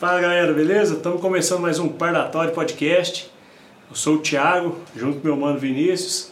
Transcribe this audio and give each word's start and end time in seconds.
Fala 0.00 0.18
galera, 0.18 0.54
beleza? 0.54 0.94
Estamos 0.94 1.20
começando 1.20 1.60
mais 1.60 1.78
um 1.78 1.86
Parlatório 1.86 2.54
Podcast. 2.54 3.30
Eu 3.86 3.94
sou 3.94 4.14
o 4.14 4.18
Thiago, 4.18 4.78
junto 4.96 5.20
com 5.20 5.26
meu 5.26 5.36
mano 5.36 5.58
Vinícius 5.58 6.30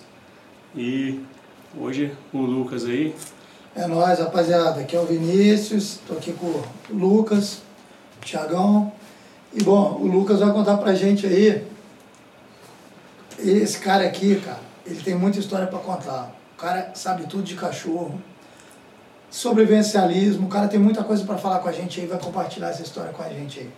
e 0.75 1.21
hoje 1.79 2.17
o 2.33 2.39
Lucas 2.39 2.87
aí. 2.87 3.15
É 3.77 3.87
nóis, 3.87 4.21
rapaziada. 4.21 4.81
Aqui 4.81 4.97
é 4.97 4.99
o 4.99 5.05
Vinícius, 5.05 5.99
tô 6.09 6.15
aqui 6.15 6.33
com 6.33 6.47
o 6.47 6.65
Lucas, 6.95 7.61
o 8.17 8.25
Thiagão. 8.25 8.91
E 9.53 9.63
bom, 9.63 9.99
o 10.01 10.07
Lucas 10.07 10.41
vai 10.41 10.51
contar 10.51 10.79
pra 10.79 10.95
gente 10.95 11.27
aí. 11.27 11.63
Esse 13.39 13.81
cara 13.81 14.07
aqui, 14.07 14.37
cara, 14.37 14.61
ele 14.87 15.03
tem 15.03 15.15
muita 15.15 15.41
história 15.41 15.67
pra 15.67 15.79
contar. 15.79 16.35
O 16.57 16.59
cara 16.59 16.93
sabe 16.95 17.27
tudo 17.27 17.43
de 17.43 17.55
cachorro, 17.55 18.19
sobrevivencialismo. 19.31 20.47
O 20.47 20.51
cara 20.51 20.69
tem 20.69 20.81
muita 20.81 21.05
coisa 21.05 21.25
para 21.25 21.37
falar 21.39 21.59
com 21.61 21.69
a 21.69 21.73
gente 21.73 22.01
aí, 22.01 22.07
vai 22.07 22.19
compartilhar 22.19 22.69
essa 22.69 22.83
história 22.83 23.13
com 23.13 23.23
a 23.23 23.29
gente 23.29 23.61
aí. 23.61 23.71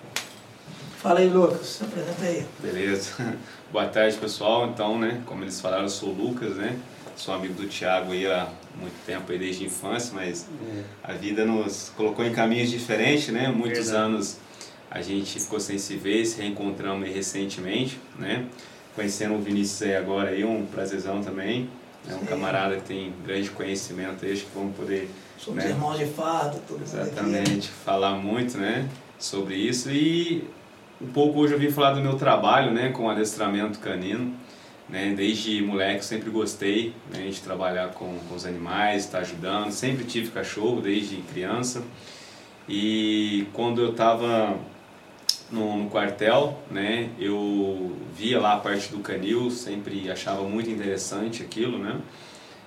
Fala 0.98 1.20
aí, 1.20 1.28
Lucas, 1.28 1.66
se 1.66 1.84
apresenta 1.84 2.24
aí. 2.24 2.46
Beleza. 2.60 3.38
Boa 3.72 3.86
tarde, 3.86 4.16
pessoal. 4.18 4.66
Então, 4.66 4.98
né, 4.98 5.22
como 5.24 5.42
eles 5.42 5.60
falaram, 5.60 5.84
eu 5.84 5.88
sou 5.88 6.10
o 6.10 6.12
Lucas, 6.12 6.56
né? 6.56 6.76
Sou 7.16 7.34
amigo 7.34 7.54
do 7.54 7.66
Thiago 7.66 8.12
aí 8.12 8.26
há 8.26 8.48
muito 8.78 8.94
tempo, 9.04 9.30
aí 9.30 9.38
desde 9.38 9.64
a 9.64 9.66
infância, 9.66 10.12
mas 10.14 10.46
é. 10.68 10.82
a 11.02 11.12
vida 11.12 11.44
nos 11.44 11.90
colocou 11.96 12.24
em 12.24 12.32
caminhos 12.32 12.70
diferentes, 12.70 13.28
né? 13.28 13.48
Muitos 13.48 13.86
Verdade. 13.86 14.04
anos 14.04 14.38
a 14.90 15.00
gente 15.00 15.38
ficou 15.38 15.60
sem 15.60 15.78
se 15.78 15.96
ver, 15.96 16.24
se 16.26 16.40
reencontramos 16.40 17.06
aí 17.06 17.12
recentemente, 17.12 18.00
né? 18.18 18.46
Conhecendo 18.94 19.34
o 19.34 19.38
Vinícius 19.38 19.82
aí 19.82 19.96
agora 19.96 20.30
aí, 20.30 20.44
um 20.44 20.66
prazerzão 20.66 21.22
também. 21.22 21.70
É 22.08 22.14
um 22.14 22.20
Sim. 22.20 22.26
camarada 22.26 22.76
que 22.76 22.82
tem 22.82 23.12
grande 23.24 23.50
conhecimento 23.50 24.24
aí, 24.24 24.32
acho 24.32 24.44
que 24.44 24.50
vamos 24.54 24.74
poder 24.74 25.08
Somos 25.40 25.64
né? 25.64 25.70
irmãos 25.70 25.98
de 25.98 26.04
fardo, 26.04 26.60
tudo 26.68 26.82
Exatamente, 26.82 27.68
falar 27.68 28.14
muito 28.14 28.58
né, 28.58 28.86
sobre 29.18 29.54
isso. 29.54 29.90
E 29.90 30.44
um 31.00 31.06
pouco 31.06 31.40
hoje 31.40 31.54
eu 31.54 31.58
vim 31.58 31.70
falar 31.70 31.94
do 31.94 32.00
meu 32.02 32.16
trabalho 32.16 32.70
né, 32.72 32.90
com 32.90 33.08
adestramento 33.08 33.78
canino. 33.78 34.34
Né, 34.86 35.14
desde 35.16 35.62
moleque 35.62 36.04
sempre 36.04 36.28
gostei 36.30 36.92
né, 37.10 37.28
de 37.28 37.40
trabalhar 37.40 37.92
com, 37.92 38.18
com 38.28 38.34
os 38.34 38.44
animais, 38.44 39.04
estar 39.04 39.18
tá 39.18 39.24
ajudando. 39.24 39.70
Sempre 39.70 40.04
tive 40.04 40.30
cachorro 40.30 40.82
desde 40.82 41.16
criança. 41.22 41.82
E 42.68 43.46
quando 43.54 43.80
eu 43.80 43.92
estava 43.92 44.58
no, 45.50 45.84
no, 45.84 45.88
quartel, 45.88 46.58
né, 46.70 47.08
eu 47.18 47.96
via 48.14 48.38
lá 48.38 48.54
a 48.54 48.58
parte 48.58 48.90
do 48.90 48.98
canil, 48.98 49.50
sempre 49.50 50.10
achava 50.10 50.42
muito 50.42 50.68
interessante 50.68 51.42
aquilo, 51.42 51.78
né? 51.78 51.98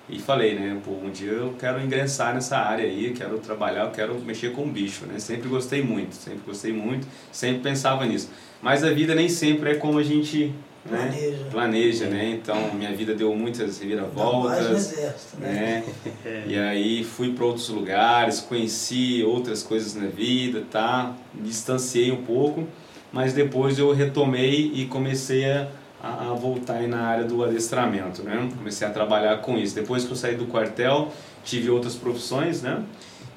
E 0.08 0.18
falei, 0.18 0.54
né, 0.54 0.78
pô, 0.84 0.92
um 0.92 1.10
dia 1.10 1.30
eu 1.30 1.54
quero 1.58 1.82
ingressar 1.82 2.34
nessa 2.34 2.58
área 2.58 2.84
aí, 2.84 3.14
quero 3.16 3.38
trabalhar, 3.38 3.84
eu 3.84 3.90
quero 3.90 4.14
mexer 4.20 4.52
com 4.52 4.68
bicho, 4.68 5.06
né? 5.06 5.18
Sempre 5.18 5.48
gostei 5.48 5.82
muito, 5.82 6.14
sempre 6.14 6.40
gostei 6.46 6.72
muito, 6.72 7.06
sempre 7.32 7.62
pensava 7.62 8.04
nisso. 8.04 8.28
Mas 8.60 8.84
a 8.84 8.90
vida 8.90 9.14
nem 9.14 9.30
sempre 9.30 9.70
é 9.70 9.74
como 9.76 9.98
a 9.98 10.02
gente 10.02 10.52
né, 10.84 11.08
planeja, 11.10 11.44
planeja 11.50 12.06
né? 12.06 12.30
Então, 12.30 12.74
minha 12.74 12.94
vida 12.94 13.14
deu 13.14 13.34
muitas 13.34 13.78
reviravoltas, 13.78 14.92
exército, 14.92 15.40
né? 15.40 15.84
né? 16.24 16.44
e 16.46 16.58
aí 16.58 17.02
fui 17.02 17.32
para 17.32 17.46
outros 17.46 17.70
lugares, 17.70 18.40
conheci 18.40 19.24
outras 19.26 19.62
coisas 19.62 19.94
na 19.94 20.06
vida, 20.06 20.64
tá? 20.70 21.14
Me 21.32 21.48
distanciei 21.48 22.12
um 22.12 22.22
pouco, 22.24 22.68
mas 23.10 23.32
depois 23.32 23.78
eu 23.78 23.90
retomei 23.92 24.70
e 24.74 24.84
comecei 24.84 25.50
a 25.50 25.68
a, 26.04 26.30
a 26.30 26.34
voltar 26.34 26.74
aí 26.74 26.86
na 26.86 27.02
área 27.02 27.24
do 27.24 27.42
adestramento, 27.42 28.22
né? 28.22 28.50
Comecei 28.58 28.86
a 28.86 28.90
trabalhar 28.90 29.38
com 29.38 29.56
isso. 29.56 29.74
Depois 29.74 30.04
que 30.04 30.12
eu 30.12 30.16
saí 30.16 30.36
do 30.36 30.46
quartel, 30.46 31.08
tive 31.42 31.70
outras 31.70 31.94
profissões, 31.94 32.60
né? 32.60 32.82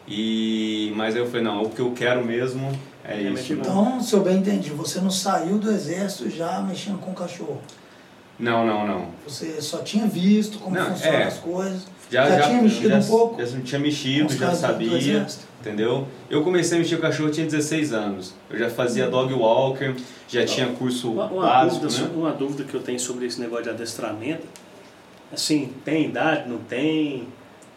E, 0.05 0.91
mas 0.95 1.15
aí 1.15 1.21
eu 1.21 1.27
falei, 1.27 1.43
não, 1.43 1.63
o 1.63 1.69
que 1.69 1.79
eu 1.79 1.91
quero 1.91 2.25
mesmo 2.25 2.69
é 3.03 3.21
isso. 3.21 3.53
Então, 3.53 4.01
se 4.01 4.13
eu 4.13 4.21
bem 4.21 4.37
entendi, 4.37 4.69
você 4.71 4.99
não 4.99 5.09
saiu 5.09 5.57
do 5.57 5.71
exército 5.71 6.29
já 6.29 6.61
mexendo 6.61 6.99
com 6.99 7.13
cachorro? 7.13 7.61
Não, 8.37 8.65
não, 8.65 8.85
não. 8.85 9.07
Você 9.25 9.61
só 9.61 9.79
tinha 9.79 10.05
visto 10.05 10.59
como 10.59 10.75
não, 10.75 10.87
funcionam 10.87 11.19
é, 11.19 11.23
as 11.23 11.37
coisas? 11.37 11.81
Já, 12.09 12.29
já, 12.29 12.37
já 12.37 12.47
tinha 12.47 12.61
mexido 12.61 12.89
já, 12.89 12.97
um 12.97 13.03
pouco? 13.03 13.45
Já 13.45 13.61
tinha 13.61 13.79
mexido, 13.79 14.33
já 14.33 14.53
sabia, 14.53 15.25
entendeu? 15.59 16.07
Eu 16.29 16.43
comecei 16.43 16.77
a 16.77 16.81
mexer 16.81 16.95
com 16.95 17.01
cachorro, 17.01 17.29
tinha 17.29 17.45
16 17.45 17.93
anos. 17.93 18.33
Eu 18.49 18.57
já 18.57 18.69
fazia 18.69 19.05
uhum. 19.05 19.11
dog 19.11 19.33
walker, 19.33 19.95
já 20.27 20.45
tinha 20.45 20.67
curso 20.67 21.11
uma, 21.11 21.25
uma 21.25 21.45
básico, 21.45 21.87
dúvida, 21.87 22.07
né? 22.07 22.13
Uma 22.15 22.31
dúvida 22.31 22.63
que 22.63 22.73
eu 22.73 22.81
tenho 22.81 22.99
sobre 22.99 23.25
esse 23.25 23.39
negócio 23.39 23.65
de 23.65 23.69
adestramento, 23.71 24.45
assim, 25.31 25.73
tem 25.83 26.05
idade, 26.05 26.49
não 26.49 26.57
tem? 26.59 27.27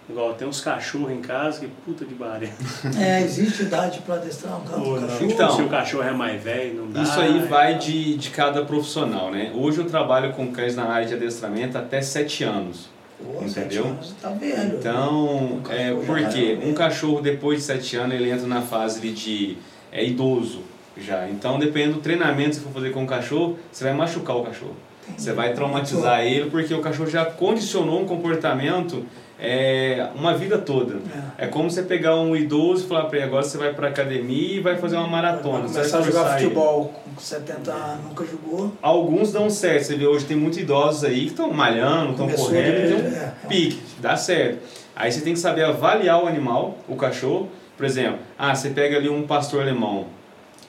Igual, 0.08 0.34
tem 0.34 0.48
uns 0.48 0.60
cachorros 0.60 1.12
em 1.12 1.20
casa 1.20 1.60
que 1.60 1.68
puta 1.84 2.04
de 2.04 2.14
baré. 2.14 2.50
É, 2.98 3.22
existe 3.22 3.62
idade 3.62 4.00
para 4.00 4.16
adestrar 4.16 4.60
um 4.60 4.64
cachorro? 4.64 4.98
Então, 5.20 5.54
se 5.54 5.62
o 5.62 5.68
cachorro 5.68 6.02
é 6.02 6.10
mais 6.10 6.42
velho, 6.42 6.82
não 6.82 6.90
dá. 6.90 7.02
Isso 7.02 7.20
aí 7.20 7.38
é... 7.38 7.42
vai 7.42 7.78
de, 7.78 8.16
de 8.16 8.30
cada 8.30 8.64
profissional, 8.64 9.30
né? 9.30 9.52
Hoje 9.54 9.78
eu 9.78 9.84
trabalho 9.84 10.32
com 10.32 10.50
cães 10.50 10.74
na 10.74 10.86
área 10.86 11.06
de 11.06 11.14
adestramento 11.14 11.78
até 11.78 12.02
7 12.02 12.42
anos. 12.42 12.88
Pô, 13.22 13.44
entendeu? 13.44 13.86
Anos 13.86 14.14
tá 14.20 14.30
velho. 14.30 14.78
Então, 14.78 15.60
é, 15.70 15.92
porque 16.06 16.58
é 16.60 16.66
um 16.66 16.72
cachorro 16.74 17.20
depois 17.20 17.58
de 17.58 17.64
7 17.64 17.96
anos 17.96 18.14
ele 18.14 18.30
entra 18.30 18.46
na 18.46 18.62
fase 18.62 19.00
de 19.10 19.58
é 19.92 20.04
idoso 20.04 20.62
já. 20.96 21.28
Então, 21.28 21.58
dependendo 21.58 21.94
do 21.94 22.00
treinamento 22.00 22.50
que 22.50 22.56
você 22.56 22.60
for 22.62 22.72
fazer 22.72 22.90
com 22.90 23.04
o 23.04 23.06
cachorro, 23.06 23.58
você 23.70 23.84
vai 23.84 23.92
machucar 23.92 24.36
o 24.36 24.42
cachorro. 24.44 24.76
Você 25.16 25.32
vai 25.32 25.52
traumatizar 25.52 26.24
ele 26.24 26.50
porque 26.50 26.72
o 26.72 26.80
cachorro 26.80 27.10
já 27.10 27.24
condicionou 27.24 28.00
um 28.00 28.06
comportamento 28.06 29.04
é, 29.42 30.08
uma 30.14 30.36
vida 30.36 30.58
toda. 30.58 30.96
É. 31.38 31.46
é 31.46 31.46
como 31.46 31.70
você 31.70 31.82
pegar 31.82 32.14
um 32.16 32.36
idoso 32.36 32.84
e 32.84 32.88
falar 32.88 33.06
para 33.06 33.16
ele, 33.16 33.26
agora 33.26 33.42
você 33.42 33.56
vai 33.56 33.72
para 33.72 33.88
academia 33.88 34.56
e 34.56 34.60
vai 34.60 34.76
fazer 34.76 34.96
uma 34.96 35.08
maratona. 35.08 35.66
Vai 35.66 35.72
começar 35.72 35.98
a 35.98 36.02
jogar 36.02 36.38
futebol 36.38 36.92
com 37.16 37.20
70 37.20 37.72
anos, 37.72 38.04
nunca 38.04 38.26
jogou. 38.26 38.72
Alguns 38.82 39.32
dão 39.32 39.48
certo. 39.48 39.84
Você 39.84 39.96
vê, 39.96 40.06
hoje 40.06 40.26
tem 40.26 40.36
muitos 40.36 40.58
idosos 40.58 41.04
aí 41.04 41.20
que 41.20 41.30
estão 41.30 41.50
malhando, 41.50 42.12
estão 42.12 42.28
correndo, 42.28 42.88
tem 42.88 43.12
um 43.12 43.16
é, 43.16 43.32
pique, 43.48 43.80
dá 43.98 44.14
certo. 44.14 44.58
Aí 44.94 45.10
você 45.10 45.22
tem 45.22 45.32
que 45.32 45.40
saber 45.40 45.64
avaliar 45.64 46.22
o 46.22 46.26
animal, 46.26 46.76
o 46.86 46.94
cachorro. 46.94 47.48
Por 47.78 47.86
exemplo, 47.86 48.18
ah, 48.38 48.54
você 48.54 48.68
pega 48.68 48.98
ali 48.98 49.08
um 49.08 49.26
pastor 49.26 49.62
alemão. 49.62 50.06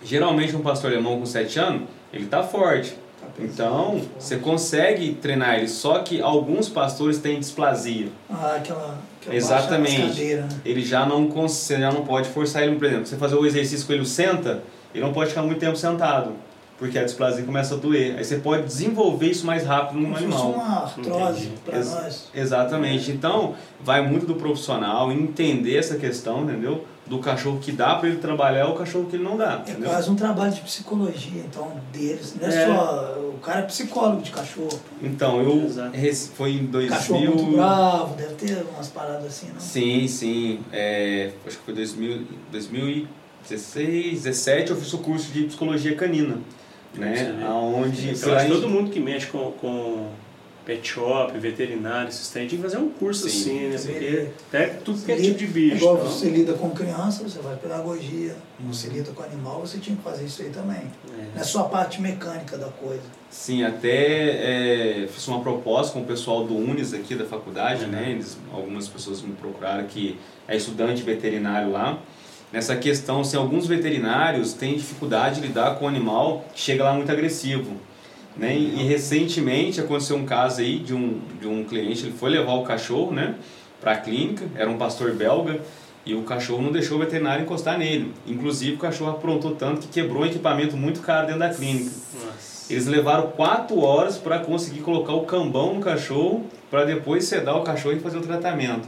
Geralmente 0.01 0.55
um 0.55 0.61
pastor 0.61 0.91
alemão 0.91 1.19
com 1.19 1.25
7 1.25 1.59
anos, 1.59 1.81
ele 2.13 2.23
está 2.23 2.41
forte. 2.41 2.95
Então, 3.43 4.01
você 4.17 4.37
consegue 4.37 5.13
treinar 5.15 5.55
ele, 5.57 5.67
só 5.67 5.99
que 5.99 6.21
alguns 6.21 6.69
pastores 6.69 7.17
têm 7.17 7.39
displasia. 7.39 8.07
Ah, 8.29 8.55
aquela, 8.57 8.97
aquela 9.19 9.35
Exatamente. 9.35 10.01
Cadeira, 10.01 10.41
né? 10.43 10.49
Ele 10.65 10.81
já 10.81 11.05
não, 11.05 11.27
você 11.29 11.79
já 11.79 11.91
não 11.91 12.03
pode 12.03 12.29
forçar 12.29 12.63
ele, 12.63 12.75
por 12.75 12.85
exemplo, 12.85 13.05
você 13.05 13.17
fazer 13.17 13.35
o 13.35 13.45
exercício 13.45 13.85
com 13.85 13.93
ele 13.93 14.05
senta, 14.05 14.63
ele 14.93 15.03
não 15.03 15.13
pode 15.13 15.29
ficar 15.29 15.43
muito 15.43 15.59
tempo 15.59 15.75
sentado, 15.75 16.33
porque 16.77 16.97
a 16.97 17.03
displasia 17.03 17.43
começa 17.43 17.75
a 17.75 17.77
doer. 17.77 18.15
Aí 18.17 18.23
você 18.23 18.37
pode 18.37 18.63
desenvolver 18.63 19.27
isso 19.27 19.45
mais 19.45 19.65
rápido 19.65 19.99
no 19.99 20.15
animal. 20.15 20.51
Uma 20.51 20.83
artrose 20.83 21.51
para 21.65 21.77
Ex 21.77 21.91
nós. 21.91 22.29
Exatamente. 22.33 23.11
Então, 23.11 23.55
vai 23.79 24.05
muito 24.07 24.25
do 24.25 24.35
profissional 24.35 25.11
entender 25.11 25.77
essa 25.77 25.95
questão, 25.95 26.43
entendeu? 26.43 26.85
do 27.11 27.19
cachorro 27.19 27.59
que 27.59 27.73
dá 27.73 27.95
para 27.95 28.07
ele 28.07 28.19
trabalhar 28.19 28.61
é 28.61 28.65
o 28.65 28.73
cachorro 28.73 29.05
que 29.05 29.17
ele 29.17 29.23
não 29.23 29.35
dá. 29.35 29.61
É 29.67 29.73
quase 29.73 30.09
um 30.09 30.15
trabalho 30.15 30.53
de 30.53 30.61
psicologia, 30.61 31.43
então, 31.45 31.69
deles. 31.91 32.35
Não 32.39 32.47
é, 32.47 32.63
é. 32.63 32.65
só. 32.65 33.17
O 33.41 33.43
cara 33.43 33.61
é 33.61 33.63
psicólogo 33.63 34.21
de 34.21 34.29
cachorro. 34.29 34.79
Então, 35.01 35.41
eu. 35.41 35.67
Foi 36.35 36.51
em 36.51 36.65
2000. 36.67 36.95
Cachorro 36.95 37.19
muito 37.21 37.55
bravo, 37.55 38.15
deve 38.15 38.35
ter 38.35 38.63
umas 38.71 38.87
paradas 38.89 39.25
assim, 39.25 39.47
não? 39.51 39.59
Sim, 39.59 40.07
sim. 40.07 40.59
É, 40.71 41.31
acho 41.47 41.57
que 41.57 41.65
foi 41.65 41.73
2000, 41.73 42.27
2016, 42.51 44.21
17 44.25 44.69
eu 44.69 44.77
fiz 44.77 44.93
o 44.93 44.99
curso 44.99 45.31
de 45.31 45.45
psicologia 45.45 45.95
canina. 45.95 46.37
Né? 46.93 47.43
Aonde. 47.43 48.09
Eu 48.09 48.35
acho 48.35 48.45
que 48.45 48.51
todo 48.51 48.69
mundo 48.69 48.91
que 48.91 48.99
mexe 48.99 49.25
com, 49.25 49.51
com 49.53 50.09
pet 50.65 50.87
shop, 50.87 51.37
veterinário, 51.37 52.09
esses 52.09 52.29
tem 52.29 52.47
que 52.47 52.57
fazer 52.57 52.77
um 52.77 52.89
curso 52.89 53.27
Sim, 53.27 53.73
assim, 53.73 53.91
né? 53.91 53.99
Porque 53.99 54.27
até 54.47 54.67
tudo 54.67 55.01
que 55.01 55.11
é 55.11 55.15
tipo 55.15 55.37
de 55.37 55.47
bicho. 55.47 55.77
Igual 55.77 55.95
então. 55.95 56.07
você 56.07 56.29
lida 56.29 56.53
com 56.53 56.69
criança, 56.69 57.23
você 57.23 57.39
vai 57.39 57.55
pedagogia. 57.55 58.35
Uhum. 58.59 58.71
Você 58.71 58.89
lida 58.89 59.11
com 59.11 59.23
animal, 59.23 59.61
você 59.61 59.79
tinha 59.79 59.95
que 59.95 60.03
fazer 60.03 60.25
isso 60.25 60.41
aí 60.41 60.49
também. 60.49 60.77
É. 60.77 61.35
Não 61.35 61.41
é 61.41 61.43
só 61.43 61.61
a 61.61 61.63
parte 61.63 62.01
mecânica 62.01 62.57
da 62.57 62.67
coisa. 62.67 63.01
Sim, 63.29 63.63
até 63.63 65.03
é, 65.03 65.07
fiz 65.07 65.27
uma 65.27 65.41
proposta 65.41 65.93
com 65.93 66.01
o 66.01 66.05
pessoal 66.05 66.45
do 66.45 66.55
Unis 66.55 66.93
aqui 66.93 67.15
da 67.15 67.25
faculdade, 67.25 67.85
uhum. 67.85 67.91
né? 67.91 68.11
Eles, 68.11 68.37
algumas 68.53 68.87
pessoas 68.87 69.21
me 69.21 69.33
procuraram 69.33 69.85
que 69.85 70.19
é 70.47 70.55
estudante 70.55 71.01
veterinário 71.01 71.71
lá. 71.71 71.97
Nessa 72.51 72.75
questão, 72.75 73.23
se 73.23 73.37
alguns 73.37 73.65
veterinários 73.65 74.53
têm 74.53 74.75
dificuldade 74.75 75.39
de 75.39 75.47
lidar 75.47 75.75
com 75.75 75.85
o 75.85 75.87
animal 75.87 76.45
que 76.53 76.59
chega 76.59 76.83
lá 76.83 76.93
muito 76.93 77.09
agressivo. 77.09 77.77
Né? 78.35 78.55
E 78.55 78.83
recentemente 78.83 79.81
aconteceu 79.81 80.15
um 80.15 80.25
caso 80.25 80.61
aí 80.61 80.79
de 80.79 80.93
um, 80.93 81.19
de 81.39 81.47
um 81.47 81.63
cliente, 81.63 82.05
ele 82.05 82.13
foi 82.13 82.29
levar 82.29 82.53
o 82.53 82.63
cachorro 82.63 83.11
né, 83.11 83.35
para 83.79 83.93
a 83.93 83.97
clínica, 83.97 84.45
era 84.55 84.69
um 84.69 84.77
pastor 84.77 85.13
belga, 85.13 85.59
e 86.05 86.15
o 86.15 86.23
cachorro 86.23 86.61
não 86.61 86.71
deixou 86.71 86.97
o 86.97 86.99
veterinário 86.99 87.43
encostar 87.43 87.77
nele. 87.77 88.13
Inclusive 88.25 88.75
o 88.75 88.79
cachorro 88.79 89.11
aprontou 89.11 89.55
tanto 89.55 89.81
que 89.81 89.87
quebrou 89.87 90.23
um 90.23 90.25
equipamento 90.25 90.75
muito 90.75 91.01
caro 91.01 91.27
dentro 91.27 91.39
da 91.39 91.49
clínica. 91.49 91.91
Nossa. 92.13 92.73
Eles 92.73 92.87
levaram 92.87 93.27
quatro 93.31 93.79
horas 93.81 94.17
para 94.17 94.39
conseguir 94.39 94.79
colocar 94.79 95.13
o 95.13 95.25
cambão 95.25 95.75
no 95.75 95.81
cachorro, 95.81 96.45
para 96.69 96.85
depois 96.85 97.25
sedar 97.25 97.57
o 97.57 97.63
cachorro 97.63 97.95
e 97.95 97.99
fazer 97.99 98.17
o 98.17 98.21
tratamento. 98.21 98.87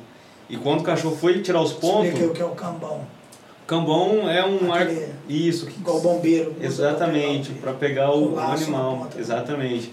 E 0.49 0.57
quando 0.57 0.79
o 0.79 0.83
cachorro 0.83 1.15
foi 1.15 1.41
tirar 1.41 1.61
os 1.61 1.73
pontos... 1.73 2.07
Explica 2.07 2.27
o 2.27 2.33
que 2.33 2.41
é 2.41 2.45
o 2.45 2.51
cambão. 2.51 3.05
Cambão 3.73 4.29
é 4.29 4.45
um 4.45 4.71
ar... 4.71 4.87
Isso. 5.27 5.67
Igual 5.67 5.99
bombeiro. 6.01 6.53
usa 6.57 6.65
Exatamente, 6.65 7.51
pra 7.53 7.71
para 7.71 7.73
pegar 7.73 8.11
o, 8.11 8.31
o 8.31 8.35
laço 8.35 8.65
animal. 8.65 9.09
Exatamente. 9.17 9.91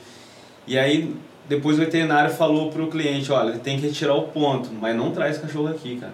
E 0.66 0.78
aí, 0.78 1.14
depois 1.48 1.76
o 1.76 1.80
veterinário 1.80 2.30
falou 2.30 2.70
pro 2.70 2.88
cliente, 2.88 3.32
olha, 3.32 3.50
ele 3.50 3.58
tem 3.60 3.78
que 3.78 3.86
retirar 3.86 4.14
o 4.14 4.24
ponto, 4.24 4.70
mas 4.78 4.94
não 4.94 5.10
traz 5.12 5.38
cachorro 5.38 5.68
aqui, 5.68 5.96
cara. 5.96 6.12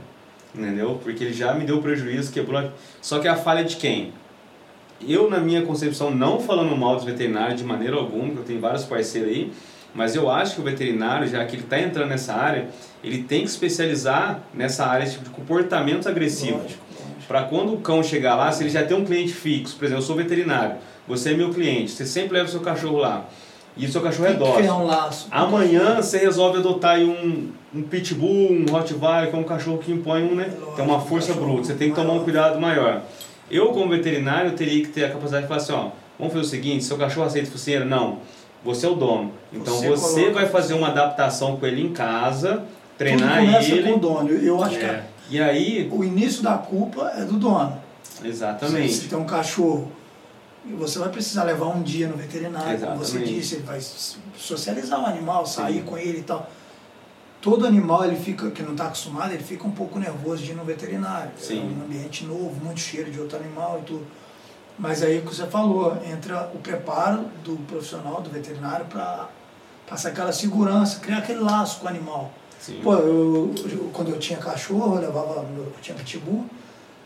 Entendeu? 0.55 1.01
Porque 1.03 1.25
ele 1.25 1.33
já 1.33 1.53
me 1.55 1.65
deu 1.65 1.83
prejuízo, 1.83 2.33
quebrou. 2.33 2.71
Só 3.03 3.19
que 3.19 3.27
a 3.27 3.37
falha 3.37 3.61
é 3.61 3.65
de 3.65 3.77
quem? 3.77 4.13
Eu, 5.07 5.29
na 5.29 5.39
minha 5.39 5.63
concepção, 5.63 6.11
não 6.11 6.41
falando 6.41 6.75
mal 6.77 6.97
dos 6.97 7.05
veterinários 7.05 7.61
de 7.61 7.67
maneira 7.67 7.97
alguma, 7.97 8.31
que 8.31 8.39
eu 8.39 8.45
tenho 8.45 8.61
vários 8.61 8.85
parceiros 8.85 9.31
aí, 9.31 9.53
mas 9.95 10.15
eu 10.15 10.31
acho 10.31 10.55
que 10.55 10.61
o 10.61 10.65
veterinário, 10.65 11.27
já 11.27 11.45
que 11.45 11.57
ele 11.57 11.65
está 11.65 11.81
entrando 11.81 12.09
nessa 12.09 12.35
área, 12.35 12.69
ele 13.03 13.25
tem 13.25 13.41
que 13.41 13.49
especializar 13.49 14.43
nessa 14.55 14.87
área 14.87 15.07
tipo, 15.07 15.25
de 15.25 15.31
comportamento 15.31 16.09
agressivo. 16.09 16.59
Lógico. 16.59 16.86
Para 17.29 17.43
quando 17.43 17.75
o 17.75 17.79
cão 17.79 18.03
chegar 18.03 18.37
lá, 18.37 18.53
se 18.53 18.63
ele 18.63 18.71
já 18.71 18.85
tem 18.85 18.97
um 18.97 19.05
cliente 19.05 19.33
fixo, 19.33 19.77
por 19.77 19.85
exemplo, 19.85 20.03
eu 20.03 20.07
sou 20.07 20.17
veterinário, 20.17 20.77
você 21.09 21.31
é 21.31 21.35
meu 21.35 21.51
cliente, 21.51 21.91
você 21.91 22.07
sempre 22.07 22.35
leva 22.35 22.49
o 22.49 22.51
seu 22.51 22.61
cachorro 22.61 22.99
lá, 22.99 23.25
e 23.77 23.85
o 23.85 23.91
seu 23.93 24.01
cachorro 24.01 24.29
é 24.29 24.33
que 24.33 24.39
dócil. 24.39 24.75
um 24.75 24.85
laço. 24.87 25.29
Amanhã 25.31 25.97
você 25.97 26.19
resolve 26.19 26.59
adotar 26.59 26.97
aí 26.97 27.05
um, 27.05 27.51
um 27.75 27.83
pitbull, 27.83 28.53
um 28.53 28.65
rottweiler, 28.71 29.29
que 29.31 29.37
é 29.37 29.39
um 29.39 29.45
cachorro 29.45 29.79
que 29.79 29.93
impõe 29.93 30.23
um, 30.23 30.35
né? 30.35 30.45
Lógico, 30.59 30.77
Tem 30.77 30.85
uma 30.85 30.97
um 30.97 31.01
força 31.05 31.35
bruta, 31.35 31.65
você 31.65 31.75
tem 31.75 31.91
que 31.91 31.95
tomar 31.97 32.15
um 32.15 32.25
cuidado 32.25 32.61
maior. 32.61 33.03
Eu, 33.51 33.69
como 33.69 33.91
veterinário, 33.91 34.53
teria 34.53 34.83
que 34.83 34.89
ter 34.89 35.05
a 35.05 35.11
capacidade 35.11 35.43
de 35.43 35.49
falar 35.49 35.61
assim, 35.61 35.73
ó, 35.73 35.91
vamos 36.19 36.33
fazer 36.33 36.47
o 36.47 36.49
seguinte, 36.49 36.85
seu 36.85 36.97
cachorro 36.97 37.27
aceita 37.27 37.51
focinheira? 37.51 37.85
Não. 37.85 38.19
Você 38.65 38.87
é 38.87 38.89
o 38.89 38.95
dono. 38.95 39.31
Então 39.53 39.75
Você 39.75 39.89
você, 39.89 40.21
coloca 40.23 40.35
vai 40.35 40.47
fazer 40.49 40.75
uma 40.75 40.89
adaptação 40.89 41.57
com 41.57 41.67
ele 41.67 41.83
em 41.83 41.93
casa, 41.93 42.55
Tudo 42.55 42.67
treinar 42.99 43.39
começa 43.45 43.71
ele. 43.73 43.83
com 43.93 43.97
o 43.97 44.01
dono. 44.01 44.31
Eu 44.31 44.63
acho 44.65 44.77
É. 44.77 45.05
E 45.29 45.41
aí, 45.41 45.89
o 45.93 46.05
início 46.05 46.43
da 46.43 46.57
culpa 46.57 47.11
é 47.17 47.25
do 47.25 47.37
dono. 47.37 47.81
exatamente. 48.25 48.93
Se 48.93 49.03
você 49.03 49.09
tem 49.09 49.19
um 49.19 49.27
cachorro 49.27 49.91
e 50.65 50.73
você 50.73 50.99
vai 50.99 51.09
precisar 51.09 51.45
levar 51.45 51.67
um 51.67 51.83
dia 51.83 52.09
no 52.09 52.17
veterinário, 52.17 52.79
como 52.81 52.97
você 52.97 53.21
disse, 53.21 53.57
ele 53.57 53.65
vai 53.65 53.81
socializar 54.37 55.01
o 55.01 55.07
animal, 55.07 55.47
sair 55.47 55.81
Sim. 55.81 55.83
com 55.83 55.99
ele 55.99 56.19
e 56.19 56.23
tal. 56.23 56.49
Todo 57.41 57.67
animal 57.67 58.05
ele 58.05 58.17
fica, 58.17 58.51
que 58.51 58.63
não 58.63 58.73
está 58.73 58.87
acostumado, 58.87 59.33
ele 59.33 59.43
fica 59.43 59.67
um 59.67 59.71
pouco 59.71 59.99
nervoso 59.99 60.43
de 60.43 60.53
ir 60.53 60.55
no 60.55 60.65
veterinário. 60.65 61.31
Sim. 61.39 61.61
É 61.61 61.63
um 61.63 61.85
ambiente 61.85 62.25
novo, 62.25 62.55
muito 62.65 62.81
cheiro 62.81 63.11
de 63.11 63.21
outro 63.21 63.37
animal 63.37 63.81
e 63.83 63.87
tudo. 63.87 64.07
Mas 64.79 65.03
aí 65.03 65.19
o 65.19 65.23
que 65.23 65.35
você 65.35 65.47
falou, 65.47 65.97
entra 66.05 66.51
o 66.55 66.59
preparo 66.59 67.27
do 67.45 67.57
profissional, 67.67 68.21
do 68.21 68.31
veterinário, 68.31 68.87
para 68.87 69.29
passar 69.89 70.09
aquela 70.11 70.33
segurança, 70.33 71.01
criar 71.01 71.19
aquele 71.19 71.41
laço 71.41 71.81
com 71.81 71.87
o 71.87 71.89
animal. 71.89 72.33
Sim. 72.67 72.81
Pô, 72.83 72.95
eu, 72.95 73.55
eu- 73.71 73.91
quando 73.93 74.09
eu 74.09 74.19
tinha 74.19 74.39
cachorro, 74.41 74.97
eu 74.97 75.01
levava, 75.01 75.45
eu 75.57 75.73
tinha 75.81 75.97
pitbull, 75.97 76.45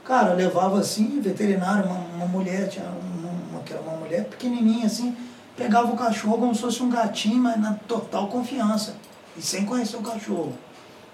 cara, 0.04 0.30
eu 0.30 0.36
levava 0.36 0.80
assim, 0.80 1.20
veterinário, 1.20 1.84
uma, 1.84 1.98
uma 2.16 2.26
mulher, 2.26 2.66
tinha 2.68 2.86
uma, 2.86 3.62
que 3.62 3.74
era 3.74 3.82
uma 3.82 3.96
mulher 3.98 4.24
pequenininha 4.24 4.86
assim, 4.86 5.14
pegava 5.54 5.92
o 5.92 5.96
cachorro 5.96 6.38
como 6.38 6.54
se 6.54 6.62
fosse 6.62 6.82
um 6.82 6.88
gatinho, 6.88 7.42
mas 7.42 7.60
na 7.60 7.74
total 7.86 8.28
confiança, 8.28 8.96
e 9.36 9.42
sem 9.42 9.66
conhecer 9.66 9.98
o 9.98 10.02
cachorro. 10.02 10.54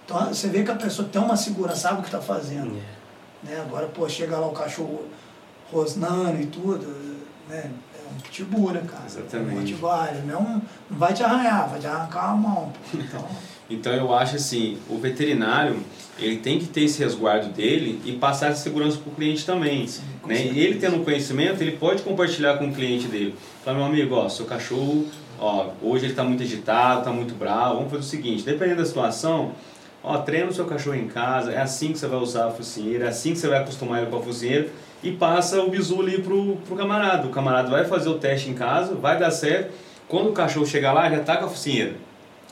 Então 0.04 0.28
você 0.28 0.46
vê 0.48 0.62
que 0.62 0.70
a 0.70 0.76
pessoa 0.76 1.08
tem 1.08 1.20
uma 1.20 1.36
segurança, 1.36 1.80
sabe 1.80 1.98
o 1.98 2.02
que 2.02 2.08
está 2.08 2.20
fazendo. 2.20 2.80
Né? 3.42 3.60
Agora, 3.60 3.88
pô, 3.88 4.08
chega 4.08 4.38
lá 4.38 4.46
o 4.46 4.52
cachorro 4.52 5.06
rosnando 5.72 6.40
e 6.40 6.46
tudo, 6.46 6.86
né? 7.48 7.68
É 7.94 8.14
um 8.14 8.20
pitbull, 8.20 8.70
né, 8.70 8.82
cara? 8.88 9.02
Exatamente. 9.04 9.74
Um 9.74 10.26
não, 10.26 10.42
não 10.88 10.98
vai 10.98 11.12
te 11.12 11.24
arranhar, 11.24 11.68
vai 11.68 11.80
te 11.80 11.86
arrancar 11.88 12.30
a 12.30 12.34
mão. 12.36 12.72
Então, 12.94 13.24
Então 13.68 13.92
eu 13.92 14.14
acho 14.14 14.36
assim, 14.36 14.78
o 14.88 14.96
veterinário, 14.96 15.76
ele 16.18 16.36
tem 16.36 16.58
que 16.58 16.66
ter 16.66 16.82
esse 16.82 17.02
resguardo 17.02 17.48
dele 17.48 18.00
e 18.04 18.12
passar 18.12 18.50
essa 18.50 18.62
segurança 18.62 18.98
para 18.98 19.10
o 19.10 19.14
cliente 19.14 19.44
também. 19.44 19.86
Sim, 19.86 20.02
né? 20.26 20.36
certeza. 20.36 20.58
Ele 20.58 20.78
tendo 20.78 21.04
conhecimento, 21.04 21.60
ele 21.60 21.72
pode 21.72 22.02
compartilhar 22.02 22.58
com 22.58 22.68
o 22.68 22.72
cliente 22.72 23.08
dele. 23.08 23.34
Falar, 23.64 23.78
meu 23.78 23.86
amigo, 23.86 24.14
ó, 24.14 24.28
seu 24.28 24.46
cachorro, 24.46 25.06
ó, 25.38 25.70
hoje 25.82 26.04
ele 26.04 26.12
está 26.12 26.22
muito 26.22 26.42
agitado, 26.42 27.00
está 27.00 27.12
muito 27.12 27.34
bravo, 27.34 27.76
vamos 27.76 27.90
fazer 27.90 28.02
o 28.02 28.06
seguinte, 28.06 28.44
dependendo 28.44 28.78
da 28.78 28.86
situação, 28.86 29.52
ó, 30.02 30.18
treina 30.18 30.48
o 30.48 30.54
seu 30.54 30.64
cachorro 30.64 30.96
em 30.96 31.08
casa, 31.08 31.52
é 31.52 31.60
assim 31.60 31.92
que 31.92 31.98
você 31.98 32.06
vai 32.06 32.20
usar 32.20 32.46
a 32.46 32.50
focinheira, 32.50 33.06
é 33.06 33.08
assim 33.08 33.32
que 33.32 33.38
você 33.38 33.48
vai 33.48 33.58
acostumar 33.58 34.00
ele 34.00 34.10
com 34.10 34.18
a 34.18 34.22
focinheira 34.22 34.68
e 35.02 35.10
passa 35.10 35.60
o 35.60 35.68
bizu 35.68 36.00
ali 36.00 36.22
pro, 36.22 36.56
pro 36.66 36.76
camarada. 36.76 37.26
O 37.26 37.30
camarada 37.30 37.68
vai 37.68 37.84
fazer 37.84 38.08
o 38.08 38.14
teste 38.14 38.48
em 38.48 38.54
casa, 38.54 38.94
vai 38.94 39.18
dar 39.18 39.32
certo, 39.32 39.72
quando 40.08 40.30
o 40.30 40.32
cachorro 40.32 40.66
chegar 40.66 40.92
lá, 40.92 41.10
já 41.10 41.18
tá 41.20 41.36
com 41.36 41.46
a 41.46 41.48
focinheira. 41.48 42.05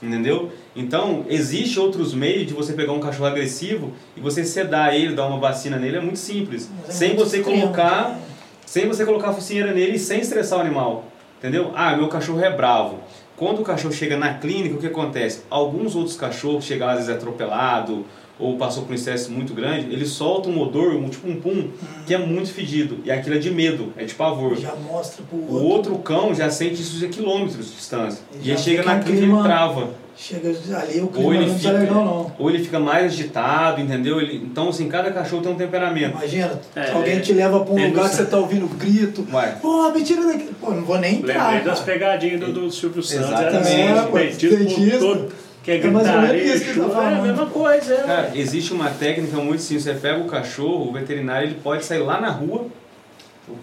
Entendeu? 0.04 0.52
Então, 0.76 1.24
existe 1.28 1.80
outros 1.80 2.12
meios 2.12 2.46
de 2.46 2.52
você 2.52 2.74
pegar 2.74 2.92
um 2.92 3.00
cachorro 3.00 3.26
agressivo 3.26 3.92
e 4.14 4.20
você 4.20 4.44
sedar 4.44 4.94
ele, 4.94 5.14
dar 5.14 5.26
uma 5.26 5.38
vacina 5.38 5.78
nele, 5.78 5.96
é 5.96 6.00
muito 6.00 6.18
simples. 6.18 6.70
É 6.86 6.92
sem 6.92 7.08
muito 7.14 7.24
você 7.24 7.40
colocar, 7.40 8.04
também. 8.04 8.22
sem 8.66 8.86
você 8.86 9.06
colocar 9.06 9.30
a 9.30 9.32
focinheira 9.32 9.72
nele 9.72 9.96
e 9.96 9.98
sem 9.98 10.20
estressar 10.20 10.58
o 10.58 10.62
animal. 10.62 11.06
Entendeu? 11.38 11.72
Ah, 11.74 11.96
meu 11.96 12.08
cachorro 12.08 12.40
é 12.40 12.50
bravo. 12.54 12.98
Quando 13.36 13.60
o 13.60 13.64
cachorro 13.64 13.94
chega 13.94 14.16
na 14.16 14.34
clínica, 14.34 14.76
o 14.76 14.78
que 14.78 14.86
acontece? 14.86 15.42
Alguns 15.48 15.96
outros 15.96 16.16
cachorros 16.16 16.64
chegam 16.64 16.88
às 16.88 16.96
vezes 16.96 17.10
atropelado 17.10 18.04
ou 18.38 18.56
passou 18.56 18.82
por 18.82 18.92
um 18.92 18.94
estresse 18.94 19.30
muito 19.30 19.54
grande, 19.54 19.92
ele 19.92 20.04
solta 20.04 20.48
um 20.48 20.60
odor, 20.60 20.94
um 20.96 21.08
tipo 21.08 21.28
um 21.28 21.36
pum, 21.40 21.68
que 22.06 22.12
é 22.14 22.18
muito 22.18 22.52
fedido. 22.52 22.98
E 23.04 23.10
aquilo 23.10 23.36
é 23.36 23.38
de 23.38 23.50
medo, 23.50 23.92
é 23.96 24.04
de 24.04 24.14
pavor. 24.14 24.56
Já 24.56 24.74
mostra 24.74 25.22
pro 25.28 25.38
O 25.38 25.52
outro. 25.54 25.68
outro 25.92 25.98
cão 25.98 26.34
já 26.34 26.50
sente 26.50 26.74
isso 26.82 27.04
a 27.04 27.08
quilômetros 27.08 27.66
de 27.68 27.74
distância. 27.76 28.20
Ele 28.32 28.42
E 28.42 28.46
já 28.46 28.52
ele 28.54 28.62
chega 28.62 28.82
fica 28.82 28.94
na 28.94 29.00
um 29.00 29.04
clínica 29.04 29.38
e 29.40 29.42
trava. 29.44 30.04
Chega 30.16 30.48
ali, 30.78 31.00
o 31.00 31.02
Ou 31.02 31.08
clima 31.08 31.34
ele, 31.34 31.46
não 31.46 31.52
tá 31.54 31.58
fica, 31.58 31.72
legal 31.72 32.04
não. 32.04 32.32
ou 32.38 32.48
ele 32.48 32.62
fica 32.62 32.78
mais 32.78 33.06
agitado, 33.06 33.80
entendeu? 33.80 34.20
Ele, 34.20 34.36
então, 34.44 34.68
assim, 34.68 34.88
cada 34.88 35.10
cachorro 35.10 35.42
tem 35.42 35.52
um 35.52 35.56
temperamento. 35.56 36.12
Imagina, 36.16 36.60
É, 36.76 36.92
alguém 36.92 37.14
ele- 37.14 37.20
te 37.20 37.32
leva 37.32 37.64
pra 37.64 37.74
um 37.74 37.86
lugar 37.88 38.08
que 38.08 38.14
você 38.14 38.24
tá 38.24 38.38
ouvindo 38.38 38.68
grito. 38.78 39.26
Ué, 39.32 39.56
Pô, 39.60 39.90
me 39.90 40.04
tira 40.04 40.22
daqui. 40.22 40.50
Pô, 40.60 40.70
não 40.70 40.84
vou 40.84 40.98
nem 41.00 41.16
entrar. 41.16 41.48
Lembrei 41.48 41.64
das 41.64 41.80
cara. 41.80 41.92
pegadinhas 41.92 42.40
do, 42.40 42.52
do 42.52 42.70
Silvio 42.70 43.02
Santos. 43.02 43.26
Exatamente. 43.26 43.54
Era 43.54 43.60
assim, 43.60 43.80
É, 43.80 43.92
os 43.94 44.02
pô, 44.04 44.80
por 44.90 44.98
todo. 45.00 45.32
Que 45.64 45.70
é 45.72 45.76
É 45.78 45.86
mais 45.90 46.06
ou 46.08 46.20
menos 46.20 46.42
isso 46.44 46.64
que 46.64 46.70
ele 46.70 46.80
tá 46.80 46.86
chuva, 46.86 47.02
é 47.02 47.06
a 47.06 47.10
falando. 47.10 47.22
mesma 47.22 47.46
coisa. 47.46 47.94
É, 47.94 48.02
cara, 48.02 48.30
existe 48.34 48.72
uma 48.72 48.90
técnica 48.90 49.38
muito 49.38 49.62
simples. 49.62 49.84
Você 49.84 49.94
pega 49.94 50.20
o 50.20 50.26
cachorro, 50.26 50.88
o 50.90 50.92
veterinário, 50.92 51.48
ele 51.48 51.58
pode 51.62 51.84
sair 51.84 52.00
lá 52.00 52.20
na 52.20 52.28
rua, 52.30 52.66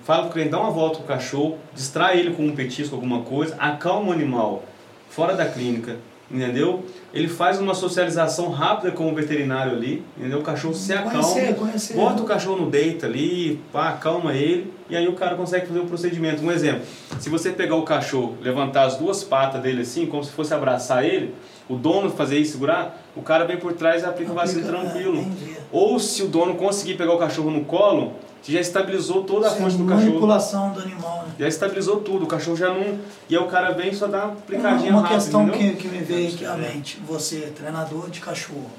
fala 0.04 0.24
pro 0.24 0.32
cliente, 0.32 0.50
dá 0.50 0.60
uma 0.60 0.72
volta 0.72 0.98
com 0.98 1.04
o 1.04 1.08
cachorro, 1.08 1.58
distrai 1.76 2.20
ele 2.20 2.32
com 2.32 2.44
um 2.44 2.56
petisco, 2.56 2.96
alguma 2.96 3.22
coisa, 3.22 3.56
acalma 3.60 4.10
o 4.10 4.12
animal 4.12 4.64
fora 5.10 5.36
da 5.36 5.46
clínica, 5.46 5.98
entendeu? 6.30 6.84
Ele 7.14 7.28
faz 7.28 7.60
uma 7.60 7.74
socialização 7.76 8.50
rápida 8.50 8.92
com 8.92 9.12
o 9.12 9.14
veterinário 9.14 9.74
ali, 9.74 10.04
entendeu? 10.18 10.40
O 10.40 10.44
cachorro 10.44 10.74
se 10.74 10.94
acalma. 10.94 11.12
Conhecer, 11.22 11.56
conhecer. 11.56 11.94
Bota 11.96 12.24
o 12.24 12.26
cachorro 12.26 12.62
no 12.62 12.70
deita 12.72 13.06
ali, 13.06 13.60
pá, 13.72 13.90
acalma 13.90 14.34
ele, 14.34 14.74
e 14.90 14.96
aí 14.96 15.08
o 15.08 15.14
cara 15.14 15.36
consegue 15.36 15.68
fazer 15.68 15.80
o 15.80 15.86
procedimento. 15.86 16.44
Um 16.44 16.52
exemplo, 16.52 16.82
se 17.20 17.30
você 17.30 17.52
pegar 17.52 17.76
o 17.76 17.84
cachorro, 17.84 18.38
levantar 18.42 18.84
as 18.86 18.96
duas 18.98 19.24
patas 19.24 19.62
dele 19.62 19.82
assim, 19.82 20.06
como 20.06 20.24
se 20.24 20.32
fosse 20.32 20.54
abraçar 20.54 21.04
ele, 21.04 21.34
o 21.72 21.78
dono 21.78 22.10
fazer 22.10 22.38
isso, 22.38 22.54
segurar, 22.54 23.02
o 23.16 23.22
cara 23.22 23.46
vem 23.46 23.58
por 23.58 23.74
trás 23.74 24.04
e 24.04 24.06
aplica 24.06 24.32
o 24.32 24.36
vacilo 24.36 24.66
tranquilo. 24.66 25.20
é. 25.20 25.62
Ou 25.72 26.00
se 26.00 26.24
o 26.24 26.28
dono 26.28 26.56
conseguir 26.56 26.96
pegar 26.96 27.14
o 27.14 27.18
cachorro 27.18 27.50
no 27.50 27.64
colo, 27.66 28.14
você 28.42 28.52
já 28.52 28.60
estabilizou 28.60 29.24
toda 29.24 29.48
a 29.48 29.52
fonte 29.52 29.78
do 29.78 29.86
cachorro. 29.86 30.08
manipulação 30.08 30.74
do 30.74 30.82
animal, 30.82 31.26
né? 31.28 31.34
Já 31.40 31.48
estabilizou 31.48 32.02
tudo, 32.02 32.26
o 32.26 32.28
cachorro 32.28 32.58
já 32.58 32.74
não. 32.74 33.00
E 33.30 33.38
aí 33.38 33.44
o 33.44 33.48
cara 33.48 33.72
vem 33.72 33.90
e 33.92 33.96
só 33.96 34.08
dá 34.08 34.18
uma 34.18 34.26
Uma, 34.28 34.34
aplicadinha 34.34 34.92
uma 34.92 35.02
rápida, 35.02 35.22
questão 35.22 35.50
que, 35.50 35.74
que 35.76 35.88
me 35.88 36.00
veio 36.00 36.34
aqui 36.34 36.46
à 36.46 36.56
mente. 36.56 37.00
Você, 37.08 37.38
é 37.38 37.52
treinador 37.56 38.10
de 38.10 38.20
cachorro, 38.20 38.70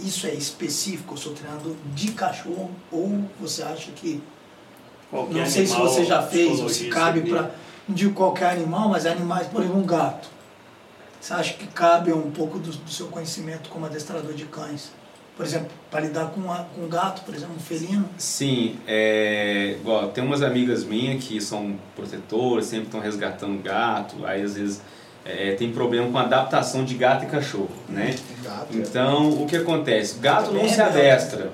isso 0.00 0.26
é 0.26 0.34
específico? 0.34 1.14
Eu 1.14 1.18
sou 1.18 1.32
treinador 1.32 1.74
de 1.94 2.12
cachorro 2.12 2.70
ou 2.90 3.20
você 3.40 3.62
acha 3.62 3.90
que 3.92 4.22
Qualquer 5.12 5.40
Não 5.40 5.46
sei 5.46 5.66
se 5.66 5.76
você 5.76 6.04
já 6.06 6.22
fez, 6.22 6.58
ou 6.58 6.70
se 6.70 6.86
cabe 6.86 7.20
para. 7.20 7.50
Não 7.86 7.94
digo 7.94 8.14
qualquer 8.14 8.52
animal, 8.52 8.88
mas 8.88 9.04
animais, 9.04 9.46
por 9.46 9.60
exemplo, 9.60 9.78
um 9.78 9.84
gato. 9.84 10.30
Você 11.22 11.34
acha 11.34 11.54
que 11.54 11.68
cabe 11.68 12.12
um 12.12 12.32
pouco 12.32 12.58
do, 12.58 12.72
do 12.72 12.90
seu 12.90 13.06
conhecimento 13.06 13.70
como 13.70 13.86
adestrador 13.86 14.34
de 14.34 14.44
cães? 14.46 14.90
Por 15.36 15.46
exemplo, 15.46 15.68
para 15.88 16.00
lidar 16.00 16.26
com, 16.30 16.50
a- 16.50 16.66
com 16.74 16.82
um 16.82 16.88
gato, 16.88 17.22
por 17.22 17.32
exemplo, 17.32 17.54
um 17.56 17.60
felino? 17.60 18.04
Sim, 18.18 18.76
é, 18.88 19.76
igual, 19.80 20.08
tem 20.08 20.22
umas 20.24 20.42
amigas 20.42 20.82
minhas 20.84 21.22
que 21.22 21.40
são 21.40 21.76
protetoras, 21.94 22.66
sempre 22.66 22.86
estão 22.86 22.98
resgatando 23.00 23.62
gato, 23.62 24.16
aí 24.26 24.42
às 24.42 24.54
vezes 24.54 24.82
é, 25.24 25.52
tem 25.54 25.70
problema 25.72 26.10
com 26.10 26.18
adaptação 26.18 26.84
de 26.84 26.94
gato 26.96 27.22
e 27.24 27.28
cachorro, 27.28 27.70
né? 27.88 28.16
Gato. 28.42 28.66
Então, 28.76 29.30
o 29.42 29.46
que 29.46 29.56
acontece? 29.56 30.18
Gato 30.18 30.46
não 30.50 30.54
Também 30.60 30.68
se 30.68 30.80
é 30.80 30.84
belo. 30.90 30.98
adestra, 30.98 31.52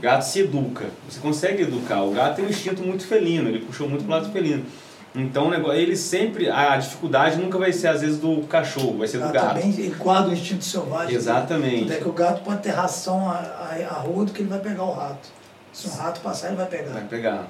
gato 0.00 0.22
se 0.22 0.40
educa. 0.40 0.86
Você 1.06 1.20
consegue 1.20 1.62
educar. 1.64 2.02
O 2.02 2.12
gato 2.12 2.36
tem 2.36 2.46
um 2.46 2.48
instinto 2.48 2.82
muito 2.82 3.06
felino, 3.06 3.50
ele 3.50 3.60
puxou 3.60 3.86
muito 3.86 4.02
pro 4.04 4.12
lado 4.14 4.32
felino. 4.32 4.64
Então, 5.14 5.48
o 5.48 5.50
negócio, 5.50 5.78
ele 5.78 5.96
sempre, 5.96 6.48
a 6.48 6.76
dificuldade 6.76 7.36
nunca 7.36 7.58
vai 7.58 7.72
ser 7.72 7.88
às 7.88 8.00
vezes 8.00 8.18
do 8.18 8.42
cachorro, 8.42 8.98
vai 8.98 9.08
ser 9.08 9.18
do 9.18 9.24
gato 9.24 9.34
gato. 9.34 9.54
também, 9.54 9.70
ele 9.70 9.94
guarda 9.98 10.28
o 10.28 10.32
instinto 10.32 10.64
selvagem. 10.64 11.14
Exatamente. 11.14 11.80
Tanto 11.80 11.92
é 11.92 11.96
que 11.96 12.08
o 12.08 12.12
gato 12.12 12.42
pode 12.44 12.62
ter 12.62 12.70
ração 12.70 13.28
a, 13.28 13.34
a, 13.34 13.88
a 13.90 13.98
rodo 13.98 14.32
que 14.32 14.42
ele 14.42 14.48
vai 14.48 14.60
pegar 14.60 14.84
o 14.84 14.92
rato. 14.92 15.28
Se 15.72 15.88
um 15.88 15.92
rato 15.92 16.20
passar, 16.20 16.48
ele 16.48 16.56
vai 16.56 16.66
pegar. 16.66 16.92
Vai 16.92 17.04
pegar. 17.04 17.48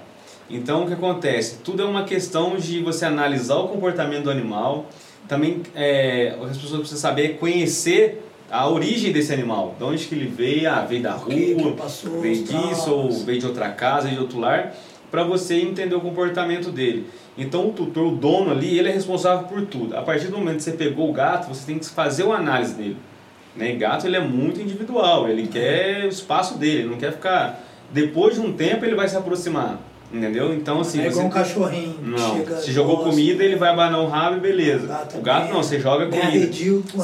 Então 0.48 0.84
o 0.84 0.86
que 0.86 0.94
acontece? 0.94 1.58
Tudo 1.58 1.82
é 1.82 1.84
uma 1.84 2.04
questão 2.04 2.56
de 2.56 2.82
você 2.82 3.04
analisar 3.04 3.56
o 3.56 3.68
comportamento 3.68 4.24
do 4.24 4.30
animal. 4.30 4.86
Também 5.28 5.62
é, 5.74 6.34
as 6.42 6.56
pessoas 6.56 6.80
precisam 6.80 6.98
saber 6.98 7.24
é 7.24 7.28
conhecer 7.34 8.26
a 8.50 8.68
origem 8.68 9.12
desse 9.12 9.32
animal, 9.32 9.76
de 9.78 9.84
onde 9.84 10.06
que 10.06 10.14
ele 10.14 10.26
veio, 10.26 10.68
ah, 10.68 10.80
veio 10.80 11.02
da 11.02 11.16
O 11.16 11.26
que 11.26 11.54
que 11.54 11.62
rua, 11.62 11.76
passou, 11.76 12.20
veio 12.20 12.42
disso, 12.42 12.92
ou 12.92 13.12
veio 13.12 13.38
de 13.38 13.46
outra 13.46 13.70
casa, 13.70 14.08
veio 14.08 14.16
de 14.16 14.22
outro 14.22 14.40
lar, 14.40 14.74
para 15.08 15.22
você 15.22 15.60
entender 15.60 15.94
o 15.94 16.00
comportamento 16.00 16.72
dele. 16.72 17.06
Então 17.40 17.68
o 17.68 17.72
tutor, 17.72 18.06
o 18.06 18.10
dono 18.10 18.50
ali, 18.50 18.78
ele 18.78 18.90
é 18.90 18.92
responsável 18.92 19.48
por 19.48 19.62
tudo. 19.62 19.96
A 19.96 20.02
partir 20.02 20.26
do 20.26 20.36
momento 20.36 20.56
que 20.56 20.62
você 20.62 20.72
pegou 20.72 21.08
o 21.08 21.12
gato, 21.12 21.48
você 21.48 21.64
tem 21.64 21.78
que 21.78 21.88
fazer 21.88 22.22
uma 22.24 22.36
análise 22.36 22.74
dele. 22.74 22.98
Né? 23.56 23.72
Gato 23.72 24.06
ele 24.06 24.16
é 24.16 24.20
muito 24.20 24.60
individual, 24.60 25.26
ele 25.26 25.46
quer 25.46 26.04
o 26.04 26.08
espaço 26.08 26.58
dele, 26.58 26.80
ele 26.80 26.88
não 26.90 26.98
quer 26.98 27.12
ficar. 27.12 27.64
Depois 27.90 28.34
de 28.34 28.40
um 28.40 28.52
tempo 28.52 28.84
ele 28.84 28.94
vai 28.94 29.08
se 29.08 29.16
aproximar, 29.16 29.80
entendeu? 30.12 30.54
Então 30.54 30.80
assim. 30.80 31.00
é 31.00 31.08
igual 31.08 31.26
um 31.26 31.30
cachorrinho. 31.30 31.98
Não, 32.02 32.36
chega, 32.36 32.56
se 32.58 32.72
jogou 32.72 32.96
gosta, 32.96 33.10
comida 33.10 33.42
ele 33.42 33.56
vai 33.56 33.70
abanar 33.70 34.00
o 34.00 34.06
rabo 34.06 34.36
e 34.36 34.40
beleza. 34.40 34.84
O 34.84 34.88
gato 34.88 35.18
O 35.18 35.22
gato 35.22 35.52
não, 35.52 35.62
você 35.62 35.80
joga 35.80 36.06
comida. 36.06 36.52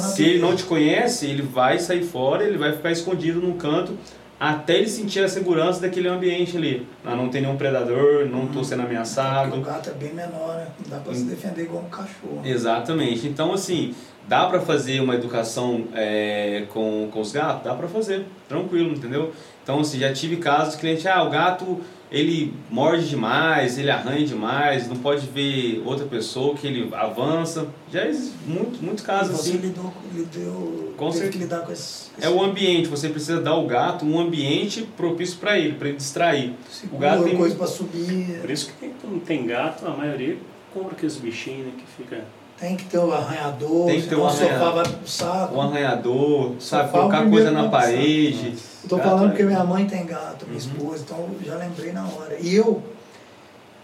Se 0.00 0.22
ele 0.22 0.38
não 0.38 0.54
te 0.54 0.64
conhece, 0.64 1.26
ele 1.26 1.42
vai 1.42 1.78
sair 1.78 2.04
fora, 2.04 2.44
ele 2.44 2.58
vai 2.58 2.72
ficar 2.72 2.92
escondido 2.92 3.40
num 3.40 3.56
canto 3.56 3.94
até 4.38 4.76
ele 4.78 4.88
sentir 4.88 5.24
a 5.24 5.28
segurança 5.28 5.80
daquele 5.80 6.08
ambiente 6.08 6.56
ali. 6.56 6.86
Ah, 7.04 7.16
não 7.16 7.28
tem 7.28 7.40
nenhum 7.42 7.56
predador, 7.56 8.26
não 8.26 8.44
estou 8.44 8.62
sendo 8.62 8.80
Porque 8.80 8.94
O 8.94 8.96
ameaçado. 8.98 9.60
gato 9.62 9.90
é 9.90 9.92
bem 9.94 10.12
menor, 10.12 10.56
né? 10.56 10.66
Não 10.82 10.90
dá 10.90 11.02
pra 11.02 11.14
se 11.14 11.24
defender 11.24 11.62
igual 11.62 11.82
um 11.82 11.88
cachorro. 11.88 12.42
Exatamente. 12.44 13.26
Então, 13.26 13.52
assim, 13.54 13.94
dá 14.28 14.46
pra 14.46 14.60
fazer 14.60 15.00
uma 15.00 15.14
educação 15.14 15.84
é, 15.94 16.64
com, 16.68 17.08
com 17.10 17.20
os 17.20 17.32
gatos? 17.32 17.64
Dá 17.64 17.74
pra 17.74 17.88
fazer, 17.88 18.26
tranquilo, 18.48 18.92
entendeu? 18.92 19.32
Então, 19.62 19.80
assim, 19.80 19.98
já 19.98 20.12
tive 20.12 20.36
casos 20.36 20.74
de 20.74 20.80
cliente, 20.80 21.08
ah, 21.08 21.22
o 21.22 21.30
gato, 21.30 21.80
ele 22.10 22.54
morde 22.70 23.08
demais, 23.08 23.78
ele 23.78 23.90
arranha 23.90 24.24
demais, 24.24 24.88
não 24.88 24.96
pode 24.96 25.26
ver 25.26 25.82
outra 25.84 26.06
pessoa 26.06 26.54
que 26.54 26.66
ele 26.66 26.88
avança. 26.94 27.66
Já 27.92 28.06
existe 28.06 28.34
muito, 28.46 28.82
muitos 28.82 29.04
casos 29.04 29.36
você 29.36 29.50
assim. 29.50 29.58
lidou, 29.58 29.92
lidou 30.14 30.92
Com 30.96 31.06
teve 31.10 31.18
certeza. 31.18 31.32
que 31.32 31.38
lidar 31.38 31.60
com 31.66 31.72
esse, 31.72 32.10
É 32.20 32.28
o 32.28 32.42
ambiente, 32.42 32.88
você 32.88 33.08
precisa 33.08 33.40
dar 33.40 33.50
ao 33.52 33.66
gato 33.66 34.04
um 34.06 34.18
ambiente 34.20 34.82
propício 34.96 35.38
para 35.38 35.58
ele, 35.58 35.74
para 35.74 35.88
ele 35.88 35.96
distrair. 35.96 36.54
seguro, 36.70 36.96
o 36.96 36.98
gato 37.00 37.24
tem 37.24 37.36
coisa 37.36 37.54
pra 37.56 37.66
subir. 37.66 38.38
Por 38.40 38.50
isso 38.50 38.66
que 38.66 38.72
tem, 38.74 38.92
não 39.04 39.18
tem 39.18 39.46
gato, 39.46 39.86
a 39.86 39.90
maioria 39.90 40.36
compra 40.72 40.92
aqueles 40.92 41.16
bichinhos 41.16 41.66
né, 41.66 41.72
que 41.76 42.02
fica. 42.02 42.24
Tem 42.58 42.74
que 42.74 42.84
ter 42.86 42.96
o 42.98 43.12
arranhador, 43.12 43.84
Tem 43.86 44.00
que 44.00 44.08
ter 44.08 44.16
um 44.16 44.24
o 44.24 44.30
sofá 44.30 44.44
arranhador. 44.46 44.74
vai 44.74 44.84
pro 44.92 45.08
saco. 45.08 45.54
Um 45.56 45.60
arranhador, 45.60 46.52
sabe, 46.58 46.88
o 46.88 46.92
colocar 46.92 47.28
coisa 47.28 47.50
na 47.50 47.68
parede. 47.68 48.54
Gato 48.96 49.08
falando 49.08 49.30
porque 49.30 49.42
minha 49.42 49.64
mãe 49.64 49.86
tem 49.86 50.06
gato, 50.06 50.46
minha 50.46 50.60
Uhum. 50.60 50.66
esposa, 50.74 51.02
então 51.04 51.18
eu 51.18 51.44
já 51.44 51.56
lembrei 51.56 51.92
na 51.92 52.04
hora. 52.06 52.36
E 52.40 52.54
eu, 52.54 52.82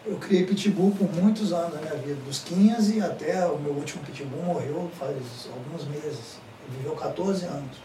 eu 0.06 0.16
criei 0.16 0.44
pitbull 0.44 0.92
por 0.92 1.12
muitos 1.12 1.52
anos 1.52 1.74
na 1.74 1.80
minha 1.80 1.94
vida, 1.94 2.18
dos 2.26 2.38
15 2.40 3.00
até 3.00 3.44
o 3.46 3.58
meu 3.58 3.72
último 3.72 4.02
pitbull 4.04 4.42
morreu 4.44 4.90
faz 4.98 5.16
alguns 5.54 5.86
meses. 5.88 6.36
Ele 6.68 6.78
viveu 6.78 6.92
14 6.94 7.44
anos. 7.46 7.76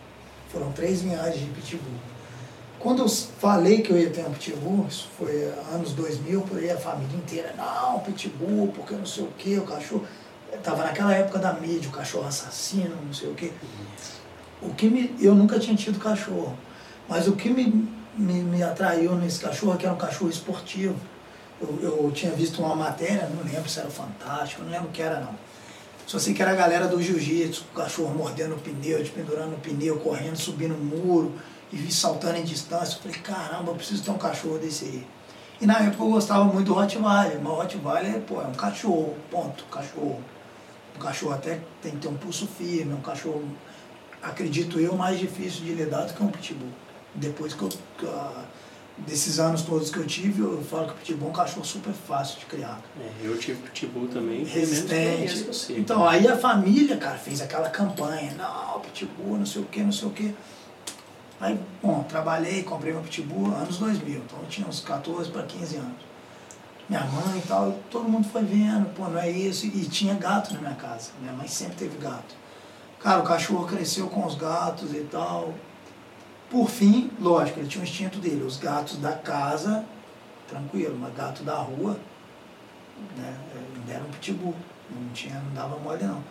Foram 0.50 0.72
três 0.72 1.02
linhagens 1.02 1.40
de 1.44 1.50
pitbull. 1.52 2.00
Quando 2.80 3.02
eu 3.02 3.10
falei 3.10 3.82
que 3.82 3.90
eu 3.92 3.98
ia 3.98 4.10
ter 4.12 4.22
um 4.26 4.32
pitbull, 4.32 4.86
isso 4.88 5.10
foi 5.18 5.52
anos 5.74 5.94
2000, 5.94 6.42
por 6.42 6.60
aí 6.60 6.70
a 6.70 6.78
família 6.78 7.18
inteira, 7.18 7.54
não, 7.58 8.00
pitbull, 8.02 8.68
porque 8.68 8.94
não 8.94 9.06
sei 9.06 9.24
o 9.24 9.28
que, 9.38 9.58
o 9.58 9.64
cachorro. 9.64 10.06
Tava 10.64 10.84
naquela 10.84 11.14
época 11.14 11.40
da 11.40 11.54
mídia, 11.54 11.90
o 11.90 11.92
cachorro 11.92 12.28
assassino, 12.28 12.96
não 13.04 13.12
sei 13.14 13.30
o 13.30 13.34
que. 13.34 13.52
O 14.62 14.74
que 14.74 14.88
me, 14.90 15.14
eu 15.20 15.36
nunca 15.36 15.60
tinha 15.60 15.76
tido 15.76 16.00
cachorro, 16.00 16.58
mas 17.08 17.28
o 17.28 17.34
que 17.34 17.50
me, 17.50 17.88
me, 18.16 18.42
me 18.42 18.64
atraiu 18.64 19.16
nesse 19.16 19.40
cachorro 19.40 19.74
é 19.74 19.78
que 19.78 19.86
era 19.86 19.94
um 19.94 19.98
cachorro 19.98 20.30
esportivo. 20.30 20.96
Eu, 21.60 21.80
eu 21.82 22.12
tinha 22.12 22.32
visto 22.32 22.62
uma 22.62 22.76
matéria, 22.76 23.30
não 23.30 23.44
lembro 23.44 23.70
se 23.70 23.80
era 23.80 23.90
fantástico, 23.90 24.62
não 24.64 24.70
lembro 24.70 24.90
o 24.90 24.92
que 24.92 25.02
era 25.02 25.20
não. 25.20 25.34
Só 26.06 26.18
sei 26.18 26.34
que 26.34 26.42
era 26.42 26.52
a 26.52 26.56
galera 26.56 26.88
do 26.88 27.02
jiu-jitsu, 27.02 27.66
o 27.74 27.76
cachorro 27.76 28.16
mordendo 28.16 28.56
o 28.56 28.58
pneu, 28.58 29.04
pendurando 29.14 29.52
no 29.52 29.58
pneu, 29.58 29.98
correndo, 30.00 30.38
subindo 30.38 30.74
o 30.74 30.78
muro 30.78 31.34
e 31.72 31.92
saltando 31.92 32.38
em 32.38 32.44
distância. 32.44 32.96
Eu 32.96 33.02
falei, 33.02 33.18
caramba, 33.20 33.72
eu 33.72 33.76
preciso 33.76 34.04
ter 34.04 34.12
um 34.12 34.18
cachorro 34.18 34.58
desse 34.58 34.86
aí. 34.86 35.08
E 35.60 35.66
na 35.66 35.80
época 35.80 36.04
eu 36.04 36.10
gostava 36.10 36.46
muito 36.46 36.68
do 36.68 36.74
Rottweiler, 36.74 37.42
mas 37.42 37.52
o 37.52 37.56
Rottweiler 37.56 38.22
pô, 38.22 38.42
é 38.42 38.46
um 38.46 38.54
cachorro, 38.54 39.18
ponto, 39.30 39.66
cachorro. 39.66 40.24
Um 40.96 41.00
cachorro 41.00 41.34
até 41.34 41.60
tem 41.82 41.92
que 41.92 41.98
ter 41.98 42.08
um 42.08 42.16
pulso 42.16 42.48
firme, 42.48 42.94
um 42.94 43.02
cachorro, 43.02 43.44
acredito 44.22 44.80
eu, 44.80 44.96
mais 44.96 45.20
difícil 45.20 45.66
de 45.66 45.74
lidar 45.74 46.06
do 46.06 46.14
que 46.14 46.24
um 46.24 46.28
pitbull. 46.28 46.70
Depois 47.16 47.54
que 47.54 47.64
eu, 47.64 47.70
ah, 48.04 48.46
desses 48.98 49.40
anos 49.40 49.62
todos 49.62 49.90
que 49.90 49.98
eu 49.98 50.06
tive, 50.06 50.42
eu 50.42 50.64
falo 50.64 50.88
que 50.88 50.94
o 50.94 50.96
pitbull 50.96 51.28
é 51.28 51.32
um 51.32 51.34
cachorro 51.34 51.66
super 51.66 51.94
fácil 51.94 52.40
de 52.40 52.46
criar 52.46 52.80
É, 53.00 53.12
eu 53.28 53.38
tive 53.38 53.62
pitbull 53.62 54.08
também, 54.08 54.44
resistente. 54.44 55.44
você. 55.44 55.78
Então, 55.78 56.08
aí 56.08 56.28
a 56.28 56.38
família, 56.38 56.98
cara, 56.98 57.18
fez 57.18 57.42
aquela 57.42 57.70
campanha, 57.70 58.34
não, 58.38 58.80
pitbull, 58.80 59.38
não 59.38 59.46
sei 59.46 59.62
o 59.62 59.66
que, 59.66 59.82
não 59.82 59.92
sei 59.92 60.08
o 60.08 60.12
que. 60.12 60.36
Aí, 61.40 61.60
bom, 61.84 62.04
trabalhei, 62.04 62.64
comprei 62.64 62.92
meu 62.92 63.02
pitbull 63.02 63.54
anos 63.54 63.78
2000, 63.78 64.20
então 64.20 64.40
eu 64.40 64.48
tinha 64.48 64.68
uns 64.68 64.80
14 64.80 65.30
para 65.30 65.44
15 65.44 65.76
anos. 65.78 66.08
Minha 66.90 67.04
mãe 67.04 67.40
e 67.40 67.48
tal, 67.48 67.78
todo 67.92 68.08
mundo 68.08 68.28
foi 68.30 68.44
vendo, 68.44 68.92
pô, 68.96 69.08
não 69.08 69.20
é 69.20 69.30
isso. 69.30 69.66
E 69.66 69.86
tinha 69.86 70.14
gato 70.16 70.54
na 70.54 70.62
minha 70.62 70.76
casa, 70.76 71.12
minha 71.22 71.34
mãe 71.34 71.48
sempre 71.48 71.76
teve 71.76 71.98
gato. 71.98 72.36
Cara, 73.00 73.20
o 73.20 73.24
cachorro 73.24 73.68
cresceu 73.68 74.08
com 74.08 74.26
os 74.26 74.36
gatos 74.36 74.94
e 74.94 75.02
tal. 75.02 75.54
Por 76.50 76.70
fim, 76.70 77.12
lógico, 77.20 77.60
ele 77.60 77.68
tinha 77.68 77.84
o 77.84 77.88
instinto 77.88 78.20
dele. 78.20 78.44
Os 78.44 78.58
gatos 78.58 78.98
da 78.98 79.12
casa, 79.12 79.84
tranquilo, 80.48 80.98
mas 81.00 81.13
gato 81.13 81.44
da 81.44 81.56
rua, 81.56 82.00
né? 83.18 83.38
Ainda 83.75 83.94
era 83.94 84.04
um 84.04 84.10
pitbull, 84.10 84.56
não, 84.89 85.10
tinha, 85.13 85.36
não 85.36 85.54
dava 85.54 85.77
mole 85.80 86.04
não. 86.04 86.24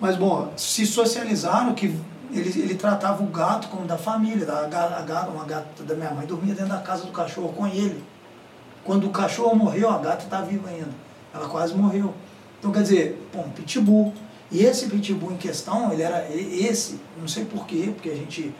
Mas 0.00 0.16
bom, 0.16 0.52
se 0.56 0.84
socializaram 0.84 1.74
que 1.74 1.86
ele, 2.32 2.60
ele 2.60 2.74
tratava 2.74 3.22
o 3.22 3.26
gato 3.26 3.68
como 3.68 3.86
da 3.86 3.96
família, 3.96 4.44
da, 4.44 4.62
a, 4.62 5.28
uma 5.28 5.44
gata 5.44 5.84
da 5.84 5.94
minha 5.94 6.10
mãe 6.10 6.26
dormia 6.26 6.54
dentro 6.54 6.72
da 6.72 6.80
casa 6.80 7.04
do 7.04 7.12
cachorro 7.12 7.52
com 7.52 7.66
ele. 7.66 8.02
Quando 8.84 9.06
o 9.06 9.10
cachorro 9.10 9.54
morreu, 9.54 9.90
a 9.90 9.98
gata 9.98 10.24
está 10.24 10.40
viva 10.40 10.68
ainda. 10.68 10.90
Ela 11.32 11.48
quase 11.48 11.74
morreu. 11.74 12.12
Então 12.58 12.72
quer 12.72 12.82
dizer, 12.82 13.28
um 13.34 13.48
pitbull. 13.50 14.12
E 14.50 14.64
esse 14.64 14.88
pitbull 14.88 15.32
em 15.32 15.36
questão, 15.36 15.92
ele 15.92 16.02
era 16.02 16.28
esse, 16.34 17.00
não 17.18 17.28
sei 17.28 17.44
porquê, 17.44 17.90
porque 17.94 18.10
a 18.10 18.14
gente 18.14 18.52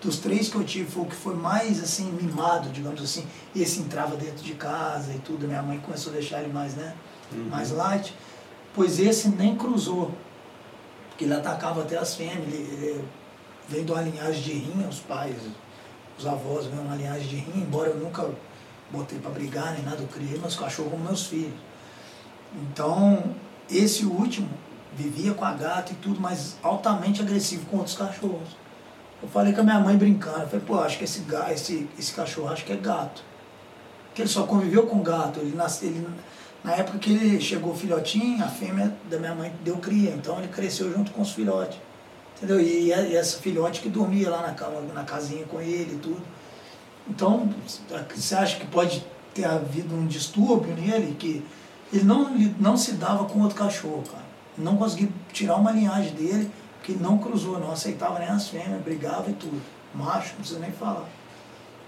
dos 0.00 0.18
três 0.18 0.48
que 0.48 0.56
eu 0.56 0.64
tive 0.64 0.90
foi 0.90 1.02
o 1.02 1.06
que 1.06 1.16
foi 1.16 1.34
mais 1.34 1.82
assim 1.82 2.10
mimado, 2.12 2.68
digamos 2.70 3.02
assim. 3.02 3.26
Esse 3.54 3.80
entrava 3.80 4.16
dentro 4.16 4.42
de 4.44 4.54
casa 4.54 5.12
e 5.12 5.18
tudo, 5.18 5.46
minha 5.46 5.62
mãe 5.62 5.78
começou 5.78 6.12
a 6.12 6.16
deixar 6.16 6.42
ele 6.42 6.52
mais, 6.52 6.74
né, 6.74 6.94
Uhum. 7.32 7.48
mais 7.50 7.70
light. 7.72 8.14
Pois 8.74 8.98
esse 9.00 9.28
nem 9.28 9.56
cruzou, 9.56 10.12
porque 11.08 11.24
ele 11.24 11.34
atacava 11.34 11.82
até 11.82 11.98
as 11.98 12.14
fêmeas, 12.14 12.46
ele, 12.46 12.56
ele 12.56 13.04
vem 13.68 13.84
de 13.84 13.90
uma 13.92 14.00
linhagem 14.02 14.40
de 14.42 14.52
rim, 14.52 14.86
os 14.88 15.00
pais, 15.00 15.36
os 16.18 16.26
avós 16.26 16.66
vêm 16.66 16.76
de 16.76 16.86
uma 16.86 16.96
linhagem 16.96 17.26
de 17.28 17.36
rim, 17.36 17.60
embora 17.62 17.90
eu 17.90 17.96
nunca 17.96 18.30
botei 18.90 19.18
para 19.18 19.30
brigar 19.30 19.74
nem 19.74 19.82
nada, 19.82 20.00
eu 20.00 20.06
criei 20.06 20.38
meus 20.38 20.54
cachorros 20.56 20.92
como 20.92 21.04
meus 21.04 21.26
filhos. 21.26 21.52
Então, 22.54 23.34
esse 23.70 24.04
último 24.06 24.48
vivia 24.96 25.34
com 25.34 25.44
a 25.44 25.52
gata 25.52 25.92
e 25.92 25.96
tudo, 25.96 26.20
mas 26.20 26.56
altamente 26.62 27.20
agressivo 27.20 27.66
com 27.66 27.78
outros 27.78 27.96
cachorros. 27.96 28.56
Eu 29.22 29.28
falei 29.28 29.52
com 29.52 29.60
a 29.60 29.64
minha 29.64 29.80
mãe 29.80 29.96
brincando, 29.96 30.42
eu 30.42 30.48
falei, 30.48 30.64
pô, 30.64 30.78
acho 30.80 30.98
que 30.98 31.04
esse, 31.04 31.24
esse, 31.52 31.88
esse 31.98 32.12
cachorro 32.12 32.48
acho 32.48 32.64
que 32.64 32.72
é 32.72 32.76
gato. 32.76 33.22
Porque 34.06 34.22
ele 34.22 34.28
só 34.28 34.44
conviveu 34.44 34.86
com 34.86 35.02
gato. 35.02 35.40
Ele 35.40 35.56
nasce, 35.56 35.86
ele, 35.86 36.06
na 36.62 36.74
época 36.74 36.98
que 36.98 37.10
ele 37.10 37.40
chegou 37.40 37.74
filhotinho, 37.74 38.44
a 38.44 38.48
fêmea 38.48 38.94
da 39.10 39.18
minha 39.18 39.34
mãe 39.34 39.52
deu 39.64 39.76
cria, 39.78 40.10
então 40.10 40.38
ele 40.38 40.48
cresceu 40.48 40.92
junto 40.92 41.10
com 41.10 41.22
os 41.22 41.32
filhotes. 41.32 41.78
Entendeu? 42.36 42.60
E, 42.60 42.86
e 42.86 43.16
essa 43.16 43.38
filhote 43.38 43.80
que 43.80 43.88
dormia 43.88 44.30
lá 44.30 44.42
na, 44.42 44.54
cama, 44.54 44.80
na 44.94 45.02
casinha 45.02 45.44
com 45.46 45.60
ele 45.60 45.96
e 45.96 45.98
tudo. 45.98 46.22
Então, 47.08 47.52
você 48.14 48.34
acha 48.34 48.58
que 48.58 48.66
pode 48.66 49.04
ter 49.34 49.44
havido 49.44 49.94
um 49.94 50.06
distúrbio 50.06 50.74
nele, 50.74 51.16
que 51.18 51.44
ele 51.92 52.04
não, 52.04 52.30
não 52.60 52.76
se 52.76 52.92
dava 52.92 53.24
com 53.24 53.40
outro 53.40 53.56
cachorro, 53.56 54.04
cara. 54.10 54.24
Não 54.56 54.76
conseguia 54.76 55.08
tirar 55.32 55.56
uma 55.56 55.72
linhagem 55.72 56.12
dele, 56.14 56.50
ele 56.92 57.02
não 57.02 57.18
cruzou, 57.18 57.58
não 57.58 57.70
aceitava 57.72 58.18
nem 58.18 58.28
as 58.28 58.48
fêmeas, 58.48 58.82
brigava 58.82 59.30
e 59.30 59.32
tudo. 59.34 59.60
Macho, 59.94 60.30
não 60.34 60.36
precisa 60.40 60.60
nem 60.60 60.70
falar. 60.72 61.08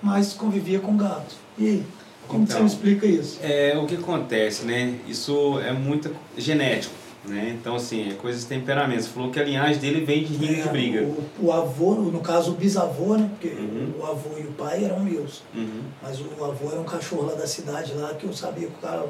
Mas 0.02 0.32
convivia 0.32 0.80
com 0.80 0.96
gato. 0.96 1.34
E 1.58 1.66
aí? 1.66 1.86
Como 2.26 2.44
que 2.46 2.52
você 2.52 2.58
Então, 2.58 2.64
me 2.66 2.72
explica 2.72 3.06
isso? 3.06 3.38
É, 3.42 3.76
o 3.76 3.86
que 3.86 3.96
acontece, 3.96 4.64
né? 4.64 4.98
Isso 5.06 5.58
é 5.60 5.72
muito 5.72 6.14
genético, 6.36 6.94
né? 7.24 7.56
Então, 7.58 7.74
assim, 7.76 8.08
é 8.10 8.14
coisa 8.14 8.38
de 8.38 8.46
temperamento. 8.46 9.02
Você 9.02 9.08
falou 9.10 9.30
que 9.30 9.38
a 9.40 9.44
linhagem 9.44 9.78
dele 9.78 10.04
vem 10.04 10.22
de 10.24 10.34
rinha 10.36 10.62
de 10.62 10.68
É, 10.68 10.72
briga. 10.72 11.02
O, 11.02 11.46
o 11.46 11.52
avô, 11.52 11.94
no 11.96 12.20
caso 12.20 12.52
o 12.52 12.54
bisavô, 12.54 13.16
né? 13.16 13.28
Porque 13.30 13.48
Uhum. 13.54 13.94
o 13.98 14.06
avô 14.06 14.38
e 14.38 14.42
o 14.42 14.52
pai 14.52 14.84
eram 14.84 15.00
meus. 15.00 15.42
Uhum. 15.54 15.82
Mas 16.02 16.18
o 16.20 16.44
avô 16.44 16.70
era 16.70 16.80
um 16.80 16.84
cachorro 16.84 17.26
lá 17.26 17.34
da 17.34 17.46
cidade 17.46 17.92
lá 17.94 18.14
que 18.14 18.24
eu 18.24 18.32
sabia 18.32 18.68
que 18.68 18.74
o 18.74 18.80
cara 18.80 19.04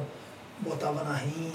botava 0.60 1.04
na 1.04 1.14
rinha, 1.14 1.52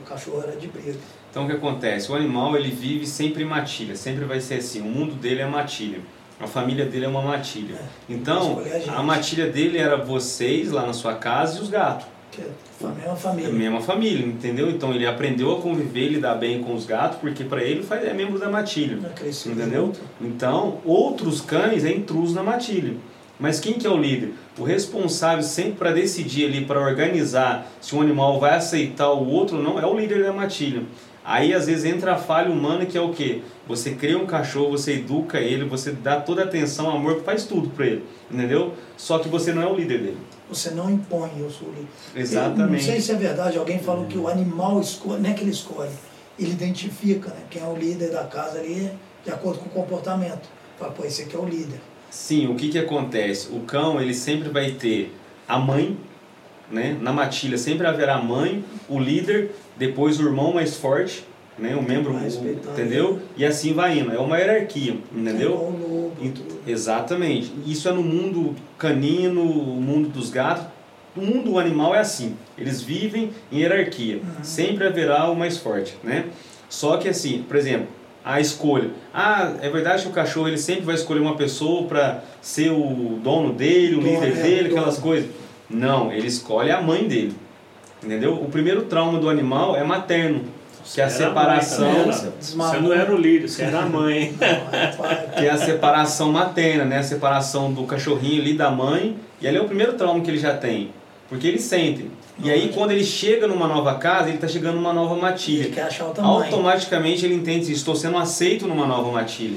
o 0.00 0.04
cachorro 0.04 0.42
era 0.42 0.56
de 0.56 0.66
briga. 0.68 0.98
Então, 1.34 1.46
o 1.46 1.48
que 1.48 1.54
acontece? 1.54 2.12
O 2.12 2.14
animal, 2.14 2.56
ele 2.56 2.70
vive 2.70 3.04
sempre 3.04 3.42
em 3.42 3.44
matilha. 3.44 3.96
Sempre 3.96 4.24
vai 4.24 4.40
ser 4.40 4.54
assim. 4.54 4.80
O 4.80 4.84
mundo 4.84 5.16
dele 5.16 5.40
é 5.40 5.46
matilha. 5.46 5.98
A 6.38 6.46
família 6.46 6.84
dele 6.84 7.06
é 7.06 7.08
uma 7.08 7.22
matilha. 7.22 7.74
É, 7.74 7.78
Então, 8.08 8.62
a 8.96 9.02
matilha 9.02 9.50
dele 9.50 9.76
era 9.78 9.96
vocês 9.96 10.70
lá 10.70 10.86
na 10.86 10.92
sua 10.92 11.14
casa 11.14 11.58
e 11.58 11.60
os 11.62 11.68
gatos. 11.68 12.06
Que 12.30 12.40
é 12.42 12.46
a 12.84 12.88
mesma 12.90 13.12
É 13.12 13.16
família. 13.16 13.50
a 13.50 13.52
mesma 13.52 13.80
família, 13.80 14.24
entendeu? 14.24 14.70
Então 14.70 14.94
ele 14.94 15.08
aprendeu 15.08 15.52
a 15.56 15.60
conviver 15.60 16.02
e 16.02 16.08
lidar 16.10 16.36
bem 16.36 16.62
com 16.62 16.72
os 16.72 16.86
gatos, 16.86 17.18
porque 17.18 17.42
para 17.42 17.64
ele 17.64 17.84
é 17.90 18.14
membro 18.14 18.38
da 18.38 18.48
matilha. 18.48 18.96
Entendeu? 19.44 19.86
junto. 19.86 20.00
Então, 20.20 20.78
outros 20.84 21.40
cães 21.40 21.84
é 21.84 21.90
intruso 21.90 22.32
na 22.32 22.44
matilha. 22.44 22.94
Mas 23.40 23.58
quem 23.58 23.72
que 23.72 23.86
é 23.88 23.90
o 23.90 23.96
líder? 23.96 24.34
O 24.56 24.62
responsável 24.62 25.42
sempre 25.42 25.72
para 25.72 25.90
decidir 25.90 26.46
ali, 26.46 26.64
para 26.64 26.78
organizar 26.80 27.66
se 27.80 27.92
um 27.96 28.00
animal 28.00 28.38
vai 28.38 28.54
aceitar 28.54 29.10
o 29.10 29.28
outro 29.28 29.56
ou 29.56 29.62
não, 29.64 29.80
é 29.80 29.84
o 29.84 29.98
líder 29.98 30.22
da 30.22 30.32
matilha. 30.32 30.84
Aí 31.24 31.54
às 31.54 31.66
vezes 31.66 31.86
entra 31.86 32.12
a 32.12 32.18
falha 32.18 32.50
humana 32.50 32.84
que 32.84 32.98
é 32.98 33.00
o 33.00 33.10
quê? 33.10 33.40
Você 33.66 33.92
cria 33.92 34.18
um 34.18 34.26
cachorro, 34.26 34.72
você 34.72 34.92
educa 34.92 35.40
ele, 35.40 35.64
você 35.64 35.90
dá 35.90 36.20
toda 36.20 36.42
a 36.42 36.44
atenção, 36.44 36.90
amor, 36.90 37.22
faz 37.24 37.44
tudo 37.44 37.70
para 37.70 37.86
ele, 37.86 38.04
entendeu? 38.30 38.74
Só 38.94 39.18
que 39.18 39.28
você 39.28 39.52
não 39.52 39.62
é 39.62 39.66
o 39.66 39.74
líder 39.74 40.00
dele. 40.00 40.18
Você 40.50 40.70
não 40.72 40.90
impõe, 40.90 41.30
eu 41.38 41.50
sou 41.50 41.68
líder. 41.68 41.88
Exatamente. 42.14 42.72
Não 42.72 42.92
sei 42.92 43.00
se 43.00 43.10
é 43.12 43.14
verdade, 43.14 43.56
alguém 43.56 43.78
falou 43.78 44.04
que 44.04 44.18
o 44.18 44.28
animal 44.28 44.78
escolhe, 44.80 45.22
não 45.22 45.30
é 45.30 45.32
que 45.32 45.42
ele 45.42 45.50
escolhe, 45.50 45.92
ele 46.38 46.52
identifica 46.52 47.30
né, 47.30 47.40
quem 47.48 47.62
é 47.62 47.66
o 47.66 47.74
líder 47.74 48.10
da 48.10 48.24
casa 48.24 48.58
ali 48.58 48.90
de 49.24 49.30
acordo 49.30 49.60
com 49.60 49.66
o 49.66 49.82
comportamento. 49.82 50.46
Fala, 50.78 50.92
pô, 50.92 51.04
esse 51.04 51.22
aqui 51.22 51.34
é 51.34 51.38
o 51.38 51.46
líder. 51.46 51.80
Sim, 52.10 52.48
o 52.48 52.54
que 52.54 52.68
que 52.68 52.78
acontece? 52.78 53.48
O 53.50 53.60
cão, 53.60 53.98
ele 53.98 54.12
sempre 54.12 54.50
vai 54.50 54.72
ter 54.72 55.14
a 55.48 55.58
mãe, 55.58 55.96
né? 56.70 56.96
Na 57.00 57.12
matilha 57.12 57.58
sempre 57.58 57.86
haverá 57.86 58.14
a 58.16 58.22
mãe, 58.22 58.64
o 58.88 58.98
líder, 58.98 59.50
depois 59.76 60.18
o 60.18 60.22
irmão 60.24 60.52
mais 60.54 60.76
forte, 60.76 61.24
né? 61.58 61.74
O 61.76 61.82
membro, 61.82 62.12
o- 62.12 62.16
entendeu? 62.72 63.20
E 63.36 63.44
assim 63.44 63.72
vai 63.72 63.98
indo. 63.98 64.12
É 64.12 64.18
uma 64.18 64.38
hierarquia, 64.38 64.96
entendeu? 65.14 65.74
É. 66.66 66.70
Exatamente. 66.70 67.52
Isso 67.66 67.88
é 67.88 67.92
no 67.92 68.02
mundo 68.02 68.54
canino, 68.78 69.42
o 69.42 69.80
mundo 69.80 70.08
dos 70.08 70.30
gatos. 70.30 70.64
O 71.16 71.20
mundo 71.20 71.58
animal 71.58 71.94
é 71.94 72.00
assim. 72.00 72.34
Eles 72.58 72.82
vivem 72.82 73.30
em 73.52 73.58
hierarquia. 73.60 74.20
Sempre 74.42 74.86
haverá 74.86 75.30
o 75.30 75.36
mais 75.36 75.56
forte, 75.56 75.94
né? 76.02 76.24
Só 76.68 76.96
que 76.96 77.08
assim, 77.08 77.44
por 77.46 77.56
exemplo, 77.56 77.86
a 78.24 78.40
escolha. 78.40 78.90
Ah, 79.12 79.52
é 79.60 79.68
verdade 79.68 80.02
que 80.02 80.08
o 80.08 80.12
cachorro 80.12 80.48
ele 80.48 80.58
sempre 80.58 80.82
vai 80.82 80.94
escolher 80.96 81.20
uma 81.20 81.36
pessoa 81.36 81.84
para 81.86 82.24
ser 82.42 82.70
o 82.70 83.20
dono 83.22 83.52
dele, 83.52 83.94
o 83.96 84.00
Dono, 84.00 84.12
líder 84.14 84.38
é, 84.38 84.42
dele, 84.42 84.68
dono. 84.70 84.80
aquelas 84.80 84.98
coisas. 84.98 85.30
Não, 85.68 86.12
ele 86.12 86.26
escolhe 86.26 86.70
a 86.70 86.80
mãe 86.80 87.06
dele. 87.06 87.34
Entendeu? 88.02 88.34
O 88.34 88.46
primeiro 88.50 88.82
trauma 88.82 89.18
do 89.18 89.28
animal 89.30 89.74
é 89.76 89.82
materno, 89.82 90.42
que 90.84 91.00
é 91.00 91.04
a 91.04 91.06
a 91.06 91.10
mãe 91.10 91.18
separação. 91.18 91.90
também, 91.94 92.32
Você 92.40 92.80
não 92.80 92.92
era 92.92 93.14
o 93.14 93.16
líder, 93.18 93.48
você 93.48 93.62
era 93.62 93.80
a 93.80 93.86
mãe. 93.86 94.34
É 94.40 95.38
que 95.38 95.46
é 95.46 95.50
a 95.50 95.56
separação 95.56 96.30
materna, 96.30 96.84
né? 96.84 96.98
A 96.98 97.02
separação 97.02 97.72
do 97.72 97.84
cachorrinho 97.84 98.42
ali 98.42 98.52
da 98.54 98.70
mãe. 98.70 99.16
E 99.40 99.48
ali 99.48 99.56
é 99.56 99.60
o 99.60 99.64
primeiro 99.64 99.94
trauma 99.94 100.20
que 100.20 100.30
ele 100.30 100.38
já 100.38 100.54
tem. 100.54 100.90
Porque 101.28 101.46
ele 101.46 101.58
sente. 101.58 102.10
E 102.42 102.50
aí, 102.50 102.70
quando 102.74 102.90
ele 102.90 103.04
chega 103.04 103.46
numa 103.46 103.66
nova 103.66 103.94
casa, 103.94 104.28
ele 104.28 104.34
está 104.36 104.48
chegando 104.48 104.74
numa 104.74 104.92
nova 104.92 105.14
Ele 105.14 105.22
matilha. 105.22 105.70
quer 105.70 105.82
achar 105.82 106.06
o 106.06 106.10
tamanho. 106.10 106.44
Automaticamente 106.44 107.24
ele 107.24 107.34
entende, 107.34 107.72
estou 107.72 107.94
sendo 107.94 108.18
aceito 108.18 108.66
numa 108.66 108.86
nova 108.86 109.10
matilha. 109.10 109.56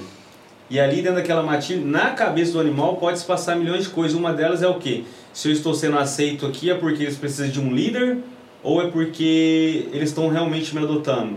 E 0.70 0.80
ali 0.80 0.98
dentro 0.98 1.16
daquela 1.16 1.42
matilha, 1.44 1.84
na 1.84 2.12
cabeça 2.12 2.54
do 2.54 2.60
animal, 2.60 2.96
pode 2.98 3.20
se 3.20 3.26
passar 3.26 3.56
milhões 3.56 3.84
de 3.86 3.90
coisas. 3.90 4.18
Uma 4.18 4.32
delas 4.32 4.62
é 4.62 4.68
o 4.68 4.76
quê? 4.76 5.04
Se 5.38 5.50
eu 5.50 5.52
estou 5.52 5.72
sendo 5.72 6.00
aceito 6.00 6.48
aqui, 6.48 6.72
é 6.72 6.74
porque 6.74 7.04
eles 7.04 7.16
precisam 7.16 7.48
de 7.48 7.60
um 7.60 7.72
líder 7.72 8.18
ou 8.64 8.82
é 8.82 8.88
porque 8.90 9.88
eles 9.94 10.10
estão 10.10 10.30
realmente 10.30 10.74
me 10.74 10.82
adotando? 10.82 11.36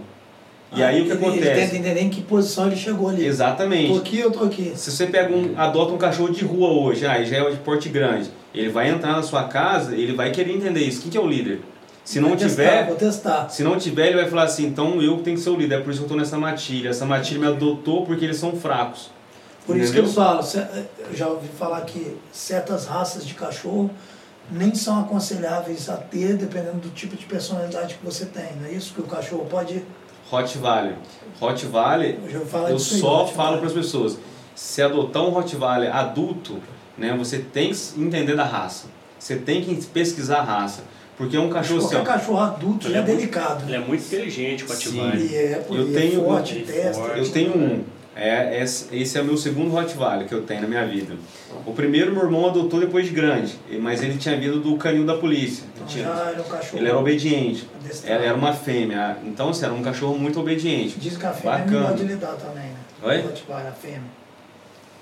E 0.75 0.83
aí 0.83 1.02
o 1.02 1.04
que 1.04 1.11
Ah, 1.12 1.14
ele, 1.14 1.23
Ele 1.23 1.26
acontece? 1.26 1.61
tenta 1.61 1.76
entender 1.76 2.00
em 2.00 2.09
que 2.09 2.23
posição 2.23 2.69
ele 2.69 2.76
chegou 2.76 3.11
ali. 3.11 3.26
Exatamente. 3.26 3.92
Tô 3.92 3.99
aqui, 3.99 4.19
eu 4.19 4.30
tô 4.30 4.45
aqui. 4.45 4.73
Se 4.75 4.90
você 4.90 5.07
pega 5.07 5.35
um, 5.37 5.52
adota 5.54 5.92
um 5.92 5.99
cachorro 5.99 6.30
de 6.30 6.42
rua 6.47 6.71
hoje, 6.71 7.04
ah, 7.04 7.23
já 7.23 7.37
é 7.47 7.50
de 7.50 7.59
porte 7.59 7.90
grande, 7.90 8.30
ele 8.54 8.71
vai 8.71 8.88
entrar 8.88 9.12
na 9.12 9.23
sua 9.23 9.45
casa, 9.45 9.95
ele 9.95 10.14
vai 10.14 10.30
querer 10.30 10.52
entender 10.57 10.80
isso. 10.80 11.02
Quem 11.02 11.11
que 11.11 11.19
é 11.19 11.21
o 11.21 11.26
líder? 11.26 11.61
Se 12.02 12.21
não 12.21 12.28
Vou 12.30 12.38
tiver, 12.38 12.87
testar. 12.97 13.50
se 13.50 13.62
não 13.62 13.76
tiver, 13.76 14.07
ele 14.07 14.16
vai 14.16 14.30
falar 14.30 14.45
assim, 14.45 14.64
então 14.64 15.02
eu 15.02 15.19
tenho 15.19 15.37
que 15.37 15.42
ser 15.42 15.50
o 15.50 15.57
líder, 15.57 15.75
é 15.75 15.80
por 15.80 15.90
isso 15.90 15.99
que 16.00 16.07
eu 16.07 16.09
tô 16.09 16.16
nessa 16.16 16.38
matilha. 16.38 16.88
Essa 16.88 17.04
matilha 17.04 17.38
me 17.38 17.47
adotou 17.49 18.07
porque 18.07 18.25
eles 18.25 18.38
são 18.38 18.52
fracos. 18.57 19.11
Por 19.67 19.76
isso 19.76 19.93
que 19.93 20.02
falam, 20.07 20.43
ce- 20.43 20.59
eu 20.59 21.14
já 21.14 21.29
ouvi 21.29 21.49
falar 21.49 21.83
que 21.83 22.17
certas 22.33 22.87
raças 22.87 23.25
de 23.26 23.35
cachorro 23.35 23.90
nem 24.50 24.75
são 24.75 24.99
aconselháveis 25.00 25.88
a 25.88 25.97
ter, 25.97 26.37
dependendo 26.37 26.79
do 26.79 26.88
tipo 26.90 27.17
de 27.17 27.25
personalidade 27.26 27.95
que 27.95 28.05
você 28.05 28.26
tem. 28.26 28.47
Não 28.61 28.67
é 28.69 28.73
isso 28.73 28.93
que 28.95 29.00
o 29.00 29.05
cachorro 29.05 29.47
pode. 29.49 29.85
Rottweiler. 30.29 30.95
Rottweiler, 31.40 32.19
Eu 32.28 32.41
eu 32.41 32.67
aí, 32.67 32.78
só 32.80 33.08
Rottweiler. 33.08 33.34
falo 33.34 33.58
para 33.58 33.67
as 33.67 33.73
pessoas, 33.73 34.19
se 34.54 34.82
adotar 34.82 35.23
um 35.23 35.30
Rottweiler 35.30 35.95
adulto, 35.95 36.58
né, 36.99 37.15
você 37.17 37.39
tem 37.39 37.73
que 37.73 38.00
entender 38.00 38.34
da 38.37 38.45
raça. 38.45 38.87
Você 39.19 39.37
tem 39.37 39.63
que 39.63 39.75
pesquisar 39.87 40.39
a 40.39 40.43
raça. 40.43 40.82
Porque 41.17 41.37
é 41.37 41.41
um 41.41 41.50
cachorro 41.50 41.80
assim, 41.80 41.89
Qualquer 41.97 42.11
ó, 42.11 42.13
cachorro 42.15 42.39
adulto 42.41 42.87
Ele 42.87 42.95
já 42.95 43.00
é 43.00 43.02
é 43.02 43.06
muito- 43.06 43.19
delicado. 43.19 43.65
Ele 43.67 43.76
é 43.76 43.78
muito 43.78 44.02
inteligente, 44.04 44.65
o 44.65 44.69
Sim. 44.69 44.73
Ativari. 44.75 45.21
Ele 45.23 45.37
é, 45.37 45.67
Eu 45.69 45.75
ele 45.76 45.93
tenho- 45.95 46.21
é 46.21 46.25
forte, 46.25 46.54
ele 46.54 46.63
é 46.63 46.75
testa. 46.82 47.02
forte. 47.02 47.19
Eu 47.19 47.30
tenho 47.30 47.56
um. 47.56 47.84
É, 48.23 48.63
esse, 48.63 49.17
é 49.17 49.23
o 49.23 49.25
meu 49.25 49.37
segundo 49.39 49.71
Rottweiler 49.71 50.26
que 50.28 50.35
eu 50.35 50.43
tenho 50.43 50.61
na 50.61 50.69
minha 50.69 50.87
vida. 50.87 51.15
O 51.65 51.73
primeiro 51.73 52.13
meu 52.13 52.23
irmão 52.25 52.47
adotou 52.50 52.78
depois 52.78 53.06
de 53.06 53.13
grande, 53.13 53.59
mas 53.80 54.02
ele 54.02 54.19
tinha 54.19 54.37
vindo 54.37 54.61
do 54.61 54.76
canil 54.76 55.06
da 55.06 55.17
polícia. 55.17 55.63
Ele, 55.63 55.71
Então 55.76 55.87
tinha- 55.87 56.06
era 56.06 56.39
um 56.41 56.45
cachorro. 56.45 56.78
ele 56.78 56.89
era 56.89 56.99
obediente. 56.99 57.67
Ela 58.04 58.25
era 58.26 58.35
uma 58.37 58.52
fêmea. 58.52 59.17
Então, 59.25 59.49
assim, 59.49 59.65
era 59.65 59.73
um 59.73 59.83
cachorro 59.83 60.19
muito 60.19 60.39
obediente. 60.39 60.99
Diz 60.99 61.17
que 61.17 61.25
a 61.25 61.33
fêmea 61.33 61.59
Bacana. 61.61 61.89
é 61.89 61.93
de 61.95 62.02
lidar 62.04 62.33
também, 62.35 62.65
né? 62.65 62.76
Oi? 63.02 63.19
O 63.21 63.23
Rottweiler, 63.23 63.67
a 63.69 63.73
fêmea. 63.73 64.21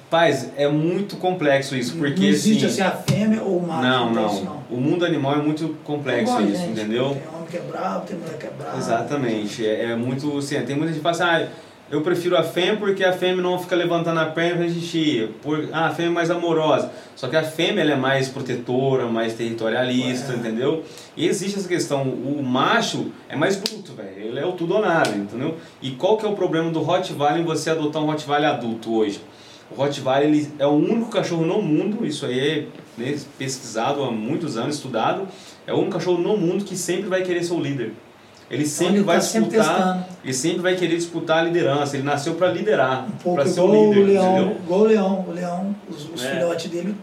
Paz, 0.09 0.49
é 0.57 0.67
muito 0.69 1.17
complexo 1.17 1.77
isso, 1.77 1.97
porque 1.97 2.21
não 2.23 2.29
existe 2.29 2.65
assim. 2.65 2.81
assim 2.81 2.91
a 2.91 3.03
fêmea 3.03 3.43
ou 3.43 3.59
o 3.59 3.67
macho. 3.67 3.83
não, 3.83 4.11
não. 4.15 4.27
isso, 4.33 4.45
não. 4.45 4.63
O 4.71 4.81
mundo 4.81 5.05
animal 5.05 5.35
é 5.35 5.43
muito 5.43 5.77
complexo 5.85 6.41
isso, 6.41 6.53
gente, 6.57 6.71
entendeu? 6.71 7.11
Tem 7.11 7.29
homem 7.35 7.47
que 7.51 7.57
é 7.59 7.61
bravo, 7.61 8.07
tem 8.07 8.17
mulher 8.17 8.39
que 8.39 8.47
é 8.47 8.51
brava. 8.51 8.79
Exatamente. 8.79 9.67
É, 9.67 9.91
é 9.91 9.97
muito. 9.97 10.39
Assim, 10.39 10.55
tem 10.63 10.77
muita 10.77 10.93
gente 10.95 10.97
que 10.97 11.03
fala 11.03 11.15
assim, 11.35 11.45
ah, 11.45 11.49
eu 11.91 12.03
prefiro 12.03 12.37
a 12.37 12.43
fêmea 12.43 12.77
porque 12.77 13.03
a 13.03 13.13
fêmea 13.13 13.43
não 13.43 13.59
fica 13.59 13.75
levantando 13.75 14.21
a 14.21 14.27
perna 14.27 14.65
pra 14.65 14.69
xixi. 14.69 15.29
Por, 15.43 15.69
ah, 15.73 15.87
a 15.87 15.91
fêmea 15.91 16.11
é 16.11 16.15
mais 16.15 16.31
amorosa. 16.31 16.91
Só 17.17 17.29
que 17.29 17.37
a 17.37 17.43
fêmea 17.43 17.83
ela 17.83 17.93
é 17.93 17.97
mais 17.97 18.29
protetora, 18.29 19.07
mais 19.07 19.35
territorialista, 19.35 20.33
É. 20.33 20.37
entendeu? 20.37 20.85
E 21.17 21.27
existe 21.27 21.59
essa 21.59 21.69
questão. 21.69 22.03
O 22.03 22.43
macho 22.43 23.11
é 23.29 23.35
mais 23.37 23.57
bruto, 23.57 23.93
velho. 23.95 24.09
Ele 24.19 24.39
é 24.39 24.47
o 24.47 24.53
tudo 24.53 24.75
ou 24.75 24.81
nada, 24.83 25.11
entendeu? 25.11 25.57
E 25.81 25.93
qual 25.93 26.17
que 26.17 26.27
é 26.27 26.29
o 26.29 26.35
problema 26.35 26.71
do 26.71 26.81
Rottweiler 26.81 27.41
em 27.41 27.45
você 27.45 27.71
adotar 27.71 28.03
um 28.03 28.07
Rottweiler 28.07 28.51
adulto 28.51 28.95
hoje? 28.95 29.21
O 29.71 29.75
Rottweiler 29.75 30.29
ele 30.29 30.51
é 30.59 30.67
o 30.67 30.71
único 30.71 31.11
cachorro 31.11 31.45
no 31.45 31.61
mundo, 31.61 32.07
isso 32.07 32.25
aí 32.25 32.39
é 32.41 32.67
né, 32.97 33.19
pesquisado 33.39 34.03
há 34.03 34.11
muitos 34.11 34.57
anos, 34.57 34.77
estudado, 34.77 35.29
é 35.67 35.73
o 35.75 35.77
único 35.77 35.93
cachorro 35.93 36.19
no 36.19 36.37
mundo 36.39 36.65
que 36.65 36.75
sempre 36.75 37.09
vai 37.09 37.23
querer 37.23 37.43
ser 37.45 37.53
o 37.53 37.61
líder. 37.61 37.93
Ele 38.51 38.65
sempre 38.67 38.97
ele 38.97 39.05
vai 39.05 39.17
tá 39.17 39.23
disputar, 39.23 40.09
ele 40.25 40.35
sempre 40.35 40.61
vai 40.61 40.75
querer 40.75 40.97
disputar 40.97 41.39
a 41.39 41.43
liderança. 41.43 41.97
Ele 41.97 42.05
nasceu 42.05 42.35
para 42.35 42.49
liderar, 42.49 43.05
Um 43.07 43.11
pouco 43.13 43.41
para 43.43 43.47
ser 43.49 43.61
o 43.61 43.67
líder, 43.67 44.01
o 44.01 44.07
leão, 44.07 44.37
entendeu? 44.39 44.57
igual 44.65 44.81
o 44.81 44.85
leão. 44.85 45.25
O 45.29 45.33
leão, 45.33 45.77
os, 45.91 46.09
os 46.15 46.25
É. 46.25 46.31
filhotes 46.35 46.71
dele, 46.71 46.97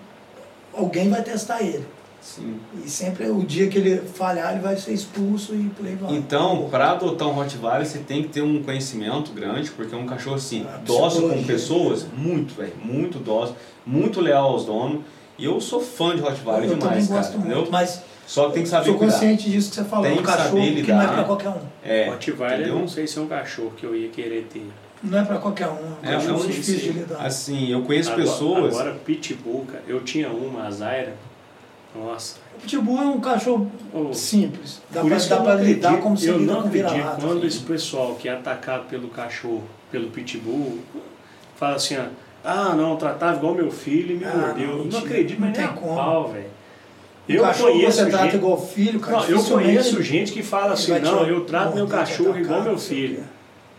alguém 0.73 1.10
vai 1.10 1.21
testar 1.21 1.62
ele. 1.62 1.86
Sim. 2.19 2.55
E 2.84 2.89
sempre 2.89 3.29
o 3.29 3.43
dia 3.43 3.67
que 3.67 3.77
ele 3.77 3.97
falhar, 3.97 4.53
ele 4.53 4.62
vai 4.62 4.75
ser 4.75 4.93
expulso 4.93 5.53
e 5.53 5.69
por 5.69 5.86
aí 5.86 5.93
vai. 5.93 6.15
Então, 6.15 6.67
para 6.71 6.93
adotar 6.93 7.27
um 7.27 7.34
Rottweiler, 7.34 7.86
você 7.86 7.99
tem 7.99 8.23
que 8.23 8.29
ter 8.29 8.41
um 8.41 8.63
conhecimento 8.63 9.31
grande, 9.31 9.69
porque 9.69 9.93
é 9.93 9.97
um 9.97 10.08
cachorro 10.08 10.38
assim, 10.38 10.65
A 10.73 10.77
dócil 10.77 11.29
com 11.29 11.43
pessoas, 11.43 12.08
muito, 12.17 12.55
velho, 12.55 12.73
muito 12.84 13.19
dócil, 13.19 13.55
muito 13.86 14.19
leal 14.19 14.45
aos 14.49 14.65
donos. 14.65 15.01
E 15.38 15.45
eu 15.45 15.62
sou 15.62 15.79
fã 15.79 16.15
de 16.15 16.21
Rottweiler 16.23 16.71
eu 16.71 16.77
demais, 16.77 17.08
cara, 17.08 17.27
entendeu? 17.27 17.58
muito, 17.58 17.71
mas 17.71 18.01
Só 18.25 18.47
que 18.47 18.53
tem 18.55 18.63
que 18.63 18.69
saber 18.69 18.85
sou 18.85 18.95
cuidar. 18.97 19.13
consciente 19.13 19.49
disso 19.49 19.69
que 19.69 19.75
você 19.75 19.83
falou. 19.83 20.05
Tem 20.05 20.19
um 20.19 20.23
cachorro 20.23 20.49
saber 20.65 20.83
que 20.83 20.91
não 20.91 20.99
é 20.99 21.03
lidar. 21.03 21.13
pra 21.15 21.23
qualquer 21.25 21.49
um. 21.49 21.59
É, 21.83 22.09
Rottweiler, 22.09 22.67
eu 22.67 22.75
não 22.79 22.88
sei 22.88 23.05
se 23.07 23.17
é 23.17 23.21
um 23.21 23.27
cachorro 23.27 23.73
que 23.77 23.83
eu 23.85 23.95
ia 23.95 24.09
querer 24.09 24.47
ter. 24.51 24.65
Não 25.03 25.19
é 25.19 25.23
pra 25.23 25.38
qualquer 25.38 25.67
um. 25.67 25.77
É 26.01 26.09
um 26.09 26.11
É, 26.11 26.15
cachorro 26.15 26.43
um- 26.43 26.47
difícil 26.47 26.79
sim. 26.79 26.91
de 26.93 26.99
lidar. 26.99 27.25
Assim, 27.25 27.71
eu 27.71 27.81
conheço 27.83 28.09
agora, 28.11 28.25
pessoas. 28.25 28.73
Agora, 28.79 28.95
Pitbull, 29.05 29.65
cara, 29.71 29.83
eu 29.88 30.01
tinha 30.03 30.29
uma, 30.29 30.65
a 30.65 30.71
Zaira. 30.71 31.13
Nossa. 31.95 32.38
O 32.57 32.61
Pitbull 32.61 32.97
é 32.97 33.05
um 33.05 33.19
cachorro 33.19 33.69
Ô, 33.93 34.11
simples. 34.13 34.81
Dá 34.89 35.01
por 35.01 35.07
pra, 35.07 35.17
isso 35.17 35.29
dá 35.29 35.35
que 35.35 35.41
eu 35.41 35.45
pra 35.45 35.55
não 35.55 35.63
lidar 35.63 35.88
acredito- 35.89 36.03
como 36.03 36.17
se 36.17 36.27
eu 36.27 36.38
lida 36.39 36.51
não 36.53 36.61
com 36.63 36.67
acredito 36.67 36.91
vira-lata. 36.93 37.21
quando 37.21 37.45
esse 37.47 37.59
pessoal 37.59 38.15
que 38.15 38.27
é 38.27 38.33
atacado 38.33 38.85
pelo 38.89 39.07
cachorro, 39.09 39.63
pelo 39.91 40.07
pitbull, 40.09 40.79
fala 41.55 41.75
assim, 41.75 41.95
ó, 41.97 42.03
ah, 42.43 42.73
não, 42.75 42.95
tratava 42.97 43.38
igual 43.38 43.53
meu 43.53 43.71
filho 43.71 44.15
e 44.15 44.17
me 44.19 44.25
Ah, 44.25 44.33
mordeu. 44.35 44.67
não, 44.67 44.77
Eu 44.79 44.85
não 44.85 44.99
acredito, 44.99 45.39
não 45.39 45.47
mas 45.47 45.57
nem 45.57 45.65
tem 45.67 45.75
a 45.75 45.79
como. 45.79 45.95
pau, 45.95 46.27
velho. 46.31 46.54
O 47.27 47.31
Eu 47.31 47.41
cachorro 47.43 47.71
conheço 47.71 47.97
você 47.97 48.05
trata 48.09 48.23
gente, 48.25 48.35
igual 48.35 48.61
filho, 48.67 48.99
cara. 48.99 49.17
não, 49.17 49.25
eu 49.25 49.43
conheço 49.43 50.01
gente 50.03 50.31
que 50.31 50.43
fala 50.43 50.73
assim, 50.73 50.99
não, 50.99 51.25
eu 51.25 51.41
trato 51.41 51.75
meu 51.75 51.88
cachorro 51.88 52.38
igual 52.38 52.61
meu 52.61 52.71
não 52.71 52.77
o 52.77 52.79
filho. 52.79 53.23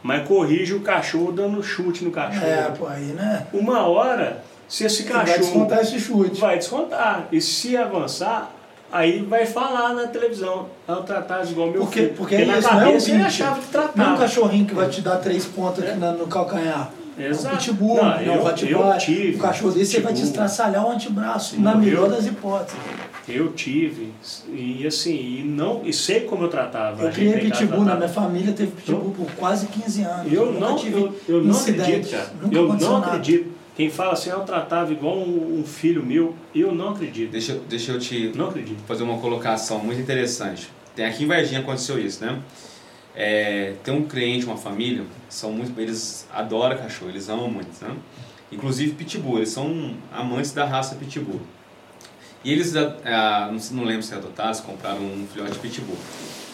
Mas 0.02 0.26
corrige 0.26 0.74
o 0.74 0.80
cachorro 0.80 1.32
dando 1.32 1.62
chute 1.62 2.04
no 2.04 2.10
cachorro. 2.10 2.44
É, 2.46 2.70
pô, 2.76 2.86
aí, 2.86 3.04
né? 3.06 3.46
Uma 3.52 3.86
hora, 3.86 4.42
se 4.68 4.84
esse 4.84 5.02
Ele 5.02 5.12
vai 5.12 5.20
cachorro 5.24 5.40
descontar 5.40 5.80
esse 5.80 5.98
chute. 6.00 6.40
vai 6.40 6.58
descontar. 6.58 7.28
E 7.32 7.40
se 7.40 7.76
avançar, 7.76 8.52
aí 8.92 9.20
vai 9.22 9.46
falar 9.46 9.94
na 9.94 10.06
televisão. 10.08 10.66
Eu 10.88 11.02
tratava 11.02 11.44
igual 11.48 11.70
meu 11.70 11.80
Porque, 11.82 12.00
filho. 12.02 12.14
porque 12.16 12.44
na 12.44 12.58
isso 12.58 12.68
não 12.72 12.80
é 12.80 12.84
cabeça 12.84 13.10
ele 13.12 13.22
achava 13.22 13.60
que 13.60 13.76
Não 13.76 13.80
é 13.82 13.86
um 13.86 13.92
tratava. 13.92 14.18
cachorrinho 14.18 14.66
que 14.66 14.74
vai 14.74 14.88
te 14.88 15.00
dar 15.00 15.16
três 15.16 15.44
pontos 15.44 15.82
aqui 15.84 15.96
na- 15.98 16.12
no 16.12 16.26
calcanhar. 16.26 16.90
É 17.18 17.28
um 17.28 17.30
Exato. 17.30 17.56
pitbull, 17.56 17.96
Não, 17.96 18.04
não, 18.04 18.12
é 18.18 18.26
eu- 18.28 18.46
eu 18.46 18.54
tive 18.98 19.36
Um 19.36 19.38
cachorro 19.38 19.72
desse 19.72 19.92
você 19.92 20.00
vai 20.00 20.12
te 20.12 20.20
pitbull. 20.20 20.30
estraçalhar 20.44 20.86
o 20.86 20.90
antebraço, 20.90 21.58
na 21.60 21.74
melhor 21.74 22.10
das 22.10 22.26
hipóteses. 22.26 22.78
Eu 23.28 23.52
tive. 23.52 24.12
E 24.52 24.86
assim, 24.86 25.14
e, 25.14 25.42
não, 25.42 25.82
e 25.84 25.92
sei 25.92 26.20
como 26.20 26.44
eu 26.44 26.48
tratava. 26.48 27.02
Eu 27.04 27.10
criei 27.10 27.38
pitbull, 27.40 27.80
na 27.80 27.84
tratava. 27.84 27.96
minha 27.96 28.08
família 28.08 28.52
teve 28.52 28.70
pitbull 28.72 29.12
por 29.12 29.30
quase 29.32 29.66
15 29.66 30.02
anos. 30.02 30.32
Eu 30.32 30.52
nunca 30.52 30.60
não, 30.68 30.76
tive 30.76 31.00
eu, 31.00 31.20
eu 31.28 31.44
não 31.44 31.58
acredito, 31.58 32.10
cara. 32.10 32.32
Nunca 32.40 32.56
Eu 32.56 32.68
não 32.68 32.92
nada. 33.00 33.06
acredito. 33.06 33.56
Quem 33.76 33.90
fala 33.90 34.12
assim, 34.14 34.30
eu 34.30 34.40
tratava 34.40 34.90
igual 34.92 35.18
um, 35.18 35.58
um 35.60 35.64
filho 35.64 36.02
meu, 36.04 36.34
eu 36.54 36.72
não 36.74 36.90
acredito. 36.90 37.30
Deixa, 37.32 37.52
eu- 37.52 37.60
deixa 37.68 37.92
eu 37.92 37.98
te 37.98 38.32
Não 38.34 38.48
acredito. 38.48 38.78
fazer 38.86 39.02
uma 39.02 39.18
colocação 39.18 39.78
muito 39.80 40.00
interessante. 40.00 40.70
Tem 40.94 41.04
aqui 41.04 41.24
em 41.24 41.26
Varginha 41.26 41.60
aconteceu 41.60 41.98
isso, 41.98 42.24
né? 42.24 42.38
É, 43.14 43.74
tem 43.82 43.92
um 43.94 44.04
cliente, 44.06 44.46
uma 44.46 44.56
família, 44.56 45.04
são 45.28 45.52
muito, 45.52 45.78
eles 45.80 46.26
adoram 46.32 46.76
cachorro, 46.76 47.10
eles 47.10 47.28
amam 47.28 47.50
muito, 47.50 47.68
né? 47.82 47.94
Inclusive 48.52 48.92
pitbull, 48.92 49.38
eles 49.38 49.48
são 49.50 49.94
amantes 50.12 50.52
da 50.52 50.64
raça 50.64 50.94
pitbull. 50.94 51.40
E 52.46 52.52
eles, 52.52 52.76
ah, 52.76 52.94
ah, 53.04 53.50
não, 53.72 53.82
lembro 53.82 54.04
se 54.04 54.14
adotaram, 54.14 54.54
se 54.54 54.62
compraram 54.62 55.00
um 55.00 55.26
filhote 55.32 55.54
de 55.54 55.58
pitbull. 55.58 55.96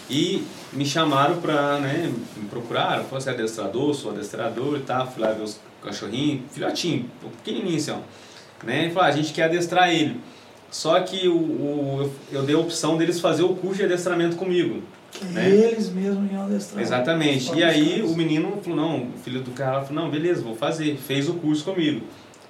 E 0.09 0.43
me 0.73 0.87
chamaram 0.87 1.39
pra, 1.39 1.79
né, 1.81 2.11
me 2.35 2.49
procuraram, 2.49 3.05
falaram, 3.05 3.21
você 3.21 3.29
é 3.29 3.33
adestrador, 3.35 3.93
sou 3.95 4.11
adestrador 4.11 4.79
e 4.79 4.81
tal, 4.81 5.07
fui 5.07 5.23
lá 5.23 5.33
ver 5.33 5.43
os 5.43 5.61
cachorrinhos, 5.85 6.45
filhotinho, 6.51 7.11
pequenininho 7.45 7.77
assim, 7.77 7.91
ó. 7.91 7.99
Né? 8.65 8.87
E 8.87 8.91
falaram, 8.91 9.13
a 9.13 9.17
gente 9.17 9.35
quer 9.35 9.45
adestrar 9.45 9.91
ele. 9.91 10.19
Só 10.71 10.99
que 11.01 11.29
o, 11.29 11.37
o- 11.37 12.11
eu, 12.33 12.43
dei 12.43 12.55
a 12.55 12.59
opção 12.59 12.97
deles 12.97 13.21
fazer 13.21 13.43
o 13.43 13.55
curso 13.55 13.77
de 13.77 13.85
adestramento 13.85 14.37
comigo. 14.37 14.83
Que 15.11 15.27
né? 15.27 15.47
eles 15.47 15.91
mesmos 15.91 16.33
iam 16.33 16.47
adestrar. 16.47 16.83
Exatamente. 16.83 17.55
E 17.55 17.63
aí 17.63 17.97
caras. 17.97 18.11
o 18.11 18.17
menino 18.17 18.59
falou, 18.63 18.79
não, 18.79 19.03
o 19.09 19.19
filho 19.23 19.43
do 19.43 19.51
cara 19.51 19.83
falou, 19.83 20.05
não, 20.05 20.11
beleza, 20.11 20.41
vou 20.41 20.57
fazer. 20.57 20.97
Fez 20.97 21.29
o 21.29 21.35
curso 21.35 21.65
comigo. 21.65 22.01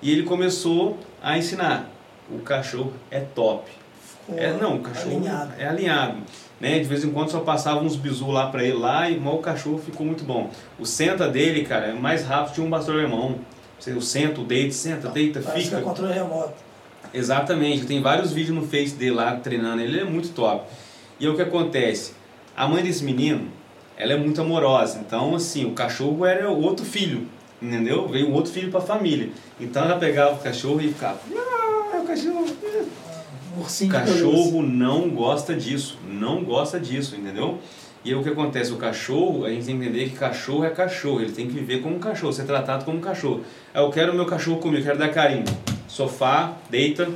E 0.00 0.12
ele 0.12 0.22
começou 0.22 0.96
a 1.20 1.36
ensinar. 1.36 1.91
O 2.30 2.38
cachorro 2.40 2.92
é 3.10 3.20
top. 3.20 3.70
Ficou 4.26 4.38
É, 4.38 4.52
não, 4.52 4.76
o 4.76 4.80
cachorro 4.80 5.16
alinhado. 5.16 5.52
é 5.58 5.66
alinhado. 5.66 6.16
Né? 6.60 6.78
De 6.78 6.84
vez 6.84 7.04
em 7.04 7.10
quando 7.10 7.30
só 7.30 7.40
passava 7.40 7.80
uns 7.80 7.96
bisu 7.96 8.30
lá 8.30 8.46
pra 8.48 8.62
ele 8.62 8.78
lá 8.78 9.10
e 9.10 9.18
mal 9.18 9.34
o 9.34 9.42
cachorro 9.42 9.78
ficou 9.78 10.06
muito 10.06 10.22
bom. 10.24 10.48
O 10.78 10.86
senta 10.86 11.28
dele, 11.28 11.64
cara, 11.64 11.86
é 11.88 11.92
mais 11.92 12.24
rápido 12.24 12.54
que 12.54 12.60
um 12.60 12.70
pastor 12.70 12.94
alemão. 13.00 13.36
Você, 13.78 13.90
o 13.92 14.00
senta, 14.00 14.40
o 14.40 14.44
deita, 14.44 14.72
senta, 14.72 15.08
deita, 15.08 15.40
Parece 15.40 15.68
que 15.68 15.74
é 15.74 15.78
fica. 15.78 15.88
controle 15.88 16.12
remoto. 16.12 16.52
Exatamente, 17.12 17.84
tem 17.84 18.00
vários 18.00 18.32
vídeos 18.32 18.56
no 18.56 18.62
Face 18.66 18.94
dele 18.94 19.10
lá 19.12 19.36
treinando, 19.36 19.82
ele 19.82 20.00
é 20.00 20.04
muito 20.04 20.30
top. 20.30 20.64
E 21.18 21.26
aí 21.26 21.32
o 21.32 21.34
que 21.36 21.42
acontece? 21.42 22.14
A 22.56 22.66
mãe 22.68 22.82
desse 22.82 23.04
menino, 23.04 23.48
ela 23.96 24.12
é 24.12 24.16
muito 24.16 24.40
amorosa, 24.40 24.98
então 25.04 25.34
assim, 25.34 25.64
o 25.66 25.72
cachorro 25.72 26.24
era 26.24 26.48
outro 26.48 26.86
filho, 26.86 27.26
entendeu? 27.60 28.08
Veio 28.08 28.28
um 28.28 28.32
outro 28.32 28.52
filho 28.52 28.70
pra 28.70 28.80
família. 28.80 29.30
Então 29.60 29.84
ela 29.84 29.96
pegava 29.98 30.34
o 30.36 30.38
cachorro 30.38 30.80
e 30.80 30.88
ficava, 30.88 31.18
o 32.02 32.06
cachorro. 32.06 32.46
O 33.56 33.60
ursinho 33.60 33.90
cachorro 33.90 34.62
não 34.62 35.10
gosta 35.10 35.54
disso, 35.54 35.98
não 36.08 36.42
gosta 36.42 36.80
disso, 36.80 37.16
entendeu? 37.16 37.58
E 38.04 38.10
aí 38.10 38.16
o 38.16 38.22
que 38.22 38.30
acontece? 38.30 38.72
O 38.72 38.76
cachorro, 38.76 39.44
a 39.44 39.50
gente 39.50 39.66
tem 39.66 39.78
que 39.78 39.84
entender 39.84 40.08
que 40.08 40.16
cachorro 40.16 40.64
é 40.64 40.70
cachorro, 40.70 41.20
ele 41.20 41.32
tem 41.32 41.46
que 41.46 41.52
viver 41.52 41.82
como 41.82 41.96
um 41.96 41.98
cachorro, 42.00 42.32
ser 42.32 42.44
tratado 42.44 42.84
como 42.84 42.98
um 42.98 43.00
cachorro. 43.00 43.42
Ah, 43.72 43.80
Eu 43.80 43.90
quero 43.90 44.12
meu 44.14 44.26
cachorro 44.26 44.58
comigo, 44.58 44.80
eu 44.80 44.86
quero 44.86 44.98
dar 44.98 45.10
carinho. 45.10 45.44
Sofá, 45.86 46.54
deita. 46.68 47.08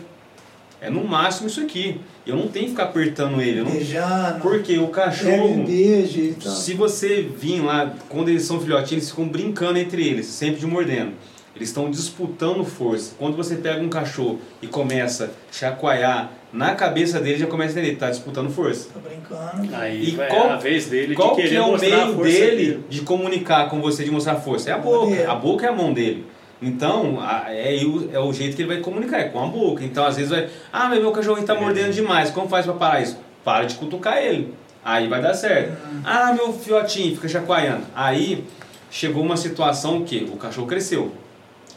É 0.80 0.90
no 0.90 1.02
máximo 1.04 1.48
isso 1.48 1.60
aqui. 1.60 2.00
Eu 2.26 2.36
não 2.36 2.48
tenho 2.48 2.66
que 2.66 2.70
ficar 2.72 2.84
apertando 2.84 3.40
ele. 3.40 3.60
Eu 3.60 3.64
não... 3.64 3.72
Beijando. 3.72 4.40
Porque 4.40 4.78
o 4.78 4.88
cachorro, 4.88 5.64
beijo 5.64 6.36
se 6.40 6.74
você 6.74 7.22
vir 7.22 7.62
lá, 7.62 7.94
quando 8.08 8.28
eles 8.28 8.44
são 8.44 8.60
filhotinhos, 8.60 8.92
eles 8.92 9.10
ficam 9.10 9.26
brincando 9.26 9.78
entre 9.78 10.06
eles, 10.06 10.26
sempre 10.26 10.60
de 10.60 10.66
mordendo. 10.66 11.12
Eles 11.56 11.68
estão 11.70 11.90
disputando 11.90 12.62
força. 12.64 13.14
Quando 13.18 13.36
você 13.36 13.56
pega 13.56 13.80
um 13.82 13.88
cachorro 13.88 14.38
e 14.60 14.66
começa 14.66 15.24
a 15.24 15.52
chacoalhar 15.52 16.30
na 16.52 16.74
cabeça 16.74 17.18
dele, 17.18 17.38
já 17.38 17.46
começa 17.46 17.78
a 17.78 17.82
entender, 17.82 17.96
tá 17.96 18.10
disputando 18.10 18.50
força. 18.50 18.88
Tá 18.92 19.00
brincando. 19.00 19.74
Aí 19.74 20.10
E 20.10 20.12
qual- 20.16 20.50
a 20.50 20.56
vez 20.56 20.86
dele 20.86 21.14
Qual 21.14 21.30
de 21.30 21.36
querer 21.36 21.48
que 21.48 21.56
é 21.56 21.62
o 21.62 21.78
meio 21.78 22.14
dele 22.16 22.84
de 22.88 23.00
comunicar 23.00 23.68
com 23.70 23.80
você, 23.80 24.04
de 24.04 24.10
mostrar 24.10 24.36
força? 24.36 24.70
É 24.70 24.72
a 24.74 24.78
boca. 24.78 25.30
A 25.30 25.34
boca 25.34 25.66
é 25.66 25.68
a 25.68 25.72
mão 25.72 25.92
dele. 25.92 26.26
Então, 26.60 27.18
a- 27.20 27.46
é, 27.48 27.74
o- 27.84 28.10
é 28.12 28.18
o 28.18 28.32
jeito 28.32 28.54
que 28.56 28.62
ele 28.62 28.68
vai 28.68 28.78
comunicar, 28.80 29.18
é 29.18 29.24
com 29.24 29.42
a 29.42 29.46
boca. 29.46 29.82
Então, 29.84 30.04
às 30.06 30.16
vezes 30.16 30.30
vai, 30.30 30.48
ah, 30.72 30.88
mas 30.88 31.00
meu 31.00 31.12
cachorro 31.12 31.38
está 31.38 31.54
mordendo 31.54 31.92
demais, 31.92 32.30
como 32.30 32.48
faz 32.48 32.64
para 32.64 32.74
parar 32.74 33.02
isso? 33.02 33.18
Para 33.44 33.64
de 33.64 33.74
cutucar 33.74 34.18
ele. 34.18 34.54
Aí 34.84 35.08
vai 35.08 35.20
dar 35.20 35.34
certo. 35.34 35.76
Ah, 36.04 36.32
meu 36.32 36.52
fiotinho, 36.52 37.14
fica 37.14 37.28
chacoalhando. 37.28 37.82
Aí, 37.94 38.44
chegou 38.90 39.22
uma 39.22 39.36
situação 39.36 40.02
que 40.04 40.30
o 40.32 40.36
cachorro 40.36 40.66
cresceu. 40.66 41.12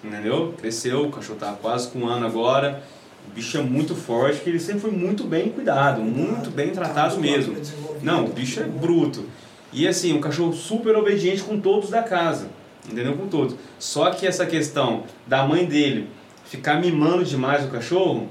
Entendeu? 0.03 0.53
Cresceu, 0.57 1.05
o 1.07 1.11
cachorro 1.11 1.39
tá 1.39 1.51
quase 1.61 1.89
com 1.89 1.99
um 1.99 2.07
ano 2.07 2.25
agora. 2.25 2.81
O 3.29 3.33
bicho 3.33 3.57
é 3.57 3.61
muito 3.61 3.95
forte, 3.95 4.39
que 4.41 4.49
ele 4.49 4.59
sempre 4.59 4.81
foi 4.81 4.91
muito 4.91 5.23
bem 5.25 5.49
cuidado, 5.49 6.01
muito 6.01 6.49
bem 6.49 6.69
tratado 6.69 7.15
Tá, 7.15 7.21
mesmo. 7.21 7.53
desenvolvido. 7.53 8.03
Não, 8.05 8.25
o 8.25 8.29
bicho 8.29 8.59
é 8.59 8.63
bruto. 8.63 9.25
E 9.71 9.87
assim, 9.87 10.13
um 10.13 10.21
cachorro 10.21 10.53
super 10.53 10.95
obediente 10.95 11.43
com 11.43 11.59
todos 11.59 11.89
da 11.89 12.01
casa. 12.01 12.47
Entendeu? 12.91 13.13
Com 13.15 13.27
todos. 13.27 13.55
Só 13.77 14.09
que 14.09 14.25
essa 14.25 14.45
questão 14.45 15.03
da 15.27 15.45
mãe 15.45 15.65
dele 15.65 16.07
ficar 16.45 16.79
mimando 16.81 17.23
demais 17.23 17.63
o 17.65 17.67
cachorro, 17.67 18.27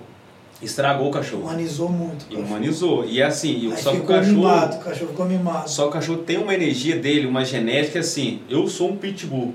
estragou 0.60 1.06
o 1.08 1.10
cachorro. 1.12 1.42
Humanizou 1.42 1.88
muito. 1.88 2.26
E 2.28 2.34
humanizou. 2.34 3.04
E 3.04 3.22
assim, 3.22 3.70
Aí 3.70 3.80
só 3.80 3.92
que 3.92 3.98
o 3.98 4.04
cachorro. 4.04 4.36
mimado, 4.36 4.76
o 4.76 4.80
cachorro 4.80 5.10
ficou 5.10 5.26
mimado. 5.26 5.70
Só 5.70 5.82
que 5.84 5.88
o 5.90 5.92
cachorro 5.92 6.18
tem 6.22 6.38
uma 6.38 6.52
energia 6.54 6.96
dele, 6.96 7.26
uma 7.26 7.44
genética 7.44 8.00
assim. 8.00 8.40
Eu 8.50 8.66
sou 8.66 8.90
um 8.90 8.96
pitbull. 8.96 9.54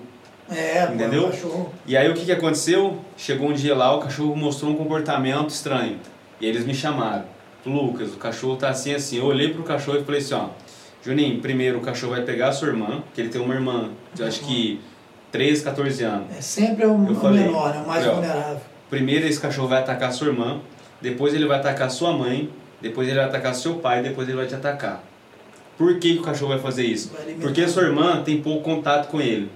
É, 0.52 0.84
Entendeu? 0.94 1.32
E 1.86 1.96
aí 1.96 2.10
o 2.10 2.14
que, 2.14 2.26
que 2.26 2.32
aconteceu? 2.32 3.00
Chegou 3.18 3.50
um 3.50 3.54
dia 3.54 3.76
lá, 3.76 3.96
o 3.96 4.00
cachorro 4.00 4.36
mostrou 4.36 4.72
um 4.72 4.76
comportamento 4.76 5.50
estranho. 5.50 6.00
E 6.40 6.46
eles 6.46 6.66
me 6.66 6.74
chamaram. 6.74 7.26
Lucas, 7.66 8.10
o 8.14 8.18
cachorro 8.18 8.58
tá 8.58 8.70
assim, 8.70 8.94
assim. 8.94 9.18
Eu 9.18 9.26
olhei 9.26 9.54
pro 9.54 9.64
cachorro 9.64 10.00
e 10.00 10.04
falei 10.04 10.20
assim, 10.20 10.34
ó. 10.34 10.48
Juninho, 11.04 11.40
primeiro 11.42 11.80
o 11.80 11.82
cachorro 11.82 12.14
vai 12.14 12.22
pegar 12.24 12.50
a 12.50 12.52
sua 12.52 12.70
irmã, 12.70 13.04
que 13.14 13.22
ele 13.22 13.30
tem 13.30 13.42
uma 13.42 13.54
irmã 13.54 13.90
de 14.14 14.24
acho 14.24 14.42
que 14.42 14.80
13, 15.32 15.64
14 15.64 16.04
anos. 16.04 16.38
É 16.38 16.42
sempre 16.42 16.86
o, 16.86 16.90
Eu 16.90 17.12
o 17.12 17.16
falei, 17.16 17.44
menor, 17.44 17.74
né? 17.74 17.82
o 17.84 17.88
mais 17.88 18.06
vulnerável. 18.06 18.62
Primeiro 18.90 19.26
esse 19.26 19.40
cachorro 19.40 19.68
vai 19.68 19.80
atacar 19.80 20.10
a 20.10 20.12
sua 20.12 20.28
irmã, 20.28 20.62
depois 21.02 21.34
ele 21.34 21.46
vai 21.46 21.60
atacar 21.60 21.88
a 21.88 21.90
sua 21.90 22.14
mãe, 22.14 22.50
depois 22.82 23.08
ele 23.08 23.18
vai 23.18 23.26
atacar 23.26 23.56
seu 23.56 23.76
pai, 23.76 24.02
depois 24.02 24.28
ele 24.28 24.38
vai 24.38 24.46
te 24.46 24.56
atacar. 24.56 25.04
Por 25.78 26.00
que, 26.00 26.14
que 26.14 26.20
o 26.20 26.22
cachorro 26.22 26.50
vai 26.52 26.60
fazer 26.60 26.86
isso? 26.86 27.12
Vai. 27.14 27.34
Porque 27.34 27.62
a 27.62 27.68
sua 27.68 27.84
irmã 27.84 28.22
tem 28.24 28.42
pouco 28.42 28.62
contato 28.62 29.08
com 29.08 29.20
ele. 29.20 29.50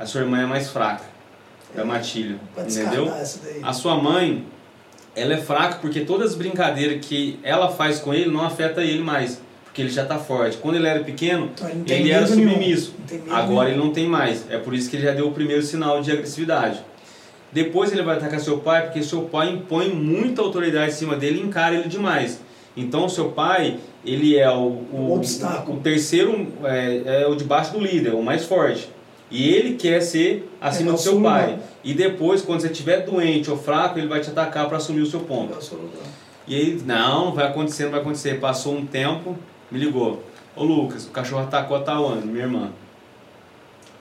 A 0.00 0.06
sua 0.06 0.22
irmã 0.22 0.40
é 0.40 0.46
mais 0.46 0.70
fraca 0.70 1.04
da 1.74 1.84
matilha, 1.84 2.36
entendeu? 2.58 3.12
A 3.62 3.72
sua 3.74 3.96
mãe, 3.96 4.46
ela 5.14 5.34
é 5.34 5.36
fraca 5.36 5.76
porque 5.80 6.00
todas 6.00 6.30
as 6.30 6.34
brincadeiras 6.36 7.04
que 7.04 7.38
ela 7.42 7.68
faz 7.70 7.98
com 8.00 8.14
ele 8.14 8.30
não 8.30 8.40
afeta 8.40 8.82
ele 8.82 9.02
mais, 9.02 9.40
porque 9.64 9.82
ele 9.82 9.90
já 9.90 10.06
tá 10.06 10.18
forte. 10.18 10.56
Quando 10.56 10.76
ele 10.76 10.86
era 10.86 11.04
pequeno, 11.04 11.50
Então, 11.54 11.68
ele 11.68 11.92
ele 11.92 12.10
era 12.10 12.26
submisso. 12.26 12.94
Agora 13.30 13.68
nenhum. 13.68 13.78
ele 13.78 13.86
não 13.86 13.92
tem 13.92 14.08
mais. 14.08 14.50
É 14.50 14.56
por 14.56 14.72
isso 14.72 14.88
que 14.88 14.96
ele 14.96 15.04
já 15.04 15.12
deu 15.12 15.28
o 15.28 15.32
primeiro 15.32 15.62
sinal 15.62 16.00
de 16.00 16.10
agressividade. 16.10 16.80
Depois 17.52 17.92
ele 17.92 18.02
vai 18.02 18.16
atacar 18.16 18.40
seu 18.40 18.58
pai, 18.58 18.84
porque 18.86 19.02
seu 19.02 19.22
pai 19.22 19.50
impõe 19.50 19.90
muita 19.90 20.40
autoridade 20.40 20.92
em 20.92 20.94
cima 20.94 21.14
dele 21.14 21.40
e 21.40 21.42
encara 21.46 21.74
ele 21.74 21.88
demais. 21.88 22.40
Então 22.76 23.06
seu 23.08 23.32
pai, 23.32 23.78
ele 24.04 24.36
é 24.38 24.48
o, 24.50 24.78
o, 24.92 25.08
Um 25.10 25.12
obstáculo. 25.12 25.76
o 25.78 25.80
terceiro, 25.80 26.46
é, 26.64 27.22
é 27.22 27.26
o 27.28 27.34
debaixo 27.34 27.72
do 27.72 27.80
líder, 27.80 28.14
o 28.14 28.22
mais 28.22 28.44
forte. 28.46 28.88
E 29.30 29.48
ele 29.48 29.76
quer 29.76 30.00
ser 30.00 30.50
acima 30.60 30.90
É, 30.90 30.92
do 30.94 30.98
seu 30.98 31.12
assume, 31.12 31.24
pai. 31.26 31.46
né? 31.52 31.58
E 31.84 31.94
depois, 31.94 32.42
quando 32.42 32.60
você 32.60 32.66
estiver 32.66 33.04
doente 33.04 33.50
ou 33.50 33.56
fraco, 33.56 33.98
ele 33.98 34.08
vai 34.08 34.20
te 34.20 34.28
atacar 34.30 34.66
para 34.66 34.76
assumir 34.78 35.00
o 35.02 35.06
seu 35.06 35.20
ponto. 35.20 35.56
E 36.48 36.54
aí, 36.56 36.82
não, 36.84 37.32
vai 37.32 37.46
acontecer, 37.46 37.84
não 37.84 37.92
vai 37.92 38.00
acontecer. 38.00 38.40
Passou 38.40 38.76
um 38.76 38.84
tempo, 38.84 39.36
me 39.70 39.78
ligou. 39.78 40.22
Ô 40.56 40.64
Lucas, 40.64 41.06
o 41.06 41.10
cachorro 41.10 41.42
atacou 41.44 41.76
a 41.76 41.80
Tawane, 41.80 42.26
minha 42.26 42.44
irmã. 42.44 42.70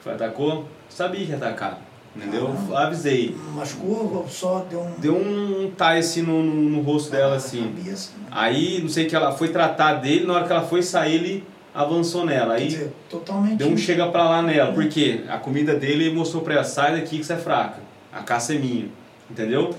Foi, 0.01 0.13
atacou? 0.13 0.65
Sabia 0.89 1.23
que 1.23 1.29
ia 1.31 1.35
atacar, 1.37 1.79
entendeu? 2.15 2.49
Avisei. 2.75 3.35
Machucou 3.53 4.11
ou 4.23 4.27
só 4.27 4.65
deu 4.67 4.79
um. 4.81 4.91
Deu 4.99 5.15
um 5.15 5.71
tie 5.77 5.99
assim 5.99 6.21
no, 6.23 6.41
no, 6.41 6.53
no 6.69 6.81
rosto 6.81 7.11
dela, 7.11 7.35
assim. 7.35 7.71
Cabeça, 7.77 8.11
né? 8.17 8.25
Aí, 8.31 8.79
não 8.81 8.89
sei 8.89 9.05
o 9.05 9.09
que 9.09 9.15
ela 9.15 9.31
foi 9.31 9.49
tratar 9.49 9.93
dele, 9.95 10.25
na 10.25 10.33
hora 10.33 10.45
que 10.47 10.51
ela 10.51 10.63
foi 10.63 10.81
sair, 10.81 11.15
ele 11.15 11.43
avançou 11.79 12.25
nela. 12.25 12.55
Quer 12.55 12.61
Aí 12.61 12.67
dizer, 12.67 12.93
totalmente. 13.09 13.55
deu 13.55 13.69
um 13.69 13.77
chega 13.77 14.05
pra 14.07 14.29
lá 14.29 14.41
nela, 14.41 14.73
porque 14.73 15.21
a 15.29 15.37
comida 15.37 15.75
dele 15.75 16.13
mostrou 16.13 16.43
pra 16.43 16.55
ela, 16.55 16.63
sai 16.63 16.99
daqui 16.99 17.17
que 17.17 17.23
você 17.25 17.33
é 17.33 17.37
fraca. 17.37 17.81
A 18.11 18.21
caça 18.21 18.53
é 18.53 18.57
minha, 18.57 18.87
entendeu? 19.31 19.73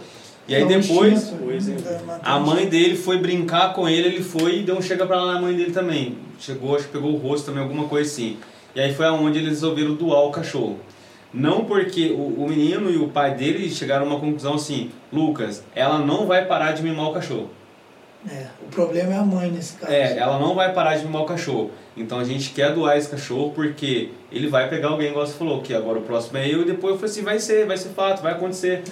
E 0.48 0.54
aí 0.54 0.64
depois, 0.66 1.32
a 2.22 2.40
mãe 2.40 2.66
dele 2.66 2.96
foi 2.96 3.18
brincar 3.18 3.74
com 3.74 3.86
ele, 3.88 4.08
ele 4.08 4.22
foi 4.22 4.60
e 4.60 4.62
deu 4.62 4.76
um 4.78 4.82
chega 4.82 5.04
pra 5.06 5.22
lá 5.22 5.34
na 5.34 5.40
mãe 5.42 5.54
dele 5.54 5.72
também. 5.72 6.16
Chegou, 6.40 6.74
acho 6.74 6.86
que 6.86 6.92
pegou 6.92 7.12
o 7.12 7.16
rosto 7.18 7.46
também, 7.46 7.62
alguma 7.62 7.86
coisa 7.86 8.10
assim. 8.10 8.38
E 8.74 8.80
aí 8.80 8.94
foi 8.94 9.06
aonde 9.06 9.38
eles 9.38 9.50
resolveram 9.50 9.94
doar 9.94 10.22
o 10.24 10.30
cachorro. 10.30 10.78
Não 11.32 11.64
porque 11.64 12.10
o, 12.10 12.42
o 12.44 12.48
menino 12.48 12.90
e 12.90 12.96
o 12.96 13.08
pai 13.08 13.34
dele 13.34 13.68
chegaram 13.70 14.06
a 14.06 14.08
uma 14.08 14.18
conclusão 14.18 14.54
assim, 14.54 14.90
Lucas, 15.12 15.62
ela 15.74 15.98
não 15.98 16.26
vai 16.26 16.46
parar 16.46 16.72
de 16.72 16.82
mimar 16.82 17.10
o 17.10 17.12
cachorro. 17.12 17.50
É, 18.28 18.46
o 18.62 18.66
problema 18.70 19.14
é 19.14 19.16
a 19.16 19.22
mãe 19.24 19.50
nesse 19.50 19.74
caso. 19.76 19.90
É, 19.92 20.18
ela 20.18 20.38
não 20.38 20.54
vai 20.54 20.72
parar 20.74 20.96
de 20.96 21.06
mimar 21.06 21.22
o 21.22 21.24
cachorro. 21.24 21.70
Então 21.96 22.18
a 22.18 22.24
gente 22.24 22.50
quer 22.50 22.74
doar 22.74 22.96
esse 22.96 23.08
cachorro 23.08 23.52
porque 23.54 24.10
ele 24.30 24.46
vai 24.48 24.68
pegar 24.68 24.88
alguém, 24.88 25.10
igual 25.10 25.26
você 25.26 25.32
falou, 25.32 25.60
que 25.62 25.74
agora 25.74 25.98
o 25.98 26.02
próximo 26.02 26.36
é 26.38 26.46
eu, 26.46 26.62
e 26.62 26.64
depois 26.66 26.92
eu 26.94 26.98
falei 26.98 27.10
assim, 27.12 27.22
vai 27.22 27.38
ser, 27.38 27.66
vai 27.66 27.76
ser 27.78 27.88
fato, 27.90 28.22
vai 28.22 28.32
acontecer. 28.32 28.82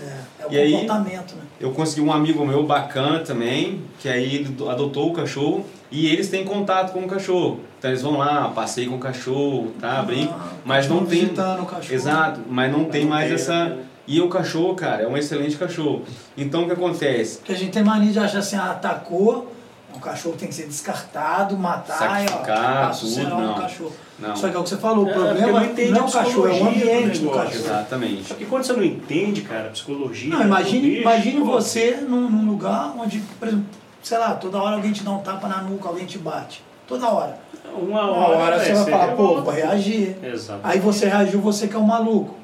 É, 0.41 0.45
é 0.45 0.47
o 0.47 0.53
E 0.53 0.59
aí- 0.59 0.73
comportamento, 0.73 1.35
né? 1.37 1.43
Eu 1.61 1.73
consegui 1.73 2.01
um 2.01 2.13
amigo 2.13 2.45
meu 2.47 2.65
bacana 2.65 3.19
também, 3.21 3.83
que 3.99 4.09
aí 4.09 4.47
adotou 4.69 5.11
o 5.11 5.13
cachorro 5.13 5.65
e 5.91 6.07
eles 6.09 6.29
têm 6.29 6.45
contato 6.45 6.93
com 6.93 7.01
o 7.01 7.07
cachorro. 7.09 7.61
Então 7.79 7.91
eles 7.91 8.03
vão 8.03 8.17
lá, 8.17 8.49
passeiam 8.55 8.91
com 8.93 8.97
o 8.97 9.01
cachorro, 9.01 9.73
tá, 9.81 10.03
brinco. 10.03 10.33
Ah, 10.35 10.53
Mas 10.65 10.89
não 10.89 11.05
tem. 11.05 11.25
o 11.27 11.35
cachorro. 11.67 11.95
Exato, 11.95 12.41
mas 12.49 12.73
não 12.73 12.85
tem 12.87 13.05
mais 13.05 13.31
essa. 13.31 13.77
E 14.09 14.21
o 14.23 14.29
cachorro, 14.31 14.75
cara, 14.75 15.03
é 15.03 15.07
um 15.07 15.17
excelente 15.19 15.57
cachorro. 15.57 16.03
Então 16.37 16.63
o 16.63 16.67
que 16.67 16.73
acontece? 16.73 17.37
Porque 17.39 17.53
a 17.53 17.57
gente 17.57 17.73
tem 17.73 17.85
mania 17.85 18.11
de 18.11 18.19
achar 18.19 18.39
assim, 18.39 18.57
ah, 18.57 18.71
atacou, 18.71 19.53
o 19.95 20.01
cachorro 20.01 20.35
tem 20.39 20.49
que 20.49 20.55
ser 20.55 20.67
descartado, 20.67 21.57
matar, 21.59 21.99
Sacrificar, 21.99 22.85
ó, 22.85 22.87
passa 22.89 23.05
o 23.05 23.09
tudo, 23.09 23.15
serão 23.15 23.41
não. 23.41 23.49
no 23.49 23.61
cachorro. 23.61 23.93
Não. 24.19 24.35
Só 24.35 24.49
que 24.49 24.57
é 24.57 24.59
o 24.59 24.63
que 24.63 24.69
você 24.71 24.77
falou, 24.79 25.05
o 25.05 25.09
É, 25.09 25.13
porque 25.13 25.29
problema 25.29 25.61
não 25.61 25.67
entende 25.67 25.91
não 25.91 25.99
é 25.99 26.09
o 26.09 26.11
cachorro, 26.11 26.49
é 26.49 26.53
o 26.53 26.59
do 26.59 26.69
ambiente 26.69 27.19
do 27.19 27.25
negócio. 27.27 27.43
cachorro. 27.45 27.65
Exatamente. 27.65 28.25
Só 28.25 28.35
que 28.35 28.47
quando 28.47 28.65
você 28.65 28.73
não 28.73 28.85
entende, 28.85 29.41
cara, 29.43 29.69
a 29.69 29.71
psicologia. 29.71 30.31
Não, 30.31 30.39
do 30.39 30.45
imagine, 30.45 30.81
bicho, 30.89 31.01
imagine 31.03 31.41
pô, 31.41 31.45
você 31.47 31.97
num, 32.09 32.31
num 32.31 32.51
lugar 32.51 32.95
onde, 32.99 33.19
por 33.39 33.47
exemplo, 33.49 33.67
sei 34.03 34.17
lá, 34.19 34.35
toda 34.35 34.57
hora 34.63 34.77
alguém 34.77 34.91
te 34.93 35.05
dá 35.05 35.11
um 35.11 35.19
tapa 35.19 35.47
na 35.47 35.61
nuca, 35.63 35.87
alguém 35.89 36.07
te 36.07 36.17
bate. 36.19 36.63
Toda 36.87 37.07
hora. 37.09 37.39
Uma 37.77 38.05
Uma 38.11 38.27
hora, 38.29 38.39
hora 38.39 38.59
você 38.65 38.73
vai 38.73 38.85
falar, 38.91 39.09
pô, 39.09 39.43
vou 39.43 39.53
reagir. 39.53 40.17
Exato. 40.25 40.61
Aí 40.65 40.81
você 40.81 41.07
reagiu, 41.07 41.41
você 41.41 41.69
que 41.69 41.77
é 41.77 41.79
um 41.79 41.83
maluco. 41.83 42.38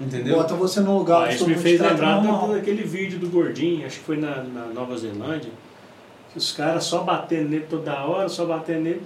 Entendeu? 0.00 0.36
Bota 0.36 0.54
você 0.54 0.80
num 0.80 0.98
lugar 0.98 1.22
Ah, 1.22 1.24
onde 1.24 1.34
isso 1.36 1.48
me 1.48 1.54
fez 1.54 1.80
lembrar 1.80 2.20
daquele 2.52 2.82
vídeo 2.82 3.18
do 3.18 3.28
gordinho, 3.28 3.86
acho 3.86 3.98
que 4.00 4.04
foi 4.04 4.16
na, 4.18 4.42
na 4.42 4.66
Nova 4.66 4.96
Zelândia, 4.96 5.50
que 6.32 6.38
os 6.38 6.52
caras 6.52 6.84
só 6.84 7.02
batendo 7.02 7.48
nele 7.48 7.66
toda 7.68 8.04
hora, 8.04 8.28
só 8.28 8.44
batendo 8.44 8.80
nele. 8.82 9.02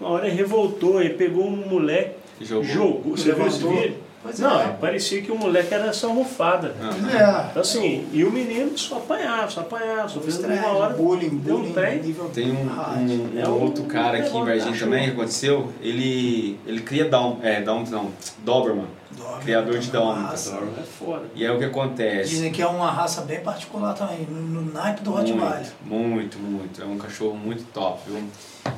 Uma 0.00 0.10
hora 0.10 0.26
ele 0.28 0.36
revoltou, 0.36 1.00
ele 1.00 1.14
pegou 1.14 1.46
um 1.46 1.68
moleque, 1.68 2.14
Jogou. 2.40 2.64
jogou. 2.64 3.16
Você 3.16 3.32
viu 3.32 3.46
esse 3.46 3.58
vídeo? 3.66 3.96
Pois 4.22 4.38
Não, 4.38 4.60
é. 4.60 4.68
parecia 4.80 5.20
que 5.20 5.32
o 5.32 5.36
moleque 5.36 5.74
era 5.74 5.92
só 5.92 6.06
almofada. 6.08 6.76
Pois 6.78 7.14
é. 7.14 7.46
Então, 7.50 7.62
assim, 7.62 8.06
e 8.12 8.22
o 8.22 8.30
menino 8.30 8.78
só 8.78 8.98
apanhava, 8.98 9.50
só 9.50 9.62
apanhava, 9.62 10.08
só 10.08 10.20
fez 10.20 10.38
uma 10.38 10.66
hora. 10.68 10.94
bullying, 10.94 11.38
deu 11.38 11.56
um 11.56 11.62
bullying, 11.72 12.14
Tem 12.32 12.52
um, 12.52 12.62
um- 12.62 13.40
É 13.40 13.48
um 13.48 13.52
um 13.56 13.62
outro 13.62 13.82
cara 13.84 14.18
aqui 14.18 14.28
em 14.36 14.44
Varginha 14.44 14.78
também 14.78 15.04
que 15.06 15.10
aconteceu. 15.10 15.68
Ele, 15.82 16.56
ele 16.64 16.80
cria 16.82 17.06
Down, 17.08 17.40
é, 17.42 17.60
Down, 17.60 17.82
não, 17.90 18.12
Doberman. 18.44 18.86
Doberman, 19.22 19.42
Criador 19.44 19.78
de 19.78 19.88
é 19.88 19.92
Doberman. 19.92 20.22
raça. 20.24 20.58
É 20.78 20.82
foda. 20.82 21.22
E 21.34 21.46
aí 21.46 21.50
o 21.54 21.58
que 21.58 21.64
acontece? 21.64 22.30
Dizem 22.30 22.52
que 22.52 22.60
é 22.62 22.66
uma 22.66 22.90
raça 22.90 23.22
bem 23.22 23.40
particular 23.40 23.94
também, 23.94 24.26
no, 24.28 24.72
naipe 24.72 25.02
do 25.02 25.10
Rottweiler. 25.12 25.66
Muito, 25.84 26.38
muito, 26.38 26.38
muito. 26.38 26.82
É 26.82 26.84
um 26.84 26.98
cachorro 26.98 27.34
muito 27.36 27.64
top, 27.72 28.00
viu? 28.06 28.22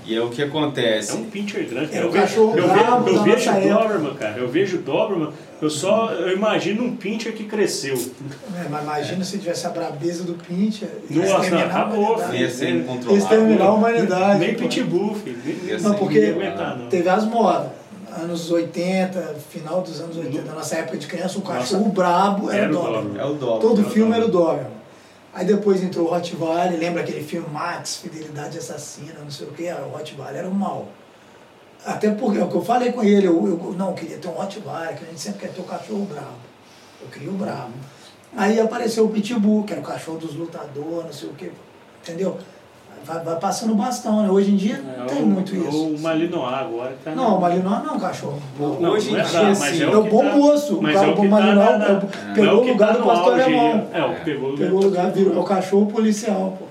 E 0.06 0.12
aí 0.14 0.20
o 0.20 0.30
que 0.30 0.42
É 0.42 0.46
acontece? 0.46 1.14
um 1.16 1.24
pincher 1.30 1.66
grande. 1.68 1.96
Eu 1.96 2.08
o 2.08 2.10
vejo, 2.10 2.24
cachorro 2.26 2.56
eu 2.58 2.68
vejo, 2.68 2.84
eu 3.16 3.22
vejo 3.22 3.50
época. 3.50 3.74
Doberman, 3.82 4.14
cara. 4.14 4.38
Eu 4.38 4.48
vejo 4.48 4.78
Doberman, 4.78 5.28
eu 5.60 5.70
só 5.70 6.10
eu 6.12 6.34
imagino 6.36 6.84
um 6.84 6.96
pincher 6.96 7.32
que 7.34 7.44
cresceu. 7.44 7.94
É, 7.94 8.68
mas 8.68 8.82
imagina 8.82 9.24
se 9.24 9.38
tivesse 9.38 9.66
a 9.66 9.70
brabeza 9.70 10.24
do 10.24 10.34
Pincher. 10.34 10.88
Nossa, 11.10 11.56
acabou, 11.58 12.14
humanidade. 12.14 12.36
Ia 12.36 12.50
ser 12.50 12.68
Ia 12.68 12.74
incontrolável. 12.76 13.16
exterminar 13.16 13.64
a 13.66 13.72
humanidade. 13.72 14.40
Nem 14.40 14.54
pitbull, 14.54 15.14
filho. 15.14 15.38
Nem, 15.44 15.80
Não, 15.80 15.94
porque 15.94 16.18
aguentar, 16.18 16.78
não. 16.78 16.88
Teve 16.88 17.08
as 17.08 17.24
modas. 17.24 17.70
Anos 18.16 18.50
80, 18.50 19.36
final 19.50 19.82
dos 19.82 20.00
anos 20.00 20.16
80, 20.16 20.42
na 20.42 20.54
nossa 20.54 20.76
época 20.76 20.96
de 20.96 21.06
criança, 21.06 21.38
o 21.38 21.42
cachorro 21.42 21.90
brabo 21.90 22.50
era, 22.50 22.64
Era 22.64 22.72
o 22.72 22.78
o 22.78 22.82
Doberman. 22.82 23.20
É 23.20 23.24
o 23.24 23.34
Doberman. 23.34 23.60
Todo 23.60 23.80
Era 23.80 23.88
o 23.88 23.90
filme 23.90 24.14
era 24.14 24.24
o 24.24 24.28
Doberman. 24.28 24.74
Aí 25.34 25.44
depois 25.44 25.82
entrou 25.82 26.06
o 26.06 26.10
Rottweiler, 26.10 26.78
lembra 26.78 27.02
aquele 27.02 27.24
filme 27.24 27.48
Max, 27.50 27.96
Fidelidade 27.96 28.56
Assassina, 28.56 29.18
não 29.18 29.30
sei 29.30 29.48
o 29.48 29.50
que, 29.50 29.64
o 29.64 29.88
Rottweiler 29.88 30.36
era 30.36 30.48
o 30.48 30.54
mal. 30.54 30.86
Até 31.84 32.10
porque, 32.12 32.38
é 32.38 32.44
o 32.44 32.48
que 32.48 32.54
eu 32.54 32.64
falei 32.64 32.92
com 32.92 33.02
ele, 33.02 33.26
eu, 33.26 33.34
eu 33.34 33.74
não 33.76 33.88
eu 33.88 33.94
queria 33.94 34.16
ter 34.16 34.28
um 34.28 34.32
Rottweiler, 34.32 34.96
que 34.96 35.04
a 35.04 35.08
gente 35.08 35.20
sempre 35.20 35.40
quer 35.40 35.52
ter 35.52 35.60
um 35.60 35.64
cachorro 35.64 36.04
brabo. 36.04 36.38
Eu 37.02 37.08
queria 37.08 37.30
o 37.30 37.34
brabo. 37.34 37.72
Aí 38.36 38.60
apareceu 38.60 39.04
o 39.04 39.08
Pitbull, 39.08 39.64
que 39.64 39.72
era 39.72 39.82
o 39.82 39.84
cachorro 39.84 40.18
dos 40.18 40.34
lutadores, 40.34 41.04
não 41.04 41.12
sei 41.12 41.28
o 41.28 41.32
que, 41.34 41.52
entendeu? 42.02 42.38
Vai, 43.04 43.22
vai 43.22 43.36
passando 43.38 43.74
bastão, 43.74 44.22
né? 44.22 44.30
Hoje 44.30 44.50
em 44.50 44.56
dia 44.56 44.80
não 44.96 45.04
É 45.04 45.06
tem 45.08 45.22
o- 45.22 45.26
muito 45.26 45.54
isso. 45.54 45.86
O 45.94 45.98
Malinois 46.00 46.54
agora 46.54 46.96
tá 47.04 47.10
Não, 47.14 47.36
o 47.36 47.40
Malinois 47.40 47.82
não 47.84 47.90
é 47.92 47.96
um 47.96 48.00
cachorro. 48.00 48.40
Não, 48.58 48.90
Hoje 48.90 49.10
em 49.10 49.16
é 49.16 49.22
dia, 49.22 49.48
assim, 49.48 49.82
é 49.82 49.84
É 49.84 49.96
o 49.96 50.04
bom 50.04 50.24
tá- 50.24 50.36
moço. 50.36 50.76
O 50.78 50.82
Mas 50.82 50.94
cara, 50.94 51.08
é 51.08 51.14
o 51.14 51.28
Malinois 51.30 51.68
tá 51.68 51.78
na- 51.78 51.86
é 51.86 52.34
pegou 52.34 52.46
é 52.46 52.52
o 52.52 52.64
lugar 52.72 52.92
tá 52.94 52.98
do 53.00 53.04
pastor 53.06 53.32
alemão. 53.40 53.86
É, 53.92 54.02
o 54.04 54.24
pegou 54.24 54.52
o 54.52 54.56
Pegou 54.56 54.80
o 54.80 54.84
lugar, 54.84 55.10
virou, 55.12 55.34
é 55.34 55.38
o 55.38 55.44
cachorro 55.44 55.86
policial, 55.86 56.56
pô. 56.58 56.64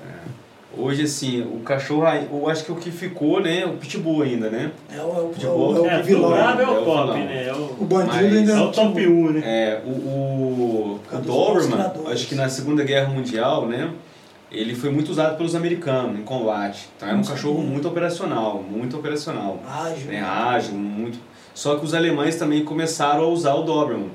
Hoje, 0.75 1.03
assim, 1.03 1.41
o 1.43 1.59
cachorro, 1.59 2.03
aí, 2.03 2.27
eu 2.33 2.49
acho 2.49 2.65
que 2.65 2.71
o 2.71 2.75
que 2.75 2.89
ficou, 2.89 3.39
né, 3.39 3.63
o 3.63 3.73
pitbull 3.73 4.23
ainda, 4.23 4.49
né? 4.49 4.71
É 4.91 4.97
o, 4.99 5.01
é 5.01 5.21
o, 5.21 5.25
Pitbull. 5.29 5.77
é 5.77 5.79
o, 5.81 5.85
É, 5.87 6.01
vilão. 6.01 6.31
o 6.31 6.33
brabo 6.33 6.61
é 6.61 6.63
É 6.63 6.67
o 6.67 6.71
o 6.71 6.83
top, 6.83 7.11
vilão. 7.13 7.13
né? 7.27 7.45
É 7.47 7.53
O 7.53 7.57
o, 7.79 7.85
bandido 7.85 8.13
Mas 8.15 8.25
ainda 8.33 8.51
é 8.53 8.59
o 8.59 8.71
top 8.71 9.07
1, 9.07 9.29
né? 9.33 9.41
É, 9.45 9.81
o, 9.85 9.89
o, 9.91 10.99
o 11.13 11.17
Doberman, 11.19 11.91
acho 12.11 12.25
que 12.27 12.33
na 12.33 12.49
Segunda 12.49 12.83
Guerra 12.83 13.07
Mundial, 13.13 13.67
né, 13.67 13.87
ele 14.53 14.75
foi 14.75 14.91
muito 14.91 15.09
usado 15.09 15.35
pelos 15.35 15.55
americanos 15.55 16.19
em 16.19 16.23
combate. 16.23 16.87
Então 16.95 17.09
era 17.09 17.17
um 17.17 17.23
cachorro 17.23 17.61
muito 17.63 17.87
operacional, 17.87 18.61
muito 18.61 18.97
operacional. 18.97 19.59
ágil. 19.67 20.11
né, 20.11 20.21
ágil, 20.21 20.75
muito. 20.75 21.17
Só 21.53 21.75
que 21.77 21.85
os 21.85 21.93
alemães 21.93 22.35
também 22.35 22.63
começaram 22.63 23.23
a 23.23 23.27
usar 23.27 23.55
o 23.55 23.63
Doberman, 23.63 24.11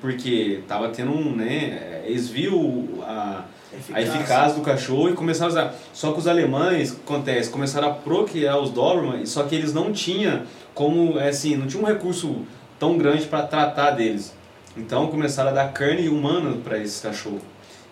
porque 0.00 0.62
tava 0.66 0.88
tendo 0.88 1.12
um, 1.12 1.34
né, 1.34 2.02
eles 2.04 2.28
viam 2.28 2.84
a, 3.02 3.44
a 3.92 4.02
eficácia 4.02 4.54
do 4.54 4.62
cachorro 4.62 5.10
e 5.10 5.12
começaram 5.12 5.46
a 5.46 5.52
usar. 5.52 5.74
Só 5.92 6.12
que 6.12 6.18
os 6.18 6.26
alemães, 6.26 6.90
o 6.90 6.96
que 6.96 7.00
acontece, 7.02 7.50
começaram 7.50 7.88
a 7.88 7.94
procriar 7.94 8.58
os 8.58 8.70
Doberman, 8.70 9.24
só 9.26 9.44
que 9.44 9.54
eles 9.54 9.72
não 9.72 9.92
tinham 9.92 10.42
como, 10.74 11.18
é 11.18 11.28
assim, 11.28 11.56
não 11.56 11.66
tinha 11.66 11.82
um 11.82 11.86
recurso 11.86 12.42
tão 12.78 12.96
grande 12.98 13.26
para 13.26 13.42
tratar 13.42 13.92
deles. 13.92 14.34
Então 14.76 15.08
começaram 15.08 15.50
a 15.50 15.52
dar 15.52 15.72
carne 15.72 16.08
humana 16.08 16.56
para 16.62 16.78
esses 16.78 17.00
cachorros. 17.00 17.42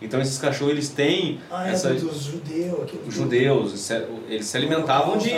Então 0.00 0.20
esses 0.20 0.38
cachorros 0.38 0.72
eles 0.72 0.88
têm 0.90 1.40
Ah, 1.50 1.68
é 1.68 1.72
essa 1.72 1.94
dos 1.94 2.24
judeus. 2.24 2.82
aquilo 2.82 3.02
os 3.08 3.14
judeus, 3.14 3.90
eles 4.28 4.44
se 4.46 4.56
alimentavam 4.56 5.16
de 5.16 5.30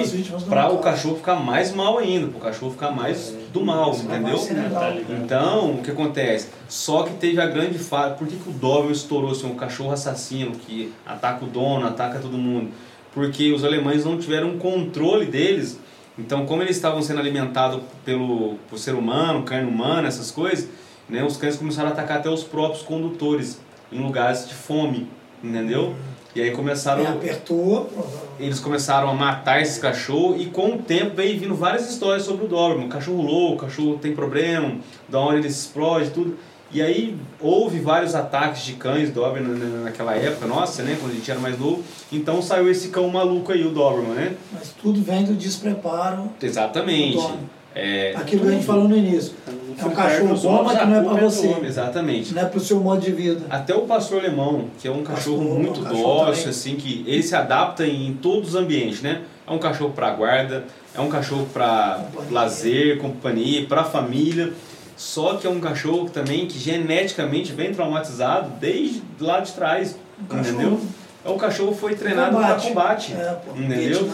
para 0.48 0.72
o 0.72 0.78
cachorro 0.78 1.16
ficar 1.16 1.36
mais 1.36 1.72
mal 1.72 1.98
ainda, 1.98 2.26
para 2.26 2.38
o 2.38 2.40
cachorro 2.40 2.72
ficar 2.72 2.90
mais 2.90 3.34
do 3.52 3.64
mal, 3.64 3.94
entendeu? 3.94 4.38
Tá? 4.70 4.94
Então, 5.10 5.74
o 5.74 5.82
que 5.82 5.90
acontece? 5.92 6.48
Só 6.68 7.04
que 7.04 7.14
teve 7.14 7.40
a 7.40 7.46
grande 7.46 7.78
falha. 7.78 8.14
Por 8.14 8.26
que, 8.26 8.36
que 8.36 8.48
o 8.48 8.52
Doberman 8.52 8.92
estourou 8.92 9.30
assim, 9.30 9.46
um 9.46 9.54
cachorro 9.54 9.92
assassino 9.92 10.52
que 10.52 10.92
ataca 11.06 11.44
o 11.44 11.48
dono, 11.48 11.86
ataca 11.86 12.18
todo 12.18 12.36
mundo? 12.36 12.70
Porque 13.14 13.52
os 13.52 13.64
alemães 13.64 14.04
não 14.04 14.18
tiveram 14.18 14.58
controle 14.58 15.26
deles. 15.26 15.78
Então, 16.18 16.44
como 16.46 16.62
eles 16.62 16.74
estavam 16.74 17.00
sendo 17.00 17.20
alimentados 17.20 17.80
pelo, 18.04 18.56
por 18.68 18.76
ser 18.76 18.94
humano, 18.94 19.44
carne 19.44 19.70
humana, 19.70 20.08
essas 20.08 20.32
coisas, 20.32 20.68
né, 21.08 21.24
os 21.24 21.36
cães 21.36 21.56
começaram 21.56 21.90
a 21.90 21.92
atacar 21.92 22.18
até 22.18 22.28
os 22.28 22.42
próprios 22.42 22.82
condutores 22.82 23.60
em 23.92 23.98
lugares 24.00 24.48
de 24.48 24.54
fome, 24.54 25.08
entendeu? 25.42 25.94
E 26.34 26.40
aí 26.42 26.50
começaram 26.52 27.00
Aí 27.02 27.08
apertou, 27.08 27.90
eles 28.38 28.60
começaram 28.60 29.08
a 29.08 29.14
matar 29.14 29.60
esses 29.62 29.78
cachorros 29.78 30.40
e 30.40 30.46
com 30.46 30.74
o 30.74 30.78
tempo 30.78 31.16
veio 31.16 31.38
vindo 31.40 31.54
várias 31.54 31.90
histórias 31.90 32.22
sobre 32.24 32.44
o 32.44 32.48
Doberman. 32.48 32.88
Cachorro 32.88 33.22
louco, 33.22 33.64
cachorro 33.64 33.98
tem 33.98 34.14
problema, 34.14 34.76
da 35.08 35.18
hora 35.18 35.38
ele 35.38 35.48
explode, 35.48 36.10
tudo. 36.10 36.36
E 36.70 36.82
aí 36.82 37.16
houve 37.40 37.80
vários 37.80 38.14
ataques 38.14 38.62
de 38.62 38.74
cães 38.74 39.10
Doberman 39.10 39.42
na- 39.54 39.64
na- 39.64 39.84
naquela 39.84 40.14
época, 40.14 40.46
nossa, 40.46 40.82
né, 40.82 40.98
quando 41.00 41.12
a 41.12 41.14
gente 41.14 41.30
era 41.30 41.40
mais 41.40 41.58
novo. 41.58 41.82
Então 42.12 42.42
saiu 42.42 42.70
esse 42.70 42.88
cão 42.90 43.08
maluco 43.08 43.50
aí, 43.50 43.66
o 43.66 43.70
Doberman, 43.70 44.12
né? 44.14 44.36
Mas 44.52 44.74
tudo 44.80 45.02
vem 45.02 45.24
do 45.24 45.32
despreparo 45.32 46.30
Exatamente. 46.42 47.16
do. 47.16 47.57
É, 47.80 48.12
Aquilo 48.16 48.42
que 48.42 48.48
a 48.48 48.52
gente 48.52 48.66
falou 48.66 48.88
no 48.88 48.96
início. 48.96 49.34
É 49.80 49.84
um 49.84 49.90
cachorro 49.90 50.36
bom, 50.36 50.64
mas 50.64 50.78
que 50.78 50.84
não 50.86 50.96
é 50.96 51.02
pra 51.02 51.14
você. 51.24 51.56
exatamente. 51.64 52.34
Não 52.34 52.42
é 52.42 52.44
pro 52.46 52.58
seu 52.58 52.80
modo 52.80 53.00
de 53.00 53.12
vida. 53.12 53.40
Até 53.48 53.74
o 53.74 53.82
pastor 53.82 54.18
alemão, 54.18 54.64
que 54.80 54.88
é 54.88 54.90
um 54.90 55.04
cachorro 55.04 55.38
Pastor, 55.38 55.58
muito 55.60 55.80
um 55.80 55.84
cachorro 55.84 56.02
dócil, 56.26 56.34
também. 56.34 56.48
assim, 56.50 56.76
que 56.76 57.04
ele 57.06 57.22
se 57.22 57.36
adapta 57.36 57.86
em 57.86 58.14
todos 58.20 58.50
os 58.50 58.54
ambientes, 58.56 59.00
né? 59.02 59.22
É 59.46 59.52
um 59.52 59.58
cachorro 59.58 59.92
para 59.92 60.10
guarda, 60.10 60.64
é 60.94 61.00
um 61.00 61.08
cachorro 61.08 61.46
para 61.52 62.04
lazer, 62.30 62.98
companhia, 62.98 63.64
para 63.66 63.84
família. 63.84 64.52
Só 64.96 65.34
que 65.36 65.46
é 65.46 65.50
um 65.50 65.60
cachorro 65.60 66.10
também 66.10 66.46
que 66.48 66.58
geneticamente 66.58 67.52
vem 67.52 67.72
traumatizado 67.72 68.50
desde 68.60 69.00
lá 69.20 69.38
de 69.38 69.52
trás, 69.52 69.96
Um 70.20 70.24
cachorro 70.26 70.54
entendeu? 70.60 70.80
É 71.24 71.30
um 71.30 71.38
cachorro 71.38 71.72
que 71.72 71.78
foi 71.78 71.94
treinado 71.94 72.36
para 72.36 72.56
combate, 72.56 73.12
É, 73.12 73.36
pô. 73.46 73.56
entendeu? 73.56 74.08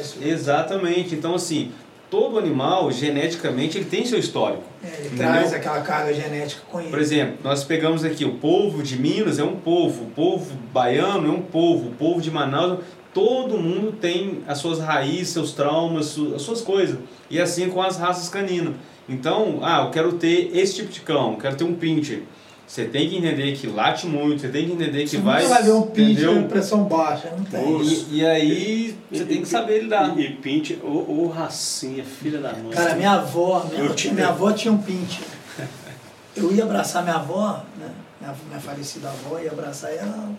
Esse- 0.00 0.22
Exatamente. 0.24 1.16
Então 1.16 1.34
assim, 1.34 1.72
todo 2.10 2.38
animal 2.38 2.90
geneticamente 2.90 3.78
ele 3.78 3.84
tem 3.84 4.04
seu 4.04 4.18
histórico. 4.18 4.64
É, 4.82 4.88
ele 4.88 5.06
Entendeu? 5.06 5.18
traz 5.18 5.54
aquela 5.54 5.80
carga 5.80 6.12
genética 6.12 6.62
com 6.68 6.80
ele. 6.80 6.90
Por 6.90 6.98
exemplo, 6.98 7.38
nós 7.44 7.62
pegamos 7.62 8.04
aqui 8.04 8.24
o 8.24 8.34
povo 8.34 8.82
de 8.82 8.98
Minas 8.98 9.38
é 9.38 9.44
um 9.44 9.56
povo, 9.56 10.04
o 10.04 10.10
povo 10.10 10.54
baiano 10.72 11.28
é 11.28 11.30
um 11.30 11.42
povo, 11.42 11.90
o 11.90 11.92
povo 11.92 12.20
de 12.20 12.30
Manaus, 12.30 12.80
todo 13.14 13.56
mundo 13.56 13.92
tem 13.92 14.42
as 14.46 14.58
suas 14.58 14.80
raízes, 14.80 15.28
seus 15.28 15.52
traumas, 15.52 16.18
as 16.34 16.42
suas 16.42 16.60
coisas. 16.60 16.98
E 17.30 17.40
assim 17.40 17.68
com 17.68 17.80
as 17.80 17.96
raças 17.96 18.28
caninas. 18.28 18.74
Então, 19.08 19.60
ah, 19.62 19.84
eu 19.84 19.90
quero 19.90 20.12
ter 20.12 20.56
esse 20.56 20.76
tipo 20.76 20.90
de 20.90 21.00
cão, 21.00 21.36
quero 21.36 21.56
ter 21.56 21.64
um 21.64 21.74
pincher. 21.74 22.22
Você 22.70 22.84
tem 22.84 23.08
que 23.08 23.16
entender 23.16 23.50
que 23.56 23.66
late 23.66 24.06
muito, 24.06 24.42
você 24.42 24.48
tem 24.48 24.64
que 24.64 24.72
entender 24.74 25.02
que 25.02 25.08
Você 25.08 25.18
vai. 25.18 25.42
nunca 25.42 25.54
vai 25.54 25.62
ver 25.64 25.72
um 25.72 25.82
pinch 25.88 26.12
entendeu? 26.12 26.42
de 26.42 26.48
pressão 26.48 26.84
baixa, 26.84 27.28
não 27.36 27.42
tem. 27.44 27.82
E, 27.82 28.06
e 28.18 28.24
aí 28.24 28.96
você 29.10 29.24
tem 29.24 29.42
que 29.42 29.48
saber 29.48 29.82
lidar. 29.82 30.16
E, 30.16 30.24
e 30.24 30.36
pinte, 30.36 30.78
ô, 30.80 30.86
ô 31.24 31.28
racinha, 31.34 32.04
filha 32.04 32.38
da 32.38 32.52
mãe. 32.52 32.70
Cara, 32.70 32.94
minha 32.94 33.10
avó, 33.10 33.66
minha, 33.68 33.82
Eu 33.82 33.92
tive- 33.92 34.14
minha 34.14 34.28
avó 34.28 34.52
tinha 34.52 34.72
um 34.72 34.78
pinche. 34.78 35.20
Eu 36.36 36.54
ia 36.54 36.62
abraçar 36.62 37.02
minha 37.02 37.16
avó, 37.16 37.60
né? 37.76 37.90
Minha, 38.20 38.36
minha 38.46 38.60
falecida 38.60 39.08
avó, 39.08 39.40
ia 39.40 39.50
abraçar 39.50 39.92
ela, 39.92 40.30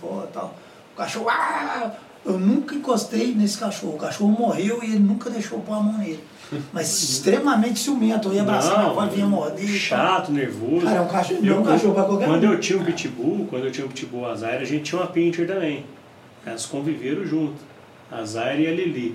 avó 0.00 0.22
e 0.24 0.32
tal. 0.32 0.54
O 0.94 0.96
cachorro, 0.96 1.28
ah! 1.28 1.90
eu 2.24 2.38
nunca 2.38 2.76
encostei 2.76 3.34
nesse 3.34 3.58
cachorro. 3.58 3.94
O 3.94 3.98
cachorro 3.98 4.30
morreu 4.30 4.84
e 4.84 4.86
ele 4.86 5.00
nunca 5.00 5.28
deixou 5.28 5.58
eu 5.58 5.64
pôr 5.64 5.74
a 5.74 5.80
mão 5.80 5.98
nele. 5.98 6.22
Mas 6.72 7.02
extremamente 7.02 7.78
ciumento. 7.80 8.28
Eu 8.28 8.34
ia 8.34 8.42
abraçar 8.42 8.78
minha 8.78 8.90
avó, 8.90 9.06
vinha 9.06 9.26
morder. 9.26 9.66
chato, 9.68 10.30
nervoso. 10.32 10.84
Cara, 10.86 10.98
é 10.98 11.00
um 11.00 11.08
cachorro, 11.08 11.40
Eu- 11.40 11.44
não 11.44 11.56
é 11.56 11.60
um 11.60 11.64
cachorro 11.64 11.94
pra 11.94 12.04
qualquer 12.04 12.26
Quando 12.26 12.44
um. 12.44 12.52
eu 12.52 12.60
tinha 12.60 12.78
um 12.78 12.84
pitbull, 12.84 13.46
quando 13.50 13.64
eu 13.66 13.72
tinha 13.72 13.86
um 13.86 13.88
pitbull 13.88 14.26
a 14.26 14.34
Zaire, 14.34 14.62
a 14.62 14.66
gente 14.66 14.84
tinha 14.84 15.00
uma 15.00 15.08
pincher 15.08 15.46
também. 15.46 15.84
Elas 16.44 16.66
conviveram 16.66 17.24
junto. 17.26 17.56
A 18.10 18.24
Zaire 18.24 18.62
e 18.62 18.66
a 18.68 18.70
Lili. 18.70 19.14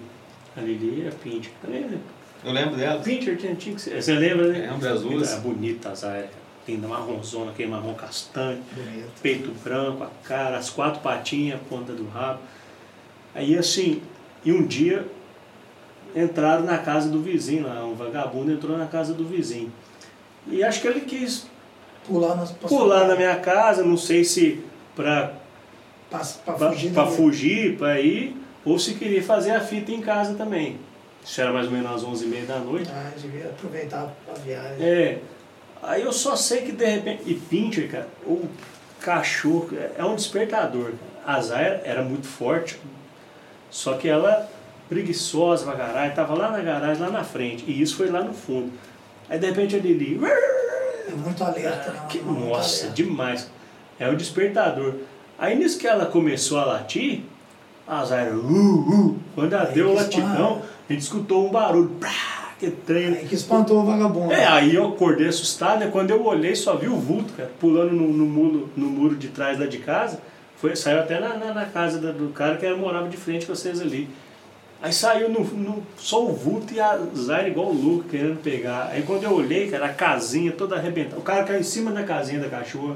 A 0.58 0.62
Lili 0.62 1.08
é 1.08 1.12
pincher. 1.12 1.52
Também, 1.62 1.82
né? 1.82 1.98
Eu 2.44 2.52
lembro 2.52 2.76
dela. 2.76 3.00
Pincher 3.02 3.38
tinha, 3.38 3.56
tinha 3.56 3.76
que 3.76 3.82
ser. 3.82 4.02
Você 4.02 4.13
lembra, 4.13 4.48
né? 4.48 4.70
Lembro, 4.72 4.89
as 4.94 5.02
duas. 5.02 5.32
É 5.34 5.39
bonita 5.39 5.89
a 5.89 5.96
Zaire. 5.96 6.28
Linda, 6.67 6.88
marronzona, 6.88 7.52
aquele 7.52 7.70
marrom 7.70 7.94
castanho. 7.94 8.60
Bonito. 8.76 9.10
peito 9.22 9.52
branco, 9.63 10.04
a 10.04 10.10
cara, 10.28 10.58
as 10.58 10.70
quatro 10.70 11.00
patinhas, 11.02 11.56
a 11.60 11.63
ponta 11.70 11.91
do 11.94 12.08
rabo. 12.10 12.39
Aí 13.34 13.58
assim, 13.58 14.02
e 14.46 14.52
um 14.52 14.65
dia 14.65 15.06
entraram 16.15 16.63
na 16.63 16.78
casa 16.78 17.10
do 17.10 17.21
vizinho, 17.21 17.65
lá, 17.67 17.84
um 17.86 17.95
vagabundo 17.95 18.52
entrou 18.52 18.78
na 18.78 18.86
casa 18.88 19.13
do 19.13 19.26
vizinho. 19.26 19.71
E 20.47 20.63
acho 20.63 20.82
que 20.82 20.88
ele 20.88 21.02
quis 21.02 21.45
Pular, 22.08 22.36
nas, 22.36 22.52
pular 22.52 23.08
na 23.08 23.15
minha 23.15 23.36
casa, 23.38 23.84
não 23.84 23.95
sei 23.97 24.24
se 24.24 24.63
para 24.95 25.34
Pra, 26.10 26.19
pra 26.43 26.54
pra 26.56 26.69
fugir. 26.71 26.91
pra 26.91 27.04
dali. 27.04 27.15
fugir, 27.15 27.78
para 27.78 28.02
ir, 28.02 28.36
ou 28.65 28.78
se 28.78 28.95
queria 28.95 29.24
fazer 29.24 29.52
a 29.52 29.62
fita 29.62 29.91
em 29.91 30.02
casa 30.02 30.34
também. 30.34 30.78
Isso 31.24 31.39
era 31.39 31.54
mais 31.54 31.67
ou 31.67 31.71
menos 31.71 31.89
às 31.91 32.04
11h30 32.04 32.45
da 32.47 32.60
noite. 32.60 32.89
Ah, 32.93 33.12
devia 33.15 33.45
aproveitar 33.45 34.12
a 34.30 34.39
viagem. 34.39 34.84
É. 34.86 35.19
Aí 35.84 36.02
eu 36.02 36.12
só 36.12 36.36
sei 36.36 36.62
que 36.63 36.71
de 36.74 36.86
repente. 36.86 37.24
E 37.28 37.36
Pinter, 37.36 37.89
cara, 37.89 38.08
o 38.26 38.45
cachorro 39.00 39.69
é 39.97 40.04
um 40.04 40.15
despertador. 40.15 40.91
A 41.26 41.39
Zaya 41.39 41.82
era 41.86 42.02
muito 42.04 42.28
forte, 42.28 42.78
só 43.69 43.93
que 43.93 44.10
ela 44.10 44.50
preguiçosa 44.91 45.63
pra 45.63 45.75
caralho, 45.75 46.13
tava 46.13 46.34
lá 46.34 46.51
na 46.51 46.60
garagem, 46.60 47.01
lá 47.01 47.10
na 47.10 47.23
frente. 47.23 47.63
E 47.65 47.82
isso 47.82 47.95
foi 47.95 48.10
lá 48.10 48.21
no 48.21 48.34
fundo. 48.34 48.69
Aí 49.30 49.39
de 49.39 49.47
repente 49.47 49.77
a 49.77 49.80
Lili. 49.80 50.19
É 51.08 51.15
muito 51.15 51.41
alerta, 51.41 51.91
né? 51.91 52.08
Que, 52.10 52.19
Muito 52.19 52.49
nossa, 52.49 52.82
alerta. 52.82 52.93
demais. 52.93 53.49
É 53.97 54.10
o 54.10 54.17
despertador. 54.17 54.95
Aí 55.39 55.58
nisso 55.58 55.80
que 55.80 55.88
ela 55.88 56.08
começou 56.08 56.60
a 56.60 56.65
latir, 56.65 57.21
a 57.88 58.04
Zaya. 58.04 58.34
Uh, 58.34 58.36
uh, 58.36 59.19
quando 59.34 59.54
ela 59.54 59.63
Aí 59.63 59.73
deu 59.73 59.91
o 59.91 59.93
latidão, 59.93 60.62
a 60.89 60.91
gente 60.91 61.04
escutou 61.04 61.47
um 61.47 61.51
barulho. 61.51 61.89
Prá, 61.97 62.54
que 62.60 62.69
trem. 62.69 63.08
Aí 63.08 63.25
que 63.25 63.36
espantou 63.36 63.82
o 63.82 63.86
vagabundo. 63.86 64.34
É, 64.34 64.45
aí 64.45 64.75
eu 64.75 64.89
acordei 64.89 65.30
assustado, 65.30 65.80
né? 65.80 65.89
Quando 65.89 66.12
eu 66.12 66.21
olhei, 66.25 66.54
só 66.54 66.75
vi 66.75 66.89
o 66.89 66.97
vulto, 66.97 67.32
cara, 67.32 67.49
pulando 67.62 67.93
no, 67.93 68.10
no 68.10 68.25
muro, 68.25 68.69
no 68.75 68.88
muro 68.88 69.15
de 69.15 69.30
trás 69.30 69.58
lá 69.58 69.67
de 69.67 69.77
casa. 69.77 70.19
Foi, 70.58 70.75
saiu 70.75 70.99
até 70.99 71.17
na, 71.17 71.38
na, 71.38 71.54
na 71.54 71.65
casa 71.65 71.97
do 71.97 72.30
cara 72.34 72.58
que 72.58 72.69
morava 72.73 73.08
de 73.08 73.15
frente 73.15 73.45
com 73.45 73.56
vocês 73.56 73.80
ali. 73.82 74.10
Aí 74.82 74.91
saiu 74.91 75.30
no, 75.30 75.44
no- 75.44 75.84
só 75.98 76.24
o 76.26 76.34
vulto 76.34 76.74
e 76.74 76.80
a 76.80 76.98
Zaire 77.15 77.52
igual 77.52 77.67
o 77.67 77.74
louco 77.74 78.06
querendo 78.10 78.41
pegar. 78.41 78.89
Aí 78.91 79.04
quando 79.04 79.24
eu 79.24 79.32
olhei, 79.34 79.70
cara, 79.70 79.86
a 79.86 79.94
casinha 79.94 80.52
toda 80.52 80.76
arrebentada. 80.76 81.17
O 81.20 81.22
cara 81.24 81.44
caiu 81.44 81.60
em 81.60 81.63
cima 81.63 81.91
da 81.91 82.02
casinha 82.04 82.39
da 82.39 82.48
cachorra. 82.50 82.96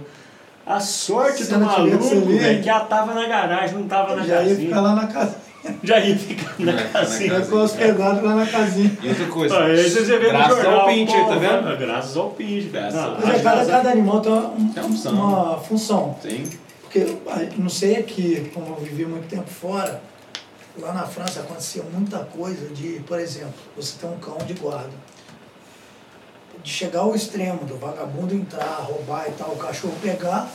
A 0.65 0.80
sorte 0.80 1.43
Se 1.43 1.54
do 1.54 1.60
maluco, 1.60 2.04
velho, 2.26 2.63
que 2.63 2.67
ela 2.69 2.80
tava 2.82 3.13
na 3.13 3.28
garagem, 3.28 3.78
não 3.78 3.88
tava 3.88 4.15
na 4.15 4.24
Já 4.24 4.41
ia 4.41 4.50
casinha. 4.50 4.67
ficar 4.69 4.82
lá 4.82 4.95
na 4.95 5.08
casa. 5.08 5.36
Já 5.84 6.00
ia 6.00 6.17
ficar 6.17 6.56
na 6.58 6.71
É, 6.71 6.84
casinha. 6.88 7.30
Já 7.30 7.41
ficou 7.43 7.60
hospedado 7.62 8.26
lá 8.26 8.36
na 8.36 8.45
casinha. 8.48 8.98
E 9.04 9.10
outra 9.10 9.26
coisa. 9.28 9.60
Ah, 9.63 9.74
esse 9.74 9.91
você 10.06 10.17
vê 10.17 10.26
no 10.26 10.30
graças 10.32 10.58
jornal, 10.63 10.80
ao 10.82 10.88
Pincher, 10.88 11.26
tá 11.28 11.36
vendo? 11.36 11.78
Graças 11.78 12.17
ao 12.17 12.30
Pincher. 12.32 12.71
Graças 12.71 12.93
Não, 12.95 13.04
ao 13.15 13.21
Mas 13.21 13.39
é, 13.39 13.43
cada, 13.43 13.65
cada 13.65 13.89
animal 13.91 14.21
tem 14.21 14.32
uma, 14.32 14.41
Tem 14.74 14.84
uma 14.84 14.89
função. 14.89 15.13
uma 15.13 15.58
função. 15.60 16.15
Sim. 16.24 16.43
Porque, 16.82 17.15
ah, 17.28 17.45
não 17.58 17.69
sei 17.69 17.98
aqui, 17.98 18.50
como 18.54 18.67
eu 18.69 18.76
vivi 18.84 19.06
muito 19.06 19.28
tempo 19.28 19.50
fora, 19.50 20.02
lá 20.78 20.94
na 20.94 21.06
França 21.06 21.42
acontecia 21.42 21.84
muita 21.84 22.20
coisa 22.20 22.68
de, 22.70 23.00
por 23.08 23.20
exemplo, 23.20 23.54
você 23.76 23.96
tem 24.00 24.10
um 24.10 24.18
cão 24.18 24.38
de 24.38 24.54
guarda. 24.54 24.92
De 26.64 26.70
chegar 26.70 27.02
ao 27.02 27.16
extremo 27.16 27.66
do 27.66 27.78
vagabundo 27.78 28.34
entrar, 28.34 28.80
roubar 28.82 29.28
e 29.28 29.32
tal, 29.34 29.52
o 29.52 29.58
cachorro 29.58 29.94
pegar, 30.02 30.50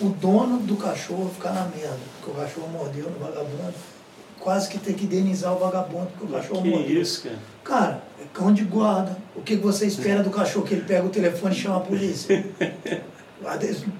o 0.00 0.08
dono 0.08 0.58
do 0.58 0.76
cachorro 0.76 1.30
ficar 1.34 1.52
na 1.52 1.64
merda, 1.66 1.98
porque 2.20 2.30
o 2.30 2.42
cachorro 2.42 2.68
mordeu 2.68 3.10
no 3.10 3.18
vagabundo, 3.18 3.74
quase 4.40 4.68
que 4.68 4.78
ter 4.78 4.94
que 4.94 5.04
indenizar 5.04 5.52
o 5.52 5.58
vagabundo 5.58 6.06
porque 6.16 6.24
o 6.32 6.36
cachorro 6.36 6.62
Que 6.62 6.70
mordeu. 6.70 7.02
isso, 7.02 7.22
cara. 7.22 7.38
Cara, 7.64 8.02
é 8.20 8.24
cão 8.32 8.52
de 8.52 8.64
guarda. 8.64 9.16
O 9.34 9.42
que 9.42 9.56
você 9.56 9.86
espera 9.86 10.22
do 10.22 10.30
cachorro? 10.30 10.66
Que 10.66 10.74
ele 10.74 10.84
pega 10.84 11.04
o 11.06 11.10
telefone 11.10 11.54
e 11.54 11.58
chama 11.58 11.76
a 11.76 11.80
polícia? 11.80 12.44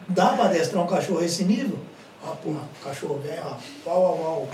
Dá 0.09 0.29
pra 0.29 0.45
adestrar 0.47 0.83
um 0.83 0.87
cachorro 0.87 1.19
a 1.21 1.25
esse 1.25 1.45
nível? 1.45 1.79
Ó, 2.23 2.31
porra, 2.37 2.61
o 2.81 2.85
cachorro 2.85 3.21
vem, 3.23 3.38
ó, 3.40 3.57
uau, 3.87 4.03
uau, 4.03 4.19
uau. 4.19 4.49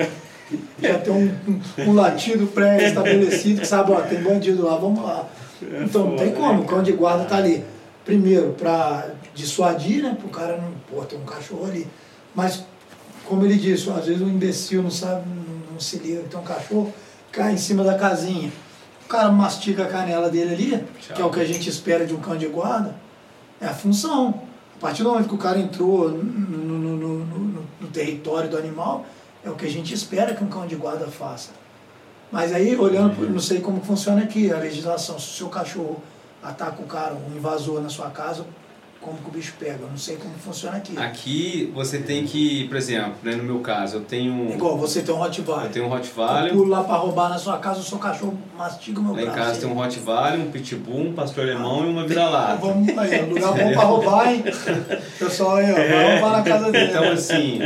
Já 0.80 0.98
tem 0.98 1.12
um, 1.12 1.32
um, 1.48 1.90
um 1.90 1.94
latido 1.94 2.46
pré-estabelecido 2.48 3.60
que 3.60 3.66
sabe, 3.66 3.92
ó, 3.92 4.00
tem 4.00 4.22
bandido 4.22 4.64
lá, 4.64 4.76
vamos 4.76 5.02
lá. 5.02 5.28
Então 5.82 6.06
não 6.10 6.16
tem 6.16 6.32
como, 6.32 6.52
né, 6.54 6.58
o 6.60 6.64
cão 6.64 6.82
de 6.82 6.92
guarda 6.92 7.24
tá 7.24 7.36
ali. 7.36 7.64
Primeiro, 8.04 8.52
pra 8.58 9.06
dissuadir, 9.34 10.02
né? 10.02 10.16
Pro 10.18 10.28
cara 10.28 10.56
não, 10.56 10.72
pô, 10.90 11.04
tem 11.04 11.18
um 11.18 11.24
cachorro 11.24 11.66
ali. 11.66 11.86
Mas, 12.34 12.64
como 13.26 13.44
ele 13.44 13.56
disse, 13.56 13.88
às 13.90 14.06
vezes 14.06 14.22
o 14.22 14.26
imbecil 14.28 14.82
não 14.82 14.90
sabe, 14.90 15.22
não, 15.28 15.72
não 15.74 15.80
se 15.80 15.98
liga 15.98 16.22
que 16.22 16.28
tem 16.30 16.40
um 16.40 16.42
cachorro, 16.44 16.92
cai 17.30 17.52
em 17.52 17.56
cima 17.58 17.84
da 17.84 17.94
casinha. 17.96 18.50
O 19.04 19.08
cara 19.08 19.30
mastiga 19.30 19.84
a 19.84 19.88
canela 19.88 20.30
dele 20.30 20.54
ali, 20.54 20.84
que 21.14 21.20
é 21.20 21.24
o 21.24 21.30
que 21.30 21.40
a 21.40 21.44
gente 21.44 21.68
espera 21.68 22.06
de 22.06 22.14
um 22.14 22.20
cão 22.20 22.36
de 22.36 22.46
guarda, 22.46 22.94
é 23.60 23.66
a 23.66 23.74
função. 23.74 24.42
A 24.76 24.80
partir 24.80 25.02
do 25.02 25.10
momento 25.10 25.28
que 25.28 25.34
o 25.34 25.38
cara 25.38 25.58
entrou 25.58 26.08
no, 26.10 26.22
no- 26.22 26.96
no- 26.96 27.64
no 27.80 27.88
território 27.88 28.48
do 28.48 28.56
animal, 28.56 29.04
é 29.44 29.50
o 29.50 29.54
que 29.54 29.66
a 29.66 29.70
gente 29.70 29.92
espera 29.94 30.34
que 30.34 30.42
um 30.44 30.48
cão 30.48 30.66
de 30.66 30.76
guarda 30.76 31.06
faça. 31.06 31.50
Mas 32.30 32.52
aí, 32.52 32.76
olhando, 32.76 33.16
por- 33.16 33.28
não 33.28 33.40
sei 33.40 33.60
como 33.60 33.80
funciona 33.82 34.22
aqui 34.22 34.52
a 34.52 34.56
legislação, 34.58 35.18
se 35.18 35.26
o 35.26 35.36
seu 35.36 35.48
cachorro 35.48 36.00
ataca 36.42 36.80
o 36.80 36.86
cara, 36.86 37.14
um 37.14 37.36
invasor 37.36 37.80
na 37.80 37.88
sua 37.88 38.08
casa, 38.10 38.46
como 39.00 39.16
que 39.16 39.28
o 39.28 39.32
bicho 39.32 39.54
pega? 39.58 39.78
Eu 39.80 39.88
não 39.88 39.96
sei 39.96 40.16
como 40.16 40.34
funciona 40.34 40.76
aqui. 40.76 40.96
Aqui 40.98 41.72
você 41.74 41.98
tem 42.00 42.24
que, 42.26 42.68
por 42.68 42.76
exemplo, 42.76 43.14
né, 43.22 43.34
no 43.34 43.42
meu 43.42 43.58
caso, 43.60 43.96
eu 43.96 44.00
tenho, 44.02 44.50
Igual 44.52 44.76
você 44.76 45.00
tem 45.00 45.14
um 45.14 45.18
Rottweiler. 45.18 45.64
eu 45.66 45.70
tenho 45.72 45.86
um 45.86 45.88
Eu 45.88 45.94
Rottweiler, 45.96 46.52
pulo 46.52 46.68
lá 46.68 46.84
pra 46.84 46.96
roubar 46.96 47.30
na 47.30 47.38
sua 47.38 47.56
casa, 47.58 47.80
o 47.80 47.82
seu 47.82 47.98
cachorro 47.98 48.38
mastiga 48.56 49.00
o 49.00 49.02
meu 49.02 49.14
lá 49.14 49.22
em 49.22 49.24
braço. 49.24 49.38
casa 49.38 49.60
tem 49.60 49.70
um 49.70 49.72
Rottweiler, 49.72 50.38
um 50.40 50.50
Pitbull, 50.50 51.00
um 51.08 51.12
Pastor 51.14 51.44
Alemão 51.44 51.86
e 51.86 51.88
uma 51.88 52.06
vira-lata. 52.06 52.56
Vamos 52.56 52.96
aí, 52.98 53.14
é 53.14 53.22
lugar 53.22 53.52
bom 53.54 53.72
pra 53.72 53.82
roubar, 53.84 54.32
hein? 54.34 54.44
Pessoal 55.18 55.56
aí, 55.56 55.72
ó, 55.72 55.74
vai 55.76 56.12
roubar 56.12 56.32
na 56.36 56.42
casa 56.42 56.70
dele. 56.70 56.90
Então, 56.90 57.10
assim, 57.10 57.58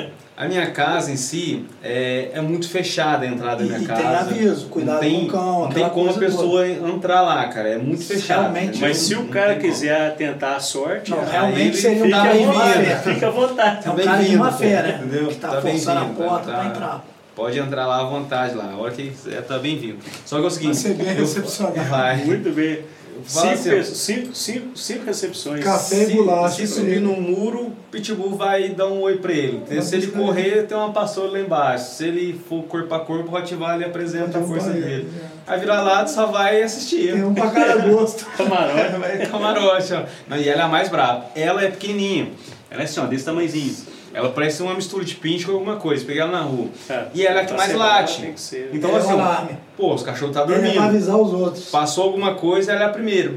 a 0.45 0.49
minha 0.49 0.71
casa 0.71 1.11
em 1.11 1.17
si 1.17 1.65
é, 1.83 2.31
é 2.35 2.41
muito 2.41 2.69
fechada 2.69 3.25
a 3.25 3.29
entrada 3.29 3.57
da 3.57 3.63
E- 3.65 3.67
minha 3.67 3.79
e 3.81 3.87
tem 3.87 3.97
casa. 3.97 4.31
aviso, 4.31 4.67
cuidado 4.67 4.95
não 4.95 5.01
tem, 5.01 5.21
com 5.21 5.27
o 5.27 5.31
cão, 5.31 5.61
Não 5.63 5.69
tem 5.71 5.89
como 5.91 6.11
a 6.11 6.15
pessoa 6.15 6.69
entrar 6.69 7.21
lá, 7.23 7.49
cara. 7.49 7.69
É 7.71 7.79
muito 7.79 8.05
fechado. 8.05 8.41
Realmente, 8.41 8.81
Mas 8.81 8.99
Não- 8.99 9.05
se 9.09 9.15
o 9.15 9.19
não 9.23 9.27
cara 9.29 9.47
tem 9.55 9.61
como. 9.61 9.73
quiser 9.73 10.15
tentar 10.17 10.57
a 10.57 10.61
sorte, 10.61 11.11
Não, 11.11 11.25
realmente 11.25 11.81
de 11.81 12.09
má 12.11 12.23
vontade, 12.25 12.85
fé. 12.85 12.97
Fica 13.15 13.27
à 13.27 13.31
vontade. 13.31 13.87
É 13.87 13.91
um 13.91 13.97
cara 13.97 14.19
de 14.23 14.29
bem-vindo, 14.29 14.53
fé, 14.53 14.83
né? 14.83 15.01
entendeu? 15.03 15.27
Que 15.29 15.35
tá, 15.37 15.49
Tá 15.49 15.61
forçando 15.61 15.99
a 15.99 16.05
bem-vindo, 16.05 16.23
porta 16.29 16.51
tá- 16.53 16.59
pra 16.59 16.67
entrar. 16.67 17.05
Pode 17.35 17.59
entrar 17.59 17.87
lá 17.87 18.01
à 18.01 18.05
vontade 18.05 18.55
lá. 18.55 18.71
A 18.73 18.77
hora 18.77 18.93
que 18.93 19.11
quiser, 19.11 19.43
tá 19.43 19.59
bem-vindo. 19.59 19.99
Só 20.25 20.39
que 20.39 20.45
é 20.45 20.47
o 20.47 20.51
seguinte. 20.51 20.75
Vai 20.75 20.83
ser 20.83 20.95
bem 20.95 21.15
recepcionado. 21.15 21.81
Vai. 21.91 22.17
Muito 22.19 22.51
bem. 22.55 22.79
Cinco, 23.27 23.85
cinco, 23.85 24.35
cinco, 24.35 24.79
cinco 24.79 25.05
recepções. 25.07 25.65
Café 25.65 26.03
e 26.03 26.07
Se, 26.07 26.13
bolacha 26.15 26.57
se 26.57 26.67
subir 26.67 27.01
no 27.01 27.13
muro, 27.21 27.67
o 27.67 27.73
Pitbull 27.91 28.37
vai 28.37 28.71
dar 28.71 28.87
um 28.87 29.01
oi 29.03 29.17
pra 29.17 29.33
ele. 29.33 29.63
Vai 29.69 29.81
se 29.83 29.95
ele 29.95 30.09
correr, 30.09 30.67
tem 30.67 30.77
uma 30.77 30.93
pastora 30.93 31.31
lá 31.33 31.41
embaixo. 31.41 31.95
Se 31.95 32.07
ele 32.07 32.41
for 32.49 32.63
corpo 32.65 32.95
a 32.95 33.01
corpo, 33.01 33.29
o 33.29 33.31
Rottweiler 33.31 33.89
apresenta 33.89 34.39
a 34.39 34.43
força 34.43 34.71
dele. 34.71 35.09
é. 35.49 35.53
A 35.53 35.57
vira-lata 35.57 36.09
só 36.09 36.27
vai 36.27 36.63
assistir. 36.63 37.13
Tem 37.13 37.25
um 37.25 37.35
pra 37.35 37.51
cada 37.51 37.77
gosto. 37.89 38.25
Camarote. 38.37 39.27
Camarote, 39.31 39.93
ó. 39.95 40.37
E 40.37 40.49
ela 40.49 40.63
é 40.63 40.65
a 40.65 40.69
mais 40.69 40.89
brava. 40.89 41.27
Ela 41.37 41.65
é 41.65 41.71
pequenininha. 41.71 42.31
Ela 42.71 42.83
é 42.83 42.85
assim, 42.85 43.01
ó, 43.01 43.05
desse 43.07 43.25
tamanhozinho. 43.25 43.75
Ela 44.15 44.31
parece 44.31 44.63
uma 44.63 44.75
mistura 44.75 45.05
de 45.05 45.17
pinche 45.17 45.45
com 45.45 45.53
alguma 45.53 45.77
coisa. 45.77 46.05
Peguei 46.05 46.23
ela 46.23 46.31
na 46.31 46.41
rua. 46.43 46.69
É, 46.89 47.05
E 47.13 47.27
ela 47.27 47.41
é 47.41 47.43
a 47.43 47.45
que 47.47 47.53
pra 47.53 47.57
mais 47.59 47.75
late. 47.75 48.23
que 48.33 48.41
ser. 48.41 48.71
Então, 48.73 48.91
é 48.95 48.99
assim, 48.99 49.11
alarme. 49.11 49.59
Pô, 49.77 49.93
os 49.93 50.03
cachorros 50.05 50.33
tá 50.35 50.43
Ele 50.45 50.53
é 50.53 50.57
pra 50.57 50.65
dormindo. 50.67 50.83
avisar 50.85 51.17
os 51.17 51.33
outros. 51.33 51.65
Passou 51.71 52.05
alguma 52.05 52.35
coisa, 52.35 52.73
ela 52.73 52.83
é 52.83 52.87
a 52.87 52.91
primeira. 52.91 53.33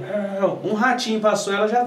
Um 0.63 0.73
ratinho 0.75 1.19
passou, 1.19 1.51
ela 1.51 1.67
já. 1.67 1.81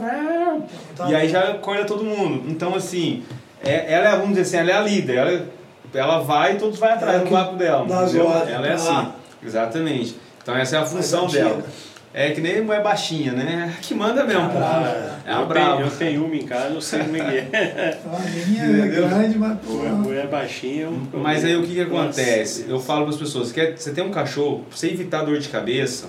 Então, 0.92 1.08
E 1.08 1.14
aí 1.14 1.28
já 1.28 1.50
acorda 1.52 1.84
todo 1.84 2.02
mundo. 2.04 2.50
Então, 2.50 2.74
assim, 2.74 3.22
é- 3.64 3.92
ela 3.94 4.08
é, 4.08 4.12
vamos 4.12 4.30
dizer 4.30 4.40
assim, 4.42 4.56
ela 4.56 4.70
é 4.70 4.74
a 4.74 4.80
líder. 4.80 5.16
Ela, 5.16 5.46
ela 5.94 6.18
vai 6.18 6.54
e 6.54 6.56
todos 6.56 6.78
vai 6.78 6.92
atrás 6.92 7.22
Ela 7.24 7.44
do 7.44 7.56
dela. 7.56 7.86
dá 7.86 8.00
as 8.00 8.10
entendeu? 8.10 8.26
ordens 8.28 8.48
Ela 8.54 8.66
é 8.66 8.68
pra 8.70 8.74
assim. 8.74 8.88
lá. 8.88 9.14
Exatamente. 9.44 10.16
Então 10.42 10.56
essa 10.56 10.76
é 10.76 10.78
a 10.80 10.84
função 10.86 11.26
dela. 11.28 11.62
É 12.12 12.32
que 12.32 12.40
nem 12.40 12.60
mulher 12.60 12.82
baixinha, 12.82 13.32
né? 13.32 13.72
Que 13.80 13.94
manda 13.94 14.24
mesmo. 14.24 14.50
pô. 14.50 14.58
É 14.58 15.32
a 15.32 15.40
eu, 15.40 15.46
brava. 15.46 15.76
tenho, 15.76 15.86
eu 15.86 15.96
tenho 15.96 16.24
uma 16.24 16.34
em 16.34 16.44
casa, 16.44 16.74
eu 16.74 16.80
sei 16.80 17.00
como 17.00 17.16
é 17.16 17.20
que 17.20 17.56
é. 17.56 18.00
A 18.04 18.48
minha 18.48 18.84
é 18.84 18.88
grande, 18.88 19.38
mas. 19.38 19.58
Mulher, 19.64 19.92
mulher 19.92 20.26
baixinha. 20.26 20.86
é 20.86 20.88
um 20.88 21.20
Mas 21.20 21.44
aí 21.44 21.54
o 21.54 21.62
que, 21.62 21.74
que 21.74 21.80
acontece? 21.80 22.62
Nossa. 22.62 22.72
Eu 22.72 22.80
falo 22.80 23.02
para 23.02 23.14
as 23.14 23.16
pessoas, 23.16 23.52
quer, 23.52 23.76
você 23.76 23.92
tem 23.92 24.02
um 24.02 24.10
cachorro, 24.10 24.64
pra 24.68 24.76
você 24.76 24.88
evitar 24.88 25.22
dor 25.22 25.38
de 25.38 25.48
cabeça, 25.48 26.08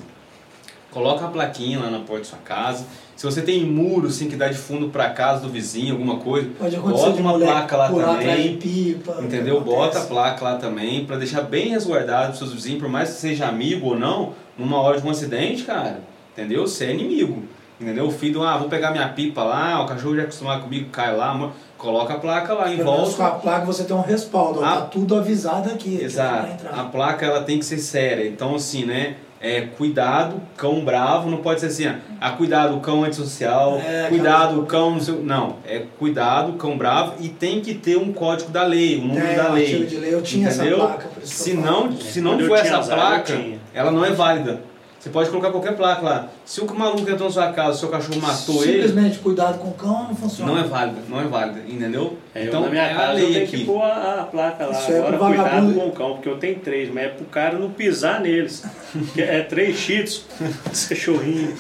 coloca 0.90 1.24
a 1.26 1.28
plaquinha 1.28 1.80
lá 1.80 1.92
na 1.92 2.00
porta 2.00 2.24
da 2.24 2.30
sua 2.30 2.40
casa. 2.40 2.84
Se 3.16 3.24
você 3.28 3.44
tem 3.44 3.64
muro 3.64 4.08
assim 4.08 4.28
que 4.28 4.36
dá 4.36 4.48
de 4.48 4.58
fundo 4.58 4.90
para 4.90 5.08
casa 5.12 5.42
do 5.42 5.50
vizinho, 5.50 5.94
alguma 5.94 6.18
coisa, 6.18 6.50
bota 6.60 7.14
de 7.14 7.22
uma 7.22 7.38
placa 7.38 7.78
lá 7.78 7.90
também. 7.90 8.58
pipa. 8.58 9.20
Entendeu? 9.22 9.62
Bota 9.62 10.00
a 10.00 10.06
placa 10.06 10.44
lá 10.44 10.56
também 10.56 11.06
para 11.06 11.18
deixar 11.18 11.42
bem 11.42 11.70
resguardado 11.70 12.30
pros 12.30 12.40
seus 12.40 12.54
vizinhos, 12.54 12.80
por 12.82 12.90
mais 12.90 13.12
que 13.12 13.16
seja 13.18 13.46
amigo 13.46 13.90
ou 13.90 14.00
não, 14.00 14.34
numa 14.58 14.80
hora 14.80 15.00
de 15.00 15.06
um 15.08 15.10
acidente, 15.10 15.64
cara, 15.64 16.00
entendeu? 16.34 16.68
Você 16.68 16.86
é 16.86 16.92
inimigo. 16.94 17.44
Entendeu? 17.80 18.06
O 18.06 18.12
filho, 18.12 18.44
ah, 18.44 18.58
vou 18.58 18.70
pegar 18.70 18.92
minha 18.92 19.08
pipa 19.10 19.44
lá, 19.44 19.82
o 19.82 19.88
cachorro 19.88 20.16
já 20.16 20.22
acostumado 20.22 20.62
comigo, 20.62 20.90
cai 20.92 21.16
lá, 21.18 21.52
coloca 21.80 22.14
a 22.14 22.18
placa 22.20 22.54
lá 22.54 22.72
em 22.72 22.78
Pelo 22.78 22.92
volta. 22.92 23.16
com 23.18 23.24
a 23.24 23.32
placa 23.32 23.66
você 23.66 23.84
tem 23.86 23.96
um 23.96 24.02
respaldo, 24.02 24.64
Ah. 24.64 24.76
tá 24.76 24.82
tudo 24.82 25.16
avisado 25.16 25.68
aqui. 25.72 26.00
Exato. 26.00 26.68
A 26.72 26.84
placa 26.84 27.26
ela 27.26 27.42
tem 27.42 27.58
que 27.58 27.66
ser 27.66 27.80
séria. 27.80 28.28
Então 28.28 28.54
assim, 28.54 28.86
né? 28.86 29.16
É, 29.44 29.62
cuidado, 29.62 30.40
cão 30.56 30.86
bravo, 30.86 31.28
não 31.28 31.40
pode 31.40 31.60
ser 31.62 31.66
assim, 31.66 31.88
ah, 31.88 31.98
ah, 32.22 32.30
cuidado, 32.34 32.80
cão 32.82 33.04
antissocial, 33.04 33.80
É, 33.84 34.06
cuidado, 34.10 34.62
cão 34.68 34.92
não 34.92 35.00
sei, 35.00 35.16
não, 35.16 35.56
é 35.66 35.82
cuidado, 35.98 36.54
cão 36.54 36.78
bravo 36.78 37.14
e 37.20 37.30
tem 37.30 37.60
que 37.62 37.74
ter 37.74 37.98
um 37.98 38.14
código 38.14 38.52
da 38.52 38.62
lei, 38.62 39.00
um 39.00 39.08
número 39.08 39.26
É, 39.26 39.36
da 39.36 39.50
lei. 39.52 39.84
de 39.88 39.96
lei, 39.96 40.14
eu 40.14 40.22
tinha 40.22 40.48
essa 40.50 40.62
entendeu? 40.62 40.78
placa, 40.86 41.08
por 41.08 41.24
isso 41.24 41.34
Se 41.34 41.50
eu 41.50 41.58
não, 41.58 41.92
se 41.92 42.22
não 42.22 42.38
for 42.42 42.56
essa 42.60 42.78
placa, 42.84 43.36
tinha. 43.36 43.58
Ela 43.74 43.92
não 43.92 44.04
é 44.06 44.12
válida. 44.12 44.62
Você 45.02 45.10
pode 45.10 45.32
colocar 45.32 45.50
qualquer 45.50 45.76
placa 45.76 46.02
lá. 46.04 46.30
Se 46.46 46.62
o 46.62 46.76
maluco 46.76 47.10
entrou 47.10 47.28
na 47.28 47.34
sua 47.34 47.52
casa, 47.52 47.72
o 47.72 47.80
seu 47.80 47.90
cachorro 47.90 48.22
matou 48.22 48.64
ele, 48.64 48.74
Simplesmente 48.84 49.18
cuidado 49.18 49.58
com 49.58 49.70
o 49.70 49.74
cão 49.74 50.10
não 50.10 50.16
funciona. 50.16 50.52
não 50.52 50.60
é 50.60 50.64
válida, 50.64 51.02
não 51.10 51.20
é 51.20 51.24
válida, 51.24 51.60
entendeu? 51.68 52.18
É, 52.36 52.44
eu, 52.44 52.48
então 52.48 52.62
na 52.62 52.70
minha 52.70 52.84
é 52.84 52.94
casa 52.94 53.20
eu 53.20 53.32
tenho 53.32 53.44
aqui. 53.44 53.58
que 53.58 53.66
pôr 53.66 53.82
a, 53.82 54.22
a 54.22 54.24
placa 54.26 54.68
lá. 54.68 54.72
Isso 54.74 54.92
é 54.92 55.00
Agora, 55.00 55.18
pro 55.18 55.26
cuidado 55.26 55.74
com 55.74 55.88
o 55.88 55.92
cão, 55.92 56.14
porque 56.14 56.30
eu 56.30 56.38
tenho 56.38 56.60
três, 56.60 56.94
mas 56.94 57.06
é 57.06 57.08
pro 57.10 57.26
cara 57.26 57.58
não 57.58 57.72
pisar 57.72 58.22
neles. 58.22 58.64
É 59.18 59.42
três 59.42 59.90
esse 59.90 60.24
cachorrinho. 60.90 61.58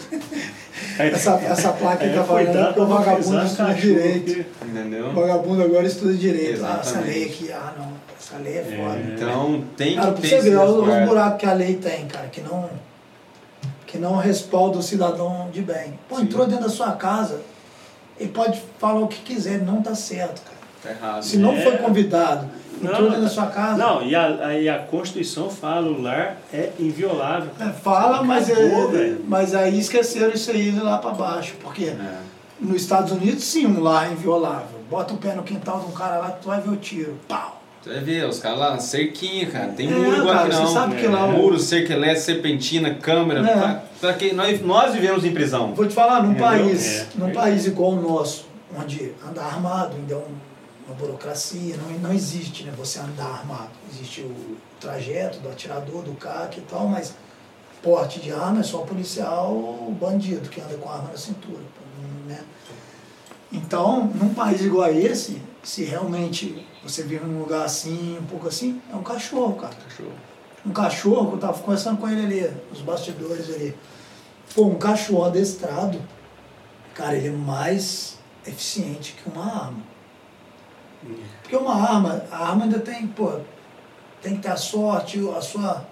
Essa, 1.00 1.34
essa 1.36 1.74
placa 1.74 2.04
aí 2.04 2.10
que 2.12 2.16
tá 2.18 2.24
falando 2.24 2.58
é 2.58 2.64
porque 2.66 2.80
o 2.82 2.86
vagabundo 2.86 3.20
estuda 3.46 3.66
cachorro, 3.68 3.74
direito. 3.76 4.46
Entendeu? 4.64 5.08
O 5.08 5.14
vagabundo 5.14 5.64
agora 5.64 5.86
estuda 5.88 6.14
direito. 6.14 6.64
Ah, 6.66 6.78
essa 6.82 6.89
Exatamente. 6.92 7.14
lei 7.14 7.26
aqui, 7.26 7.52
ah 7.52 7.74
não, 7.78 7.92
essa 8.20 8.38
lei 8.38 8.58
é 8.58 8.64
foda. 8.64 8.98
É. 8.98 9.14
Então 9.16 9.64
tem 9.78 9.96
Cara, 9.96 10.14
que 10.14 10.22
ter 10.22 10.28
você 10.30 10.50
ver 10.50 10.58
os 10.58 11.08
buracos 11.08 11.39
que 11.39 11.46
a 11.46 11.54
lei 11.54 11.76
tem, 11.76 12.08
cara, 12.08 12.28
que 12.28 12.42
não, 12.42 12.70
que 13.86 13.98
não 13.98 14.18
respalda 14.18 14.78
o 14.78 14.82
cidadão 14.84 15.50
de 15.52 15.62
bem. 15.62 16.00
Pô, 16.08 16.18
Sim. 16.18 16.24
entrou 16.24 16.46
dentro 16.48 16.64
da 16.66 16.70
sua 16.70 16.92
casa, 16.94 17.42
ele 18.20 18.30
pode 18.30 18.62
falar 18.80 19.00
o 19.02 19.08
que 19.08 19.22
quiser, 19.22 19.62
não 19.62 19.82
tá 19.82 19.96
certo, 19.96 20.42
cara. 20.42 20.58
Tá 20.84 20.89
errado. 20.92 21.24
Se 21.24 21.38
não 21.38 21.54
É. 21.56 21.62
foi 21.62 21.78
convidado, 21.78 22.48
dentro 22.82 23.22
da 23.22 23.30
sua 23.30 23.48
casa. 23.48 23.78
Não, 23.78 24.02
e 24.04 24.16
a, 24.16 24.48
aí 24.48 24.68
a 24.70 24.80
Constituição 24.80 25.50
fala, 25.50 25.88
o 25.88 26.02
lar 26.02 26.38
é 26.54 26.70
inviolável. 26.80 27.50
É, 27.60 27.70
fala, 27.72 28.24
mas, 28.24 28.50
Acabou, 28.50 28.90
é, 28.90 28.92
velho. 28.92 29.26
mas 29.28 29.54
aí 29.56 29.80
esqueceram 29.80 30.32
isso 30.34 30.52
aí 30.52 30.72
lá 30.72 30.98
pra 30.98 31.12
baixo. 31.12 31.54
Porque 31.62 31.86
É. 31.86 32.18
nos 32.60 32.82
Estados 32.82 33.12
Unidos, 33.12 33.44
sim, 33.44 33.66
um 33.66 33.82
lar 33.82 34.10
é 34.10 34.14
inviolável. 34.14 34.80
Bota 34.90 35.14
o 35.14 35.18
pé 35.18 35.34
no 35.34 35.44
quintal 35.44 35.80
de 35.80 35.86
um 35.88 35.92
cara 35.92 36.18
lá, 36.18 36.30
tu 36.32 36.48
vai 36.50 36.60
ver 36.62 36.70
o 36.70 36.76
tiro. 36.76 37.18
Pau! 37.28 37.60
Você 37.82 37.90
vai 37.90 38.00
ver, 38.02 38.26
os 38.28 38.38
caras 38.38 38.60
lá, 38.60 38.78
cerquinha, 38.78 39.48
cara. 39.48 39.70
Tem 39.70 39.88
É, 39.88 39.92
muro 39.92 40.18
igual 40.18 40.36
cara, 40.36 40.46
aqui 40.48 40.56
você 40.56 40.62
não. 40.62 40.68
sabe 40.74 40.96
que 40.98 41.06
É. 41.06 41.10
lá 41.10 41.26
o- 41.26 41.32
Muro, 41.32 41.58
cerca 41.60 41.94
elétrica, 41.94 42.22
serpentina, 42.22 42.94
câmera. 42.94 43.40
É. 43.40 43.54
Pra, 43.56 43.82
pra 44.00 44.14
que 44.14 44.34
nós, 44.34 44.62
nós 44.62 44.94
vivemos 44.94 45.26
em 45.26 45.32
prisão. 45.32 45.74
Vou 45.74 45.88
te 45.88 45.94
falar, 45.96 46.22
num 46.22 46.36
país, 46.36 47.00
É. 47.00 47.06
num 47.16 47.32
país 47.32 47.66
igual 47.66 47.94
o 47.94 48.02
nosso, 48.02 48.46
onde 48.80 49.14
andar 49.28 49.46
armado 49.46 49.96
ainda 49.98 50.14
é 50.14 50.18
um- 50.18 50.51
uma 50.92 50.98
burocracia, 50.98 51.78
não, 51.78 51.89
não 52.00 52.14
existe 52.14 52.64
né, 52.64 52.74
você 52.78 53.00
andar 53.00 53.26
armado. 53.26 53.72
Existe 53.92 54.22
o 54.22 54.58
trajeto 54.80 55.39
do 55.39 55.50
atirador, 55.50 56.04
do 56.04 56.14
CAC 56.14 56.60
e 56.60 56.62
tal, 56.64 56.88
mas 56.88 57.14
porte 57.82 58.20
de 58.20 58.32
arma 58.32 58.60
é 58.60 58.64
só 58.64 58.80
policial 58.80 59.54
ou 59.54 59.92
bandido 59.92 60.50
que 60.50 60.62
anda 60.62 60.76
com 60.76 60.89
arma 60.89 61.10
na 61.10 61.18
cintura. 61.18 61.64
Né? 62.28 62.44
Então, 63.52 64.06
num 64.08 64.34
país 64.34 64.62
igual 64.62 64.84
a 64.84 64.92
esse, 64.92 65.42
se 65.64 65.84
realmente 65.84 66.66
você 66.84 67.04
vive 67.04 67.26
num 67.26 67.39
lugar 67.39 67.66
assim, 67.66 68.18
um 68.20 68.26
pouco 68.26 68.48
assim, 68.48 68.82
é 68.92 68.96
um 68.96 69.04
cachorro, 69.04 69.56
cara. 69.56 69.74
Cachorro. 69.76 70.14
Um 70.66 70.72
cachorro, 70.72 71.34
eu 71.34 71.39
tava 71.39 71.60
conversando 71.60 72.00
com 72.00 72.08
ele 72.08 72.26
ali, 72.44 72.58
nos 72.70 72.82
bastidores 72.82 73.50
ali. 73.50 73.76
Pô, 74.54 74.66
um 74.66 74.78
cachorro 74.78 75.26
adestrado, 75.26 76.00
cara, 76.94 77.16
ele 77.16 77.30
é 77.30 77.32
mais 77.32 78.20
eficiente 78.46 79.14
que 79.14 79.30
uma 79.30 79.46
arma. 79.46 79.91
Porque 81.41 81.56
uma 81.56 81.76
arma, 81.76 82.24
a 82.32 82.49
arma 82.49 82.64
ainda 82.64 82.80
tem, 82.80 83.08
pô, 83.08 83.32
tem 84.22 84.36
que 84.36 84.41
ter 84.41 84.49
a 84.49 84.56
sorte, 84.56 85.20
a 85.36 85.41
sua. 85.41 85.86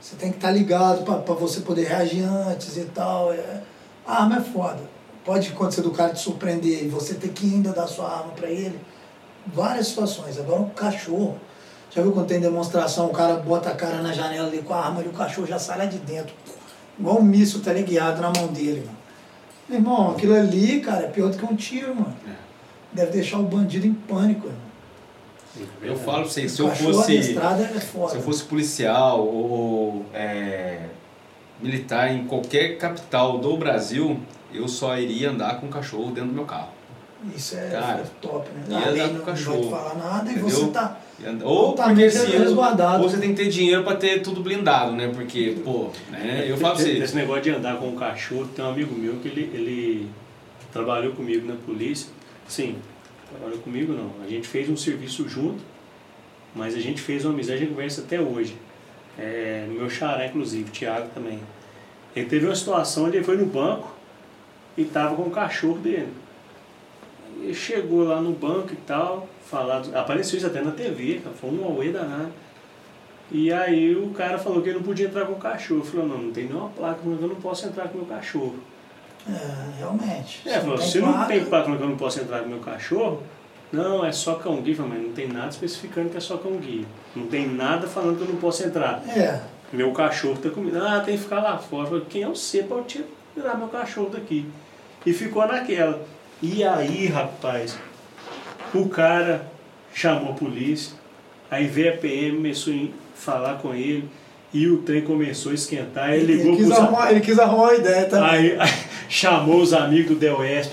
Você 0.00 0.16
tem 0.16 0.30
que 0.30 0.36
estar 0.36 0.50
ligado 0.50 1.04
para 1.04 1.34
você 1.34 1.60
poder 1.60 1.86
reagir 1.86 2.24
antes 2.24 2.76
e 2.76 2.84
tal. 2.86 3.32
É, 3.32 3.62
a 4.06 4.22
arma 4.22 4.36
é 4.36 4.40
foda. 4.40 4.80
Pode 5.24 5.48
acontecer 5.50 5.82
do 5.82 5.92
cara 5.92 6.12
te 6.12 6.20
surpreender 6.20 6.84
e 6.84 6.88
você 6.88 7.14
ter 7.14 7.28
que 7.28 7.46
ainda 7.46 7.72
dar 7.72 7.86
sua 7.86 8.10
arma 8.10 8.32
para 8.32 8.50
ele. 8.50 8.78
Várias 9.46 9.88
situações. 9.88 10.38
Agora 10.38 10.60
um 10.60 10.70
cachorro. 10.70 11.38
Já 11.90 12.02
viu 12.02 12.12
quando 12.12 12.26
tem 12.26 12.40
demonstração, 12.40 13.06
o 13.06 13.12
cara 13.12 13.34
bota 13.34 13.68
a 13.68 13.74
cara 13.74 14.00
na 14.00 14.12
janela 14.12 14.48
ali 14.48 14.62
com 14.62 14.72
a 14.72 14.78
arma 14.78 15.02
e 15.02 15.08
o 15.08 15.12
cachorro 15.12 15.46
já 15.46 15.58
sai 15.58 15.78
lá 15.78 15.84
de 15.84 15.98
dentro. 15.98 16.34
Igual 16.98 17.18
um 17.18 17.22
míssil 17.22 17.60
teleguiado 17.60 18.20
na 18.20 18.30
mão 18.30 18.48
dele, 18.48 18.80
mano. 18.86 18.98
Meu 19.68 19.78
irmão, 19.78 20.10
aquilo 20.10 20.34
ali, 20.34 20.80
cara, 20.80 21.04
é 21.04 21.08
pior 21.08 21.30
do 21.30 21.36
que 21.36 21.44
um 21.44 21.54
tiro, 21.54 21.94
mano. 21.94 22.16
Deve 22.92 23.12
deixar 23.12 23.38
o 23.38 23.44
bandido 23.44 23.86
em 23.86 23.94
pânico, 23.94 24.46
irmão. 24.48 24.62
Eu 25.82 25.96
falo 25.96 26.22
pra 26.22 26.30
vocês, 26.30 26.52
se 26.52 26.62
O 26.62 26.68
eu 26.68 26.74
fosse. 26.74 27.12
adestrado 27.18 27.62
é 27.62 27.66
foda. 27.80 28.10
Se 28.10 28.16
eu 28.16 28.22
fosse 28.22 28.44
policial 28.44 29.20
ou 29.26 30.04
é, 30.14 30.86
militar 31.60 32.10
em 32.12 32.24
qualquer 32.24 32.78
capital 32.78 33.38
do 33.38 33.56
Brasil, 33.56 34.18
eu 34.52 34.66
só 34.66 34.96
iria 34.98 35.30
andar 35.30 35.60
com 35.60 35.66
um 35.66 35.70
cachorro 35.70 36.10
dentro 36.10 36.30
do 36.30 36.34
meu 36.34 36.44
carro. 36.44 36.68
Isso 37.36 37.56
é, 37.56 37.68
Cara, 37.68 38.00
é 38.00 38.04
top, 38.20 38.48
né? 38.50 38.64
ia 38.68 38.76
andar 38.78 38.90
não, 38.90 38.96
com 38.96 39.12
não 39.18 39.24
vai 39.24 39.34
cachorro, 39.34 39.62
te 39.62 39.70
falar 39.70 39.94
nada 39.94 40.28
e 40.28 40.32
entendeu? 40.32 40.50
você 40.50 40.66
tá. 40.72 40.98
E 41.20 41.44
Ou 41.44 41.72
porque 41.74 42.02
assim, 42.04 42.30
resguardado. 42.32 43.02
ou 43.04 43.08
você 43.08 43.16
tem 43.18 43.30
que 43.34 43.44
ter 43.44 43.48
dinheiro 43.48 43.84
pra 43.84 43.94
ter 43.94 44.22
tudo 44.22 44.40
blindado, 44.42 44.92
né? 44.92 45.08
Porque, 45.14 45.56
pô, 45.62 45.90
né? 46.10 46.44
Eu 46.48 46.56
falo 46.56 46.74
pra 46.74 46.82
você. 46.84 46.98
Esse 46.98 47.14
negócio 47.14 47.42
de 47.42 47.50
andar 47.50 47.76
com 47.76 47.88
um 47.88 47.94
cachorro, 47.94 48.48
tem 48.48 48.64
um 48.64 48.68
amigo 48.70 48.92
meu 48.98 49.16
que 49.16 49.28
ele, 49.28 49.42
ele 49.54 50.08
trabalhou 50.72 51.12
comigo 51.12 51.46
na 51.46 51.54
polícia. 51.54 52.08
Sim, 52.52 52.76
trabalhou 53.30 53.58
comigo 53.60 53.94
não. 53.94 54.12
A 54.22 54.28
gente 54.28 54.46
fez 54.46 54.68
um 54.68 54.76
serviço 54.76 55.26
junto, 55.26 55.64
mas 56.54 56.74
a 56.74 56.80
gente 56.80 57.00
fez 57.00 57.24
uma 57.24 57.32
amizade 57.32 57.64
e 57.64 57.66
conversa 57.66 58.02
até 58.02 58.20
hoje. 58.20 58.58
É, 59.18 59.66
meu 59.70 59.88
xará, 59.88 60.26
inclusive, 60.26 60.70
Thiago 60.70 61.08
também. 61.14 61.40
Ele 62.14 62.26
teve 62.26 62.44
uma 62.44 62.54
situação 62.54 63.08
ele 63.08 63.24
foi 63.24 63.38
no 63.38 63.46
banco 63.46 63.96
e 64.76 64.84
tava 64.84 65.16
com 65.16 65.22
o 65.22 65.30
cachorro 65.30 65.78
dele. 65.78 66.12
Ele 67.40 67.54
chegou 67.54 68.04
lá 68.04 68.20
no 68.20 68.32
banco 68.32 68.74
e 68.74 68.76
tal, 68.86 69.26
falado, 69.46 69.90
apareceu 69.96 70.36
isso 70.36 70.46
até 70.46 70.60
na 70.60 70.72
TV, 70.72 71.22
foi 71.40 71.48
um 71.48 71.64
auê 71.64 71.90
danado. 71.90 72.32
E 73.30 73.50
aí 73.50 73.96
o 73.96 74.10
cara 74.10 74.36
falou 74.36 74.60
que 74.60 74.68
ele 74.68 74.76
não 74.76 74.84
podia 74.84 75.06
entrar 75.06 75.24
com 75.24 75.32
o 75.32 75.36
cachorro. 75.36 75.82
Falou, 75.84 76.06
não, 76.06 76.18
não 76.18 76.32
tem 76.32 76.44
nenhuma 76.44 76.68
placa, 76.68 77.00
eu 77.02 77.28
não 77.28 77.36
posso 77.36 77.66
entrar 77.66 77.88
com 77.88 77.94
o 77.94 78.02
meu 78.02 78.06
cachorro. 78.06 78.56
É, 79.28 79.78
realmente. 79.78 80.42
É, 80.46 80.60
falou, 80.60 80.78
se 80.78 81.00
não 81.00 81.26
tem 81.26 81.44
placa 81.44 81.64
falando 81.64 81.78
que 81.78 81.84
eu 81.84 81.88
não 81.88 81.96
posso 81.96 82.20
entrar 82.20 82.40
com 82.40 82.46
o 82.46 82.48
meu 82.48 82.60
cachorro, 82.60 83.22
não, 83.72 84.04
é 84.04 84.12
só 84.12 84.34
cão 84.34 84.60
guia. 84.60 84.76
Mas 84.78 85.02
não 85.02 85.12
tem 85.12 85.28
nada 85.28 85.48
especificando 85.48 86.10
que 86.10 86.16
é 86.16 86.20
só 86.20 86.36
cão 86.36 86.56
guia. 86.56 86.84
Não 87.14 87.26
tem 87.26 87.48
nada 87.48 87.86
falando 87.86 88.16
que 88.16 88.22
eu 88.22 88.28
não 88.28 88.36
posso 88.36 88.64
entrar. 88.64 89.02
É, 89.08 89.40
Meu 89.72 89.92
cachorro 89.92 90.36
tá 90.36 90.50
comigo. 90.50 90.76
Ah, 90.76 91.00
tem 91.00 91.16
que 91.16 91.22
ficar 91.22 91.40
lá 91.40 91.56
fora. 91.56 91.84
Eu 91.84 91.88
Falei, 91.88 92.06
quem 92.08 92.22
é 92.24 92.28
você 92.28 92.62
para 92.62 92.82
tirar 92.82 93.56
meu 93.56 93.68
cachorro 93.68 94.10
daqui? 94.10 94.46
E 95.06 95.12
ficou 95.12 95.46
naquela. 95.46 96.04
E 96.42 96.62
aí, 96.64 97.06
rapaz, 97.06 97.78
o 98.74 98.88
cara 98.88 99.46
chamou 99.94 100.32
a 100.32 100.34
polícia, 100.34 100.94
aí 101.50 101.66
veio 101.66 101.94
a 101.94 101.96
PM, 101.96 102.36
começou 102.36 102.74
a 102.74 102.88
falar 103.14 103.58
com 103.58 103.74
ele, 103.74 104.08
e 104.52 104.68
o 104.68 104.78
trem 104.78 105.02
começou 105.02 105.52
a 105.52 105.54
esquentar, 105.54 106.10
aí 106.10 106.20
ele, 106.20 106.34
ligou 106.34 106.56
quis 106.56 106.66
pros 106.66 106.78
arrumar, 106.78 107.10
ele 107.10 107.20
quis 107.20 107.38
arrumar 107.38 107.62
uma 107.64 107.74
ideia 107.74 108.04
também. 108.04 108.30
Aí, 108.30 108.56
aí 108.60 108.72
chamou 109.08 109.60
os 109.60 109.72
amigos 109.72 110.08
do 110.08 110.16
Deoeste. 110.16 110.72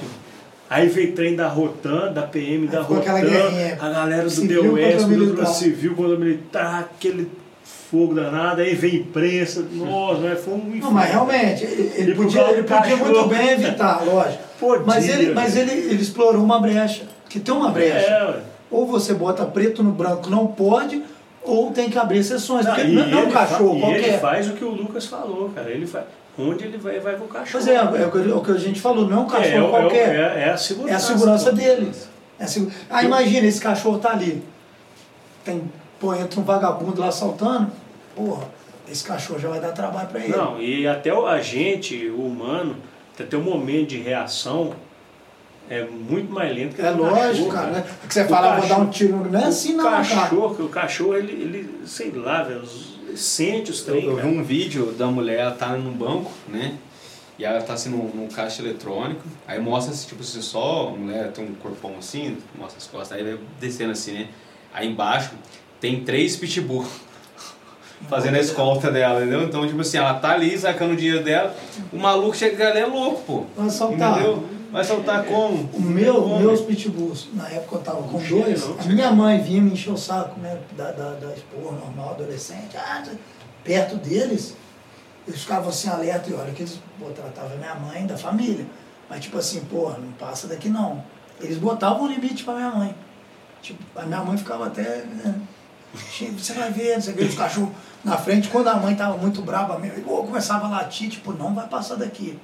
Aí 0.69 0.87
veio 0.87 1.13
trem 1.13 1.35
da 1.35 1.47
Rotan, 1.47 2.11
da 2.11 2.23
PM 2.23 2.67
da 2.67 2.81
ficou 2.81 2.97
aquela 2.97 3.19
Rotan, 3.19 3.31
guerrinha. 3.31 3.77
a 3.81 3.89
galera 3.89 4.29
do 4.29 4.41
Deoeste, 4.41 5.03
do 5.03 5.07
militar. 5.07 5.45
civil 5.47 5.95
contra 5.95 6.17
militar, 6.17 6.79
aquele 6.81 7.29
fogo 7.89 8.13
danado, 8.13 8.61
aí 8.61 8.75
veio 8.75 9.01
imprensa, 9.01 9.65
nossa, 9.71 10.21
mas 10.21 10.39
foi 10.43 10.53
um 10.53 10.75
Não, 10.79 10.91
mas 10.91 11.09
realmente, 11.09 11.63
ele, 11.63 11.91
ele 11.95 12.15
podia, 12.15 12.51
ele 12.51 12.63
podia 12.63 12.95
muito 12.97 13.27
bem 13.27 13.49
evitar, 13.49 14.05
lógico. 14.05 14.49
Podia, 14.59 14.85
Mas 14.85 15.07
ele, 15.07 15.33
mas 15.33 15.55
ele, 15.55 15.71
ele 15.71 16.01
explorou 16.01 16.43
uma 16.43 16.59
brecha. 16.59 17.03
Que 17.29 17.39
tem 17.39 17.53
uma 17.53 17.71
brecha. 17.71 18.09
É. 18.09 18.39
Ou 18.69 18.85
você 18.85 19.13
bota 19.13 19.45
preto 19.45 19.81
no 19.81 19.93
branco, 19.93 20.29
não 20.29 20.47
pode, 20.47 21.01
ou 21.43 21.71
tem 21.71 21.89
que 21.89 21.97
abrir 21.97 22.19
exceções. 22.19 22.65
Não, 22.65 22.73
Porque 22.75 22.87
não, 22.89 23.19
é 23.19 23.23
um 23.23 23.29
cachorro 23.31 23.75
e 23.79 23.83
ele 23.93 23.99
qualquer. 24.01 24.19
faz 24.19 24.49
o 24.49 24.53
que 24.53 24.63
o 24.65 24.69
Lucas 24.71 25.05
falou, 25.05 25.49
cara. 25.49 25.69
Ele 25.69 25.85
faz. 25.87 26.05
Onde 26.37 26.63
ele 26.65 26.77
vai, 26.77 26.99
vai 26.99 27.15
com 27.17 27.25
o 27.25 27.27
cachorro. 27.27 27.49
Pois 27.51 27.67
é, 27.67 27.75
é 27.75 27.83
o 27.83 27.91
que- 28.11 28.29
é 28.31 28.33
o 28.35 28.41
que 28.41 28.51
a 28.51 28.57
gente 28.57 28.79
falou, 28.79 29.05
não 29.07 29.17
é 29.17 29.19
um 29.21 29.25
É, 29.25 29.29
cachorro 29.29 29.67
é, 29.67 29.69
qualquer. 29.81 30.15
é, 30.15 30.43
é 30.45 30.49
a 30.51 30.57
segurança. 30.57 30.93
É 30.93 30.95
a 30.95 30.99
segurança 30.99 31.51
dele. 31.51 31.91
É 32.39 32.43
a 32.45 32.47
Ah, 32.89 33.03
imagina, 33.03 33.45
esse 33.47 33.59
cachorro 33.59 33.99
tá 33.99 34.11
ali. 34.11 34.41
Tem, 35.43 35.61
pô, 35.99 36.13
entra 36.13 36.39
um 36.39 36.43
vagabundo 36.43 37.01
lá 37.01 37.11
saltando. 37.11 37.69
Porra, 38.15 38.45
esse 38.89 39.03
cachorro 39.03 39.39
já 39.39 39.49
vai 39.49 39.59
dar 39.59 39.71
trabalho 39.73 40.07
pra 40.07 40.19
ele. 40.21 40.29
Não, 40.35 40.61
e 40.61 40.87
até 40.87 41.13
o 41.13 41.25
agente, 41.27 42.07
o 42.07 42.25
humano, 42.25 42.77
até 43.19 43.35
o 43.35 43.41
momento 43.41 43.89
de 43.89 43.97
reação 43.99 44.73
é 45.69 45.85
muito 45.85 46.31
mais 46.31 46.53
lento 46.55 46.75
que 46.75 46.81
É 46.81 46.89
lógico, 46.89 47.19
cachorro, 47.21 47.49
cara. 47.51 47.71
Né? 47.71 47.85
Porque 48.01 48.13
você 48.13 48.23
O 48.23 48.27
fala, 48.27 48.47
vou 48.51 48.55
dar 48.55 48.61
cachorro- 48.61 48.81
um 48.81 48.89
tiro. 48.89 49.31
Não 49.31 49.39
é 49.39 49.43
assim 49.45 49.73
o 49.73 49.77
não, 49.77 49.83
cara. 49.85 49.97
cachorro, 49.97 50.65
O 50.65 50.69
cachorro, 50.69 51.15
ele, 51.15 51.31
ele 51.31 51.79
sei 51.85 52.11
lá, 52.11 52.43
velho, 52.43 52.63
sente 53.15 53.71
os 53.71 53.79
Eu, 53.79 53.85
trem, 53.93 54.05
eu 54.05 54.15
vi 54.15 54.21
cara. 54.21 54.27
um 54.33 54.43
vídeo 54.43 54.91
da 54.97 55.07
mulher, 55.07 55.39
ela 55.39 55.51
tá 55.51 55.69
num 55.69 55.91
banco, 55.91 56.31
né? 56.47 56.73
E 57.37 57.45
ela 57.45 57.61
tá 57.61 57.73
assim 57.73 57.89
num, 57.89 58.09
num 58.13 58.27
caixa 58.27 58.61
eletrônico, 58.61 59.21
aí 59.47 59.59
mostra 59.61 59.93
assim, 59.93 60.07
tipo 60.09 60.21
assim, 60.21 60.41
só 60.41 60.89
a 60.89 60.97
mulher 60.97 61.31
tem 61.31 61.45
um 61.45 61.53
corpão 61.55 61.93
assim, 61.97 62.35
mostra 62.57 62.77
as 62.77 62.85
costas, 62.87 63.17
aí 63.17 63.23
vai 63.23 63.39
descendo 63.61 63.91
assim, 63.91 64.11
né? 64.11 64.27
Aí 64.73 64.87
embaixo 64.89 65.31
tem 65.79 66.01
três 66.03 66.35
pitbull 66.35 66.85
fazendo 68.09 68.35
a 68.35 68.39
escolta 68.39 68.91
dela, 68.91 69.21
entendeu? 69.21 69.43
Então, 69.43 69.65
tipo 69.67 69.79
assim, 69.81 69.97
ela 69.97 70.15
tá 70.15 70.31
ali 70.31 70.57
sacando 70.57 70.93
o 70.93 70.97
dinheiro 70.97 71.23
dela, 71.23 71.55
o 71.93 71.97
maluco 71.97 72.35
chega 72.35 72.69
ali 72.71 72.79
é 72.79 72.85
louco, 72.85 73.21
pô. 73.25 73.43
Vai 73.55 73.69
saltar. 73.69 74.11
Entendeu? 74.17 74.43
Vai 74.71 74.83
soltar 74.83 75.25
como? 75.25 75.69
O 75.73 75.81
meu, 75.81 76.15
Como? 76.21 76.39
meus 76.39 76.61
pitbulls, 76.61 77.27
na 77.33 77.47
época 77.49 77.75
eu 77.77 77.81
tava 77.81 78.03
com 78.03 78.19
dois, 78.19 78.67
não. 78.67 78.79
a 78.79 78.83
minha 78.83 79.11
mãe 79.11 79.41
vinha 79.41 79.61
me 79.61 79.71
encher 79.71 79.91
o 79.91 79.97
saco, 79.97 80.39
né? 80.39 80.59
Da, 80.77 80.91
da, 80.91 81.11
da 81.15 81.33
esporra 81.33 81.77
normal, 81.77 82.11
adolescente. 82.11 82.77
Ah, 82.77 83.03
perto 83.63 83.95
deles, 83.95 84.55
eles 85.27 85.41
ficavam 85.41 85.69
assim 85.69 85.89
alerta 85.89 86.29
e 86.29 86.33
olha 86.33 86.51
que 86.53 86.61
eles 86.61 86.79
pô, 86.99 87.05
tratavam 87.09 87.57
minha 87.57 87.75
mãe 87.75 88.05
da 88.05 88.17
família. 88.17 88.65
Mas 89.09 89.21
tipo 89.21 89.37
assim, 89.39 89.61
porra, 89.61 89.97
não 89.97 90.11
passa 90.11 90.47
daqui 90.47 90.69
não. 90.69 91.03
Eles 91.41 91.57
botavam 91.57 92.03
um 92.03 92.07
limite 92.07 92.43
pra 92.43 92.53
minha 92.53 92.69
mãe. 92.69 92.95
Tipo, 93.61 93.81
a 93.95 94.05
minha 94.05 94.23
mãe 94.23 94.37
ficava 94.37 94.67
até. 94.67 94.83
né, 95.03 95.35
"Chico, 96.11 96.39
Você 96.39 96.53
vai 96.53 96.71
ver, 96.71 97.01
você 97.01 97.11
vê 97.11 97.23
os 97.23 97.33
cachorros 97.35 97.71
na 98.03 98.15
frente. 98.17 98.49
Quando 98.49 98.67
a 98.67 98.75
mãe 98.75 98.95
tava 98.95 99.17
muito 99.17 99.41
brava 99.41 99.79
mesmo, 99.79 99.97
eu 99.99 100.23
começava 100.23 100.67
a 100.67 100.69
latir, 100.69 101.09
tipo, 101.09 101.33
não 101.33 101.55
vai 101.55 101.67
passar 101.67 101.95
daqui. 101.95 102.37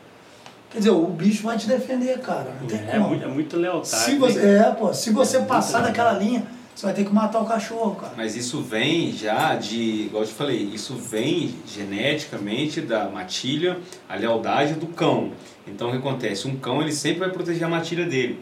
Quer 0.76 0.80
dizer, 0.80 0.91
o 0.91 1.07
bicho 1.07 1.43
vai 1.43 1.57
te 1.57 1.69
defender, 1.69 2.19
cara. 2.19 2.53
Não 2.59 2.67
tem 2.67 2.80
É, 2.80 2.91
como. 2.97 3.07
muito, 3.07 3.23
é 3.23 3.28
muito 3.30 3.55
lealdade. 3.55 3.88
Se 3.88 4.17
você, 4.17 4.39
né? 4.41 4.57
é, 4.67 4.71
pô, 4.71 4.93
se 4.93 5.09
você 5.09 5.38
É 5.38 5.41
passar 5.41 5.80
daquela 5.80 6.11
linha, 6.11 6.43
você 6.76 6.86
vai 6.86 6.93
ter 6.93 7.05
que 7.05 7.13
matar 7.13 7.39
o 7.39 7.45
cachorro, 7.45 7.95
cara. 7.95 8.11
Mas 8.17 8.36
isso 8.36 8.61
vem 8.61 9.13
já 9.13 9.55
de, 9.55 10.07
igual 10.07 10.23
eu 10.23 10.28
te 10.28 10.34
falei, 10.34 10.57
isso 10.73 10.95
vem 10.95 11.55
geneticamente 11.65 12.82
da 12.82 13.05
matilha, 13.07 13.78
a 14.09 14.15
lealdade 14.17 14.73
do 14.73 14.88
cão. 14.88 15.32
Então 15.65 15.88
o 15.88 15.91
que 15.91 15.97
acontece? 15.97 16.45
Um 16.45 16.57
cão 16.57 16.82
ele 16.82 16.91
sempre 16.91 17.19
vai 17.21 17.30
proteger 17.30 17.63
a 17.63 17.69
matilha 17.69 18.05
dele. 18.05 18.38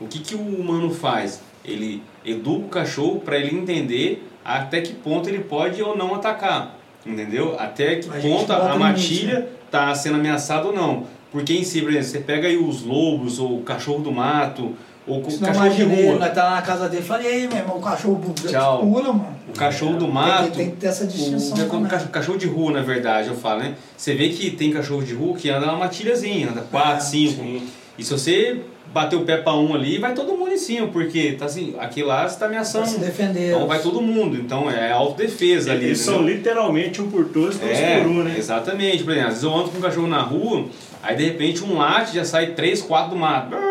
O 0.00 0.06
que, 0.06 0.20
que 0.20 0.34
o 0.34 0.40
humano 0.40 0.88
faz? 0.90 1.42
Ele 1.62 2.02
educa 2.24 2.64
o 2.64 2.68
cachorro 2.70 3.20
para 3.20 3.36
ele 3.36 3.54
entender 3.54 4.26
até 4.42 4.80
que 4.80 4.94
ponto 4.94 5.28
ele 5.28 5.40
pode 5.40 5.82
ou 5.82 5.94
não 5.94 6.14
atacar. 6.14 6.78
Entendeu? 7.04 7.56
Até 7.58 7.96
que 7.96 8.08
A 8.08 8.12
ponto 8.18 8.50
a 8.50 8.58
limite, 8.60 8.78
matilha 8.78 9.48
está 9.66 9.94
sendo 9.94 10.14
ameaçada 10.14 10.68
ou 10.68 10.72
não. 10.72 11.06
Porque 11.34 11.52
em 11.52 11.64
si, 11.64 11.80
por 11.82 11.90
exemplo, 11.90 12.06
você 12.06 12.20
pega 12.20 12.46
aí 12.46 12.56
os 12.56 12.82
lobos 12.84 13.40
ou 13.40 13.58
o 13.58 13.62
cachorro 13.62 13.98
do 14.04 14.12
mato 14.12 14.70
ou 15.04 15.18
o 15.18 15.38
cachorro 15.40 15.68
de 15.68 15.82
rua. 15.82 16.16
nós 16.16 16.32
tá 16.32 16.50
na 16.50 16.62
casa 16.62 16.88
dele, 16.88 17.02
falei, 17.02 17.26
e 17.26 17.34
aí, 17.42 17.48
meu 17.48 17.56
irmão, 17.56 17.78
o 17.78 17.80
cachorro 17.82 18.32
Tchau. 18.48 18.78
pula, 18.82 19.12
mano. 19.12 19.34
O 19.48 19.52
cachorro 19.52 19.94
do 19.96 20.04
Tem 20.04 20.14
mato. 20.14 20.50
que, 20.52 20.56
tem 20.56 20.70
que 20.70 20.76
ter 20.76 20.86
essa 20.86 21.04
distinção 21.08 21.56
O, 21.66 21.68
também. 21.68 21.90
cachorro, 22.12 22.38
de 22.38 22.46
rua, 22.46 22.70
na 22.70 22.82
verdade, 22.82 23.28
eu 23.30 23.34
falo, 23.34 23.60
né? 23.64 23.74
Você 23.96 24.14
vê 24.14 24.28
que 24.28 24.52
tem 24.52 24.70
cachorro 24.72 25.02
de 25.02 25.12
rua 25.12 25.36
que 25.36 25.50
anda 25.50 25.66
numa 25.66 25.78
matilhazinha, 25.78 26.50
anda 26.50 26.60
4, 26.70 26.98
É, 26.98 27.00
5. 27.00 27.32
Sim. 27.42 27.62
E 27.98 28.04
se 28.04 28.12
você 28.12 28.60
bater 28.94 29.16
o 29.16 29.22
pé 29.22 29.38
pra 29.38 29.52
um 29.54 29.74
ali, 29.74 29.98
vai 29.98 30.14
todo 30.14 30.36
mundo 30.36 30.52
em 30.52 30.56
cima, 30.56 30.86
porque 30.86 31.32
tá 31.32 31.46
assim, 31.46 31.74
aqui 31.78 32.02
lá 32.02 32.28
você 32.28 32.38
tá 32.38 32.46
ameaçando. 32.46 32.86
se 32.86 33.00
defender. 33.00 33.48
Então 33.50 33.66
vai 33.66 33.80
todo 33.82 34.00
mundo. 34.00 34.36
Então 34.36 34.70
é 34.70 34.92
autodefesa 34.92 35.72
ali. 35.72 35.86
Eles 35.86 35.98
são 35.98 36.18
entendeu? 36.22 36.36
literalmente 36.36 37.02
um 37.02 37.10
por 37.10 37.24
todos, 37.26 37.58
todos 37.58 37.76
É, 37.76 37.98
por 38.00 38.06
um, 38.08 38.22
né? 38.22 38.36
exatamente. 38.38 39.02
Por 39.02 39.10
exemplo, 39.10 39.28
às 39.28 39.34
vezes 39.34 39.42
eu 39.44 39.54
ando 39.54 39.70
com 39.70 39.78
um 39.78 39.80
cachorro 39.80 40.06
na 40.06 40.22
rua, 40.22 40.66
aí 41.02 41.16
de 41.16 41.24
repente 41.24 41.64
um 41.64 41.76
late 41.76 42.14
já 42.14 42.24
sai 42.24 42.52
3, 42.52 42.80
4 42.82 43.10
do 43.10 43.16
mato. 43.16 43.50
Brrr, 43.50 43.64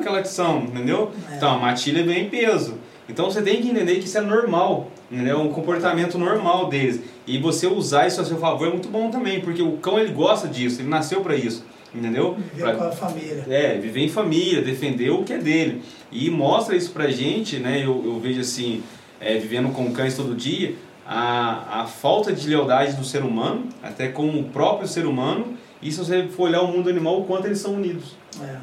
Aquela 0.00 0.16
latição, 0.16 0.58
entendeu? 0.64 1.12
É. 1.30 1.36
Então 1.36 1.54
a 1.54 1.58
matilha 1.58 2.02
vem 2.02 2.24
em 2.26 2.28
peso. 2.28 2.74
Então 3.08 3.30
você 3.30 3.40
tem 3.42 3.62
que 3.62 3.68
entender 3.68 3.94
que 3.96 4.06
isso 4.06 4.18
é 4.18 4.20
normal, 4.22 4.88
entendeu? 5.10 5.38
Um 5.40 5.50
comportamento 5.50 6.18
normal 6.18 6.66
deles. 6.68 7.00
E 7.26 7.38
você 7.38 7.66
usar 7.68 8.08
isso 8.08 8.20
a 8.20 8.24
seu 8.24 8.38
favor 8.38 8.66
é 8.66 8.70
muito 8.70 8.88
bom 8.88 9.08
também, 9.10 9.40
porque 9.40 9.62
o 9.62 9.72
cão 9.76 10.00
ele 10.00 10.12
gosta 10.12 10.48
disso, 10.48 10.80
ele 10.80 10.88
nasceu 10.88 11.20
pra 11.20 11.36
isso, 11.36 11.64
entendeu? 11.94 12.34
Viver 12.34 12.62
Pra- 12.62 12.74
com 12.74 12.84
a 12.84 12.92
família. 12.92 13.44
é, 13.48 13.78
viver 13.78 14.00
em 14.00 14.08
família, 14.08 14.62
defender 14.62 15.10
o 15.10 15.22
que 15.22 15.32
é 15.32 15.38
dele. 15.38 15.82
E 16.10 16.30
mostra 16.30 16.76
isso 16.76 16.90
pra 16.92 17.08
gente, 17.10 17.58
né? 17.58 17.78
Eu, 17.84 18.02
eu 18.04 18.18
vejo 18.20 18.40
assim, 18.40 18.82
é, 19.20 19.36
vivendo 19.38 19.72
com 19.72 19.92
cães 19.92 20.16
todo 20.16 20.34
dia, 20.34 20.74
a, 21.06 21.82
a 21.82 21.86
falta 21.86 22.32
de 22.32 22.48
lealdade 22.48 22.94
do 22.96 23.04
ser 23.04 23.22
humano, 23.22 23.68
até 23.82 24.08
com 24.08 24.28
o 24.28 24.44
próprio 24.44 24.88
ser 24.88 25.06
humano, 25.06 25.56
e 25.82 25.92
se 25.92 25.98
você 25.98 26.26
for 26.28 26.44
olhar 26.44 26.62
o 26.62 26.68
mundo 26.68 26.88
animal, 26.88 27.20
o 27.20 27.24
quanto 27.24 27.46
eles 27.46 27.58
são 27.58 27.74
unidos. 27.74 28.16
É. 28.42 28.56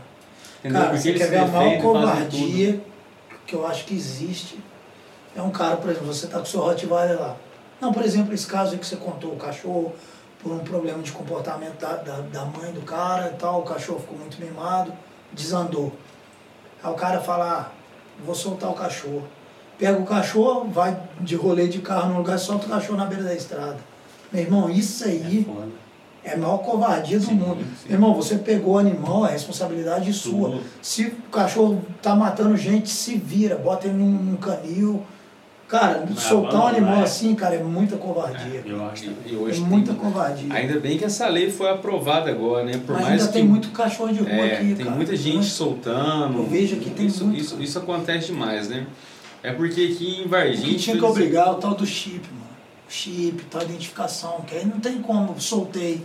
Entendeu? 0.59 0.81
Cara, 0.81 0.93
Porque 0.93 1.11
você 1.11 1.13
quer 1.13 1.29
ver 1.29 1.37
a 1.37 1.47
maior 1.47 1.81
covardia 1.81 2.81
que 3.47 3.55
eu 3.55 3.65
acho 3.67 3.85
que 3.85 3.93
existe? 3.93 4.59
É 5.35 5.41
um 5.41 5.49
cara, 5.51 5.77
por 5.77 5.89
exemplo, 5.89 6.07
você 6.07 6.27
tá 6.27 6.37
com 6.37 6.43
o 6.43 6.47
seu 6.47 6.59
Rottweiler 6.61 7.19
lá. 7.19 7.37
Não, 7.79 7.91
por 7.91 8.03
exemplo, 8.03 8.33
esse 8.33 8.45
caso 8.45 8.73
aí 8.73 8.77
que 8.77 8.85
você 8.85 8.95
contou, 8.95 9.31
o 9.33 9.37
cachorro, 9.37 9.93
por 10.41 10.51
um 10.51 10.59
problema 10.59 11.01
de 11.03 11.11
comportamento 11.11 11.79
da, 11.79 11.95
da, 11.95 12.19
da 12.21 12.45
mãe 12.45 12.71
do 12.71 12.81
cara 12.81 13.31
e 13.33 13.37
tal, 13.37 13.59
o 13.61 13.63
cachorro 13.63 13.99
ficou 13.99 14.17
muito 14.17 14.39
mimado, 14.39 14.91
desandou. 15.31 15.93
Aí 16.83 16.91
o 16.91 16.95
cara 16.95 17.19
fala, 17.21 17.69
ah, 17.69 17.71
vou 18.25 18.33
soltar 18.33 18.69
o 18.69 18.73
cachorro. 18.73 19.23
Pega 19.77 19.99
o 19.99 20.05
cachorro, 20.05 20.69
vai 20.69 20.99
de 21.19 21.35
rolê 21.35 21.67
de 21.67 21.79
carro 21.79 22.09
no 22.09 22.17
lugar 22.17 22.35
e 22.35 22.39
solta 22.39 22.65
o 22.65 22.69
cachorro 22.69 22.97
na 22.97 23.05
beira 23.05 23.23
da 23.23 23.33
estrada. 23.33 23.77
Meu 24.31 24.43
irmão, 24.43 24.69
isso 24.69 25.03
aí 25.03 25.45
é 26.23 26.33
a 26.33 26.37
maior 26.37 26.59
covardia 26.59 27.19
do 27.19 27.25
Sim, 27.25 27.33
mundo. 27.33 27.63
sim. 27.77 27.87
Meu 27.89 27.95
irmão, 27.95 28.13
você 28.13 28.37
pegou 28.37 28.75
o 28.75 28.77
animal, 28.77 29.25
é 29.25 29.31
responsabilidade 29.31 30.11
sua. 30.13 30.59
Se 30.81 31.05
o 31.07 31.31
cachorro 31.31 31.83
tá 32.01 32.15
matando 32.15 32.55
gente, 32.55 32.89
se 32.89 33.15
vira, 33.17 33.55
bota 33.57 33.87
ele 33.87 33.97
num, 33.97 34.11
num 34.11 34.37
canil. 34.37 35.03
Cara, 35.71 36.05
soltar 36.17 36.61
um 36.65 36.67
animal 36.67 36.95
é. 36.99 37.03
assim, 37.03 37.33
cara, 37.33 37.55
é 37.55 37.63
muita 37.63 37.95
covardia. 37.95 38.61
Eu 38.65 38.85
acho 38.87 39.05
E, 39.05 39.07
também. 39.07 39.31
e 39.31 39.35
É 39.35 39.37
hoje 39.39 39.61
muita 39.61 39.93
tem- 39.93 40.01
covardia. 40.01 40.53
Ainda 40.53 40.77
bem 40.81 40.97
que 40.97 41.05
essa 41.05 41.29
lei 41.29 41.49
foi 41.49 41.69
aprovada 41.69 42.29
agora, 42.29 42.65
né? 42.65 42.73
Por 42.85 42.91
Mas 42.95 43.03
mais 43.03 43.11
ainda 43.13 43.27
que 43.27 43.33
tem 43.33 43.43
muito 43.47 43.69
cachorro 43.69 44.11
de 44.11 44.19
rua 44.19 44.29
É, 44.31 44.55
aqui, 44.57 44.75
tem 44.75 44.83
cara. 44.85 44.91
muita 44.97 45.15
gente 45.15 45.33
Muito. 45.35 45.47
soltando. 45.47 46.39
Eu 46.39 46.45
vejo 46.45 46.75
que 46.75 46.89
tem 46.89 47.05
isso, 47.05 47.23
muito, 47.25 47.39
isso, 47.39 47.61
isso 47.61 47.79
acontece 47.79 48.27
demais, 48.27 48.67
né? 48.67 48.85
É 49.41 49.53
porque 49.53 49.91
aqui 49.93 50.19
em 50.21 50.25
O 50.25 50.27
Varginha. 50.27 50.67
que 50.67 50.75
tinha 50.75 50.97
que 50.97 51.03
obrigar 51.05 51.47
é 51.47 51.51
o 51.51 51.55
tal 51.55 51.73
do 51.73 51.85
chip, 51.85 52.19
mano. 52.33 52.41
Chip, 52.89 53.41
tal 53.49 53.61
identificação, 53.61 54.41
que 54.45 54.53
aí 54.57 54.65
não 54.65 54.77
tem 54.81 55.01
como, 55.01 55.39
soltei. 55.39 56.01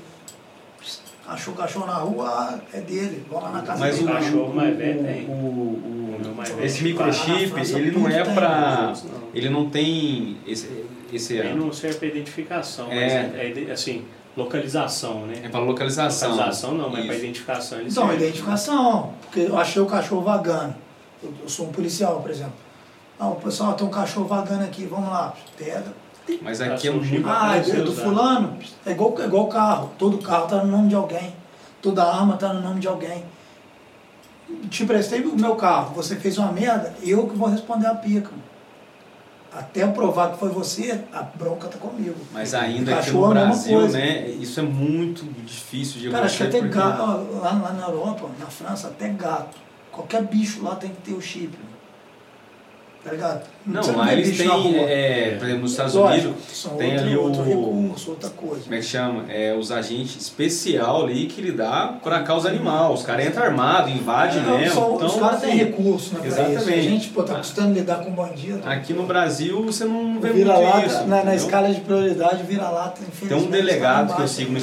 Achou 1.29 1.55
o 1.55 1.57
cachorro 1.57 1.87
na 1.87 1.95
rua, 1.95 2.29
ah, 2.29 2.59
é 2.73 2.81
dele, 2.81 3.25
vamos 3.29 3.45
lá 3.45 3.51
na 3.51 3.63
casa 3.63 3.81
Mas 3.81 3.97
o, 4.01 4.07
dele. 4.07 4.13
cachorro 4.13 4.55
mais 4.55 4.75
o- 4.75 4.79
velho 4.79 5.05
tem. 5.05 5.27
o- 5.27 5.31
o- 5.33 6.15
O 6.17 6.21
meu 6.23 6.35
mais 6.35 6.49
velho 6.51 6.65
esse 6.65 6.79
tem 6.83 6.93
microchip, 6.93 7.51
quatro. 7.51 7.79
ele 7.79 7.91
não 7.91 8.09
é. 8.09 8.25
Não. 8.25 8.93
Ele 9.35 9.49
não 9.49 9.69
tem 9.71 10.37
esse. 10.47 10.85
esse 11.13 11.41
Aí 11.41 11.55
não 11.55 11.73
serve 11.73 11.99
para 11.99 12.09
identificação, 12.09 12.91
É. 12.93 12.95
mas 13.01 13.13
é, 13.13 13.45
é 13.45 13.51
ide- 13.51 13.71
assim, 13.73 14.05
localização, 14.37 15.27
né? 15.27 15.41
é 15.43 15.49
para 15.49 15.61
localização. 15.61 16.31
Localização 16.31 16.75
não, 16.75 16.91
mas 16.91 17.05
para 17.05 17.15
Isso. 17.17 17.25
identificação 17.25 17.79
ele 17.81 17.89
Então, 17.91 18.07
serve. 18.09 18.25
identificação, 18.25 19.13
porque 19.23 19.41
eu 19.41 19.59
achei 19.59 19.83
o 19.83 19.87
cachorro 19.87 20.23
vagando. 20.23 20.75
Eu, 21.23 21.33
eu 21.43 21.49
sou 21.49 21.67
um 21.67 21.73
policial, 21.73 22.21
por 22.21 22.31
exemplo. 22.31 22.53
Ah, 23.19 23.29
o 23.29 23.37
pessoal 23.37 23.75
tem 23.75 23.85
um 23.87 23.91
cachorro 23.91 24.27
vagando 24.27 24.63
aqui, 24.65 24.85
vamos 24.85 25.09
lá, 25.09 25.35
pega. 25.59 25.93
Mas 26.43 26.61
aqui 26.61 26.89
é 26.89 26.91
muito. 26.91 27.29
Ah, 27.29 27.57
é 27.57 27.61
do 27.61 27.93
fulano, 27.93 28.57
é 28.85 28.91
igual, 28.93 29.15
é 29.21 29.25
igual 29.25 29.47
carro. 29.49 29.91
Todo 29.99 30.19
carro 30.19 30.47
tá 30.47 30.57
no 30.65 30.71
nome 30.71 30.89
de 30.89 30.95
alguém. 30.95 31.35
Toda 31.83 32.03
arma 32.05 32.37
tá 32.37 32.53
no 32.53 32.61
nome 32.61 32.81
de 32.81 32.89
alguém. 32.89 33.25
Te 34.71 34.85
prestei 34.85 35.21
o 35.23 35.37
meu 35.37 35.57
carro, 35.57 35.95
você 35.95 36.17
fez 36.17 36.39
uma 36.39 36.53
merda, 36.53 36.95
eu 37.03 37.27
que 37.29 37.37
vou 37.37 37.49
responder 37.49 37.87
a 37.87 37.95
pica. 37.95 38.31
mano. 38.31 38.43
Até 39.53 39.83
eu 39.85 39.93
provar 39.93 40.33
que 40.33 40.39
foi 40.39 40.51
você, 40.51 41.01
a 41.13 41.23
bronca 41.23 41.67
tá 41.69 41.79
comigo. 41.79 42.15
Mas 42.33 42.53
ainda 42.53 42.93
aqui 42.95 43.07
Cachorro 43.07 43.33
no 43.35 43.41
é 43.41 43.43
a 43.43 43.47
mesma 43.47 43.63
Brasil, 43.63 43.79
coisa. 43.81 43.99
né? 43.99 44.29
Isso 44.29 44.61
é 44.61 44.63
muito 44.63 45.25
difícil 45.47 46.01
de 46.01 46.11
Cara, 46.11 46.27
acho 46.27 46.37
que 46.37 46.43
até 46.43 46.59
porque- 46.59 46.75
gato, 46.77 47.03
lá, 47.41 47.53
lá 47.53 47.73
na 47.73 47.87
Europa, 47.89 48.29
na 48.39 48.47
França, 48.47 48.89
até 48.89 49.09
gato. 49.09 49.57
Qualquer 49.91 50.23
bicho 50.25 50.63
lá 50.63 50.75
tem 50.75 50.91
que 50.91 51.01
ter 51.01 51.15
o 51.15 51.23
chip. 51.23 51.57
Tá 53.07 53.13
ligado? 53.13 53.43
Não, 53.65 53.83
Você 53.83 53.93
lá 53.93 54.13
eles 54.13 54.37
têm, 54.37 54.77
é, 54.79 55.37
por 55.39 55.45
exemplo, 55.45 55.63
nos 55.63 55.71
Estados 55.71 55.95
Lógico, 55.95 56.29
Unidos, 56.29 56.45
são 56.53 56.77
tem 56.77 56.93
outro, 56.93 57.05
ali 57.05 57.17
o. 57.17 57.23
outro 57.23 57.43
recurso, 57.45 58.11
outra 58.11 58.31
coisa. 58.31 58.63
Como 58.65 58.75
é 58.75 58.79
que 58.79 58.85
chama? 58.85 59.25
É, 59.29 59.55
os 59.55 59.71
agentes 59.73 60.17
especial 60.17 61.05
ali 61.05 61.27
que 61.27 61.41
lidar 61.41 62.01
para 62.03 62.23
causa 62.23 62.49
animal. 62.49 62.93
Os 62.93 63.03
caras 63.03 63.27
entram 63.27 63.45
armados, 63.45 63.93
invadem 63.93 64.43
Não, 64.43 64.59
mesmo. 64.59 64.75
são- 64.75 64.95
então, 64.97 65.07
os 65.07 65.15
caras 65.17 65.41
têm 65.41 65.51
assim, 65.51 65.59
recurso, 65.59 66.15
né? 66.15 66.21
isso. 66.27 66.41
A 66.41 66.51
Exatamente. 66.51 66.83
gente, 66.83 67.09
pô, 67.11 67.23
tá 67.23 67.35
custando 67.37 67.73
lidar 67.73 67.97
com 68.05 68.11
bandido. 68.11 68.61
Aqui 68.65 68.93
no 68.93 69.05
Brasil 69.07 69.63
você 69.63 69.85
não 69.85 70.21
vê 70.21 70.33
vira 70.33 70.55
muito 70.55 70.67
lata, 70.67 70.87
isso. 70.87 71.07
na, 71.07 71.25
na 71.25 71.35
escala 71.35 71.69
de 71.73 71.81
prioridade, 71.81 72.43
vira 72.43 72.69
lata, 72.69 73.01
infelizmente. 73.03 73.29
Tem 73.29 73.39
um 73.39 73.51
tá 73.51 73.57
delegado 73.57 74.17
que 74.17 74.23
eu 74.23 74.29
sigo 74.29 74.53
no 74.53 74.59
É. 74.59 74.61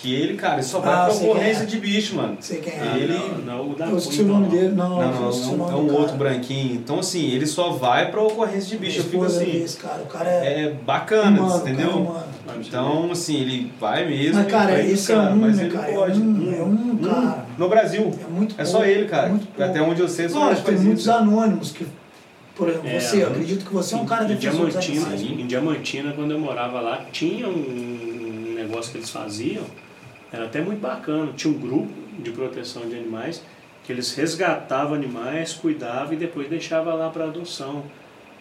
Que 0.00 0.14
ele, 0.14 0.34
cara, 0.34 0.54
ele 0.54 0.62
só 0.62 0.80
vai 0.80 0.94
Ah, 0.94 1.04
pra 1.04 1.12
ocorrência 1.14 1.64
é. 1.64 1.66
de 1.66 1.78
bicho, 1.78 2.16
mano. 2.16 2.38
Sei 2.40 2.58
quem 2.60 2.72
é. 2.72 2.96
Ele- 2.96 3.12
não, 3.44 3.56
não, 3.58 3.70
o 3.70 3.74
da 3.74 3.86
Eu 3.86 3.98
esqueci 3.98 4.22
o 4.22 4.26
nome 4.26 4.44
não. 4.44 4.48
dele, 4.48 4.74
não, 4.74 4.88
Não, 4.98 5.20
não, 5.20 5.28
esqueci 5.30 5.50
o 5.50 5.52
é 5.62 5.74
um, 5.74 5.88
é 5.90 5.92
outro 5.92 6.16
branquinho. 6.16 6.74
Então, 6.76 7.00
assim, 7.00 7.30
ele 7.30 7.46
só 7.46 7.72
vai 7.72 8.10
pra 8.10 8.22
ocorrência 8.22 8.62
de 8.70 8.78
bicho. 8.78 9.00
Eu 9.00 9.04
fico 9.04 9.24
assim, 9.24 9.62
esse 9.62 9.76
cara, 9.76 10.02
o 10.02 10.06
cara 10.06 10.30
é, 10.30 10.62
é 10.62 10.70
bacana, 10.70 11.38
humano, 11.42 11.60
entendeu? 11.68 12.06
cara 12.46 12.56
é. 12.56 12.60
Então, 12.66 13.10
assim, 13.12 13.36
ele 13.42 13.72
vai 13.78 14.08
mesmo. 14.08 14.36
Mas, 14.36 14.50
cara, 14.50 14.72
vai 14.72 14.90
esse 14.90 15.12
é 15.12 15.14
cara, 15.16 15.32
um, 15.32 15.36
mas 15.36 15.56
né, 15.58 15.64
ele 15.64 15.72
cara? 15.74 15.92
pode. 15.92 16.18
É 16.18 16.24
um, 16.24 16.54
é 16.54 16.62
um, 16.62 16.96
cara. 16.96 17.46
No 17.58 17.68
Brasil. 17.68 18.10
É 18.26 18.30
muito 18.32 18.54
É 18.58 18.64
só 18.64 18.78
pouco, 18.78 18.90
ele, 18.90 19.04
cara. 19.06 19.38
Até 19.58 19.82
onde 19.82 20.00
eu 20.00 20.08
sei, 20.08 20.30
só 20.30 20.46
Lógico, 20.46 20.66
tem 20.66 20.78
muitos 20.78 21.02
isso. 21.02 21.12
anônimos 21.12 21.72
que, 21.72 21.86
por 22.56 22.70
exemplo, 22.70 22.88
É, 22.88 22.98
você, 23.00 23.22
eu 23.22 23.26
acredito 23.28 23.66
que 23.66 23.72
você 23.74 23.94
é 23.94 23.98
um 23.98 24.06
cara 24.06 24.24
dos 24.24 24.38
Diamantina, 24.38 25.14
em 25.14 25.46
Diamantina, 25.46 26.12
quando 26.14 26.30
eu 26.30 26.38
morava 26.40 26.80
lá, 26.80 27.04
tinha 27.12 27.46
um 27.46 28.54
negócio 28.56 28.92
que 28.92 28.96
eles 28.98 29.10
faziam, 29.10 29.64
era 30.32 30.44
até 30.46 30.60
muito 30.60 30.80
bacana. 30.80 31.32
Tinha 31.36 31.52
um 31.52 31.58
grupo 31.58 31.92
de 32.18 32.30
proteção 32.30 32.88
de 32.88 32.94
animais 32.96 33.42
que 33.84 33.92
eles 33.92 34.14
resgatavam 34.14 34.94
animais, 34.94 35.52
cuidavam 35.54 36.12
e 36.12 36.16
depois 36.16 36.48
deixavam 36.48 36.96
lá 36.96 37.08
para 37.10 37.24
adoção. 37.24 37.84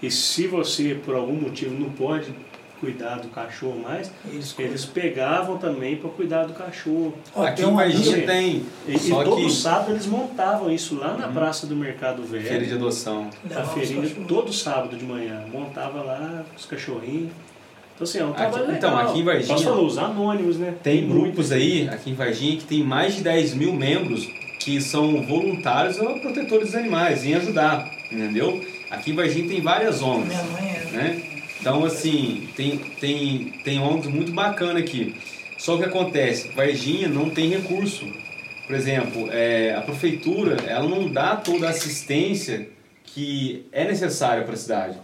E 0.01 0.09
se 0.11 0.47
você, 0.47 0.95
por 1.03 1.15
algum 1.15 1.33
motivo, 1.33 1.73
não 1.77 1.89
pode 1.89 2.33
cuidar 2.79 3.15
do 3.19 3.27
cachorro 3.27 3.77
mais, 3.81 4.09
Eles, 4.31 4.55
eles 4.57 4.85
pegavam 4.85 5.57
também 5.57 5.97
para 5.97 6.09
cuidar 6.11 6.45
do 6.45 6.53
cachorro. 6.53 7.13
Ó, 7.35 7.43
Aqui 7.43 7.57
tem 7.57 7.65
em 7.65 7.67
uma 7.67 7.81
Varginha 7.83 8.13
amiga- 8.15 8.31
tem. 8.31 8.65
E, 8.87 8.95
e 8.95 9.09
todo 9.09 9.35
que 9.35 9.43
Uhum. 9.43 9.49
sábado 9.49 9.91
eles 9.91 10.05
montavam 10.05 10.71
isso 10.71 10.95
lá 10.95 11.17
na 11.17 11.27
praça 11.27 11.67
do 11.67 11.75
Mercado 11.75 12.23
Velho. 12.23 12.45
feira 12.47 12.65
de 12.65 12.73
adoção. 12.73 13.29
A 13.53 13.63
feirinha 13.63 14.09
todo 14.25 14.53
sábado 14.53 14.95
de 14.95 15.03
manhã. 15.03 15.43
Montava 15.51 16.01
lá 16.01 16.45
os 16.57 16.65
cachorrinhos. 16.65 17.31
Então 17.99 18.07
assim, 18.07 18.19
é 18.19 18.23
um 18.23 18.29
Aqui- 18.29 18.37
trabalho 18.37 18.71
então, 18.77 18.95
legal. 18.95 19.09
aqui 19.09 19.19
em 19.19 19.23
Varginha- 19.23 19.47
Posso 19.55 19.63
falar, 19.65 19.81
os 19.81 19.97
anônimos, 19.97 20.57
né? 20.57 20.73
Tem 20.81 21.05
grupos 21.05 21.51
aí, 21.51 21.89
aqui 21.89 22.11
em 22.11 22.13
Varginha, 22.13 22.55
que 22.55 22.63
tem 22.63 22.81
mais 22.81 23.15
de 23.15 23.23
10 23.23 23.53
mil 23.53 23.73
membros 23.73 24.25
que 24.57 24.79
são 24.79 25.21
voluntários 25.23 25.99
ou 25.99 26.17
protetores 26.21 26.67
dos 26.67 26.75
animais, 26.75 27.25
em 27.25 27.33
ajudar, 27.33 27.91
entendeu? 28.09 28.63
Aqui 28.89 29.11
em 29.11 29.15
Varginha 29.15 29.49
tem 29.49 29.59
várias 29.61 30.01
ONGs. 30.01 30.27
Minha 30.29 30.43
mãe 30.43 30.69
é. 30.69 30.91
né? 30.95 31.21
Então, 31.59 31.83
assim, 31.83 32.47
tem, 32.55 32.77
tem, 32.77 33.53
tem 33.65 33.79
ONGs 33.81 34.07
muito 34.07 34.31
bacana 34.31 34.79
aqui. 34.79 35.13
Só 35.57 35.75
que 35.77 35.83
acontece, 35.83 36.47
Varginha 36.55 37.09
não 37.09 37.29
tem 37.29 37.49
recurso. 37.49 38.05
Por 38.65 38.75
exemplo, 38.77 39.27
é, 39.29 39.75
a 39.75 39.81
prefeitura 39.81 40.55
ela 40.65 40.87
não 40.87 41.11
dá 41.11 41.35
toda 41.35 41.67
a 41.67 41.71
assistência 41.71 42.69
que 43.03 43.65
é 43.73 43.83
necessária 43.83 44.43
para 44.43 44.53
a 44.53 44.57
cidade. 44.57 44.97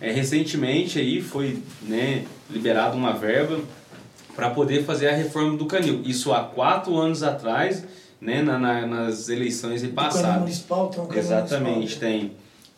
É, 0.00 0.10
recentemente 0.10 0.98
aí 0.98 1.20
foi 1.20 1.58
né, 1.82 2.24
liberada 2.50 2.96
uma 2.96 3.12
verba 3.12 3.60
para 4.34 4.50
poder 4.50 4.84
fazer 4.84 5.08
a 5.08 5.14
reforma 5.14 5.56
do 5.58 5.66
canil. 5.66 6.00
Isso 6.04 6.32
há 6.32 6.42
quatro 6.44 6.96
anos 6.96 7.22
atrás, 7.22 7.84
né, 8.20 8.42
na, 8.42 8.58
na- 8.58 8.86
nas 8.86 9.28
eleições 9.28 9.86
passadas. 9.88 10.40
municipal 10.40 10.88
tem 10.88 11.00
um 11.02 11.06
canal 11.06 11.22
Exatamente, 11.22 11.74
municipal. 11.76 12.08
tem. 12.08 12.24
O 12.26 12.32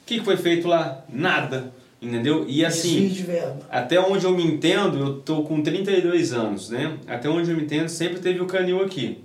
que 0.04 0.20
foi 0.20 0.36
feito 0.36 0.66
lá? 0.66 1.04
Nada, 1.08 1.72
entendeu? 2.00 2.44
E 2.48 2.64
assim, 2.64 3.14
até 3.70 4.00
onde 4.00 4.24
eu 4.24 4.32
me 4.32 4.44
entendo, 4.44 4.98
eu 4.98 5.14
tô 5.20 5.42
com 5.44 5.62
32 5.62 6.32
anos, 6.32 6.70
né? 6.70 6.96
Até 7.06 7.28
onde 7.28 7.50
eu 7.50 7.56
me 7.56 7.62
entendo, 7.62 7.88
sempre 7.88 8.18
teve 8.18 8.40
o 8.40 8.46
canil 8.46 8.82
aqui. 8.82 9.18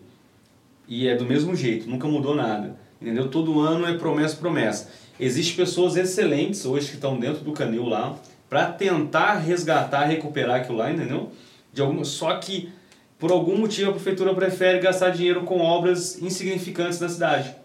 E 0.88 1.08
é 1.08 1.16
do 1.16 1.26
mesmo 1.26 1.56
jeito, 1.56 1.90
nunca 1.90 2.08
mudou 2.08 2.36
nada. 2.36 2.76
Entendeu? 3.02 3.28
Todo 3.28 3.60
ano 3.60 3.86
é 3.88 3.94
promessa, 3.98 4.36
promessa. 4.38 4.90
Existem 5.20 5.56
pessoas 5.56 5.96
excelentes 5.96 6.66
hoje 6.66 6.90
que 6.90 6.96
estão 6.96 7.20
dentro 7.20 7.44
do 7.44 7.52
canil 7.52 7.86
lá 7.86 8.18
para 8.50 8.66
tentar 8.68 9.40
resgatar, 9.40 10.06
recuperar 10.06 10.62
aquilo 10.62 10.78
lá, 10.78 10.92
entendeu? 10.92 11.32
De 11.74 11.82
alguma, 11.82 12.06
só 12.06 12.36
que 12.38 12.70
por 13.18 13.32
algum 13.32 13.58
motivo 13.58 13.90
a 13.90 13.94
prefeitura 13.94 14.34
prefere 14.34 14.80
gastar 14.80 15.10
dinheiro 15.10 15.44
com 15.44 15.60
obras 15.60 16.22
insignificantes 16.22 17.00
da 17.00 17.10
cidade. 17.10 17.56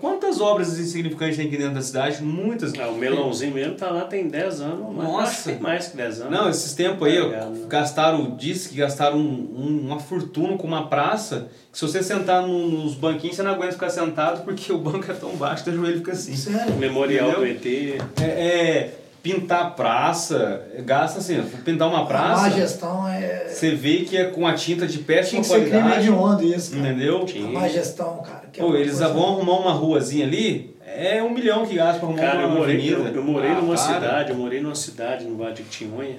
Quantas 0.00 0.40
obras 0.40 0.78
insignificantes 0.78 1.36
tem 1.36 1.46
aqui 1.48 1.56
dentro 1.56 1.74
da 1.74 1.82
cidade? 1.82 2.22
Muitas. 2.22 2.72
Ah, 2.78 2.88
o 2.88 2.94
melãozinho 2.96 3.52
mesmo 3.52 3.74
tá 3.74 3.90
lá 3.90 4.02
tem 4.02 4.28
10 4.28 4.60
anos. 4.60 4.94
mas 4.94 5.04
Nossa. 5.04 5.22
Acho 5.32 5.44
tem 5.44 5.58
mais 5.58 5.88
que 5.88 5.96
10 5.96 6.20
anos. 6.20 6.32
Não, 6.32 6.48
esses 6.48 6.74
tempos 6.74 7.08
aí, 7.08 7.18
ó, 7.20 7.24
Obrigado. 7.24 7.66
gastaram, 7.66 8.36
disse 8.36 8.68
que 8.68 8.76
gastaram 8.76 9.18
um- 9.18 9.50
um- 9.56 9.80
uma 9.86 9.98
fortuna 9.98 10.56
com 10.56 10.66
uma 10.66 10.86
praça, 10.86 11.48
que 11.72 11.78
se 11.78 11.84
você 11.86 12.04
sentar 12.04 12.46
no- 12.46 12.68
nos 12.68 12.94
banquinhos, 12.94 13.34
você 13.34 13.42
não 13.42 13.50
aguenta 13.50 13.72
ficar 13.72 13.90
sentado, 13.90 14.44
porque 14.44 14.72
o 14.72 14.78
banco 14.78 15.10
é 15.10 15.14
tão 15.14 15.30
baixo 15.36 15.64
que 15.64 15.70
o 15.70 15.74
joelho 15.74 15.96
fica 15.98 16.12
assim. 16.12 16.36
Sério? 16.36 16.74
Memorial 16.76 17.30
Entendeu? 17.30 17.40
do 17.40 17.66
ET. 17.66 17.98
É, 18.22 18.24
é, 18.24 18.94
pintar 19.24 19.74
praça, 19.74 20.68
gasta 20.84 21.18
assim, 21.18 21.42
pintar 21.64 21.88
uma 21.88 22.02
A 22.02 22.06
praça, 22.06 22.50
gestão 22.50 23.08
é. 23.08 23.48
você 23.48 23.74
vê 23.74 24.00
que 24.04 24.16
é 24.18 24.24
com 24.26 24.46
a 24.46 24.52
tinta 24.52 24.86
de 24.86 24.98
Tinha 24.98 25.04
péssima 25.06 25.40
que 25.40 25.46
ser 25.48 25.54
crime 25.62 25.70
qualidade, 25.70 26.00
hediondo 26.08 26.44
isso, 26.44 26.70
cara. 26.76 26.82
entendeu? 26.90 27.22
A 27.22 27.24
Tinha. 27.24 27.48
má 27.48 27.66
gestão, 27.66 28.18
cara. 28.18 28.44
que 28.52 28.60
é 28.60 28.62
Pô, 28.62 28.68
uma 28.68 28.78
eles 28.78 28.98
coisa- 28.98 29.08
vão 29.12 29.24
arrumar 29.32 29.58
uma 29.60 29.72
ruazinha 29.72 30.26
ali, 30.26 30.76
é 30.86 31.22
um 31.22 31.30
milhão 31.30 31.66
que 31.66 31.74
gasta 31.74 31.98
pra 32.00 32.08
arrumar 32.08 32.22
Cara, 32.22 32.42
eu 32.42 32.48
uma 32.48 32.56
morei, 32.58 32.76
avenida. 32.76 33.08
eu, 33.08 33.14
eu 33.16 33.24
morei 33.24 33.50
Ah, 33.50 33.54
numa 33.54 33.74
para. 33.74 33.94
cidade, 33.94 34.30
eu 34.30 34.36
morei 34.36 34.60
numa 34.60 34.74
cidade 34.74 35.24
no 35.24 35.36
Vale 35.38 35.54
de 35.54 35.62
Quitinhonha, 35.62 36.18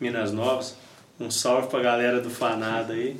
Minas 0.00 0.32
Novas. 0.32 0.74
Um 1.20 1.30
salve 1.30 1.68
pra 1.68 1.80
galera 1.80 2.20
do 2.20 2.28
Fanada 2.28 2.92
aí. 2.94 3.16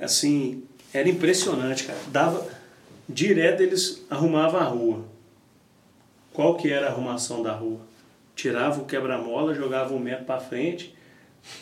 Assim, 0.00 0.62
era 0.92 1.08
impressionante, 1.08 1.84
cara. 1.84 1.98
Dava 2.08 2.46
direto 3.08 3.62
eles 3.62 4.04
arrumavam 4.10 4.60
a 4.60 4.64
rua. 4.64 5.04
Qual 6.34 6.54
que 6.56 6.70
era 6.70 6.86
a 6.86 6.90
arrumação 6.90 7.42
da 7.42 7.52
rua? 7.52 7.80
Tirava 8.34 8.80
o 8.80 8.84
quebra-mola, 8.84 9.54
jogava 9.54 9.92
um 9.92 9.98
metro 9.98 10.24
pra 10.24 10.38
frente, 10.38 10.94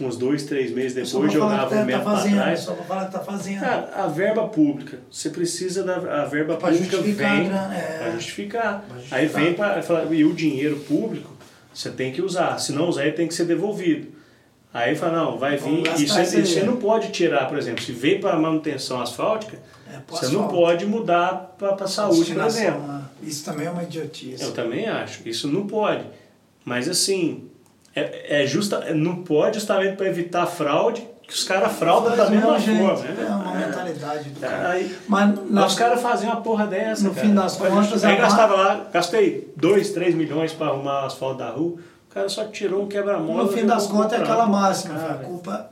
uns 0.00 0.16
dois, 0.16 0.44
três 0.44 0.70
meses 0.70 0.94
depois 0.94 1.32
jogava 1.32 1.74
um 1.76 1.84
metro 1.84 2.04
tá 2.04 2.10
fazendo, 2.16 2.34
trás. 2.36 2.60
só 2.60 2.72
pra 2.74 2.84
falar 2.84 3.06
que 3.06 3.12
tá 3.12 3.20
fazendo. 3.20 3.60
Cara, 3.60 3.90
a 3.94 4.06
verba 4.06 4.46
pública. 4.48 4.98
Você 5.10 5.30
precisa 5.30 5.82
da 5.82 5.96
a 6.22 6.24
verba 6.24 6.56
Pra 6.56 6.70
pública 6.70 6.96
justificar 6.96 7.36
vem 7.36 7.46
a 7.46 7.48
grana, 7.48 7.74
é. 7.76 7.98
para 7.98 8.10
justificar. 8.12 8.84
Pra 8.86 8.96
Aí 8.96 9.02
justificar. 9.26 9.42
vem 9.42 9.54
para 9.54 9.82
falar 9.82 10.12
e 10.12 10.24
o 10.24 10.32
dinheiro 10.34 10.76
público 10.80 11.30
você 11.74 11.90
tem 11.90 12.12
que 12.12 12.20
usar. 12.22 12.58
Se 12.58 12.72
não 12.72 12.88
usar, 12.88 13.02
ele 13.04 13.12
tem 13.12 13.26
que 13.28 13.34
ser 13.34 13.44
devolvido. 13.44 14.16
Aí 14.74 14.94
fala, 14.94 15.16
não, 15.24 15.38
vai 15.38 15.56
vir. 15.56 15.82
E 15.98 16.06
você, 16.06 16.44
você 16.44 16.62
não 16.62 16.76
pode 16.76 17.10
tirar, 17.10 17.48
por 17.48 17.56
exemplo, 17.56 17.82
se 17.82 17.90
veio 17.92 18.20
para 18.20 18.36
manutenção 18.36 19.00
asfáltica, 19.00 19.58
É, 19.90 19.98
você 20.06 20.26
não 20.26 20.42
asfalto. 20.44 20.54
pode 20.54 20.86
mudar 20.86 21.54
para 21.58 21.74
a 21.74 21.88
saúde, 21.88 22.34
por 22.34 22.44
exemplo. 22.44 22.82
né? 22.86 23.02
Isso 23.22 23.44
também 23.44 23.66
é 23.66 23.70
uma 23.70 23.82
idiotice. 23.82 24.42
Eu 24.42 24.52
também 24.52 24.86
acho. 24.86 25.26
Isso 25.26 25.48
não 25.48 25.66
pode. 25.66 26.04
Mas 26.68 26.86
assim, 26.88 27.48
é, 27.96 28.42
é 28.42 28.46
justa, 28.46 28.92
não 28.94 29.22
pode 29.24 29.54
justamente 29.58 29.96
para 29.96 30.06
evitar 30.06 30.46
fraude, 30.46 31.06
que 31.26 31.32
os 31.34 31.44
caras 31.44 31.72
fraudam 31.72 32.10
da 32.16 32.24
Faz 32.26 32.30
mesma 32.30 32.58
jeito, 32.58 32.80
forma. 32.80 33.02
né? 33.04 33.26
É 33.26 33.30
uma 33.30 33.54
mentalidade 33.54 34.30
do 34.30 34.40
cara. 34.40 34.70
Aí, 34.70 34.98
Mas 35.08 35.38
os 35.72 35.74
caras 35.74 36.00
faziam 36.02 36.32
uma 36.32 36.40
porra 36.42 36.66
dessa. 36.66 37.02
no 37.04 37.14
cara. 37.14 37.26
fim 37.26 37.34
das 37.34 37.56
contas, 37.56 37.86
gente- 38.00 38.04
Aí 38.06 38.16
a 38.16 38.20
gastava 38.20 38.54
lá, 38.54 38.86
gastei 38.92 39.52
2, 39.56 39.90
3 39.90 40.14
milhões 40.14 40.52
para 40.52 40.68
arrumar 40.68 41.06
asfalto 41.06 41.38
da 41.38 41.50
rua. 41.50 41.76
O 42.10 42.14
cara 42.14 42.28
só 42.28 42.44
tirou 42.44 42.82
um 42.84 42.86
quebra-mola. 42.88 43.44
no 43.44 43.52
fim 43.52 43.66
das 43.66 43.86
contas 43.86 44.18
é 44.18 44.22
aquela 44.22 44.46
máxima, 44.46 44.94
Cara, 44.94 45.12
a 45.14 45.16
culpa 45.18 45.70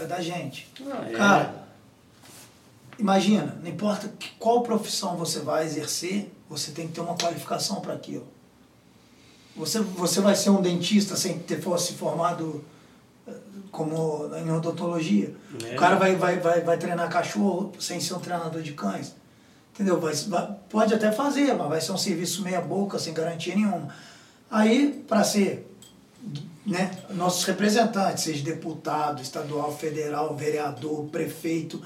é 0.00 0.04
da 0.06 0.20
gente. 0.20 0.68
ah, 0.90 1.04
é. 1.08 1.12
Cara, 1.12 1.54
imagina, 2.98 3.56
não 3.62 3.68
importa 3.70 4.10
qual 4.38 4.62
profissão 4.62 5.16
você 5.16 5.40
vai 5.40 5.64
exercer, 5.64 6.30
você 6.48 6.70
tem 6.72 6.86
que 6.86 6.94
ter 6.94 7.00
uma 7.00 7.14
qualificação 7.16 7.80
para 7.80 7.94
aquilo. 7.94 8.26
Você, 9.60 9.78
você 9.80 10.20
vai 10.20 10.34
ser 10.34 10.50
um 10.50 10.60
dentista 10.60 11.14
sem 11.16 11.38
ter 11.38 11.60
fosse 11.60 11.92
formado 11.92 12.64
eh, 13.28 13.32
como 13.70 14.30
em 14.34 14.50
odontologia. 14.50 15.34
É. 15.64 15.74
O 15.74 15.76
cara 15.76 15.96
vai, 15.96 16.16
vai, 16.16 16.38
vai, 16.40 16.62
vai 16.62 16.78
treinar 16.78 17.08
cachorro 17.10 17.72
sem 17.78 18.00
ser 18.00 18.14
um 18.14 18.18
treinador 18.20 18.62
de 18.62 18.72
cães. 18.72 19.14
Entendeu? 19.74 20.00
Vai, 20.00 20.14
vai- 20.14 20.56
pode 20.68 20.94
até 20.94 21.12
fazer, 21.12 21.54
mas 21.54 21.68
vai 21.68 21.80
ser 21.80 21.92
um 21.92 21.98
serviço 21.98 22.42
meia 22.42 22.60
boca, 22.60 22.98
sem 22.98 23.12
garantia 23.14 23.54
nenhuma. 23.54 23.88
Aí, 24.50 25.04
para 25.06 25.22
ser 25.22 25.70
né, 26.66 26.90
nossos 27.10 27.44
representantes, 27.44 28.24
seja 28.24 28.42
deputado, 28.44 29.22
estadual, 29.22 29.76
federal, 29.76 30.34
vereador, 30.36 31.04
prefeito, 31.06 31.82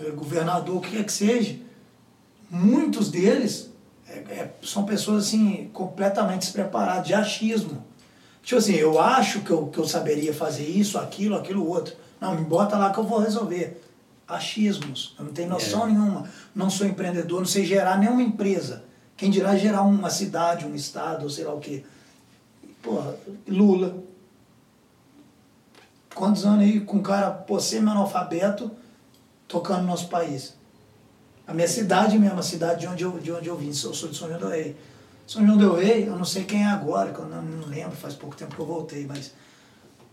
eh, 0.00 0.10
governador, 0.10 0.76
o 0.76 0.80
que 0.80 0.90
quer 0.90 1.04
que 1.04 1.12
seja, 1.12 1.56
muitos 2.50 3.10
deles 3.10 3.70
é, 4.08 4.18
é, 4.18 4.54
são 4.62 4.84
pessoas 4.84 5.26
assim 5.26 5.70
completamente 5.72 6.42
despreparadas, 6.42 7.06
de 7.06 7.14
achismo. 7.14 7.84
Tipo 8.42 8.58
assim, 8.58 8.74
eu 8.74 9.00
acho 9.00 9.40
que 9.40 9.50
eu, 9.50 9.66
que 9.66 9.78
eu 9.78 9.86
saberia 9.86 10.32
fazer 10.32 10.64
isso, 10.64 10.98
aquilo, 10.98 11.34
aquilo 11.34 11.68
outro. 11.68 11.94
Não, 12.20 12.34
me 12.34 12.44
bota 12.44 12.76
lá 12.78 12.92
que 12.92 12.98
eu 12.98 13.04
vou 13.04 13.18
resolver. 13.18 13.82
Achismos. 14.28 15.14
Eu 15.18 15.24
não 15.26 15.32
tenho 15.32 15.48
noção 15.48 15.84
É. 15.84 15.86
nenhuma. 15.90 16.28
Não 16.54 16.70
sou 16.70 16.86
empreendedor, 16.86 17.40
não 17.40 17.46
sei 17.46 17.64
gerar 17.64 17.98
nenhuma 17.98 18.22
empresa. 18.22 18.84
Quem 19.16 19.30
dirá 19.30 19.56
gerar 19.56 19.82
uma 19.82 20.10
cidade, 20.10 20.64
um 20.66 20.74
estado, 20.74 21.24
ou 21.24 21.30
sei 21.30 21.44
lá 21.44 21.54
o 21.54 21.60
quê. 21.60 21.84
Porra, 22.82 23.16
Lula. 23.48 23.96
Quantos 26.14 26.46
anos 26.46 26.60
aí 26.64 26.80
com 26.80 26.98
um 26.98 27.02
cara, 27.02 27.30
pô, 27.30 27.58
semi-analfabeto, 27.60 28.70
tocando 29.46 29.82
no 29.82 29.88
nosso 29.88 30.08
país? 30.08 30.54
A 31.46 31.54
minha 31.54 31.68
cidade 31.68 32.18
mesmo, 32.18 32.38
a 32.38 32.42
cidade 32.42 32.80
de 32.80 32.86
onde 32.86 33.04
eu, 33.04 33.12
de 33.18 33.32
onde 33.32 33.48
eu 33.48 33.56
vim, 33.56 33.68
eu 33.68 33.74
sou 33.74 34.08
de 34.08 34.16
São 34.16 34.28
João 34.28 34.40
del 34.40 34.50
Rei. 34.50 34.76
São 35.26 35.44
João 35.44 35.58
del 35.58 35.74
Rei, 35.74 36.08
eu 36.08 36.16
não 36.16 36.24
sei 36.24 36.44
quem 36.44 36.62
é 36.62 36.66
agora, 36.66 37.12
que 37.12 37.18
eu 37.18 37.26
não, 37.26 37.42
não 37.42 37.68
lembro, 37.68 37.96
faz 37.96 38.14
pouco 38.14 38.36
tempo 38.36 38.54
que 38.54 38.60
eu 38.60 38.66
voltei, 38.66 39.06
mas 39.06 39.32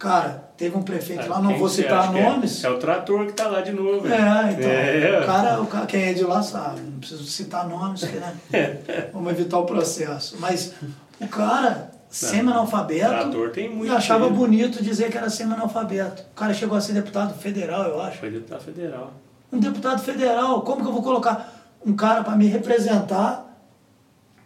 Cara, 0.04 0.50
teve 0.58 0.76
um 0.76 0.82
prefeito 0.82 1.30
lá, 1.30 1.42
não 1.42 1.58
vou 1.58 1.70
citar 1.70 2.14
é? 2.14 2.22
nomes. 2.22 2.62
É? 2.62 2.70
o 2.70 2.78
trator 2.78 3.26
que 3.26 3.32
tá 3.32 3.48
lá 3.48 3.62
de 3.62 3.72
novo. 3.72 4.06
É, 4.06 4.52
então. 4.52 4.70
É. 4.70 5.22
O, 5.22 5.26
cara, 5.26 5.62
o 5.62 5.66
cara, 5.66 5.86
quem 5.86 6.04
é 6.04 6.14
de 6.14 6.26
lá 6.26 6.44
sabe, 6.44 6.82
não 6.82 7.00
preciso 7.00 7.24
citar 7.24 7.70
nomes, 7.70 8.04
que, 8.04 8.18
né? 8.18 8.36
Vamos 9.14 9.32
evitar 9.32 9.60
o 9.60 9.66
processo. 9.66 10.36
Mas 10.40 10.74
o 11.22 11.28
cara, 11.30 11.90
semi-analfabeto, 12.10 13.08
Trator 13.08 13.52
tem 13.52 13.74
muito. 13.74 13.94
achava 13.94 14.30
bonito 14.30 14.84
dizer 14.84 15.10
que 15.10 15.18
era 15.18 15.30
semi-analfabeto. 15.30 16.24
O 16.34 16.36
cara 16.36 16.54
chegou 16.54 16.78
a 16.78 16.82
ser 16.82 16.92
deputado 16.92 17.34
federal, 17.40 17.84
eu 17.86 18.02
acho. 18.02 18.18
Foi 18.18 18.30
deputado 18.30 18.62
federal. 18.62 19.14
Um 19.54 19.60
deputado 19.60 20.02
federal, 20.02 20.62
como 20.64 20.82
que 20.82 20.88
eu 20.88 20.94
vou 20.94 21.04
colocar 21.04 21.54
um 21.86 21.96
cara 21.96 22.24
para 22.24 22.36
me 22.36 22.48
representar 22.48 23.46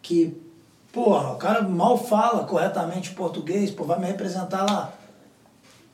que, 0.01 0.35
porra, 0.91 1.31
o 1.31 1.37
cara 1.37 1.61
mal 1.61 1.97
fala 1.97 2.43
corretamente 2.43 3.11
português, 3.11 3.71
pô, 3.71 3.85
vai 3.85 3.99
me 3.99 4.05
representar 4.05 4.63
lá. 4.69 4.93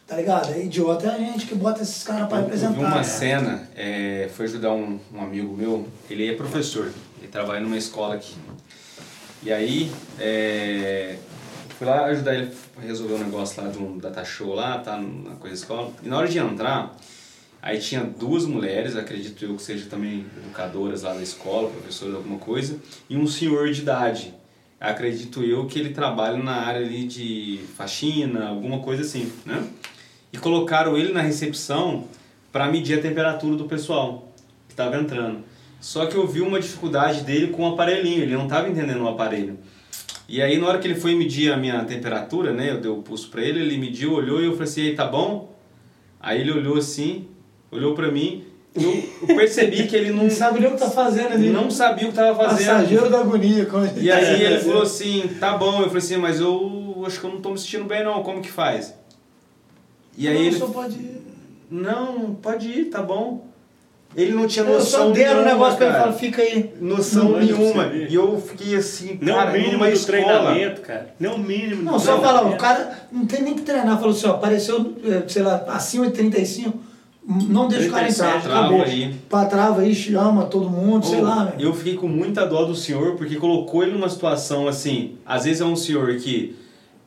Tá 0.08 0.18
ligado? 0.18 0.52
É 0.52 0.64
idiota 0.64 1.08
é 1.08 1.16
a 1.16 1.18
gente 1.18 1.46
que 1.46 1.56
bota 1.56 1.82
esses 1.82 2.04
caras 2.04 2.28
para 2.28 2.40
Eu, 2.40 2.44
eu 2.44 2.50
vi 2.50 2.56
representar. 2.56 2.88
uma 2.88 2.98
né? 2.98 3.04
cena, 3.04 3.70
é, 3.76 4.30
foi 4.36 4.46
ajudar 4.46 4.74
um, 4.74 5.00
um 5.14 5.22
amigo 5.22 5.56
meu, 5.56 5.88
ele 6.10 6.30
é 6.30 6.36
professor, 6.36 6.92
ele 7.20 7.28
trabalha 7.28 7.60
numa 7.60 7.78
escola 7.78 8.16
aqui. 8.16 8.36
E 9.42 9.52
aí, 9.52 9.92
é, 10.20 11.18
fui 11.78 11.88
lá 11.88 12.06
ajudar 12.06 12.34
ele 12.34 12.52
a 12.78 12.82
resolver 12.82 13.16
um 13.16 13.20
negócio 13.20 13.64
lá 13.64 13.70
de 13.70 13.78
um 13.78 13.98
data 13.98 14.24
show 14.26 14.54
lá, 14.54 14.80
tá 14.80 14.98
na 14.98 15.36
coisa 15.36 15.56
escola. 15.56 15.92
E 16.02 16.08
na 16.08 16.18
hora 16.18 16.28
de 16.28 16.38
entrar, 16.38 16.96
aí 17.64 17.80
tinha 17.80 18.04
duas 18.04 18.46
mulheres, 18.46 18.98
acredito 18.98 19.46
eu 19.46 19.56
que 19.56 19.64
sejam 19.64 19.88
também 19.88 20.26
educadoras 20.36 21.04
lá 21.04 21.14
da 21.14 21.24
escola, 21.24 21.70
professoras 21.70 22.16
alguma 22.16 22.38
coisa, 22.38 22.78
e 23.10 23.16
um 23.16 23.26
senhor 23.26 23.72
de 23.72 23.82
idade. 23.82 24.34
Acredito 24.78 25.42
eu 25.42 25.66
que 25.66 25.80
ele 25.80 25.94
trabalha 25.94 26.36
na 26.44 26.56
área 26.56 26.86
ali 26.86 27.06
de 27.06 27.62
faxina, 27.78 28.50
alguma 28.50 28.80
coisa 28.80 29.04
assim, 29.04 29.32
né? 29.46 29.66
E 30.34 30.38
colocaram 30.38 30.98
ele 30.98 31.14
na 31.14 31.22
recepção 31.22 32.06
para 32.52 32.70
medir 32.70 33.00
a 33.00 33.02
temperatura 33.02 33.56
do 33.56 33.64
pessoal 33.64 34.34
que 34.68 34.74
estava 34.74 34.98
entrando. 34.98 35.40
Só 35.80 36.06
que 36.06 36.16
eu 36.16 36.28
vi 36.28 36.42
uma 36.42 36.60
dificuldade 36.60 37.22
dele 37.22 37.48
com 37.48 37.64
o 37.64 37.74
aparelhinho, 37.74 38.24
ele 38.24 38.36
não 38.36 38.44
estava 38.44 38.68
entendendo 38.68 39.04
o 39.04 39.08
aparelho. 39.08 39.58
E 40.28 40.42
aí 40.42 40.58
na 40.58 40.68
hora 40.68 40.80
que 40.80 40.88
ele 40.88 41.00
foi 41.00 41.16
medir 41.16 41.54
a 41.54 41.56
minha 41.56 41.82
temperatura, 41.86 42.52
né, 42.52 42.72
eu 42.72 42.82
dei 42.82 42.92
o 42.92 42.98
pulso 42.98 43.30
para 43.30 43.42
ele, 43.42 43.62
ele 43.62 43.78
mediu, 43.78 44.12
olhou 44.12 44.42
e 44.42 44.46
eu 44.46 44.52
falei 44.52 44.68
assim, 44.68 44.82
"Ei, 44.82 44.96
tá 44.96 45.06
bom? 45.06 45.56
Aí 46.20 46.42
ele 46.42 46.52
olhou 46.52 46.78
assim, 46.78 47.28
olhou 47.74 47.94
para 47.94 48.12
mim, 48.12 48.44
e 48.76 48.84
eu, 48.84 49.04
eu 49.30 49.36
percebi 49.36 49.86
que 49.88 49.96
ele 49.96 50.12
não, 50.12 50.24
Não 50.24 50.30
sabe 50.30 50.60
nem 50.60 50.70
o 50.70 50.74
que 50.74 50.80
tá 50.80 50.90
fazendo 50.90 51.34
ali. 51.34 51.50
não 51.50 51.70
sabia 51.70 52.06
o 52.08 52.12
que 52.12 52.20
estava 52.20 52.36
fazendo. 52.36 52.68
Passageiro 52.68 53.10
da 53.10 53.20
agonia. 53.20 53.66
como 53.66 53.88
E 53.98 54.12
aí 54.12 54.42
ele 54.44 54.60
falou 54.60 54.82
assim, 54.84 55.30
tá 55.40 55.58
bom, 55.58 55.78
eu 55.82 55.86
falei 55.88 55.98
assim, 55.98 56.18
mas 56.18 56.40
eu 56.40 57.04
acho 57.06 57.20
que 57.20 57.26
eu 57.26 57.32
não 57.32 57.42
tô 57.42 57.52
me 57.52 57.58
sentindo 57.60 57.84
bem 57.86 58.04
não, 58.04 58.24
como 58.24 58.42
que 58.42 58.50
faz? 58.52 58.94
E 60.18 60.28
aí 60.28 60.34
Não, 60.36 60.42
ele 60.46 60.58
só 60.58 60.68
pode 60.68 60.96
ir. 60.96 61.22
não, 61.70 62.36
pode 62.36 62.68
ir, 62.68 62.86
tá 62.86 63.02
bom. 63.02 63.46
Ele 64.16 64.32
não 64.32 64.46
tinha 64.46 64.64
Eu 64.64 64.74
noção 64.74 65.08
só 65.08 65.10
deram 65.12 65.42
o 65.42 65.44
nenhuma, 65.44 65.52
negócio 65.54 65.78
pra 65.78 65.86
ele 65.88 65.96
e 65.96 65.98
cara. 65.98 66.04
falaram, 66.12 66.20
fica 66.20 66.42
aí. 66.44 66.74
Noção 66.80 67.30
Não, 67.30 67.40
nenhuma. 67.40 67.88
E 67.88 68.14
eu 68.14 68.40
fiquei 68.40 68.76
assim, 68.76 69.18
Nem 69.20 69.34
cara, 69.34 69.52
mínimo 69.52 69.72
numa 69.74 69.90
escola. 69.90 70.22
treinamento, 70.24 70.82
cara. 70.82 71.16
Nem 71.20 71.32
o 71.32 71.38
mínimo 71.40 71.82
Não, 71.82 71.98
só 71.98 72.22
falar, 72.22 72.46
o 72.48 72.56
cara 72.56 73.08
não 73.12 73.26
tem 73.26 73.42
nem 73.42 73.56
que 73.56 73.64
treinar. 73.64 73.98
Falou 73.98 74.12
assim, 74.16 74.28
ó, 74.28 74.32
apareceu, 74.34 74.94
eh, 75.04 75.24
sei 75.28 75.42
lá, 75.42 75.66
acima 75.68 76.06
de 76.06 76.14
35, 76.14 76.78
não 77.28 77.68
deixa 77.68 77.88
o 77.88 77.92
cara 77.92 78.04
37, 78.04 78.38
entrar. 78.38 78.42
trava 78.42 78.66
acabou. 78.68 78.84
aí. 78.84 79.16
Pá, 79.30 79.46
trava 79.46 79.82
aí, 79.82 79.96
chama 79.96 80.46
todo 80.46 80.70
mundo, 80.70 81.06
sei 81.06 81.22
lá, 81.22 81.54
meu. 81.58 81.68
Eu 81.70 81.74
fiquei 81.74 81.96
com 81.96 82.08
muita 82.08 82.46
dó 82.46 82.66
do 82.66 82.76
senhor, 82.76 83.16
porque 83.16 83.36
colocou 83.36 83.84
ele 83.84 83.94
numa 83.94 84.10
situação 84.10 84.68
assim, 84.68 85.16
às 85.26 85.46
vezes 85.46 85.62
é 85.62 85.66
um 85.66 85.76
senhor 85.76 86.16
que 86.18 86.56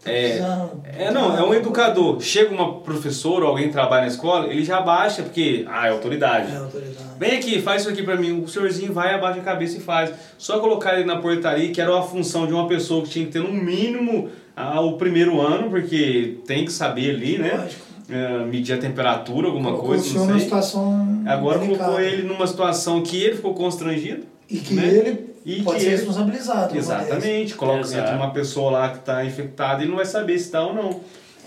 é, 0.04 0.28
Precisando- 0.28 0.82
é 0.84 1.10
não, 1.10 1.36
é 1.36 1.42
um 1.42 1.52
educador. 1.52 2.20
Chega 2.20 2.54
uma 2.54 2.74
professora 2.80 3.44
ou 3.44 3.50
alguém 3.50 3.66
que 3.66 3.72
trabalha 3.72 4.02
na 4.02 4.08
escola, 4.08 4.46
ele 4.46 4.64
já 4.64 4.80
baixa, 4.80 5.22
porque, 5.22 5.64
ah, 5.68 5.88
é 5.88 5.90
autoridade. 5.90 6.52
É, 6.52 6.56
autoridade. 6.58 6.96
Vem 7.18 7.32
aqui, 7.36 7.60
faz 7.60 7.82
isso 7.82 7.90
aqui 7.90 8.04
pra 8.04 8.14
mim. 8.14 8.40
O 8.40 8.46
senhorzinho 8.46 8.92
vai, 8.92 9.14
abaixa 9.14 9.40
a 9.40 9.42
cabeça 9.42 9.78
e 9.78 9.80
faz. 9.80 10.12
Só 10.38 10.60
colocar 10.60 10.94
ele 10.94 11.04
na 11.04 11.16
portaria, 11.16 11.72
que 11.72 11.80
era 11.80 11.90
uma 11.90 12.02
função 12.02 12.46
de 12.46 12.52
uma 12.52 12.68
pessoa 12.68 13.02
que 13.02 13.08
tinha 13.10 13.26
que 13.26 13.32
ter 13.32 13.40
no 13.40 13.52
mínimo 13.52 14.28
ah, 14.54 14.80
o 14.80 14.92
primeiro 14.92 15.40
ano, 15.40 15.68
porque 15.70 16.38
tem 16.46 16.64
que 16.64 16.72
saber 16.72 17.16
ali, 17.16 17.36
né? 17.38 17.58
Lógico. 17.60 17.86
É, 18.09 18.44
medir 18.44 18.72
a 18.74 18.78
temperatura, 18.78 19.48
alguma 19.48 19.70
Colocou 19.70 19.88
coisa, 19.88 20.14
não 20.14 20.26
numa 20.26 20.32
sei. 20.34 20.44
situação 20.44 21.22
Agora 21.26 21.59
delicada. 21.59 21.84
colocou 21.90 22.00
ele 22.04 22.22
numa 22.22 22.46
situação 22.46 23.02
que 23.02 23.20
ele 23.20 23.34
ficou 23.36 23.52
constrangido. 23.52 24.24
E 24.48 24.59
que 24.59 24.74
né? 24.74 24.86
ele 24.86 25.34
E 25.44 25.62
pode 25.64 25.78
que 25.78 25.82
ser 25.82 25.88
ele- 25.90 25.96
responsabilizado. 25.96 26.76
Exatamente. 26.76 27.54
Coloca 27.57 27.80
Exato. 27.80 27.94
dentro 27.96 28.11
de 28.12 28.16
uma 28.16 28.30
pessoa 28.32 28.70
lá 28.70 28.90
que 28.90 28.98
está 28.98 29.24
infectada 29.24 29.82
e 29.82 29.88
não 29.88 29.96
vai 29.96 30.04
saber 30.07 30.38
se 30.38 30.44
está 30.44 30.64
ou 30.64 30.72
não. 30.72 31.00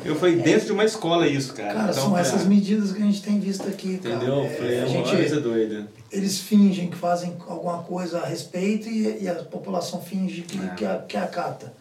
Eu 0.03 0.15
falei, 0.15 0.35
dentro 0.37 0.65
de 0.65 0.71
uma 0.73 0.83
escola 0.85 1.27
isso, 1.27 1.53
cara. 1.53 1.69
É. 1.69 1.73
Cara, 1.75 1.91
Então, 1.91 2.03
são 2.03 2.11
cara, 2.11 2.21
essas 2.27 2.45
medidas 2.45 2.91
que 2.91 3.01
a 3.01 3.05
gente 3.05 3.21
tem 3.21 3.39
visto 3.39 3.67
aqui, 3.67 3.97
cara. 3.97 4.15
Entendeu? 4.15 4.35
É, 4.43 4.75
é 4.75 4.81
a 4.81 4.85
uma 4.85 4.89
gente, 4.89 5.11
coisa 5.15 5.39
doida. 5.41 5.87
eles 6.11 6.39
fingem 6.39 6.89
que 6.89 6.97
fazem 6.97 7.35
alguma 7.47 7.79
coisa 7.83 8.19
a 8.19 8.25
respeito 8.25 8.89
e, 8.89 9.23
e 9.23 9.29
a 9.29 9.35
população 9.35 10.01
finge 10.01 10.41
que, 10.41 10.57
É. 10.57 10.67
que, 10.75 10.85
a- 10.85 11.03
que 11.07 11.15
acata. 11.17 11.71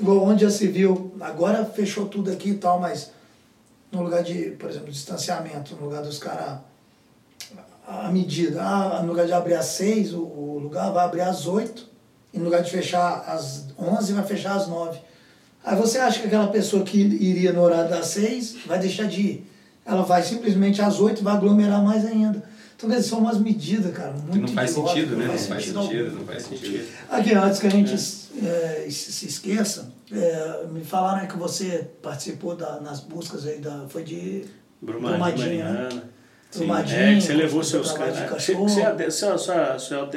Igual 0.00 0.24
onde 0.24 0.44
já 0.44 0.50
se 0.50 0.66
viu, 0.66 1.12
agora 1.20 1.64
fechou 1.64 2.06
tudo 2.06 2.30
aqui 2.30 2.50
e 2.50 2.54
tal, 2.54 2.78
mas 2.80 3.10
no 3.90 4.02
lugar 4.02 4.22
de, 4.22 4.50
por 4.52 4.68
exemplo, 4.70 4.90
distanciamento, 4.90 5.74
no 5.76 5.86
lugar 5.86 6.02
dos 6.02 6.18
caras, 6.18 6.58
a 7.86 8.10
medida, 8.10 8.62
ah, 8.62 9.02
no 9.02 9.08
lugar 9.08 9.26
de 9.26 9.32
abrir 9.32 9.54
às 9.54 9.66
seis, 9.66 10.12
o, 10.12 10.20
o 10.20 10.58
lugar 10.58 10.92
vai 10.92 11.04
abrir 11.04 11.22
às 11.22 11.46
oito, 11.46 11.86
e 12.32 12.38
no 12.38 12.44
lugar 12.44 12.62
de 12.62 12.70
fechar 12.70 13.24
às 13.26 13.66
onze, 13.78 14.12
vai 14.12 14.24
fechar 14.24 14.56
às 14.56 14.68
nove. 14.68 14.98
Aí 15.64 15.76
você 15.76 15.98
acha 15.98 16.20
que 16.20 16.26
aquela 16.26 16.48
pessoa 16.48 16.82
que 16.84 16.98
iria 16.98 17.52
no 17.52 17.62
horário 17.62 17.90
das 17.90 18.06
seis 18.06 18.56
vai 18.66 18.78
deixar 18.78 19.06
de 19.06 19.20
ir. 19.20 19.50
Ela 19.84 20.02
vai 20.02 20.22
simplesmente 20.22 20.82
às 20.82 21.00
oito, 21.00 21.24
vai 21.24 21.34
aglomerar 21.34 21.82
mais 21.82 22.04
ainda. 22.04 22.42
Então, 22.76 22.88
quer 22.88 22.96
dizer, 22.96 23.08
são 23.08 23.18
umas 23.18 23.38
medidas, 23.38 23.92
cara, 23.92 24.12
muito 24.12 24.30
Que 24.32 24.38
não 24.38 24.48
faz 24.48 24.70
idiota, 24.70 24.94
sentido, 24.94 25.16
né? 25.16 25.26
Não 25.26 25.38
faz 25.38 25.40
sentido 25.40 25.78
algum. 25.78 25.90
sentido, 25.90 26.16
não 26.16 26.26
faz 26.26 26.42
sentido. 26.44 26.88
Aqui, 27.10 27.34
antes 27.34 27.58
que 27.58 27.66
a 27.66 27.70
gente 27.70 27.94
é, 27.94 28.86
se 28.88 29.12
se 29.12 29.26
esqueça, 29.26 29.90
é, 30.12 30.66
me 30.70 30.82
falaram 30.84 31.26
que 31.26 31.36
você 31.36 31.88
participou 32.02 32.56
da, 32.56 32.80
nas 32.80 33.00
buscas 33.00 33.46
aí, 33.46 33.58
da, 33.58 33.86
foi 33.88 34.04
de 34.04 34.44
Brumadinho, 34.80 35.18
Brumadinho, 35.18 35.64
né? 35.64 36.02
Brumadinho, 36.54 36.98
É, 37.00 37.14
que 37.16 37.20
você 37.20 37.34
levou 37.34 37.62
seus 37.62 37.92
caras. 37.92 38.16
Sua, 39.14 39.36
sua, 39.38 39.78
sua 39.78 40.10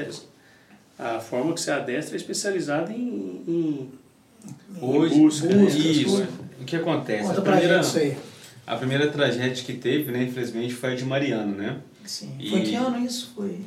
a 0.97 1.19
forma 1.19 1.53
que 1.53 1.59
você 1.61 1.71
adestra 1.71 2.15
é 2.15 2.17
especializada 2.17 2.91
em, 2.91 3.43
em 3.47 3.91
Hoje, 4.79 5.15
busca, 5.15 5.47
né? 5.47 5.63
isso. 5.65 6.27
O 6.59 6.63
que 6.63 6.75
acontece? 6.75 7.27
Conta 7.27 7.39
a 7.39 7.43
pra 7.43 7.53
primeira, 7.57 7.83
gente 7.83 7.87
isso 7.89 7.97
aí. 7.97 8.17
a 8.67 8.75
primeira 8.77 9.07
tragédia 9.09 9.63
que 9.63 9.73
teve, 9.73 10.11
né, 10.11 10.23
infelizmente, 10.23 10.73
foi 10.73 10.93
a 10.93 10.95
de 10.95 11.03
Mariano, 11.03 11.55
né? 11.55 11.77
Sim. 12.05 12.35
E- 12.39 12.49
Foi 12.49 12.61
que 12.61 12.75
ano 12.75 12.99
isso? 12.99 13.33
Foi. 13.35 13.61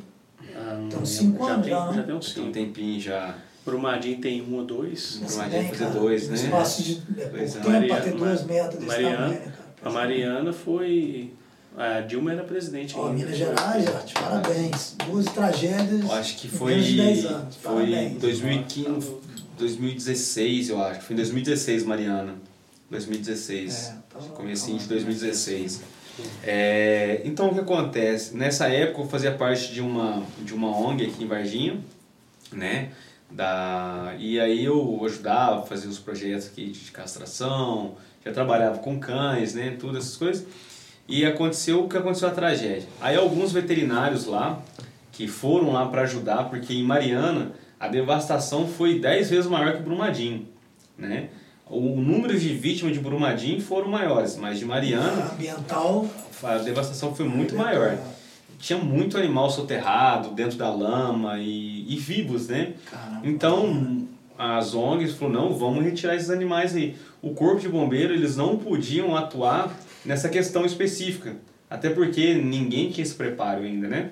Ah, 0.55 0.77
lembro. 0.79 1.05
cinco 1.05 1.45
já 1.45 1.51
anos 1.53 1.65
tem, 1.65 1.73
já, 1.75 1.85
né? 1.91 1.93
já 1.97 2.03
tem 2.33 2.43
um 2.45 2.51
tempinho 2.51 2.99
já. 2.99 3.35
Brumadinho 3.65 4.19
tem 4.21 4.41
um 4.41 4.55
ou 4.55 4.63
dois. 4.63 5.17
Brumadinho 5.21 5.49
Você 5.51 5.57
bem, 5.57 5.73
fazer 5.73 5.99
dois, 5.99 6.25
um 6.25 6.29
né? 6.29 6.35
Espaço 6.35 6.83
de 6.83 7.01
é, 7.17 7.25
Pois 7.25 7.53
pouco 7.55 7.69
é. 7.71 7.79
tempo 7.79 7.87
pra 7.87 8.01
ter 8.01 8.09
Mariana- 8.11 8.17
duas 8.25 8.43
metas 8.45 8.73
desse 8.75 8.85
Mariana- 8.85 9.15
tamanho, 9.17 9.31
né, 9.33 9.39
cara? 9.45 9.55
A 9.83 9.89
Mariana 9.89 10.53
foi. 10.53 11.33
A 11.77 11.99
Dilma 12.01 12.31
era 12.31 12.43
presidente 12.43 12.95
Ó, 12.95 13.07
ainda. 13.07 13.17
Minas 13.25 13.37
Gerais, 13.37 13.87
Arte, 13.87 14.13
parabéns. 14.13 14.95
Duas 15.05 15.25
tragédias. 15.25 16.01
Eu 16.01 16.11
acho 16.13 16.37
que 16.37 16.47
em 16.47 16.49
foi. 16.49 16.71
menos 16.71 16.85
de 16.87 16.95
10 16.97 17.25
anos. 17.25 17.55
Foi 17.57 17.73
Parabéns. 17.73 18.19
2015, 18.21 19.11
2016, 19.57 20.69
eu 20.69 20.81
acho. 20.81 21.01
Foi 21.01 21.13
em 21.13 21.17
2016, 21.17 21.83
Mariana. 21.83 22.35
2016. 22.89 23.87
É, 23.89 23.95
tava- 24.13 24.29
Comecinho 24.33 24.77
de 24.77 24.83
tava- 24.83 24.93
2016. 24.95 25.81
É, 26.43 27.21
então 27.25 27.49
o 27.49 27.53
que 27.53 27.59
acontece? 27.59 28.37
Nessa 28.37 28.67
época 28.69 29.01
eu 29.01 29.07
fazia 29.07 29.33
parte 29.33 29.73
de 29.73 29.81
uma, 29.81 30.23
de 30.43 30.53
uma 30.53 30.69
ONG 30.69 31.05
aqui 31.07 31.23
em 31.23 31.27
Varginha, 31.27 31.77
né? 32.53 32.89
Da, 33.35 34.13
e 34.17 34.39
aí 34.39 34.63
eu 34.63 35.01
ajudava 35.03 35.59
a 35.59 35.63
fazer 35.63 35.89
os 35.89 35.99
projetos 35.99 36.47
aqui 36.47 36.67
de 36.67 36.89
castração, 36.91 37.95
já 38.25 38.31
trabalhava 38.31 38.77
com 38.77 38.97
cães, 38.97 39.53
né? 39.53 39.75
Tudo 39.77 39.97
essas 39.97 40.15
coisas. 40.15 40.47
E 41.05 41.25
aconteceu 41.25 41.83
o 41.83 41.89
que 41.89 41.97
aconteceu 41.97 42.29
a 42.29 42.31
tragédia. 42.31 42.87
Aí 43.01 43.17
alguns 43.17 43.51
veterinários 43.51 44.25
lá, 44.25 44.61
que 45.11 45.27
foram 45.27 45.73
lá 45.73 45.85
para 45.85 46.03
ajudar, 46.03 46.45
porque 46.45 46.73
em 46.73 46.83
Mariana 46.83 47.51
a 47.77 47.89
devastação 47.89 48.69
foi 48.69 48.99
10 48.99 49.29
vezes 49.29 49.47
maior 49.47 49.75
que 49.75 49.83
Brumadinho, 49.83 50.47
né? 50.97 51.27
O 51.69 51.81
número 51.99 52.39
de 52.39 52.53
vítimas 52.53 52.93
de 52.93 53.01
Brumadinho 53.01 53.59
foram 53.59 53.89
maiores, 53.89 54.37
mas 54.37 54.59
de 54.59 54.65
Mariana 54.65 55.31
Ambiental. 55.33 56.07
a 56.41 56.57
devastação 56.59 57.13
foi 57.13 57.27
muito 57.27 57.53
maior. 57.53 57.97
Tinha 58.57 58.79
muito 58.79 59.17
animal 59.17 59.49
soterrado 59.49 60.29
dentro 60.29 60.57
da 60.57 60.73
lama 60.73 61.39
e, 61.39 61.85
e 61.87 61.97
vivos, 61.97 62.47
né? 62.47 62.73
Caramba. 62.89 63.21
Então 63.23 64.07
as 64.37 64.73
ONGs 64.73 65.15
falaram, 65.15 65.49
não, 65.49 65.53
vamos 65.53 65.83
retirar 65.83 66.15
esses 66.15 66.29
animais 66.29 66.75
aí. 66.75 66.95
O 67.21 67.33
corpo 67.33 67.61
de 67.61 67.69
bombeiro, 67.69 68.13
eles 68.13 68.35
não 68.35 68.57
podiam 68.57 69.15
atuar 69.15 69.73
nessa 70.03 70.29
questão 70.29 70.65
específica, 70.65 71.35
até 71.69 71.89
porque 71.89 72.35
ninguém 72.35 72.89
tinha 72.89 73.03
esse 73.03 73.15
preparo 73.15 73.61
ainda, 73.61 73.87
né? 73.87 74.11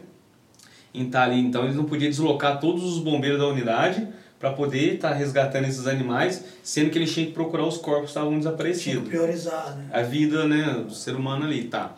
Então, 0.94 1.22
ali, 1.22 1.40
então 1.40 1.64
eles 1.64 1.76
não 1.76 1.86
podiam 1.86 2.10
deslocar 2.10 2.60
todos 2.60 2.84
os 2.84 3.00
bombeiros 3.00 3.40
da 3.40 3.48
unidade 3.48 4.08
para 4.40 4.52
poder 4.52 4.96
estar 4.96 5.10
tá 5.10 5.16
resgatando 5.16 5.66
esses 5.66 5.88
animais, 5.88 6.44
sendo 6.62 6.90
que 6.90 6.98
eles 6.98 7.14
tinham 7.14 7.28
que 7.28 7.34
procurar 7.34 7.66
os 7.66 7.78
corpos 7.78 8.06
que 8.06 8.10
estavam 8.10 8.38
desaparecidos. 8.38 8.84
Tinha 8.84 9.02
que 9.02 9.10
priorizar, 9.10 9.76
né? 9.76 9.90
A 9.92 10.02
vida 10.02 10.46
né, 10.46 10.84
do 10.86 10.94
ser 10.94 11.16
humano 11.16 11.46
ali, 11.46 11.64
tá. 11.64 11.96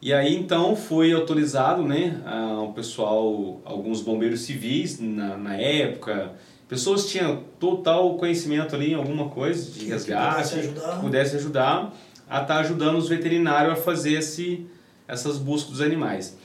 E 0.00 0.12
aí 0.12 0.36
então 0.36 0.76
foi 0.76 1.12
autorizado, 1.12 1.82
né, 1.82 2.20
o 2.62 2.72
pessoal, 2.72 3.60
alguns 3.64 4.02
bombeiros 4.02 4.40
civis 4.40 5.00
na, 5.00 5.36
na 5.36 5.56
época, 5.56 6.32
pessoas 6.68 7.06
tinham 7.06 7.42
total 7.58 8.14
conhecimento 8.16 8.74
ali 8.74 8.92
em 8.92 8.94
alguma 8.94 9.28
coisa 9.28 9.70
de 9.70 9.80
que, 9.80 9.86
resgate, 9.86 10.26
que 10.26 10.34
pudesse 10.34 10.58
ajudar, 10.58 11.00
pudesse 11.00 11.36
ajudar 11.36 11.94
a 12.28 12.42
estar 12.42 12.54
tá 12.54 12.60
ajudando 12.60 12.96
os 12.96 13.08
veterinários 13.08 13.72
a 13.72 13.76
fazer 13.76 14.14
esse, 14.14 14.66
essas 15.06 15.38
buscas 15.38 15.72
dos 15.72 15.80
animais. 15.80 16.36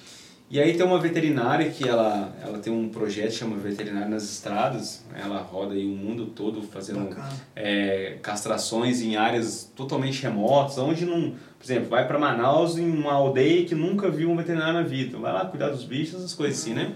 E 0.51 0.59
aí 0.59 0.75
tem 0.75 0.83
uma 0.83 0.99
veterinária 0.99 1.69
que 1.69 1.87
ela, 1.87 2.35
ela 2.43 2.57
tem 2.57 2.73
um 2.73 2.89
projeto 2.89 3.33
chama 3.33 3.55
Veterinária 3.55 4.09
nas 4.09 4.23
Estradas, 4.23 5.05
ela 5.15 5.37
roda 5.37 5.75
aí 5.75 5.85
o 5.85 5.95
mundo 5.95 6.25
todo 6.25 6.63
fazendo 6.63 7.15
é, 7.55 8.17
castrações 8.19 8.99
em 8.99 9.15
áreas 9.15 9.71
totalmente 9.75 10.23
remotas, 10.23 10.79
onde 10.79 11.05
não, 11.05 11.31
por 11.31 11.63
exemplo, 11.63 11.89
vai 11.89 12.07
para 12.07 12.17
Manaus 12.17 12.79
em 12.79 12.89
uma 12.89 13.13
aldeia 13.13 13.63
que 13.63 13.75
nunca 13.75 14.09
viu 14.09 14.31
um 14.31 14.35
veterinário 14.35 14.73
na 14.73 14.81
vida, 14.81 15.19
vai 15.19 15.31
lá 15.31 15.45
cuidar 15.45 15.69
dos 15.69 15.83
bichos, 15.83 16.15
essas 16.15 16.33
coisas 16.33 16.59
assim, 16.59 16.73
né? 16.73 16.93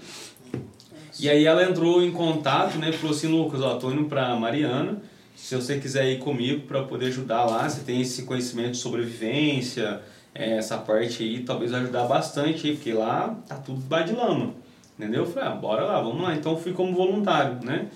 E 1.20 1.30
aí 1.30 1.46
ela 1.46 1.64
entrou 1.64 2.02
em 2.02 2.12
contato, 2.12 2.80
né, 2.80 2.92
falou 2.92 3.16
assim, 3.16 3.28
Lucas, 3.28 3.62
ó, 3.62 3.76
tô 3.76 3.92
indo 3.92 4.06
para 4.06 4.36
Mariana, 4.36 5.00
se 5.36 5.56
você 5.56 5.78
quiser 5.78 6.10
ir 6.10 6.18
comigo 6.18 6.62
para 6.66 6.82
poder 6.82 7.08
ajudar 7.08 7.46
lá, 7.46 7.70
você 7.70 7.82
tem 7.82 8.02
esse 8.02 8.24
conhecimento 8.24 8.72
de 8.72 8.78
sobrevivência, 8.78 10.02
é, 10.36 10.58
essa 10.58 10.78
parte 10.78 11.24
aí 11.24 11.44
talvez 11.44 11.72
vai 11.72 11.82
ajudar 11.82 12.06
bastante, 12.06 12.72
porque 12.74 12.94
lá 12.94 13.36
tá 13.48 13.56
tudo 13.56 13.80
debaixo 13.80 14.14
de 14.14 14.20
lama, 14.20 14.54
entendeu? 14.98 15.22
Eu 15.22 15.32
falei, 15.32 15.50
ah, 15.50 15.56
bora 15.56 15.84
lá, 15.84 16.02
vamos 16.02 16.22
lá. 16.22 16.36
Então 16.36 16.58
fui 16.58 16.74
como 16.74 16.94
voluntário, 16.94 17.60
né? 17.64 17.88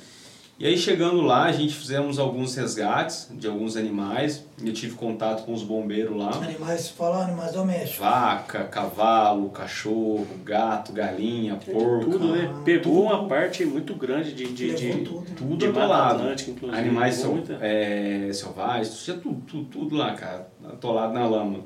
E 0.60 0.66
aí 0.66 0.76
chegando 0.76 1.22
lá, 1.22 1.44
a 1.44 1.52
gente 1.52 1.76
fizemos 1.76 2.18
alguns 2.18 2.56
resgates 2.56 3.30
de 3.32 3.46
alguns 3.46 3.78
animais. 3.78 4.44
Eu 4.60 4.74
tive 4.74 4.96
contato 4.96 5.46
com 5.46 5.54
os 5.54 5.62
bombeiros 5.62 6.18
lá. 6.18 6.34
Animais, 6.34 6.90
fala 6.90 7.26
animais 7.26 7.52
domésticos. 7.52 7.98
Vaca, 8.00 8.64
cavalo, 8.64 9.52
cachorro, 9.52 10.26
gato, 10.44 10.92
galinha, 10.94 11.58
porco. 11.58 12.10
Tudo, 12.10 12.32
né? 12.32 12.52
Ah, 12.52 12.62
Pegou 12.66 13.04
uma 13.04 13.28
parte 13.28 13.64
muito 13.66 13.94
grande 13.94 14.34
de, 14.34 14.52
de, 14.52 14.74
de 14.74 15.04
tudo, 15.04 15.26
tudo 15.36 15.58
de 15.58 15.68
atolado. 15.68 16.24
Animais 16.72 17.24
é, 17.62 18.32
selvagens, 18.34 19.04
tinha 19.04 19.18
tudo, 19.18 19.40
tudo, 19.42 19.66
tudo 19.66 19.96
lá, 19.96 20.16
cara, 20.16 20.48
atolado 20.68 21.14
na 21.14 21.28
lama. 21.28 21.60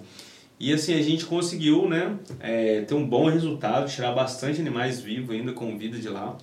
E 0.61 0.71
assim, 0.71 0.93
a 0.93 1.01
gente 1.01 1.25
conseguiu 1.25 1.89
né, 1.89 2.19
é, 2.39 2.81
ter 2.81 2.93
um 2.93 3.03
bom 3.03 3.27
resultado, 3.27 3.91
tirar 3.91 4.11
bastante 4.11 4.61
animais 4.61 5.01
vivos 5.01 5.35
ainda 5.35 5.53
com 5.53 5.75
vida 5.75 5.97
de 5.97 6.07
lá. 6.07 6.37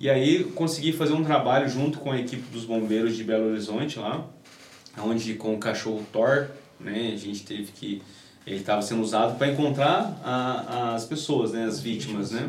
E 0.00 0.08
aí 0.08 0.42
consegui 0.42 0.90
fazer 0.90 1.12
um 1.12 1.22
trabalho 1.22 1.68
junto 1.68 1.98
com 1.98 2.10
a 2.10 2.18
equipe 2.18 2.50
dos 2.50 2.64
bombeiros 2.64 3.14
de 3.14 3.22
Belo 3.22 3.50
Horizonte 3.50 3.98
lá, 3.98 4.26
onde 4.96 5.34
com 5.34 5.54
o 5.54 5.58
cachorro 5.58 6.02
Thor, 6.10 6.48
né, 6.80 7.10
a 7.12 7.16
gente 7.18 7.44
teve 7.44 7.72
que 7.72 8.00
ele 8.46 8.60
estava 8.60 8.80
sendo 8.80 9.02
usado 9.02 9.36
para 9.36 9.48
encontrar 9.48 10.18
a, 10.24 10.94
as 10.94 11.04
pessoas, 11.04 11.52
né, 11.52 11.66
as 11.66 11.78
vítimas, 11.78 12.30
né? 12.30 12.48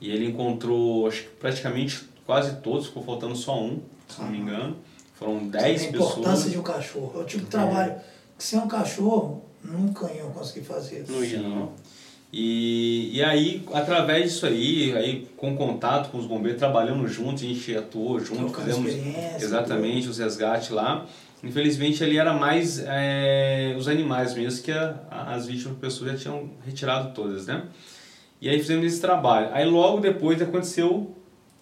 E 0.00 0.08
ele 0.08 0.24
encontrou, 0.24 1.08
acho 1.08 1.24
que 1.24 1.28
praticamente 1.30 2.00
quase 2.24 2.54
todos, 2.58 2.86
ficou 2.86 3.02
faltando 3.02 3.34
só 3.34 3.60
um, 3.60 3.80
se 4.06 4.20
não 4.20 4.28
me 4.28 4.38
engano. 4.38 4.76
Foram 5.14 5.48
10 5.48 5.86
pessoas. 5.86 5.94
A 5.94 6.12
importância 6.12 6.50
de 6.50 6.58
um 6.58 6.62
cachorro. 6.62 7.12
É 7.16 7.18
o 7.22 7.24
tipo 7.24 7.42
de 7.42 7.50
trabalho 7.50 7.90
é. 7.90 8.04
que 8.38 8.44
sem 8.44 8.56
um 8.56 8.68
cachorro, 8.68 9.47
Nunca 9.62 10.10
iam 10.12 10.30
conseguir 10.30 10.64
fazer 10.64 11.02
isso. 11.02 11.12
Não 11.12 11.24
ia, 11.24 11.40
não. 11.40 11.72
E, 12.32 13.10
e 13.16 13.22
aí, 13.22 13.64
através 13.72 14.24
disso 14.24 14.46
aí, 14.46 14.94
aí, 14.94 15.26
com 15.36 15.56
contato 15.56 16.10
com 16.10 16.18
os 16.18 16.26
bombeiros, 16.26 16.58
trabalhando 16.58 17.06
juntos, 17.08 17.42
a 17.42 17.46
gente 17.46 17.76
atuou 17.76 18.20
junto, 18.20 18.52
fizemos 18.54 18.92
exatamente 19.40 20.02
tudo. 20.02 20.10
os 20.10 20.18
resgates 20.18 20.70
lá. 20.70 21.06
Infelizmente 21.42 22.02
ali 22.02 22.18
era 22.18 22.32
mais 22.32 22.80
é, 22.84 23.74
os 23.78 23.86
animais 23.86 24.34
mesmo, 24.34 24.62
que 24.62 24.72
a, 24.72 24.98
as 25.10 25.46
vítimas 25.46 25.78
pessoas 25.78 26.12
já 26.12 26.16
tinham 26.18 26.50
retirado 26.66 27.14
todas, 27.14 27.46
né? 27.46 27.62
E 28.40 28.48
aí 28.48 28.58
fizemos 28.58 28.84
esse 28.84 29.00
trabalho. 29.00 29.48
Aí 29.52 29.64
logo 29.64 30.00
depois 30.00 30.40
aconteceu 30.42 31.16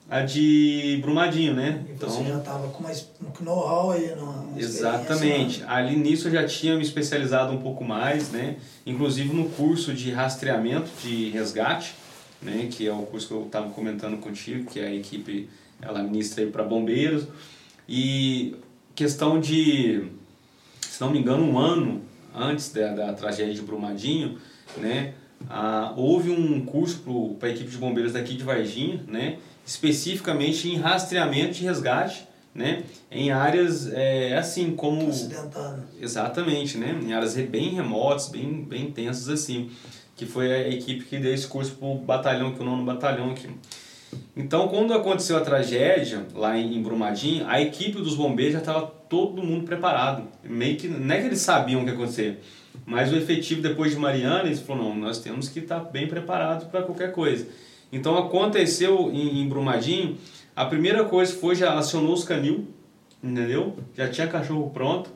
a 0.08 0.22
de 0.22 0.98
Brumadinho, 1.02 1.54
né? 1.54 1.84
E 1.88 1.94
você 1.94 2.20
então, 2.20 2.26
já 2.26 2.38
estava 2.38 2.68
com 2.68 2.82
mais 2.82 3.08
know-how 3.40 3.90
aí 3.90 4.14
no 4.14 4.54
Exatamente. 4.56 5.60
Né? 5.60 5.66
Ali 5.68 5.96
nisso 5.96 6.28
eu 6.28 6.32
já 6.32 6.46
tinha 6.46 6.76
me 6.76 6.82
especializado 6.82 7.52
um 7.52 7.58
pouco 7.58 7.84
mais, 7.84 8.30
né? 8.30 8.56
Inclusive 8.84 9.34
no 9.34 9.48
curso 9.50 9.92
de 9.92 10.12
rastreamento 10.12 10.88
de 11.02 11.30
resgate, 11.30 11.94
né? 12.40 12.68
Que 12.70 12.86
é 12.86 12.92
o 12.92 13.02
curso 13.02 13.26
que 13.26 13.34
eu 13.34 13.46
estava 13.46 13.68
comentando 13.70 14.18
contigo, 14.18 14.70
que 14.70 14.78
a 14.78 14.94
equipe 14.94 15.48
ela 15.82 16.02
ministra 16.02 16.46
para 16.46 16.62
bombeiros. 16.62 17.26
E 17.88 18.54
questão 18.94 19.40
de, 19.40 20.04
se 20.80 21.00
não 21.00 21.10
me 21.10 21.18
engano, 21.18 21.44
um 21.44 21.58
ano 21.58 22.02
antes 22.34 22.70
da, 22.72 22.94
da 22.94 23.12
tragédia 23.12 23.54
de 23.54 23.62
Brumadinho, 23.62 24.38
né? 24.76 25.14
Ah, 25.50 25.92
houve 25.96 26.30
um 26.30 26.64
curso 26.64 27.02
para 27.38 27.48
a 27.48 27.52
equipe 27.52 27.70
de 27.70 27.76
bombeiros 27.76 28.12
daqui 28.12 28.34
de 28.34 28.44
Varginha, 28.44 29.04
né? 29.06 29.38
Especificamente 29.66 30.68
em 30.68 30.76
rastreamento 30.76 31.58
e 31.58 31.62
resgate, 31.64 32.26
né? 32.54 32.84
Em 33.10 33.32
áreas 33.32 33.92
é, 33.92 34.36
assim 34.38 34.74
como. 34.74 35.10
Exatamente, 36.00 36.78
né? 36.78 36.98
Em 37.02 37.12
áreas 37.12 37.34
bem 37.34 37.74
remotas, 37.74 38.28
bem 38.28 38.62
bem 38.62 38.84
intensas 38.84 39.28
assim, 39.28 39.70
que 40.14 40.24
foi 40.24 40.50
a 40.52 40.68
equipe 40.68 41.04
que 41.04 41.18
deu 41.18 41.34
esse 41.34 41.46
curso 41.46 41.72
para 41.72 41.88
o 41.88 41.98
batalhão, 41.98 42.54
que 42.54 42.60
é 42.60 42.62
o 42.62 42.64
nono 42.64 42.84
batalhão 42.84 43.32
aqui. 43.32 43.48
Então, 44.34 44.68
quando 44.68 44.94
aconteceu 44.94 45.36
a 45.36 45.40
tragédia 45.40 46.26
lá 46.32 46.56
em 46.56 46.80
Brumadinho, 46.80 47.46
a 47.46 47.60
equipe 47.60 48.00
dos 48.00 48.14
bombeiros 48.14 48.54
já 48.54 48.60
estava 48.60 48.86
todo 48.86 49.42
mundo 49.42 49.64
preparado. 49.64 50.26
Meio 50.44 50.76
que 50.76 50.88
não 50.88 51.14
é 51.14 51.20
que 51.20 51.26
eles 51.26 51.40
sabiam 51.40 51.80
o 51.80 51.84
que 51.84 51.90
ia 51.90 51.94
acontecer, 51.94 52.40
mas 52.86 53.12
o 53.12 53.16
efetivo 53.16 53.60
depois 53.60 53.92
de 53.92 53.98
Mariana, 53.98 54.44
eles 54.44 54.60
falaram, 54.60 54.90
não, 54.90 54.96
nós 54.96 55.18
temos 55.18 55.48
que 55.48 55.58
estar 55.58 55.80
bem 55.80 56.06
preparados 56.06 56.66
para 56.68 56.82
qualquer 56.82 57.12
coisa. 57.12 57.46
Então 57.92 58.16
aconteceu 58.18 59.10
em, 59.12 59.40
em 59.40 59.48
Brumadinho, 59.48 60.16
a 60.54 60.64
primeira 60.64 61.04
coisa 61.04 61.34
foi 61.34 61.54
já 61.54 61.78
acionou 61.78 62.12
os 62.12 62.24
canil, 62.24 62.66
entendeu? 63.22 63.76
Já 63.94 64.08
tinha 64.08 64.26
cachorro 64.26 64.70
pronto, 64.70 65.10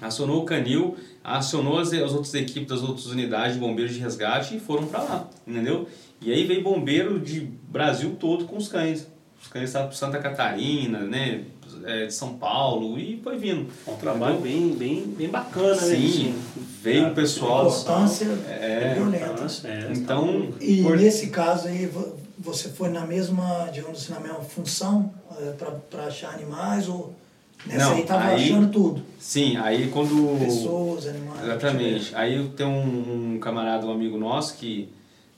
acionou 0.00 0.42
o 0.42 0.44
canil, 0.44 0.96
acionou 1.22 1.78
as, 1.78 1.92
as 1.92 2.12
outras 2.12 2.34
equipes 2.34 2.68
das 2.68 2.82
outras 2.82 3.06
unidades 3.06 3.54
de 3.54 3.60
bombeiros 3.60 3.94
de 3.94 4.00
resgate 4.00 4.56
e 4.56 4.60
foram 4.60 4.86
para 4.86 5.02
lá, 5.02 5.30
entendeu? 5.46 5.88
E 6.20 6.32
aí 6.32 6.44
veio 6.44 6.62
bombeiro 6.62 7.20
de 7.20 7.40
Brasil 7.40 8.16
todo 8.18 8.46
com 8.46 8.56
os 8.56 8.68
cães. 8.68 9.06
Estavam 9.54 9.88
para 9.88 9.96
Santa 9.96 10.18
Catarina, 10.18 11.00
né? 11.00 11.44
É, 11.84 12.06
de 12.06 12.14
São 12.14 12.34
Paulo 12.34 12.98
e 12.98 13.20
foi 13.22 13.36
vindo. 13.36 13.68
Um 13.86 13.96
trabalho 13.96 14.38
bem, 14.40 14.74
bem, 14.74 15.02
bem 15.02 15.28
bacana, 15.28 15.74
Sim, 15.74 15.88
né? 15.88 16.08
Sim, 16.08 16.42
veio 16.82 17.08
o 17.08 17.14
pessoal. 17.14 17.66
Importância 17.66 18.26
é, 18.48 18.94
violenta. 18.94 19.46
É, 19.64 19.92
então, 19.92 20.48
e 20.60 20.82
por... 20.82 20.96
nesse 20.96 21.28
caso 21.28 21.68
aí, 21.68 21.90
você 22.38 22.68
foi 22.68 22.88
na 22.90 23.06
mesma, 23.06 23.68
digamos 23.72 24.02
assim, 24.02 24.12
na 24.12 24.20
mesma 24.20 24.40
função 24.40 25.12
é, 25.40 25.52
para 25.90 26.06
achar 26.06 26.34
animais 26.34 26.88
ou 26.88 27.14
nessa 27.66 27.86
Não, 27.86 27.94
aí 27.94 28.02
estava 28.02 28.34
achando 28.34 28.70
tudo? 28.70 29.02
Sim, 29.18 29.56
aí 29.56 29.88
quando. 29.88 30.38
Pessoas, 30.38 31.06
animais. 31.06 31.42
Exatamente. 31.42 32.14
Aí 32.14 32.48
tem 32.56 32.66
um, 32.66 33.34
um 33.34 33.38
camarada, 33.38 33.86
um 33.86 33.92
amigo 33.92 34.18
nosso 34.18 34.56
que 34.56 34.88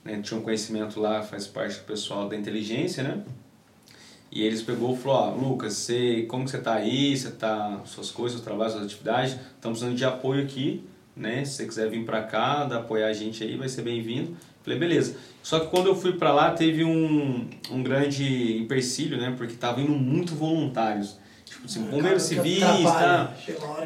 né, 0.04 0.20
tinha 0.22 0.38
um 0.38 0.42
conhecimento 0.42 1.00
lá, 1.00 1.22
faz 1.22 1.46
parte 1.46 1.78
do 1.78 1.84
pessoal 1.84 2.28
da 2.28 2.36
inteligência, 2.36 3.02
né? 3.02 3.22
E 4.31 4.43
eles 4.43 4.62
pegou 4.62 4.95
e 4.95 4.99
falou, 4.99 5.18
ó, 5.18 5.31
Lucas, 5.35 5.74
você, 5.74 6.22
como 6.29 6.45
que 6.45 6.51
você 6.51 6.59
tá 6.59 6.74
aí? 6.74 7.16
Você 7.16 7.31
tá, 7.31 7.81
suas 7.85 8.11
coisas, 8.11 8.33
seus 8.33 8.45
trabalhos, 8.45 8.72
suas 8.74 8.85
atividades, 8.87 9.33
estamos 9.33 9.79
precisando 9.79 9.97
de 9.97 10.05
apoio 10.05 10.43
aqui, 10.43 10.85
né? 11.16 11.45
Se 11.45 11.53
você 11.53 11.66
quiser 11.66 11.89
vir 11.89 12.05
para 12.05 12.22
cá, 12.22 12.64
dar, 12.64 12.79
apoiar 12.79 13.07
a 13.07 13.12
gente 13.12 13.43
aí, 13.43 13.57
vai 13.57 13.68
ser 13.68 13.83
bem-vindo. 13.83 14.37
Falei, 14.62 14.79
beleza. 14.79 15.16
Só 15.43 15.61
que 15.61 15.68
quando 15.68 15.87
eu 15.87 15.95
fui 15.95 16.14
para 16.14 16.33
lá, 16.33 16.51
teve 16.51 16.85
um, 16.85 17.49
um 17.70 17.83
grande 17.83 18.59
empecilho, 18.59 19.16
né? 19.16 19.33
Porque 19.37 19.55
tava 19.55 19.81
indo 19.81 19.93
muito 19.93 20.35
voluntários. 20.35 21.16
Tipo 21.45 21.66
assim, 21.66 21.83
bombeiros 21.85 22.24
civis, 22.24 22.83
tá? 22.83 23.33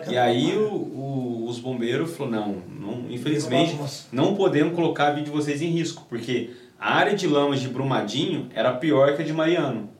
E 0.09 0.16
aí 0.16 0.57
o, 0.57 0.72
o, 0.72 1.47
os 1.47 1.59
bombeiros 1.59 2.16
falaram, 2.16 2.62
não, 2.66 2.93
não 2.93 3.11
infelizmente, 3.11 3.78
não 4.11 4.34
podemos 4.34 4.74
colocar 4.74 5.09
a 5.09 5.11
vida 5.11 5.26
de 5.26 5.30
vocês 5.30 5.61
em 5.61 5.68
risco, 5.68 6.07
porque 6.09 6.51
a 6.78 6.95
área 6.95 7.14
de 7.14 7.26
lamas 7.26 7.61
de 7.61 7.68
Brumadinho 7.68 8.49
era 8.55 8.72
pior 8.72 9.14
que 9.14 9.22
a 9.22 9.24
de 9.24 9.32
Mariano. 9.34 9.91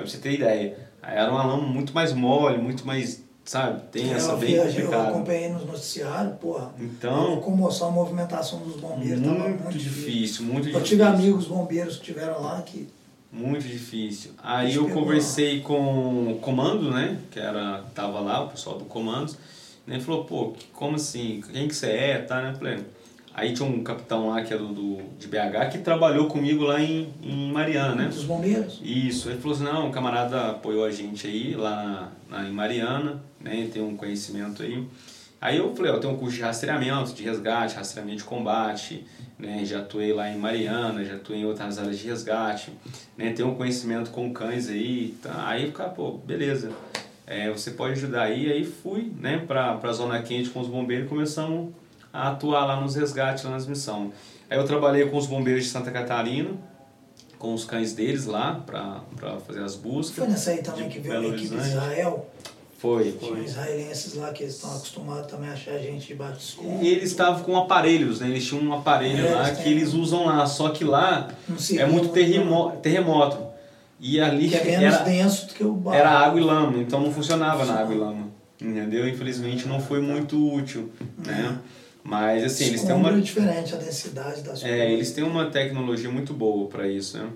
Pra 0.00 0.10
você 0.10 0.18
ter 0.18 0.32
ideia. 0.32 0.76
Era 1.02 1.30
uma 1.30 1.44
lama 1.44 1.66
muito 1.66 1.92
mais 1.94 2.12
mole, 2.12 2.58
muito 2.58 2.86
mais 2.86 3.22
sabe? 3.44 3.82
Tem 3.90 4.10
É, 4.12 4.14
essa 4.16 4.32
eu, 4.32 4.36
bem 4.36 4.50
vi, 4.50 4.54
eu 4.56 4.64
complicada. 4.66 5.08
acompanhei 5.08 5.48
nos 5.48 5.64
noticiários, 5.66 6.34
porra. 6.38 6.72
Então- 6.78 7.34
a 7.34 7.40
comoção, 7.40 7.88
a 7.88 7.90
movimentação 7.90 8.60
dos 8.60 8.76
bombeiros 8.76 9.20
tava 9.22 9.34
Muito 9.38 9.62
muito 9.64 9.78
difícil, 9.78 10.44
muito 10.44 10.68
Eu 10.68 10.74
difícil. 10.74 10.84
tive 10.86 11.02
amigos 11.02 11.46
bombeiros 11.46 11.96
que 11.96 12.04
tiveram 12.04 12.40
lá 12.42 12.62
que. 12.62 12.88
Muito 13.32 13.66
difícil. 13.66 14.32
Aí 14.42 14.74
eu 14.74 14.88
conversei 14.90 15.60
com 15.60 16.32
o 16.32 16.38
comando, 16.40 16.90
né? 16.90 17.18
Que 17.30 17.38
era, 17.40 17.84
tava 17.94 18.20
lá, 18.20 18.44
o 18.44 18.48
pessoal 18.50 18.76
do 18.78 18.84
comandos. 18.84 19.36
Né? 19.86 19.96
Ele 19.96 20.04
falou, 20.04 20.24
pô, 20.24 20.52
como 20.72 20.96
assim? 20.96 21.40
Quem 21.52 21.66
que 21.68 21.74
você 21.74 21.86
é? 21.90 22.18
Tá, 22.18 22.42
né? 22.42 22.50
Eu 22.50 22.58
Falei, 22.58 22.78
aí 23.40 23.54
tinha 23.54 23.66
um 23.66 23.82
capitão 23.82 24.28
lá 24.28 24.42
que 24.42 24.52
era 24.52 24.62
do, 24.62 24.72
do, 24.74 24.98
de 25.18 25.26
BH 25.26 25.70
que 25.72 25.78
trabalhou 25.78 26.26
comigo 26.26 26.64
lá 26.64 26.78
em, 26.78 27.08
em 27.22 27.50
Mariana, 27.50 27.94
né? 27.94 28.04
Dos 28.08 28.24
bombeiros. 28.24 28.78
Isso, 28.84 29.30
ele 29.30 29.40
falou 29.40 29.56
assim, 29.56 29.64
não, 29.64 29.88
o 29.88 29.90
camarada 29.90 30.50
apoiou 30.50 30.84
a 30.84 30.90
gente 30.90 31.26
aí 31.26 31.54
lá 31.54 32.12
na, 32.28 32.46
em 32.46 32.52
Mariana, 32.52 33.22
né, 33.40 33.68
tem 33.72 33.82
um 33.82 33.96
conhecimento 33.96 34.62
aí. 34.62 34.86
Aí 35.40 35.56
eu 35.56 35.74
falei, 35.74 35.90
ó, 35.90 35.98
tem 35.98 36.10
um 36.10 36.18
curso 36.18 36.36
de 36.36 36.42
rastreamento, 36.42 37.14
de 37.14 37.22
resgate, 37.22 37.74
rastreamento 37.74 38.18
de 38.18 38.24
combate, 38.24 39.06
né, 39.38 39.64
já 39.64 39.78
atuei 39.78 40.12
lá 40.12 40.28
em 40.28 40.36
Mariana, 40.36 41.02
já 41.02 41.14
atuei 41.14 41.40
em 41.40 41.46
outras 41.46 41.78
áreas 41.78 41.98
de 41.98 42.08
resgate, 42.08 42.70
né, 43.16 43.32
tem 43.32 43.42
um 43.42 43.54
conhecimento 43.54 44.10
com 44.10 44.30
cães 44.34 44.68
aí, 44.68 45.14
tá? 45.22 45.48
aí 45.48 45.72
cara, 45.72 45.88
pô, 45.88 46.12
beleza, 46.12 46.70
é, 47.26 47.50
você 47.50 47.70
pode 47.70 47.92
ajudar 47.92 48.24
aí, 48.24 48.52
aí 48.52 48.66
fui, 48.66 49.10
né, 49.18 49.42
pra, 49.46 49.76
pra 49.78 49.92
Zona 49.92 50.20
Quente 50.20 50.50
com 50.50 50.60
os 50.60 50.68
bombeiros 50.68 51.06
e 51.06 51.08
começamos 51.08 51.72
a 52.12 52.28
atuar 52.30 52.64
lá 52.66 52.80
nos 52.80 52.94
resgates, 52.94 53.44
lá 53.44 53.50
nas 53.50 53.66
missões. 53.66 54.12
Aí 54.48 54.58
eu 54.58 54.64
trabalhei 54.64 55.06
com 55.08 55.16
os 55.16 55.26
bombeiros 55.26 55.64
de 55.64 55.70
Santa 55.70 55.90
Catarina, 55.90 56.50
com 57.38 57.54
os 57.54 57.64
cães 57.64 57.92
deles 57.92 58.26
lá 58.26 58.62
para 58.66 59.02
fazer 59.46 59.62
as 59.62 59.76
buscas. 59.76 60.16
Foi 60.16 60.28
nessa 60.28 60.50
aí 60.50 60.58
também 60.62 60.88
de 60.88 60.94
que 60.94 61.00
veio 61.00 61.20
a 61.20 61.26
equipe 61.26 61.48
de. 61.56 61.68
Israel. 61.68 62.26
Foi. 62.78 63.12
Tinha 63.12 63.38
israelenses 63.40 64.14
lá 64.14 64.32
que 64.32 64.42
eles 64.42 64.54
estão 64.54 64.70
acostumados 64.74 65.30
também 65.30 65.50
a 65.50 65.52
achar 65.52 65.76
gente 65.78 66.06
debaixo 66.08 66.34
dos. 66.36 66.56
E 66.82 66.88
eles 66.88 67.10
estavam 67.10 67.42
com 67.42 67.54
aparelhos, 67.58 68.20
né? 68.20 68.28
Eles 68.28 68.46
tinham 68.46 68.64
um 68.64 68.72
aparelho 68.72 69.26
É, 69.26 69.34
lá 69.34 69.46
eles 69.48 69.58
que 69.58 69.64
têm. 69.64 69.72
eles 69.72 69.92
usam 69.92 70.24
lá, 70.24 70.46
só 70.46 70.70
que 70.70 70.82
lá 70.82 71.28
é 71.78 71.84
muito 71.84 72.04
viu, 72.04 72.12
terremo 72.12 72.70
terremoto. 72.82 73.50
E 74.00 74.18
ali 74.18 74.48
Que 74.48 74.56
é 74.56 74.64
menos 74.78 74.94
era, 74.94 75.04
denso 75.04 75.46
do 75.48 75.52
que 75.54 75.62
o 75.62 75.72
barro. 75.74 75.94
era 75.94 76.10
água 76.10 76.40
e 76.40 76.42
lama, 76.42 76.78
então 76.78 77.02
não 77.02 77.12
funcionava 77.12 77.66
na 77.66 77.74
água 77.80 77.94
e 77.94 77.98
lama. 77.98 78.28
Entendeu? 78.58 79.06
Infelizmente 79.06 79.68
não 79.68 79.78
foi 79.78 80.00
muito 80.00 80.52
útil, 80.54 80.90
né? 81.18 81.58
Mas 82.02 82.44
assim, 82.44 82.64
eles 82.66 82.80
têm 82.82 82.90
Escombro 82.90 83.12
uma 83.12 83.18
é 83.18 83.22
diferente 83.22 83.74
a 83.74 83.78
densidade 83.78 84.42
das 84.42 84.64
É, 84.64 84.90
eles 84.92 85.12
têm 85.12 85.22
uma 85.24 85.50
tecnologia 85.50 86.10
muito 86.10 86.32
boa 86.32 86.68
para 86.68 86.88
isso, 86.88 87.18
né? 87.18 87.28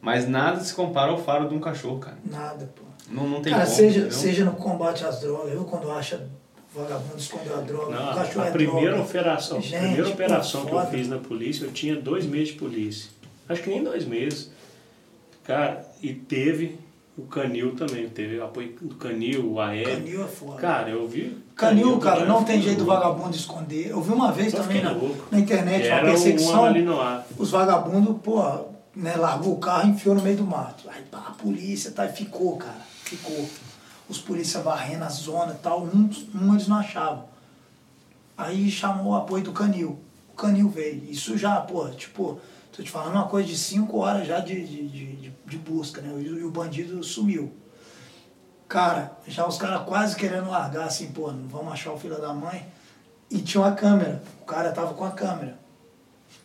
Mas 0.00 0.28
nada 0.28 0.60
se 0.60 0.72
compara 0.74 1.10
ao 1.10 1.18
faro 1.22 1.48
de 1.48 1.54
um 1.54 1.60
cachorro, 1.60 1.98
cara. 1.98 2.18
Nada, 2.24 2.70
pô. 2.74 2.82
Não, 3.10 3.26
não 3.28 3.42
tem 3.42 3.52
Cara, 3.52 3.64
como, 3.64 3.76
seja, 3.76 4.00
entendeu? 4.00 4.16
seja 4.18 4.44
no 4.44 4.52
combate 4.52 5.04
às 5.04 5.20
drogas, 5.20 5.52
eu 5.52 5.64
quando 5.64 5.90
acha 5.90 6.28
vagabundo 6.74 7.16
escondeu 7.18 7.58
a 7.58 7.60
droga, 7.60 7.94
Não, 7.94 8.12
o 8.12 8.14
cachorro 8.14 8.44
a 8.44 8.48
é 8.48 8.50
primeira 8.52 8.90
droga. 8.92 9.02
operação, 9.02 9.58
a 9.58 9.60
Gente, 9.60 9.78
primeira 9.80 10.04
pô, 10.04 10.10
operação 10.10 10.64
que 10.66 10.72
eu 10.72 10.86
fiz 10.86 11.08
na 11.08 11.18
polícia, 11.18 11.64
eu 11.64 11.72
tinha 11.72 11.96
dois 11.96 12.24
meses 12.24 12.48
de 12.48 12.54
polícia. 12.54 13.10
Acho 13.48 13.62
que 13.62 13.70
nem 13.70 13.82
dois 13.82 14.04
meses. 14.04 14.50
Cara, 15.42 15.84
e 16.00 16.12
teve 16.14 16.78
o 17.18 17.22
canil 17.22 17.74
também, 17.74 18.08
teve 18.08 18.38
o 18.38 18.44
apoio 18.44 18.72
do 18.80 18.94
canil, 18.94 19.52
o 19.54 19.60
aéreo. 19.60 19.96
Canil 19.96 20.24
é 20.24 20.28
foda. 20.28 20.60
Cara, 20.60 20.90
eu 20.90 21.08
vi. 21.08 21.36
Canil, 21.60 21.98
cara, 21.98 22.24
não 22.24 22.38
eu 22.38 22.44
tem 22.44 22.62
jeito 22.62 22.78
do 22.78 22.86
vagabundo 22.86 23.36
esconder. 23.36 23.88
Eu 23.90 24.00
vi 24.00 24.12
uma 24.12 24.32
vez 24.32 24.52
também 24.52 24.82
na, 24.82 24.92
louco. 24.92 25.26
na 25.30 25.38
internet, 25.38 25.82
Que 25.82 25.88
uma 25.90 26.00
um 26.00 26.04
perseguição. 26.04 26.64
ar. 26.64 27.26
Os 27.36 27.50
vagabundos, 27.50 28.16
pô, 28.22 28.42
né, 28.96 29.14
largou 29.16 29.52
o 29.52 29.58
carro 29.58 29.86
e 29.88 29.90
enfiou 29.90 30.14
no 30.14 30.22
meio 30.22 30.38
do 30.38 30.44
mato. 30.44 30.88
Aí 30.88 31.02
pá, 31.10 31.18
a 31.28 31.30
polícia 31.32 31.90
tá, 31.90 32.06
e 32.06 32.12
ficou, 32.12 32.56
cara. 32.56 32.80
Ficou. 33.04 33.46
Os 34.08 34.18
polícia 34.18 34.60
varrendo 34.60 35.04
a 35.04 35.08
zona 35.08 35.52
e 35.52 35.62
tal, 35.62 35.82
um, 35.84 36.10
um 36.34 36.54
eles 36.54 36.66
não 36.66 36.76
achavam. 36.78 37.24
Aí 38.36 38.70
chamou 38.70 39.12
o 39.12 39.16
apoio 39.16 39.44
do 39.44 39.52
canil. 39.52 39.98
O 40.32 40.36
canil 40.36 40.68
veio. 40.70 41.04
Isso 41.10 41.36
já, 41.36 41.56
pô, 41.60 41.88
tipo, 41.90 42.40
tô 42.74 42.82
te 42.82 42.90
falando 42.90 43.14
uma 43.16 43.26
coisa 43.28 43.46
de 43.46 43.56
cinco 43.56 43.98
horas 43.98 44.26
já 44.26 44.40
de, 44.40 44.64
de, 44.66 44.88
de, 44.88 45.12
de- 45.46 45.58
busca, 45.58 46.00
né? 46.00 46.10
E 46.22 46.42
o 46.42 46.50
bandido 46.50 47.02
sumiu. 47.04 47.52
Cara, 48.70 49.12
já 49.26 49.46
os 49.46 49.58
caras 49.58 49.82
quase 49.82 50.16
querendo 50.16 50.48
largar, 50.48 50.86
assim, 50.86 51.12
pô, 51.12 51.30
não 51.30 51.46
vamos 51.46 51.74
achar 51.74 51.92
o 51.92 51.98
filho 51.98 52.18
da 52.18 52.32
mãe. 52.32 52.66
E 53.30 53.42
tinha 53.42 53.60
uma 53.60 53.72
câmera. 53.72 54.22
O 54.40 54.46
cara 54.46 54.72
tava 54.72 54.94
com 54.94 55.04
a 55.04 55.10
câmera 55.10 55.60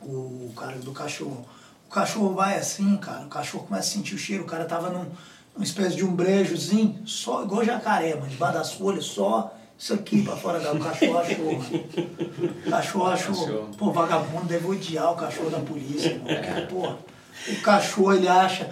o, 0.06 0.50
o 0.50 0.54
cara 0.56 0.78
do 0.78 0.92
cachorro. 0.92 1.46
O 1.88 1.90
cachorro 1.90 2.34
vai 2.34 2.58
assim, 2.58 2.98
cara, 2.98 3.26
o 3.26 3.30
cachorro 3.30 3.66
começa 3.66 3.90
a 3.90 3.92
sentir 3.92 4.16
o 4.16 4.18
cheiro, 4.18 4.44
o 4.44 4.48
cara 4.48 4.66
tava 4.66 4.90
num, 4.90 5.06
numa 5.54 5.64
espécie 5.64 5.96
de 5.96 6.04
um 6.04 6.14
brejozinho, 6.14 7.02
só 7.06 7.44
igual 7.44 7.64
jacaré, 7.64 8.18
mas 8.20 8.32
debaixo 8.32 8.58
das 8.58 8.74
folhas, 8.74 9.06
só 9.06 9.54
isso 9.78 9.94
aqui 9.94 10.22
pra 10.22 10.36
fora 10.36 10.60
da. 10.60 10.74
O 10.74 10.80
cachorro 10.80 11.18
achou. 11.18 11.52
O 11.54 12.70
cachorro 12.70 13.08
achou. 13.08 13.44
Achou. 13.44 13.70
Pô, 13.78 13.92
vagabundo 13.92 14.46
deve 14.46 14.66
odiar 14.68 15.12
o 15.12 15.16
cachorro 15.16 15.50
da 15.50 15.60
polícia, 15.60 16.18
mano. 16.18 16.26
Porque, 16.26 16.62
pô, 16.74 17.52
o 17.52 17.62
cachorro 17.62 18.14
ele 18.14 18.28
acha 18.28 18.70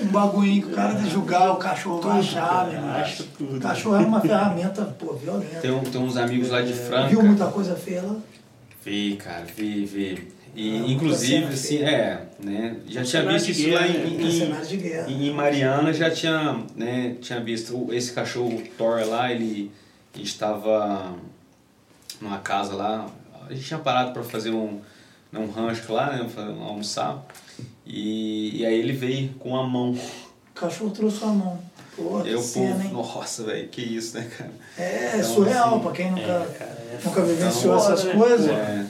um 0.00 0.06
bagulhinho 0.06 0.62
que 0.62 0.72
o 0.72 0.74
cara 0.74 0.94
de 0.94 1.10
julgar, 1.10 1.52
o 1.52 1.56
cachorro 1.56 2.00
vai 2.00 2.20
achar, 2.20 2.68
meu 2.68 3.26
tudo. 3.36 3.56
O 3.56 3.60
cachorro 3.60 3.96
é 3.96 4.06
uma 4.06 4.20
ferramenta, 4.20 4.84
pô, 4.98 5.12
violenta. 5.14 5.60
Tem, 5.60 5.80
tem 5.80 6.00
uns 6.00 6.16
amigos 6.16 6.48
lá 6.48 6.62
de 6.62 6.72
Franca. 6.72 7.08
Viu 7.08 7.22
muita 7.22 7.46
coisa 7.46 7.76
feia 7.76 8.02
lá? 8.02 8.16
Vi, 8.84 9.16
cara, 9.16 9.44
vi, 9.56 9.84
vi. 9.84 10.32
E, 10.54 10.76
Ah, 10.76 10.90
inclusive, 10.90 11.46
assim, 11.46 11.78
é, 11.78 12.26
né? 12.38 12.76
Já 12.86 13.02
tinha 13.02 13.24
visto 13.26 13.50
isso 13.50 13.70
lá 13.70 13.80
guerra, 13.82 14.06
em, 14.06 14.16
né? 14.18 15.06
em, 15.08 15.26
em 15.28 15.32
Mariana, 15.32 15.92
já 15.92 16.10
tinha, 16.10 16.60
né, 16.76 17.16
tinha 17.20 17.40
visto 17.40 17.88
esse 17.90 18.12
cachorro 18.12 18.62
Thor 18.76 19.06
lá, 19.06 19.32
ele 19.32 19.70
estava 20.14 21.14
numa 22.20 22.38
casa 22.38 22.74
lá, 22.74 23.06
a 23.48 23.54
gente 23.54 23.66
tinha 23.66 23.78
parado 23.78 24.12
para 24.12 24.22
fazer 24.22 24.50
um, 24.50 24.78
né, 25.32 25.40
um 25.40 25.50
rancho 25.50 25.92
lá, 25.92 26.12
né, 26.16 26.28
almoçar, 26.66 27.24
e, 27.86 28.60
e 28.60 28.66
aí 28.66 28.78
ele 28.78 28.92
veio 28.92 29.30
com 29.38 29.56
a 29.56 29.66
mão. 29.66 29.92
O 29.92 30.54
cachorro 30.54 30.90
trouxe 30.90 31.24
a 31.24 31.28
mão. 31.28 31.58
Pô, 31.96 32.20
Eu, 32.20 32.38
pô, 32.38 32.44
cena, 32.44 32.84
hein? 32.84 32.90
nossa, 32.92 33.42
velho, 33.44 33.68
que 33.68 33.82
isso, 33.82 34.16
né, 34.16 34.30
cara? 34.36 34.50
É, 34.78 35.18
Então, 35.18 35.34
surreal 35.34 35.74
assim, 35.74 35.82
pra 35.82 35.92
quem 35.92 36.10
nunca, 36.10 36.22
É, 36.22 36.56
cara, 36.58 36.70
é 36.70 37.00
nunca 37.04 37.22
vivenciou 37.22 37.78
foda, 37.78 37.92
essas 37.94 38.04
né? 38.06 38.14
coisas. 38.14 38.48
É. 38.48 38.86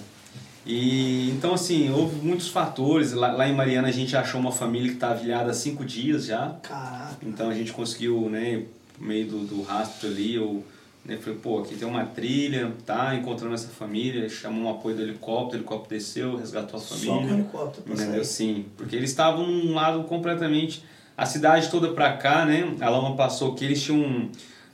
E 0.64 1.30
então 1.30 1.54
assim, 1.54 1.90
houve 1.90 2.24
muitos 2.24 2.46
fatores. 2.48 3.12
Lá, 3.12 3.32
lá 3.32 3.48
em 3.48 3.54
Mariana 3.56 3.88
a 3.88 3.90
gente 3.92 4.16
achou 4.16 4.40
uma 4.40 4.52
família 4.52 4.88
que 4.90 4.94
estava 4.94 5.20
ilhada 5.20 5.50
há 5.50 5.54
cinco 5.54 5.84
dias 5.84 6.26
já. 6.26 6.54
Caraca. 6.62 7.16
Então 7.22 7.50
a 7.50 7.54
gente 7.54 7.72
conseguiu, 7.72 8.28
né, 8.30 8.62
por 8.96 9.04
meio 9.04 9.26
do, 9.26 9.38
do 9.44 9.62
rastro 9.62 10.08
ali, 10.08 10.36
eu 10.36 10.62
né, 11.04 11.16
falei, 11.16 11.38
pô, 11.38 11.60
aqui 11.60 11.74
tem 11.74 11.86
uma 11.86 12.04
trilha, 12.04 12.72
tá? 12.86 13.14
Encontrando 13.14 13.54
essa 13.54 13.68
família, 13.68 14.28
chamou 14.28 14.64
um 14.64 14.70
apoio 14.70 14.94
do 14.96 15.02
helicóptero, 15.02 15.54
o 15.54 15.56
helicóptero 15.60 15.98
desceu, 15.98 16.36
resgatou 16.36 16.78
a 16.78 16.82
Só 16.82 16.94
com 16.94 17.14
família. 17.16 17.34
helicóptero 17.34 17.82
pra 17.82 17.94
Entendeu? 17.94 18.24
sair. 18.24 18.24
Sim, 18.24 18.66
porque 18.76 18.94
eles 18.94 19.10
estavam 19.10 19.46
num 19.46 19.74
lado 19.74 20.04
completamente. 20.04 20.84
A 21.16 21.26
cidade 21.26 21.70
toda 21.70 21.88
pra 21.92 22.16
cá, 22.16 22.44
né? 22.44 22.74
A 22.80 22.88
lama 22.88 23.16
passou 23.16 23.54
que 23.54 23.64
eles 23.64 23.82
tinham. 23.82 24.30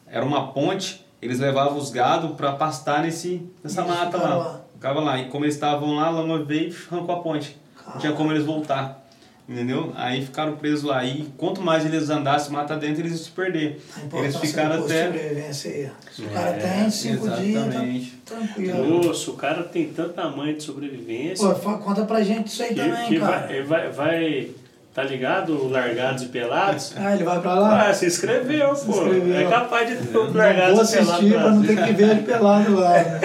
Era 0.06 0.24
uma 0.24 0.52
ponte, 0.52 1.04
eles 1.20 1.38
levavam 1.40 1.76
os 1.78 1.90
gado 1.90 2.30
pra 2.34 2.52
pastar 2.52 3.02
nesse, 3.02 3.42
nessa 3.62 3.84
mata 3.84 4.16
lá. 4.16 4.34
lá. 4.36 4.60
Ficava 4.74 5.00
lá. 5.00 5.18
E 5.18 5.26
como 5.28 5.44
eles 5.44 5.54
estavam 5.54 5.96
lá, 5.96 6.06
a 6.06 6.10
lama 6.10 6.44
veio 6.44 6.70
e 6.70 6.76
arrancou 6.90 7.14
a 7.14 7.20
ponte. 7.20 7.56
Não 7.86 7.98
tinha 7.98 8.12
como 8.12 8.30
eles 8.32 8.44
voltar. 8.44 9.07
Entendeu? 9.48 9.92
Aí 9.96 10.22
ficaram 10.26 10.56
presos 10.56 10.82
lá. 10.82 11.02
E 11.02 11.26
quanto 11.38 11.62
mais 11.62 11.82
eles 11.86 12.10
andassem 12.10 12.52
mata 12.52 12.76
dentro, 12.76 13.00
eles 13.00 13.12
iam 13.12 13.18
se 13.18 13.30
perder. 13.30 13.80
Eles 14.12 14.36
ficaram 14.36 14.84
até. 14.84 15.06
sobrevivência 15.06 15.70
aí. 15.70 15.90
Se 16.14 16.22
o 16.22 16.26
É, 16.26 16.34
cara 16.34 16.52
tem 16.52 16.90
cinco 16.90 17.28
dias, 17.30 17.66
Exatamente. 17.66 18.10
tá 18.26 18.36
tranquilo. 18.36 19.02
Nossa, 19.06 19.30
o 19.30 19.34
cara 19.34 19.62
tem 19.62 19.88
tanto 19.88 20.12
tamanho 20.12 20.54
de 20.54 20.62
sobrevivência 20.62 21.48
Pô, 21.48 21.78
conta 21.78 22.02
pra 22.04 22.22
gente 22.22 22.48
isso 22.48 22.62
aí 22.62 22.68
que, 22.74 22.74
também, 22.74 23.08
que 23.08 23.18
cara. 23.20 23.46
vai, 23.46 23.62
vai, 23.62 23.90
vai- 23.90 24.48
Tá 24.94 25.04
ligado? 25.04 25.68
Largados 25.68 26.24
e 26.24 26.26
Pelados. 26.26 26.92
Ah, 26.98 27.14
ele 27.14 27.22
vai 27.22 27.40
pra 27.40 27.54
lá? 27.54 27.88
Ah, 27.88 27.94
se 27.94 28.04
inscreveu, 28.06 28.68
pô. 28.74 28.74
inscreveu. 29.04 29.36
É 29.36 29.44
capaz 29.48 29.88
de 29.88 29.96
ter 29.96 30.12
vou 30.12 30.32
Largados 30.34 30.78
e 30.78 30.98
assistir 30.98 31.04
Pelados. 31.04 31.30
pra 31.32 31.50
não 31.52 31.62
ter 31.62 31.84
que 31.84 31.92
ver 31.92 32.08
ele 32.10 32.22
pelado 32.22 32.74
lá. 32.74 32.92
Né? 32.94 33.20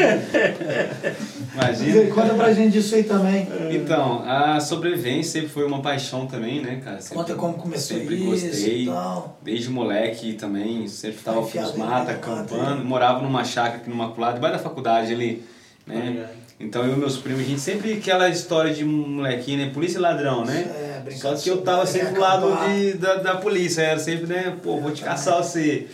Imagina. 1.54 2.06
Conta 2.14 2.34
pra 2.34 2.54
gente 2.54 2.78
isso 2.78 2.96
aí 2.96 3.04
também. 3.04 3.48
Então, 3.72 4.24
a 4.28 4.60
sobrevivência 4.60 5.34
sempre 5.34 5.50
foi 5.50 5.64
uma 5.66 5.82
paixão 5.82 6.26
também, 6.26 6.62
né, 6.62 6.82
cara? 6.84 7.00
Sempre- 7.00 7.18
Conta 7.18 7.36
como 7.36 7.54
começou 7.54 7.98
sempre 7.98 8.16
isso 8.16 8.46
gostei. 8.48 8.84
e 8.84 8.86
tal. 8.88 9.38
Desde 9.42 9.70
moleque 9.70 10.34
também, 10.34 10.88
sempre 10.88 11.18
estava 11.18 11.42
com 11.42 11.48
Enfiado 11.48 11.70
os 11.70 11.76
em 11.76 11.78
matos, 11.80 12.08
meio 12.08 12.20
do 12.20 12.28
mato, 12.28 12.44
acampando. 12.56 12.86
Morava 12.86 13.22
numa 13.22 13.44
chácara 13.44 13.78
aqui 13.78 13.90
no 13.90 13.96
Maculado, 13.96 14.36
debaixo 14.36 14.58
da 14.58 14.64
faculdade 14.64 15.14
ali, 15.14 15.44
né? 15.86 16.10
ligado? 16.10 16.44
Então 16.60 16.86
eu 16.86 16.94
e 16.94 16.98
meus 16.98 17.18
primos, 17.18 17.42
a 17.42 17.44
gente 17.44 17.60
sempre 17.60 17.94
aquela 17.94 18.30
história 18.30 18.74
de 18.74 18.86
molequinho, 18.86 19.58
né? 19.66 19.72
Polícia 19.74 19.98
e 19.98 20.02
ladrão, 20.02 20.46
né? 20.46 20.62
É, 21.08 21.12
Só 21.12 21.36
que 21.36 21.50
eu 21.50 21.62
tava 21.62 21.86
sempre 21.86 22.14
do 22.14 22.20
lado 22.22 22.48
de, 22.68 22.94
da, 22.94 23.16
da 23.16 23.36
polícia, 23.36 23.82
era 23.82 24.00
sempre, 24.00 24.28
né? 24.28 24.56
Pô, 24.64 24.80
vou 24.80 24.92
te 24.92 25.04
caçar 25.04 25.38
você. 25.44 25.88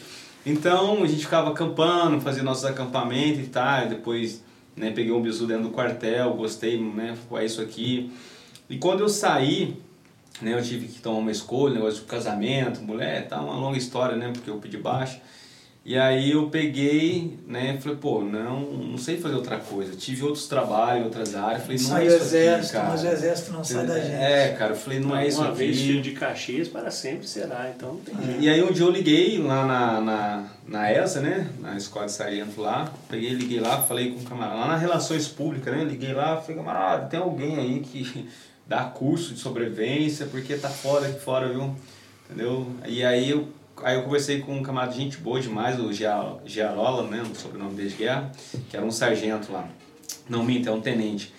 Então 0.46 1.02
a 1.04 1.08
gente 1.08 1.22
ficava 1.24 1.50
acampando, 1.50 2.22
fazia 2.22 2.44
nossos 2.44 2.66
acampamentos 2.66 3.40
e 3.42 3.48
tal. 3.48 3.86
e 3.86 3.90
Depois 3.90 4.44
né, 4.80 4.92
peguei 4.92 5.12
um 5.12 5.22
bisu 5.22 5.46
dentro 5.46 5.64
do 5.64 5.70
quartel, 5.72 6.34
gostei, 6.36 6.82
né? 6.82 7.16
Foi 7.28 7.44
isso 7.44 7.62
aqui. 7.62 8.12
E 8.70 8.78
quando 8.78 9.02
eu 9.02 9.10
saí, 9.10 9.76
né, 10.42 10.54
eu 10.54 10.64
tive 10.64 10.88
que 10.88 11.02
tomar 11.02 11.20
uma 11.20 11.32
escolha, 11.32 11.76
negócio 11.76 12.00
de 12.00 12.06
casamento, 12.06 12.82
mulher, 12.82 13.28
tá 13.28 13.42
uma 13.42 13.56
longa 13.56 13.78
história, 13.78 14.16
né? 14.16 14.32
Porque 14.32 14.50
eu 14.50 14.56
pedi 14.56 14.78
baixo. 14.78 15.20
E 15.86 15.98
aí 15.98 16.32
eu 16.32 16.50
peguei, 16.50 17.40
né, 17.48 17.80
falei, 17.82 17.98
pô, 17.98 18.22
não, 18.22 18.60
não 18.62 18.98
sei 18.98 19.18
fazer 19.18 19.36
outra 19.36 19.58
coisa. 19.58 19.96
Tive 19.96 20.24
outros 20.24 20.46
trabalhos, 20.46 21.06
outras 21.06 21.34
áreas, 21.36 21.64
falei, 21.64 21.78
não 21.78 21.86
Sai 21.90 22.04
é 22.04 22.08
isso 22.08 22.16
aqui, 22.18 22.26
exército, 22.26 22.74
cara. 22.74 22.90
mas 22.90 23.04
o 23.04 23.08
exército 23.08 23.52
não 23.54 23.64
sai 23.64 23.88
da 23.88 24.00
gente. 24.00 24.12
É, 24.14 24.56
cara, 24.60 24.74
eu 24.74 24.76
falei, 24.78 25.00
não 25.00 25.16
é 25.18 25.28
isso 25.28 25.42
Uma 25.42 25.52
vez 25.52 25.78
filho 25.80 26.00
aqui. 26.00 26.10
de 26.12 26.16
Caxias, 26.16 26.68
para 26.68 26.92
sempre 26.92 27.28
será. 27.28 27.72
Então 27.76 27.94
não 27.94 28.02
tem 28.02 28.16
jeito. 28.24 28.42
E 28.44 28.50
aí 28.50 28.62
um 28.62 28.72
dia 28.72 28.84
eu 28.86 28.92
liguei 28.92 29.38
lá 29.40 29.66
na, 29.66 30.02
na, 30.02 30.44
na 30.68 30.92
ESA, 30.92 31.22
né, 31.22 31.50
na 31.60 31.76
escola 31.76 32.06
de 32.06 32.12
sargento 32.12 32.62
lá, 32.62 32.94
peguei, 33.10 33.30
liguei 33.32 33.60
lá, 33.60 33.82
falei 33.82 34.12
com 34.12 34.20
o 34.20 34.24
camarada, 34.24 34.60
lá 34.60 34.68
na 34.68 34.76
Relações 34.78 35.28
Públicas, 35.28 35.74
né, 35.76 35.84
liguei 35.86 36.14
lá, 36.14 36.38
falei, 36.40 36.58
camarada, 36.58 37.08
tem 37.08 37.20
alguém 37.20 37.58
aí 37.58 37.80
que 37.80 38.28
dá 38.68 38.84
curso 38.84 39.34
de 39.34 39.40
sobrevivência, 39.40 40.28
porque 40.28 40.56
tá 40.56 40.70
fora 40.70 41.08
aqui 41.08 41.20
fora, 41.20 41.48
viu? 41.50 41.74
Entendeu? 42.30 42.68
E 42.86 43.04
aí 43.04 43.28
eu, 43.32 43.48
aí 43.84 43.96
eu 43.96 44.04
conversei 44.04 44.40
com 44.42 44.58
um 44.58 44.64
camarada 44.64 44.94
de 44.94 45.00
gente 45.00 45.18
boa 45.18 45.40
demais, 45.40 45.80
o 45.80 45.92
Gia- 45.94 46.36
Giarola, 46.46 47.04
né, 47.10 47.22
o 47.24 47.36
sobrenome 47.36 47.74
dele 47.76 47.90
de 47.90 47.96
guerra, 47.96 48.32
que 48.70 48.76
era 48.76 48.86
um 48.86 48.92
sargento 48.92 49.52
lá. 49.52 49.68
Não 50.28 50.44
minta, 50.44 50.70
é 50.70 50.74
um 50.74 50.82
tenente. 50.82 51.34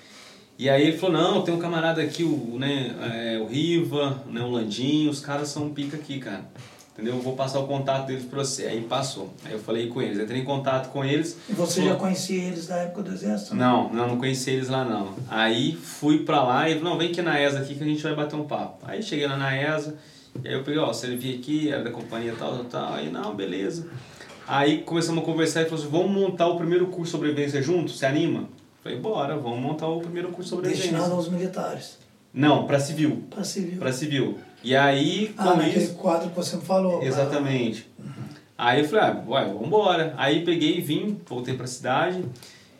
E 0.59 0.68
aí 0.68 0.88
ele 0.88 0.99
falou, 0.99 1.16
não, 1.20 1.43
tem 1.43 1.55
um 1.55 1.59
camarada 1.59 2.03
aqui, 2.03 2.22
o, 2.22 2.57
né, 2.59 2.95
é, 3.01 3.38
o 3.38 3.47
Riva, 3.47 4.22
né, 4.26 4.41
o 4.43 4.51
Landinho, 4.51 5.11
os 5.11 5.20
caras 5.20 5.49
são 5.49 5.70
pica 5.70 5.97
aqui, 5.97 6.18
cara. 6.18 6.45
Entendeu? 6.93 7.14
Eu 7.14 7.22
vou 7.22 7.34
passar 7.34 7.61
o 7.61 7.66
contato 7.66 8.09
deles 8.09 8.24
pra 8.24 8.41
você. 8.45 8.66
Aí 8.66 8.82
passou. 8.82 9.32
Aí 9.45 9.53
eu 9.53 9.59
falei 9.59 9.86
com 9.86 10.03
eles, 10.03 10.18
entrei 10.18 10.43
em 10.43 10.45
contato 10.45 10.91
com 10.91 11.03
eles. 11.03 11.38
E 11.49 11.53
você 11.55 11.76
Falou, 11.80 11.95
já 11.95 11.99
conhecia 11.99 12.43
eles 12.45 12.66
da 12.66 12.76
época 12.76 13.03
do 13.05 13.12
exército? 13.14 13.55
não, 13.55 13.91
não, 13.91 14.09
não 14.09 14.16
conheci 14.18 14.51
eles 14.51 14.68
lá 14.68 14.84
não. 14.84 15.14
Aí 15.30 15.72
fui 15.72 16.24
pra 16.24 16.43
lá 16.43 16.68
e 16.68 16.74
falou, 16.74 16.91
não, 16.91 16.99
vem 16.99 17.11
aqui 17.11 17.22
na 17.22 17.41
ESA 17.41 17.61
aqui 17.61 17.74
que 17.76 17.82
a 17.82 17.86
gente 17.86 18.03
vai 18.03 18.14
bater 18.14 18.36
um 18.36 18.45
papo. 18.45 18.84
Aí 18.86 19.03
cheguei 19.03 19.26
lá 19.26 19.38
na 19.38 19.57
ESA, 19.57 19.97
e 20.45 20.49
aí 20.49 20.55
eu 20.55 20.62
peguei, 20.62 20.81
ó, 20.81 20.87
você 20.87 21.14
vir 21.16 21.39
aqui, 21.39 21.70
era 21.70 21.83
da 21.83 21.91
companhia 21.91 22.35
tal, 22.39 22.53
tal, 22.57 22.64
tal. 22.64 22.95
Aí, 22.95 23.11
não, 23.11 23.35
beleza. 23.35 23.89
Aí 24.47 24.83
começamos 24.83 25.22
a 25.22 25.26
conversar 25.26 25.62
e 25.62 25.64
falou 25.66 25.81
assim, 25.81 25.91
vamos 25.91 26.11
montar 26.11 26.47
o 26.49 26.57
primeiro 26.57 26.87
curso 26.87 27.05
de 27.05 27.11
sobrevivência 27.11 27.62
junto? 27.62 27.91
Você 27.91 28.07
anima? 28.07 28.49
Falei, 28.83 28.99
bora, 28.99 29.37
vamos 29.37 29.61
montar 29.61 29.89
o 29.89 30.01
primeiro 30.01 30.28
curso 30.28 30.43
de 30.45 30.49
sobrevivência. 30.51 30.91
Destinado 30.91 31.14
aos 31.14 31.28
militares, 31.28 31.99
Não, 32.33 32.66
pra 32.66 32.81
civil. 32.81 33.24
para 33.31 33.45
civil. 33.45 33.78
Pra 33.78 33.93
civil. 33.93 34.39
E 34.64 34.74
aí, 34.74 35.35
ah, 35.37 35.53
com 35.53 35.62
isso... 35.62 35.95
quadro 35.95 36.31
que 36.31 36.37
você 36.37 36.57
me 36.57 36.62
falou. 36.62 37.03
Exatamente. 37.03 37.89
Aí 38.57 38.81
eu 38.81 38.89
falei, 38.89 39.05
ah, 39.05 39.24
ué, 39.28 39.45
vambora. 39.45 40.14
Aí 40.16 40.45
peguei 40.45 40.78
e 40.78 40.81
vim, 40.81 41.18
voltei 41.26 41.55
pra 41.55 41.66
cidade, 41.66 42.24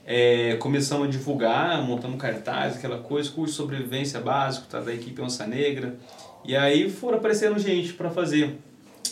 é, 0.05 0.57
começamos 0.57 1.07
a 1.07 1.11
divulgar, 1.11 1.83
montamos 1.83 2.21
cartaz, 2.21 2.77
aquela 2.77 2.99
coisa, 2.99 3.31
curso 3.31 3.53
de 3.53 3.57
sobrevivência 3.57 4.21
básico, 4.21 4.67
tá, 4.67 4.81
da 4.81 4.93
equipe 4.93 5.23
Onça 5.23 5.47
Negra. 5.47 5.97
E 6.45 6.57
aí 6.57 6.91
foram 6.91 7.19
aparecendo 7.19 7.59
gente 7.59 7.93
para 7.93 8.11
fazer. 8.11 8.59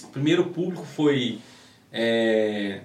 O 0.05 0.09
primeiro 0.09 0.45
público 0.47 0.85
foi, 0.85 1.39
é, 1.93 2.81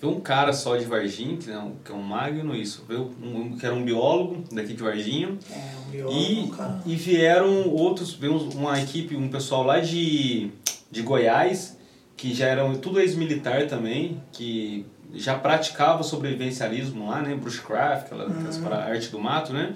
foi 0.00 0.10
um 0.10 0.20
cara 0.20 0.52
só 0.52 0.76
de 0.76 0.84
Varginha, 0.84 1.36
que, 1.36 1.48
não, 1.50 1.72
que 1.84 1.90
é 1.92 1.94
um 1.94 2.02
magno, 2.02 2.54
isso, 2.54 2.84
veio 2.88 3.14
um, 3.22 3.56
que 3.56 3.64
era 3.64 3.74
um 3.74 3.84
biólogo 3.84 4.44
daqui 4.52 4.74
de 4.74 4.82
Varginha. 4.82 5.36
É, 5.50 5.72
um 5.86 5.90
biólogo, 5.90 6.18
E, 6.18 6.40
um 6.40 6.48
cara. 6.48 6.82
e 6.84 6.94
vieram 6.96 7.68
outros, 7.70 8.12
veio 8.14 8.36
uma 8.50 8.80
equipe, 8.80 9.16
um 9.16 9.28
pessoal 9.28 9.62
lá 9.62 9.80
de, 9.80 10.50
de 10.90 11.02
Goiás, 11.02 11.76
que 12.16 12.34
já 12.34 12.46
eram 12.46 12.74
tudo 12.74 13.00
ex-militar 13.00 13.66
também, 13.66 14.20
que 14.32 14.84
já 15.14 15.38
praticava 15.38 16.02
sobrevivencialismo 16.02 17.08
lá, 17.08 17.22
né? 17.22 17.34
Bushcraft, 17.34 18.06
aquela, 18.06 18.28
para 18.62 18.76
arte 18.84 19.08
do 19.08 19.18
mato, 19.20 19.52
né? 19.52 19.74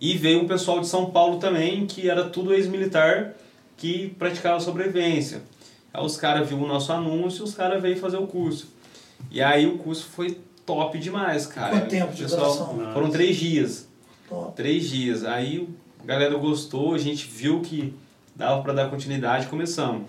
E 0.00 0.16
veio 0.16 0.42
um 0.42 0.46
pessoal 0.46 0.80
de 0.80 0.86
São 0.86 1.10
Paulo 1.10 1.38
também, 1.38 1.86
que 1.86 2.08
era 2.08 2.24
tudo 2.24 2.54
ex-militar, 2.54 3.34
que 3.76 4.10
praticava 4.18 4.60
sobrevivência. 4.60 5.42
Aí 5.92 6.04
os 6.04 6.16
caras 6.16 6.48
viram 6.48 6.62
o 6.62 6.68
nosso 6.68 6.92
anúncio, 6.92 7.44
os 7.44 7.54
caras 7.54 7.82
veio 7.82 7.96
fazer 7.96 8.16
o 8.16 8.26
curso. 8.26 8.68
E 9.30 9.42
aí 9.42 9.66
o 9.66 9.78
curso 9.78 10.06
foi 10.06 10.38
top 10.64 10.98
demais, 10.98 11.46
cara. 11.46 11.70
Quanto 11.70 11.88
tempo 11.88 12.12
de 12.12 12.22
Pessoal, 12.22 12.74
duração? 12.74 12.92
Foram 12.92 13.10
três 13.10 13.36
dias. 13.36 13.88
Top. 14.28 14.54
Três 14.54 14.88
dias. 14.88 15.24
Aí 15.24 15.68
a 16.02 16.06
galera 16.06 16.36
gostou, 16.36 16.94
a 16.94 16.98
gente 16.98 17.26
viu 17.26 17.60
que 17.60 17.94
dava 18.36 18.62
para 18.62 18.72
dar 18.72 18.90
continuidade 18.90 19.46
e 19.46 19.48
começamos. 19.48 20.02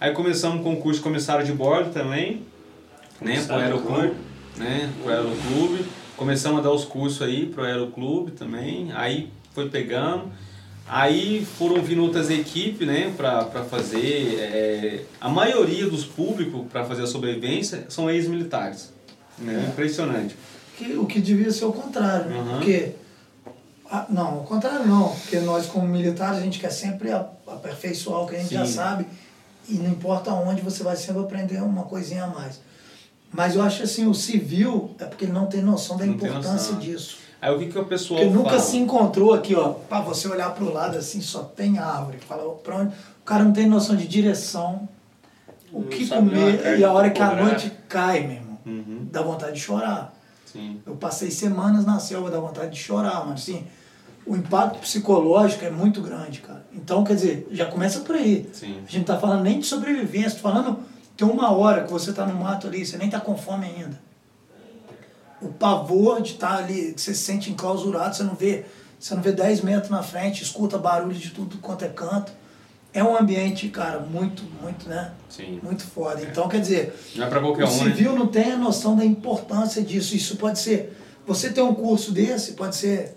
Aí 0.00 0.12
começamos 0.12 0.62
com 0.62 0.74
o 0.74 0.76
curso 0.76 0.98
de 1.00 1.04
comissário 1.04 1.44
de 1.44 1.52
bordo 1.52 1.92
também, 1.92 2.42
né, 3.20 3.42
pro 3.42 3.56
Aeroclube, 3.56 4.14
né, 4.56 4.92
pro 5.02 5.10
Aeroclube. 5.10 5.84
Começamos 6.16 6.60
a 6.60 6.62
dar 6.62 6.72
os 6.72 6.84
cursos 6.84 7.22
aí 7.22 7.46
pro 7.46 7.64
Aeroclube 7.64 8.32
também, 8.32 8.92
aí 8.92 9.30
foi 9.52 9.68
pegando. 9.68 10.30
Aí 10.86 11.46
foram 11.58 11.82
vindo 11.82 12.02
outras 12.02 12.28
equipes, 12.28 12.86
né, 12.86 13.12
para 13.16 13.64
fazer. 13.64 14.38
é, 14.38 15.02
a 15.20 15.28
maioria 15.28 15.88
dos 15.88 16.04
públicos 16.04 16.66
para 16.70 16.84
fazer 16.84 17.02
a 17.02 17.06
sobrevivência 17.06 17.86
são 17.88 18.10
ex-militares. 18.10 18.92
Né? 19.38 19.66
Impressionante. 19.68 20.36
Que, 20.76 20.92
o 20.96 21.06
que 21.06 21.20
devia 21.20 21.50
ser 21.50 21.64
o 21.64 21.72
contrário, 21.72 22.28
né? 22.28 22.38
Uhum. 22.38 22.56
Porque. 22.56 22.92
ah, 23.90 24.06
não, 24.10 24.40
o 24.40 24.44
contrário 24.44 24.86
não. 24.86 25.08
Porque 25.08 25.38
nós, 25.40 25.66
como 25.66 25.86
militares, 25.86 26.38
a 26.38 26.42
gente 26.42 26.58
quer 26.58 26.70
sempre 26.70 27.10
aperfeiçoar 27.12 28.22
o 28.22 28.26
que 28.26 28.36
a 28.36 28.38
gente 28.38 28.52
já 28.52 28.66
Sim. 28.66 28.72
sabe. 28.72 29.06
E 29.68 29.74
não 29.74 29.90
importa 29.90 30.32
onde, 30.32 30.60
você 30.60 30.82
vai 30.82 30.96
sempre 30.96 31.22
aprender 31.22 31.62
uma 31.62 31.84
coisinha 31.84 32.24
a 32.24 32.26
mais. 32.26 32.60
Mas 33.36 33.56
eu 33.56 33.62
acho 33.62 33.82
assim, 33.82 34.06
o 34.06 34.14
civil 34.14 34.90
é 34.98 35.04
porque 35.04 35.24
ele 35.24 35.32
não 35.32 35.46
tem 35.46 35.60
noção 35.60 35.96
da 35.96 36.06
Não 36.06 36.14
importância 36.14 36.52
noção. 36.52 36.78
disso. 36.78 37.16
Aí 37.42 37.52
o 37.54 37.58
que, 37.58 37.66
que 37.66 37.78
o 37.78 37.84
pessoal 37.84 38.20
Porque 38.20 38.32
nunca 38.34 38.50
fala? 38.50 38.62
se 38.62 38.76
encontrou 38.78 39.34
aqui, 39.34 39.54
ó, 39.56 39.70
pra 39.70 40.00
você 40.00 40.28
olhar 40.28 40.54
pro 40.54 40.72
lado 40.72 40.96
assim, 40.96 41.20
só 41.20 41.42
tem 41.42 41.78
árvore. 41.78 42.18
Fala, 42.18 42.48
pra 42.54 42.76
onde? 42.76 42.94
O 42.94 43.24
cara 43.24 43.42
não 43.44 43.52
tem 43.52 43.66
noção 43.66 43.96
de 43.96 44.06
direção, 44.06 44.88
o 45.72 45.80
Não 45.80 45.88
que 45.88 46.06
comer, 46.08 46.78
e 46.78 46.84
a 46.84 46.92
hora 46.92 47.10
que 47.10 47.20
a 47.20 47.28
topográfica. 47.30 47.60
noite 47.62 47.76
cai, 47.88 48.20
meu 48.20 48.36
irmão, 48.36 48.58
Uhum, 48.64 49.08
dá 49.10 49.20
vontade 49.20 49.54
de 49.54 49.60
chorar. 49.60 50.14
sim. 50.46 50.80
Eu 50.86 50.94
passei 50.94 51.30
semanas 51.30 51.84
na 51.84 51.98
selva, 51.98 52.30
dá 52.30 52.38
vontade 52.38 52.70
de 52.70 52.78
chorar, 52.78 53.26
mas 53.26 53.40
assim, 53.42 53.66
o 54.24 54.36
impacto 54.36 54.78
psicológico 54.78 55.64
é 55.64 55.70
muito 55.70 56.00
grande, 56.00 56.38
cara. 56.40 56.64
Então, 56.72 57.02
quer 57.04 57.14
dizer, 57.16 57.48
já 57.50 57.66
começa 57.66 58.00
por 58.00 58.14
aí. 58.14 58.48
Sim. 58.54 58.76
A 58.78 58.80
gente 58.82 58.98
não 58.98 59.04
tá 59.04 59.18
falando 59.18 59.42
nem 59.42 59.58
de 59.58 59.66
sobrevivência, 59.66 60.30
tô 60.30 60.38
falando, 60.48 60.78
tem 61.16 61.26
uma 61.28 61.50
hora 61.52 61.84
que 61.84 61.92
você 61.92 62.12
tá 62.12 62.26
no 62.26 62.34
mato 62.34 62.66
ali, 62.66 62.84
você 62.84 62.96
nem 62.96 63.08
tá 63.10 63.20
com 63.20 63.36
fome 63.36 63.66
ainda. 63.66 63.98
O 65.40 65.48
pavor 65.48 66.22
de 66.22 66.32
estar 66.32 66.56
ali, 66.58 66.92
que 66.94 67.00
você 67.00 67.14
se 67.14 67.20
sente 67.22 67.50
enclausurado, 67.50 68.16
você 68.16 68.22
não 68.22 68.34
vê, 68.34 68.64
você 68.98 69.14
não 69.14 69.22
vê 69.22 69.32
10 69.32 69.60
metros 69.60 69.90
na 69.90 70.02
frente, 70.02 70.42
escuta 70.42 70.78
barulho 70.78 71.14
de 71.14 71.30
tudo 71.30 71.58
quanto 71.58 71.84
é 71.84 71.88
canto. 71.88 72.32
É 72.92 73.02
um 73.02 73.16
ambiente, 73.16 73.68
cara, 73.68 73.98
muito, 73.98 74.44
muito, 74.62 74.88
né? 74.88 75.10
Sim. 75.28 75.58
Muito 75.62 75.84
foda. 75.84 76.22
Então, 76.22 76.48
quer 76.48 76.60
dizer, 76.60 76.94
Não 77.16 77.26
é 77.26 77.28
pra 77.28 77.40
qualquer 77.40 77.64
o 77.64 77.68
um, 77.68 77.70
né? 77.84 77.90
civil 77.90 78.14
não 78.16 78.28
tem 78.28 78.52
a 78.52 78.56
noção 78.56 78.94
da 78.96 79.04
importância 79.04 79.82
disso. 79.82 80.14
Isso 80.14 80.36
pode 80.36 80.60
ser. 80.60 80.96
Você 81.26 81.50
ter 81.50 81.60
um 81.60 81.74
curso 81.74 82.12
desse 82.12 82.52
pode 82.52 82.76
ser 82.76 83.16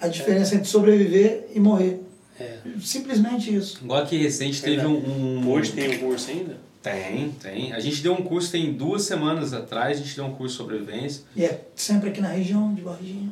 a 0.00 0.08
diferença 0.08 0.54
entre 0.54 0.68
sobreviver 0.68 1.48
e 1.54 1.58
morrer. 1.58 2.02
É. 2.38 2.58
Simplesmente 2.82 3.52
isso. 3.52 3.78
Igual 3.82 4.02
aqui 4.02 4.18
recente 4.18 4.60
teve 4.62 4.86
um, 4.86 5.40
um- 5.40 5.50
Hoje 5.50 5.72
tem 5.72 5.96
um 5.96 5.98
curso 6.00 6.30
ainda? 6.30 6.56
Tem, 6.92 7.30
tem. 7.32 7.72
A 7.72 7.80
gente 7.80 8.02
deu 8.02 8.12
um 8.12 8.22
curso 8.22 8.50
tem 8.52 8.72
duas 8.72 9.02
semanas 9.02 9.52
atrás, 9.52 9.98
a 9.98 10.02
gente 10.02 10.14
deu 10.16 10.24
um 10.26 10.34
curso 10.34 10.52
de 10.54 10.58
sobrevivência. 10.58 11.22
E 11.36 11.44
é 11.44 11.64
sempre 11.74 12.10
aqui 12.10 12.20
na 12.20 12.28
região 12.28 12.74
de 12.74 12.82
Varginha. 12.82 13.30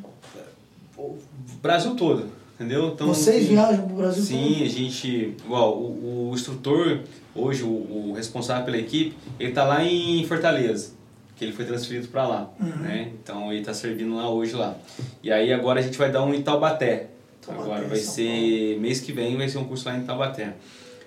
O 0.97 1.17
Brasil 1.61 1.95
todo, 1.95 2.25
entendeu? 2.55 2.87
Então, 2.89 3.07
Vocês 3.07 3.43
assim, 3.43 3.47
viajam 3.49 3.85
pro 3.87 3.95
Brasil 3.97 4.23
Sim, 4.23 4.63
a 4.63 4.67
gente. 4.69 5.35
Igual, 5.45 5.77
o, 5.77 6.29
o 6.29 6.33
instrutor, 6.33 7.01
hoje, 7.35 7.63
o, 7.63 7.67
o 7.67 8.13
responsável 8.15 8.65
pela 8.65 8.77
equipe, 8.77 9.15
ele 9.39 9.51
tá 9.51 9.63
lá 9.63 9.83
em 9.83 10.25
Fortaleza. 10.25 10.95
Que 11.35 11.45
ele 11.45 11.53
foi 11.53 11.65
transferido 11.65 12.07
para 12.07 12.27
lá, 12.27 12.49
Uhum. 12.59 12.65
né? 12.77 13.11
Então 13.21 13.53
ele 13.53 13.63
tá 13.63 13.71
servindo 13.71 14.15
lá 14.15 14.27
hoje 14.27 14.53
lá. 14.55 14.75
E 15.21 15.31
aí 15.31 15.53
agora 15.53 15.79
a 15.79 15.83
gente 15.83 15.95
vai 15.95 16.11
dar 16.11 16.23
um 16.23 16.33
em 16.33 16.41
Taubaté. 16.41 17.09
Taubaté, 17.45 17.63
agora 17.69 17.87
vai 17.87 17.99
ser 17.99 18.79
mês 18.79 18.99
que 19.01 19.11
vem 19.11 19.37
vai 19.37 19.47
ser 19.47 19.59
um 19.59 19.65
curso 19.65 19.87
lá 19.87 19.95
em 19.95 20.01
Taubaté. 20.01 20.55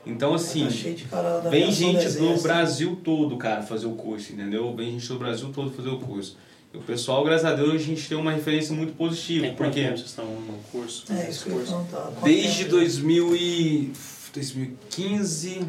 Então 0.06 0.34
assim, 0.34 0.64
Tá 0.64 0.70
cheio 0.70 0.94
de 0.94 1.04
cara 1.04 1.40
da 1.40 1.50
Vem 1.50 1.70
gente 1.70 2.08
do. 2.12 2.40
Brasil 2.42 2.98
todo, 3.04 3.36
cara, 3.36 3.62
fazer 3.62 3.86
o 3.86 3.92
curso, 3.92 4.32
entendeu? 4.32 4.74
Vem 4.74 4.92
gente 4.92 5.08
do 5.08 5.18
Brasil 5.18 5.50
todo 5.52 5.70
fazer 5.70 5.90
o 5.90 5.98
curso. 5.98 6.36
E 6.72 6.76
o 6.76 6.80
pessoal, 6.80 7.24
graças 7.24 7.44
a 7.44 7.52
Deus, 7.52 7.74
a 7.74 7.78
gente 7.78 8.08
tem 8.08 8.16
uma 8.16 8.32
referência 8.32 8.74
muito 8.74 8.92
positiva, 8.94 9.46
Tem 9.46 9.56
quanto 9.56 9.72
porque 9.72 9.88
vocês 9.88 10.00
estão 10.02 10.24
no 10.24 10.56
curso? 10.70 11.04
É 11.12 11.28
isso 11.28 11.44
que 11.44 11.50
ia 11.50 11.56
curso? 11.56 11.72
Quanto 11.72 12.24
desde 12.24 12.58
tempo? 12.64 12.70
2000 12.70 13.36
e 13.36 13.92
2015, 14.32 15.60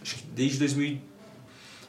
acho 0.00 0.16
que 0.16 0.22
desde 0.34 0.58
2000, 0.58 0.98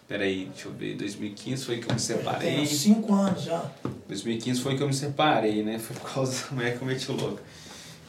peraí, 0.07 0.49
deixa 0.51 0.67
eu 0.67 0.73
ver, 0.73 0.95
2015 0.95 1.63
foi 1.63 1.75
que 1.77 1.83
eu 1.83 1.93
me 1.93 1.99
Tem 1.99 1.99
separei, 1.99 2.59
uns 2.61 2.69
5 2.69 3.13
anos 3.13 3.43
já. 3.43 3.71
2015 4.07 4.61
foi 4.61 4.75
que 4.75 4.83
eu 4.83 4.87
me 4.87 4.93
separei, 4.95 5.63
né? 5.63 5.77
Foi 5.77 5.95
por 5.95 6.11
causa 6.11 6.45
da 6.45 6.55
mulher 6.55 6.75
que 6.77 6.81
eu 6.81 6.87
meti 6.87 7.11
o 7.11 7.15
louco. 7.15 7.39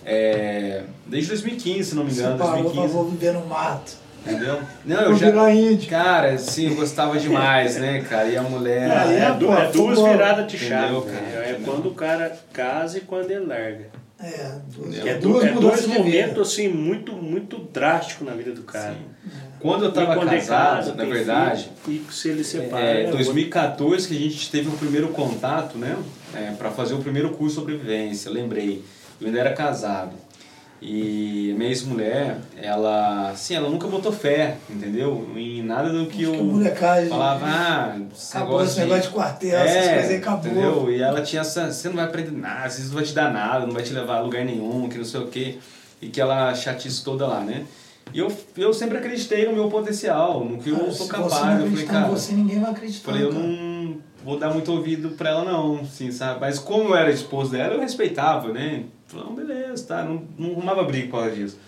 É, 0.05 0.83
desde 1.07 1.29
2015, 1.31 1.91
se 1.91 1.95
não 1.95 2.05
me 2.05 2.11
Você 2.11 2.21
engano, 2.21 2.39
parou 2.39 2.53
pra 2.55 2.63
2015, 2.63 2.95
vou 2.95 3.05
viver 3.11 3.33
no 3.35 3.47
mato. 3.47 3.93
entendeu? 4.27 4.61
Não, 4.85 5.01
eu 5.03 5.15
já... 5.17 5.31
Cara, 5.89 6.39
sim, 6.39 6.69
eu 6.69 6.75
gostava 6.75 7.19
demais, 7.19 7.77
né, 7.77 8.01
cara? 8.09 8.29
E 8.29 8.37
a 8.37 8.43
mulher. 8.43 8.91
Aí 8.91 9.15
É, 9.17 9.19
é, 9.25 9.31
pô, 9.33 9.53
é 9.53 9.71
duas 9.71 9.77
futebol. 9.99 10.13
viradas 10.13 10.47
de 10.51 10.59
chave. 10.59 10.85
Entendeu, 10.97 11.03
cara. 11.03 11.17
cara? 11.33 11.45
É 11.47 11.51
Entendeu? 11.53 11.73
quando 11.73 11.89
o 11.89 11.95
cara 11.95 12.39
casa 12.53 12.99
e 12.99 13.01
quando 13.03 13.31
ele 13.31 13.45
larga. 13.47 13.87
É, 14.23 14.53
duas, 14.69 14.99
É 14.99 15.09
é, 15.09 15.15
duas 15.15 15.43
du- 15.45 15.49
é 15.49 15.53
dois 15.55 15.87
momentos 15.87 16.49
assim 16.53 16.69
muito 16.69 17.13
muito 17.15 17.57
drástico 17.73 18.23
na 18.25 18.33
vida 18.33 18.53
do 18.53 18.63
cara. 18.63 18.93
Sim. 18.93 19.31
Quando 19.59 19.85
eu 19.87 19.93
tava 19.93 20.15
quando 20.15 20.33
é 20.33 20.37
casado, 20.37 20.77
casa, 20.77 20.95
na 20.95 21.05
verdade, 21.05 21.71
filho, 21.85 22.05
e 22.09 22.13
se 22.13 22.29
ele 22.29 22.45
separa. 22.45 22.83
é, 22.85 23.05
é 23.05 23.11
2014 23.11 24.09
que 24.09 24.17
a 24.17 24.19
gente 24.19 24.51
teve 24.51 24.69
o 24.69 24.73
primeiro 24.73 25.09
contato, 25.09 25.77
né? 25.79 25.97
É, 26.35 26.53
para 26.53 26.71
fazer 26.71 26.95
o 26.95 26.99
primeiro 26.99 27.31
curso 27.31 27.55
de 27.57 27.61
sobrevivência, 27.61 28.31
lembrei. 28.31 28.83
Eu 29.21 29.27
ainda 29.27 29.39
era 29.41 29.53
casado. 29.53 30.13
E 30.83 31.55
minha 31.59 31.69
ex-mulher, 31.69 32.39
ela, 32.57 33.29
assim, 33.31 33.55
ela 33.55 33.69
nunca 33.69 33.87
botou 33.87 34.11
fé, 34.11 34.57
entendeu? 34.69 35.29
Em 35.37 35.63
nada 35.63 35.91
do 35.91 36.07
que 36.07 36.23
Acho 36.25 36.33
eu 36.35 36.39
que 36.39 36.43
molecagem. 36.43 37.09
falava, 37.11 37.45
ah, 37.47 37.97
esse 38.17 38.35
Acabou 38.35 38.65
esse 38.65 38.81
negócio 38.81 39.03
de 39.03 39.09
quartel, 39.11 39.59
é, 39.59 39.67
essas 39.69 39.91
coisas 39.93 40.11
aí, 40.11 40.17
acabou. 40.17 40.51
Entendeu? 40.51 40.91
E 40.91 41.03
ela 41.03 41.21
tinha 41.21 41.43
essa, 41.43 41.71
você 41.71 41.89
não 41.89 41.97
vai 41.97 42.07
aprender 42.07 42.31
nada, 42.31 42.67
isso 42.69 42.87
não 42.89 42.95
vai 42.95 43.05
te 43.05 43.13
dar 43.13 43.31
nada, 43.31 43.67
não 43.67 43.75
vai 43.75 43.83
te 43.83 43.93
levar 43.93 44.17
a 44.17 44.21
lugar 44.23 44.43
nenhum, 44.43 44.89
que 44.89 44.97
não 44.97 45.05
sei 45.05 45.21
o 45.21 45.27
quê. 45.27 45.59
E 46.01 46.09
que 46.09 46.19
ela 46.19 46.55
chatice 46.55 47.05
toda 47.05 47.27
lá, 47.27 47.41
né? 47.41 47.67
E 48.15 48.19
eu, 48.19 48.35
eu 48.57 48.73
sempre 48.73 48.97
acreditei 48.97 49.45
no 49.45 49.53
meu 49.53 49.69
potencial, 49.69 50.43
no 50.43 50.57
que 50.57 50.71
eu 50.71 50.79
Cara, 50.79 50.93
sou 50.93 51.07
capaz. 51.09 51.61
eu 51.61 51.71
falei, 51.71 51.85
cara, 51.85 52.07
você, 52.09 52.33
ninguém 52.33 52.59
vai 52.59 52.71
acreditar. 52.71 53.05
falei, 53.13 53.27
eu 53.27 53.31
cara. 53.31 53.43
não 53.45 53.97
vou 54.25 54.39
dar 54.39 54.49
muito 54.51 54.73
ouvido 54.73 55.11
pra 55.11 55.29
ela 55.29 55.45
não, 55.45 55.81
assim, 55.81 56.11
sabe? 56.11 56.41
Mas 56.41 56.59
como 56.59 56.85
eu 56.89 56.97
era 56.97 57.11
esposo 57.11 57.51
dela, 57.51 57.75
eu 57.75 57.81
respeitava, 57.81 58.51
né? 58.51 58.85
Falei, 59.11 59.45
beleza, 59.45 59.87
tá, 59.87 60.05
não, 60.05 60.23
não 60.39 60.53
arrumava 60.53 60.85
briga 60.85 61.09
por 61.09 61.21
causa 61.21 61.35
disso. 61.35 61.59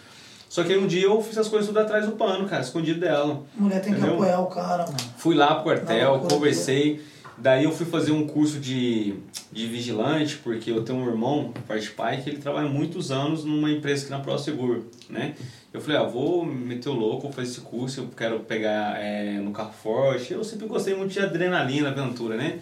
Só 0.48 0.62
que 0.62 0.73
aí 0.73 0.78
um 0.78 0.86
dia 0.86 1.05
eu 1.05 1.23
fiz 1.23 1.39
as 1.39 1.48
coisas 1.48 1.66
tudo 1.66 1.81
atrás 1.81 2.05
do 2.05 2.12
pano, 2.12 2.47
cara, 2.47 2.62
escondido 2.62 3.01
dela. 3.01 3.43
Mulher 3.56 3.81
tem 3.81 3.93
que 3.93 3.98
Entendeu? 3.98 4.16
apoiar 4.16 4.40
o 4.40 4.47
cara, 4.47 4.85
mano. 4.85 4.98
Fui 5.16 5.35
lá 5.35 5.55
pro 5.55 5.64
quartel, 5.64 6.20
conversei. 6.28 7.02
Daí 7.39 7.64
eu 7.64 7.73
fui 7.73 7.86
fazer 7.86 8.12
um 8.12 8.27
curso 8.27 8.60
de, 8.60 9.14
de 9.51 9.66
vigilante, 9.66 10.36
porque 10.36 10.70
eu 10.70 10.85
tenho 10.85 10.98
um 10.98 11.09
irmão, 11.09 11.52
parte 11.66 11.90
pai, 11.90 12.20
que 12.20 12.28
ele 12.28 12.36
trabalha 12.36 12.69
muitos 12.69 13.10
anos 13.10 13.44
numa 13.44 13.70
empresa 13.70 14.02
aqui 14.02 14.10
na 14.10 14.20
ProSeguro, 14.20 14.90
né? 15.09 15.35
Eu 15.73 15.81
falei, 15.81 15.97
ah, 15.97 16.05
vou 16.05 16.44
meter 16.44 16.90
o 16.90 16.93
louco, 16.93 17.23
vou 17.23 17.32
fazer 17.32 17.48
esse 17.48 17.60
curso, 17.62 18.01
eu 18.01 18.09
quero 18.14 18.40
pegar 18.40 19.01
é, 19.01 19.39
no 19.39 19.51
carro 19.52 19.73
forte. 19.73 20.35
Eu 20.35 20.44
sempre 20.44 20.66
gostei 20.66 20.94
muito 20.94 21.12
de 21.12 21.20
adrenalina, 21.20 21.89
aventura, 21.89 22.36
né? 22.36 22.59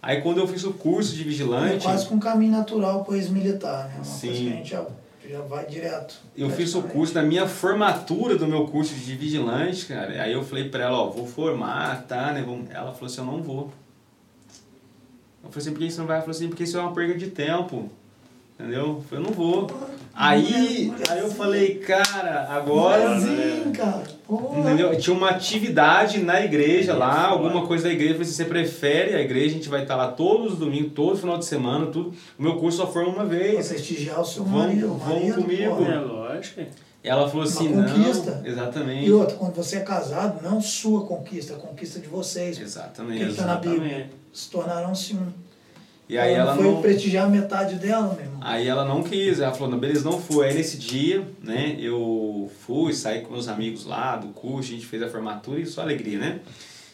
Aí 0.00 0.20
quando 0.22 0.38
eu 0.38 0.46
fiz 0.46 0.64
o 0.64 0.72
curso 0.72 1.14
de 1.14 1.22
É 1.22 1.24
vigilante, 1.24 1.84
quase 1.84 2.06
que 2.06 2.14
um 2.14 2.18
caminho 2.18 2.52
natural 2.52 3.04
pro 3.04 3.16
ex-militar, 3.16 3.88
né? 3.88 3.94
Uma 3.96 4.04
Sim. 4.04 4.28
coisa 4.28 4.42
que 4.42 4.48
a 4.48 4.52
gente 4.52 4.70
já, 4.70 4.86
já 5.28 5.40
vai 5.40 5.66
direto. 5.66 6.14
eu 6.36 6.48
fiz 6.50 6.74
o 6.74 6.82
curso 6.82 7.14
na 7.14 7.22
minha 7.22 7.46
formatura 7.46 8.36
do 8.36 8.46
meu 8.46 8.66
curso 8.66 8.94
de 8.94 9.14
vigilante, 9.16 9.86
cara. 9.86 10.22
Aí 10.22 10.32
eu 10.32 10.44
falei 10.44 10.68
pra 10.68 10.84
ela, 10.84 10.98
ó, 10.98 11.10
vou 11.10 11.26
formar, 11.26 12.06
tá, 12.06 12.32
né? 12.32 12.44
Ela 12.70 12.92
falou 12.92 13.06
assim, 13.06 13.18
eu 13.20 13.26
não 13.26 13.42
vou. 13.42 13.72
Eu 15.42 15.50
falei 15.50 15.62
assim, 15.62 15.72
por 15.72 15.78
que 15.78 15.90
você 15.90 15.98
não 15.98 16.06
vai? 16.06 16.16
Ela 16.16 16.24
falou 16.24 16.36
assim, 16.36 16.48
porque 16.48 16.64
isso 16.64 16.78
é 16.78 16.80
uma 16.80 16.92
perda 16.92 17.14
de 17.14 17.28
tempo. 17.28 17.90
Entendeu? 18.58 18.86
Eu 18.86 19.04
falei, 19.08 19.24
eu 19.24 19.28
não 19.28 19.34
vou. 19.34 19.70
Aí, 20.14 20.92
aí 21.08 21.18
eu 21.20 21.30
falei, 21.30 21.76
cara, 21.76 22.48
agora. 22.50 23.20
Sim, 23.20 23.72
cara. 23.72 24.17
Entendeu? 24.30 24.94
Tinha 24.98 25.16
uma 25.16 25.30
atividade 25.30 26.18
na 26.20 26.40
igreja 26.44 26.94
lá, 26.94 27.26
alguma 27.28 27.66
coisa 27.66 27.84
da 27.84 27.90
igreja. 27.90 28.10
Eu 28.10 28.16
falei 28.16 28.28
assim, 28.28 28.36
você 28.36 28.44
prefere 28.44 29.14
a 29.14 29.20
igreja, 29.20 29.46
a 29.46 29.58
gente 29.58 29.68
vai 29.70 29.82
estar 29.82 29.96
lá 29.96 30.08
todos 30.08 30.52
os 30.52 30.58
domingos, 30.58 30.92
todo 30.94 31.16
final 31.16 31.38
de 31.38 31.46
semana, 31.46 31.86
tudo. 31.86 32.12
O 32.38 32.42
meu 32.42 32.56
curso 32.56 32.76
só 32.78 32.86
forma 32.86 33.08
uma 33.08 33.24
Pra 33.24 33.38
vez. 33.38 33.68
prestigiar 33.68 34.20
o 34.20 34.24
seu 34.24 34.44
Vamos- 34.44 34.60
marido. 34.66 34.86
o 34.86 34.94
vamos 34.98 35.14
marido, 35.14 35.42
comigo. 35.42 35.76
porra. 35.76 35.92
É 35.94 35.98
lógico. 36.00 36.60
Ela 37.02 37.28
falou 37.28 37.44
assim, 37.44 37.68
Uma 37.72 37.88
conquista. 37.88 38.30
não. 38.42 38.46
Exatamente. 38.46 39.06
E 39.06 39.12
outra, 39.12 39.36
quando 39.36 39.54
você 39.54 39.76
é 39.76 39.80
casado, 39.80 40.42
não 40.42 40.60
sua 40.60 41.06
conquista, 41.06 41.54
é 41.54 41.56
a 41.56 41.58
conquista 41.60 42.00
de 42.00 42.08
vocês. 42.08 42.60
Exatamente. 42.60 43.24
Porque 43.24 43.34
tá 43.40 43.46
na 43.46 43.54
Bíblia. 43.56 43.76
Exatamente. 43.86 44.10
Se 44.32 44.50
tornarão-se 44.50 45.14
um. 45.14 45.26
E 46.08 46.16
aí 46.16 46.32
ela 46.32 46.54
foi 46.54 46.64
não. 46.64 46.80
prestigiar 46.80 47.28
metade 47.28 47.74
dela, 47.74 48.14
meu 48.14 48.24
irmão. 48.24 48.38
Aí 48.40 48.66
ela 48.66 48.84
não 48.84 49.02
quis, 49.02 49.40
ela 49.40 49.52
falou, 49.52 49.68
não, 49.70 49.78
beleza, 49.78 50.04
não 50.08 50.18
foi. 50.18 50.48
Aí 50.48 50.54
nesse 50.54 50.78
dia, 50.78 51.22
né, 51.42 51.76
eu 51.78 52.50
fui, 52.66 52.94
saí 52.94 53.20
com 53.20 53.32
meus 53.32 53.46
amigos 53.46 53.84
lá 53.84 54.16
do 54.16 54.28
curso, 54.28 54.70
a 54.70 54.74
gente 54.74 54.86
fez 54.86 55.02
a 55.02 55.08
formatura 55.08 55.60
e 55.60 55.66
só 55.66 55.82
alegria, 55.82 56.18
né? 56.18 56.40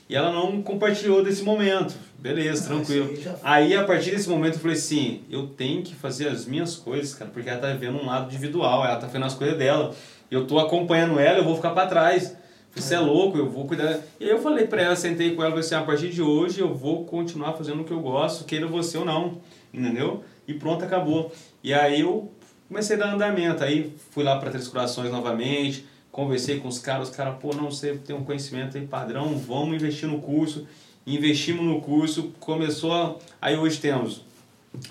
E 0.09 0.17
ela 0.17 0.33
não 0.33 0.61
compartilhou 0.63 1.23
desse 1.23 1.43
momento. 1.43 1.95
Beleza, 2.19 2.65
Ah, 2.65 2.75
tranquilo. 2.75 3.11
aí 3.43 3.73
Aí 3.73 3.75
a 3.77 3.85
partir 3.85 4.11
desse 4.11 4.29
momento 4.29 4.55
eu 4.55 4.61
falei 4.61 4.77
assim, 4.77 5.21
eu 5.31 5.47
tenho 5.47 5.83
que 5.83 5.95
fazer 5.95 6.29
as 6.29 6.45
minhas 6.45 6.75
coisas, 6.75 7.15
cara, 7.15 7.31
porque 7.33 7.49
ela 7.49 7.61
tá 7.61 7.69
vivendo 7.73 7.97
um 7.99 8.07
lado 8.07 8.27
individual, 8.27 8.85
ela 8.85 8.97
tá 8.97 9.07
fazendo 9.07 9.27
as 9.27 9.35
coisas 9.35 9.57
dela. 9.57 9.95
Eu 10.31 10.47
tô 10.47 10.59
acompanhando 10.59 11.19
ela, 11.21 11.39
eu 11.39 11.45
vou 11.45 11.55
ficar 11.55 11.71
pra 11.71 11.87
trás. 11.87 12.35
Você 12.75 12.95
é 12.97 12.99
louco, 12.99 13.39
eu 13.39 13.49
vou 13.49 13.67
cuidar. 13.67 14.01
E 14.19 14.25
aí 14.25 14.31
eu 14.31 14.41
falei 14.43 14.67
pra 14.67 14.83
ela, 14.83 14.97
sentei 14.97 15.35
com 15.35 15.43
ela, 15.43 15.53
falei 15.53 15.65
assim, 15.65 15.75
a 15.77 15.83
partir 15.83 16.11
de 16.11 16.21
hoje 16.21 16.61
eu 16.61 16.75
vou 16.75 17.05
continuar 17.05 17.53
fazendo 17.53 17.83
o 17.83 17.85
que 17.85 17.93
eu 17.93 18.01
gosto, 18.01 18.45
queira 18.45 18.67
você 18.67 18.99
ou 18.99 19.05
não, 19.05 19.41
entendeu? 19.73 20.25
E 20.47 20.55
pronto, 20.55 20.85
acabou. 20.85 21.33
E 21.63 21.73
aí 21.73 22.01
eu 22.01 22.33
comecei 22.69 22.97
a 22.97 22.99
dar 22.99 23.15
andamento, 23.15 23.63
aí 23.63 23.95
fui 24.11 24.25
lá 24.25 24.39
para 24.39 24.51
Três 24.51 24.67
Corações 24.67 25.11
novamente, 25.11 25.87
conversei 26.11 26.59
com 26.59 26.67
os 26.67 26.81
caras, 26.81 27.11
os 27.11 27.17
caras, 27.17 27.37
pô, 27.41 27.55
não 27.55 27.71
sei, 27.71 27.97
tem 27.99 28.15
um 28.15 28.25
conhecimento 28.25 28.77
aí 28.77 28.87
padrão, 28.87 29.37
vamos 29.39 29.77
investir 29.77 30.09
no 30.09 30.21
curso. 30.21 30.67
Investimos 31.07 31.65
no 31.65 31.81
curso, 31.81 32.33
começou, 32.41 32.93
a... 32.93 33.17
aí 33.41 33.57
hoje 33.57 33.79
temos 33.79 34.25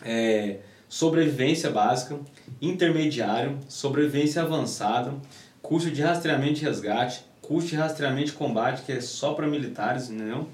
é, 0.03 0.59
sobrevivência 0.87 1.69
básica, 1.69 2.17
intermediário, 2.61 3.57
sobrevivência 3.67 4.41
avançada, 4.41 5.13
curso 5.61 5.89
de 5.89 6.01
rastreamento 6.01 6.59
e 6.59 6.63
resgate, 6.63 7.25
curso 7.43 7.67
de 7.67 7.75
rastreamento 7.75 8.29
e 8.29 8.33
combate, 8.33 8.83
que 8.83 8.91
é 8.91 9.01
só 9.01 9.33
para 9.33 9.45
militares, 9.45 10.09
entendeu? 10.09 10.47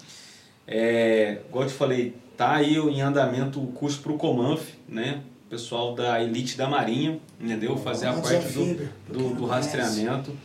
É, 0.67 1.39
igual 1.47 1.63
eu 1.63 1.69
te 1.69 1.75
falei, 1.75 2.15
tá 2.35 2.55
aí 2.55 2.75
em 2.75 3.01
andamento 3.01 3.61
o 3.63 3.67
curso 3.67 4.01
para 4.01 4.11
o 4.11 4.17
Comanf, 4.17 4.73
né? 4.87 5.21
Pessoal 5.49 5.95
da 5.95 6.21
elite 6.21 6.57
da 6.57 6.67
Marinha, 6.67 7.19
entendeu? 7.39 7.77
Fazer 7.77 8.07
a 8.07 8.13
parte 8.13 8.37
desafio, 8.37 8.89
do, 9.07 9.13
do, 9.13 9.35
do 9.35 9.45
rastreamento. 9.45 10.35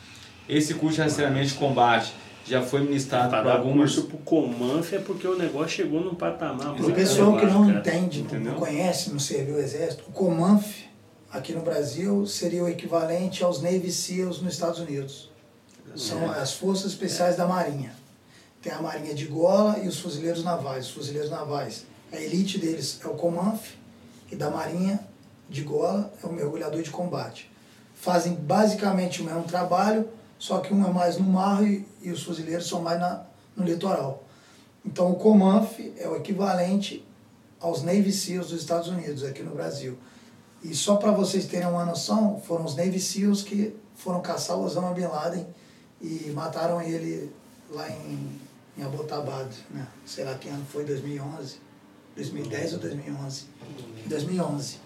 Esse 0.49 0.75
curso 0.75 0.97
de 0.97 1.03
rastreamento 1.03 1.53
e 1.53 1.55
combate 1.55 2.15
já 2.47 2.62
foi 2.62 2.81
ministrado 2.83 3.31
Para 3.31 3.55
algumas... 3.55 3.95
curso 3.95 4.09
pro 4.09 4.19
Comanf 4.19 4.93
é 4.93 4.99
porque 4.99 5.27
o 5.27 5.37
negócio 5.37 5.71
chegou 5.71 6.01
num 6.01 6.15
patamar. 6.15 6.75
Para 6.75 6.87
o 6.87 6.93
pessoal 6.93 7.39
que 7.39 7.47
não 7.47 7.66
cara. 7.66 7.79
entende, 7.79 8.21
Entendeu? 8.21 8.53
não 8.53 8.59
conhece, 8.59 9.11
não 9.11 9.19
serviu 9.19 9.57
o 9.57 9.59
exército, 9.59 10.05
o 10.09 10.12
Comanf 10.12 10.85
aqui 11.31 11.53
no 11.53 11.62
Brasil 11.62 12.25
seria 12.27 12.62
o 12.62 12.69
equivalente 12.69 13.43
aos 13.43 13.61
Navy 13.61 13.91
SEALs 13.91 14.41
nos 14.41 14.55
Estados 14.55 14.79
Unidos. 14.79 15.34
São 15.97 16.31
as 16.31 16.55
forças 16.55 16.93
especiais 16.93 17.37
da 17.37 17.47
Marinha. 17.47 17.95
Tem 18.61 18.73
a 18.73 18.81
Marinha 18.81 19.15
de 19.15 19.27
Gola 19.27 19.79
e 19.79 19.89
os 19.89 20.01
fuzileiros 20.01 20.43
navais. 20.43 20.87
Os 20.87 20.93
fuzileiros 20.93 21.31
navais, 21.31 21.85
a 22.12 22.16
elite 22.21 22.59
deles 22.59 22.99
é 23.05 23.07
o 23.07 23.15
Comanf 23.15 23.75
e 24.31 24.37
da 24.37 24.51
Marinha 24.51 25.01
de 25.49 25.62
Gola 25.62 26.12
é 26.23 26.27
o 26.27 26.33
mergulhador 26.33 26.83
de 26.83 26.91
combate. 26.91 27.51
Fazem 27.95 28.35
basicamente 28.35 29.23
o 29.23 29.25
mesmo 29.25 29.45
trabalho, 29.45 30.09
só 30.39 30.59
que 30.59 30.75
um 30.75 30.85
é 30.87 30.91
mais 30.91 31.16
no 31.19 31.25
mar 31.25 31.62
e, 31.62 31.87
e 32.03 32.11
os 32.11 32.23
fuzileiros 32.23 32.66
são 32.66 32.83
mais 32.83 32.99
na, 32.99 33.25
no 33.57 33.65
litoral. 33.65 34.25
Então 34.85 35.12
o 35.12 35.16
Comanf 35.16 35.79
é 35.97 36.09
o 36.09 36.16
equivalente 36.16 37.05
aos 37.61 37.83
Navy 37.83 38.12
SEALs 38.12 38.49
dos 38.49 38.61
Estados 38.61 38.89
Unidos 38.89 39.23
aqui 39.23 39.43
no 39.43 39.55
Brasil. 39.55 39.97
E 40.62 40.75
só 40.75 40.97
para 40.97 41.12
vocês 41.12 41.47
terem 41.47 41.69
uma 41.69 41.85
noção, 41.85 42.41
foram 42.45 42.65
os 42.65 42.75
Navy 42.75 43.01
SEALs 43.01 43.43
que 43.43 43.75
foram 43.95 44.21
caçar 44.21 44.57
o 44.59 44.65
Osama 44.65 44.93
Bin 44.93 45.03
Laden 45.03 45.47
e 46.05 46.31
mataram 46.31 46.81
ele 46.82 47.31
lá 47.70 47.89
em, 47.90 48.40
em 48.76 48.82
Abbottabad, 48.82 49.48
né? 49.70 49.86
sei 50.05 50.24
lá 50.24 50.35
que 50.35 50.48
ano 50.48 50.64
foi, 50.70 50.85
2011, 50.85 51.56
2010 52.14 52.74
ou 52.74 52.78
2011? 52.78 53.44
2011. 54.06 54.78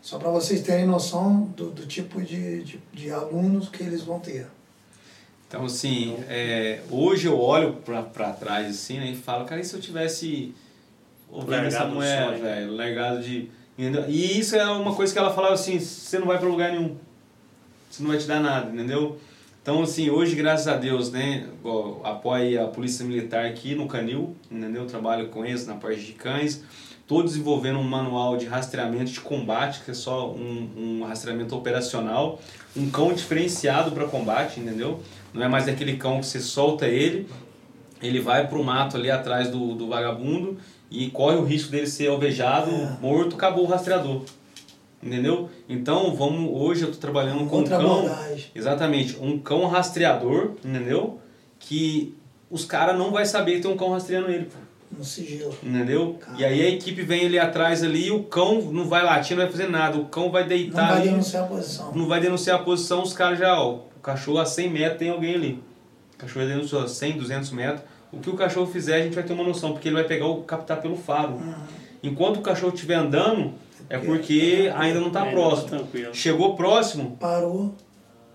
Só 0.00 0.18
para 0.18 0.30
vocês 0.30 0.62
terem 0.62 0.86
noção 0.86 1.42
do, 1.56 1.70
do 1.70 1.86
tipo 1.86 2.20
de, 2.22 2.62
de, 2.62 2.80
de 2.92 3.10
alunos 3.10 3.68
que 3.68 3.82
eles 3.82 4.02
vão 4.02 4.20
ter. 4.20 4.46
Então, 5.48 5.66
assim, 5.66 6.16
é, 6.28 6.82
hoje 6.90 7.26
eu 7.26 7.38
olho 7.38 7.74
pra, 7.74 8.02
pra 8.02 8.32
trás 8.32 8.68
assim, 8.68 8.98
né, 8.98 9.10
e 9.10 9.16
falo, 9.16 9.44
cara, 9.44 9.60
e 9.60 9.64
se 9.64 9.74
eu 9.74 9.80
tivesse 9.80 10.54
ouvindo 11.30 11.66
essa 11.66 11.84
mulher, 11.84 12.38
velho, 12.38 12.74
largado 12.74 13.22
de... 13.22 13.48
entendeu? 13.78 14.04
E 14.08 14.38
isso 14.38 14.56
é 14.56 14.66
uma 14.66 14.94
coisa 14.94 15.12
que 15.12 15.18
ela 15.18 15.32
falava 15.32 15.54
assim, 15.54 15.78
você 15.78 16.18
não 16.18 16.26
vai 16.26 16.38
pra 16.38 16.48
lugar 16.48 16.72
nenhum, 16.72 16.96
você 17.90 18.02
não 18.02 18.10
vai 18.10 18.18
te 18.18 18.26
dar 18.26 18.40
nada, 18.40 18.70
entendeu? 18.70 19.18
Então, 19.64 19.82
assim, 19.82 20.10
hoje, 20.10 20.36
graças 20.36 20.68
a 20.68 20.76
Deus, 20.76 21.10
né, 21.10 21.46
apoio 22.04 22.62
a 22.62 22.68
Polícia 22.68 23.02
Militar 23.02 23.46
aqui 23.46 23.74
no 23.74 23.86
Canil, 23.88 24.36
entendeu? 24.50 24.84
Trabalho 24.84 25.28
com 25.28 25.42
eles 25.42 25.66
na 25.66 25.72
parte 25.72 26.02
de 26.02 26.12
cães. 26.12 26.62
Estou 27.00 27.22
desenvolvendo 27.22 27.78
um 27.78 27.82
manual 27.82 28.36
de 28.36 28.44
rastreamento 28.44 29.10
de 29.10 29.20
combate, 29.20 29.80
que 29.82 29.90
é 29.90 29.94
só 29.94 30.30
um, 30.30 30.68
um 31.00 31.04
rastreamento 31.06 31.56
operacional, 31.56 32.38
um 32.76 32.90
cão 32.90 33.14
diferenciado 33.14 33.92
para 33.92 34.04
combate, 34.06 34.60
entendeu? 34.60 35.00
Não 35.32 35.42
é 35.42 35.48
mais 35.48 35.66
aquele 35.66 35.96
cão 35.96 36.20
que 36.20 36.26
você 36.26 36.40
solta 36.40 36.86
ele, 36.86 37.26
ele 38.02 38.20
vai 38.20 38.46
pro 38.46 38.62
mato 38.62 38.98
ali 38.98 39.10
atrás 39.10 39.48
do, 39.48 39.74
do 39.74 39.88
vagabundo 39.88 40.58
e 40.90 41.08
corre 41.08 41.36
o 41.36 41.42
risco 41.42 41.70
dele 41.70 41.86
ser 41.86 42.08
alvejado, 42.08 42.70
É. 42.70 42.98
morto, 43.00 43.34
acabou 43.34 43.64
o 43.64 43.66
rastreador. 43.68 44.24
Entendeu? 45.04 45.50
Então, 45.68 46.14
vamos 46.14 46.50
hoje 46.58 46.82
eu 46.82 46.90
tô 46.90 46.96
trabalhando 46.98 47.46
com 47.46 47.58
um 47.60 47.64
cão. 47.64 48.08
Exatamente, 48.54 49.16
um 49.20 49.38
cão 49.38 49.66
rastreador, 49.66 50.52
entendeu? 50.64 51.18
Que 51.58 52.14
os 52.50 52.64
caras 52.64 52.96
não 52.96 53.10
vai 53.10 53.26
saber 53.26 53.56
que 53.56 53.60
tem 53.62 53.70
um 53.70 53.76
cão 53.76 53.90
rastreando 53.90 54.30
ele, 54.30 54.46
pô. 54.46 54.56
No 54.96 55.04
sigilo. 55.04 55.52
Entendeu? 55.62 56.16
Caramba. 56.20 56.40
E 56.40 56.44
aí 56.44 56.62
a 56.62 56.68
equipe 56.70 57.02
vem 57.02 57.26
ali 57.26 57.38
atrás 57.38 57.82
ali, 57.82 58.10
o 58.12 58.22
cão 58.22 58.62
não 58.62 58.88
vai 58.88 59.02
latir, 59.02 59.36
não 59.36 59.42
vai 59.42 59.50
fazer 59.50 59.68
nada. 59.68 59.98
O 59.98 60.04
cão 60.06 60.30
vai 60.30 60.42
Não 60.42 60.48
deitar 60.48 60.88
vai 60.88 61.00
ali, 61.00 61.08
denunciar 61.10 61.44
a 61.44 61.46
posição. 61.48 61.92
não 61.94 62.06
vai 62.06 62.20
denunciar 62.20 62.60
a 62.60 62.62
posição, 62.62 63.02
os 63.02 63.12
caras 63.12 63.38
já, 63.38 63.60
ó, 63.60 63.74
o 63.96 64.00
cachorro 64.00 64.38
a 64.38 64.46
100 64.46 64.70
metros 64.70 64.98
tem 64.98 65.10
alguém 65.10 65.34
ali. 65.34 65.62
cachorro 66.16 66.46
é 66.46 66.48
dentro 66.48 66.84
de 66.84 66.90
100, 66.90 67.12
200 67.18 67.50
metros, 67.50 67.82
o 68.12 68.18
que 68.20 68.30
o 68.30 68.34
cachorro 68.34 68.66
fizer 68.66 68.96
a 68.96 69.02
gente 69.02 69.14
vai 69.14 69.24
ter 69.24 69.32
uma 69.32 69.42
noção, 69.44 69.72
porque 69.72 69.88
ele 69.88 69.96
vai 69.96 70.04
pegar 70.04 70.26
o 70.28 70.42
captar 70.44 70.80
pelo 70.80 70.96
faro. 70.96 71.32
Uhum. 71.32 71.54
Enquanto 72.02 72.36
o 72.36 72.40
cachorro 72.42 72.72
estiver 72.72 72.94
andando, 72.94 73.54
é 73.88 73.98
porque 73.98 74.72
ainda 74.74 75.00
não 75.00 75.08
está 75.08 75.26
É, 75.26 75.30
próximo. 75.32 75.68
tranquilo. 75.68 76.14
Chegou 76.14 76.54
próximo, 76.56 77.16
Parou. 77.20 77.74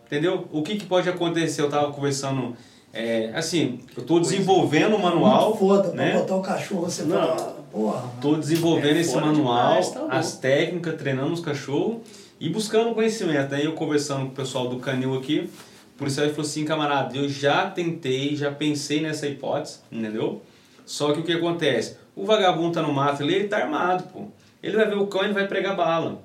entendeu? 0.05 0.47
O 0.51 0.61
que, 0.61 0.75
que 0.77 0.85
pode 0.85 1.09
acontecer? 1.09 1.61
Eu 1.61 1.65
estava 1.65 1.91
conversando, 1.91 2.55
é, 2.93 3.31
assim, 3.35 3.79
eu 3.95 4.01
estou 4.01 4.19
desenvolvendo 4.19 4.95
o 4.95 5.01
manual, 5.01 5.55
foda, 5.57 5.89
né? 5.91 6.11
pra 6.11 6.19
botar 6.21 6.35
o 6.35 6.41
cachorro, 6.41 6.81
você 6.89 7.03
Não. 7.03 7.17
fala, 7.17 7.55
porra. 7.71 8.03
Estou 8.15 8.35
desenvolvendo 8.37 8.97
É 8.97 9.01
esse 9.01 9.15
manual, 9.15 9.33
demais, 9.69 9.89
tá 9.91 10.05
as 10.09 10.37
técnicas, 10.37 10.95
treinando 10.95 11.33
os 11.33 11.39
cachorros 11.41 11.97
e 12.39 12.49
buscando 12.49 12.93
conhecimento. 12.95 13.53
Aí 13.53 13.65
eu 13.65 13.73
conversando 13.73 14.21
com 14.25 14.31
o 14.31 14.35
pessoal 14.35 14.67
do 14.69 14.77
Canil 14.77 15.15
aqui, 15.17 15.49
o 15.95 15.97
policial 15.99 16.27
falou 16.29 16.41
assim, 16.43 16.63
camarada, 16.63 17.17
eu 17.17 17.27
já 17.27 17.69
tentei, 17.69 18.35
já 18.35 18.49
pensei 18.51 19.01
nessa 19.01 19.27
hipótese, 19.27 19.79
entendeu? 19.91 20.41
Só 20.85 21.11
que 21.11 21.19
o 21.19 21.23
que 21.23 21.33
acontece? 21.33 21.97
O 22.15 22.25
vagabundo 22.25 22.71
tá 22.73 22.81
no 22.81 22.91
mato 22.93 23.21
ali, 23.21 23.35
ele 23.35 23.47
tá 23.47 23.57
armado, 23.57 24.05
pô. 24.11 24.23
Ele 24.61 24.75
vai 24.75 24.87
ver 24.87 24.97
o 24.97 25.07
cão 25.07 25.23
e 25.25 25.31
vai 25.33 25.47
pregar 25.47 25.75
bala. 25.75 26.21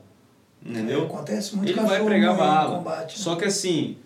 Entendeu? 0.64 1.04
Acontece 1.04 1.54
muito 1.56 1.68
ele 1.70 1.80
vai 1.80 2.02
pregar 2.04 2.36
bala. 2.36 2.78
combate. 2.78 3.18
né? 3.18 3.22
Só 3.24 3.36
que 3.36 3.44
assim, 3.44 3.96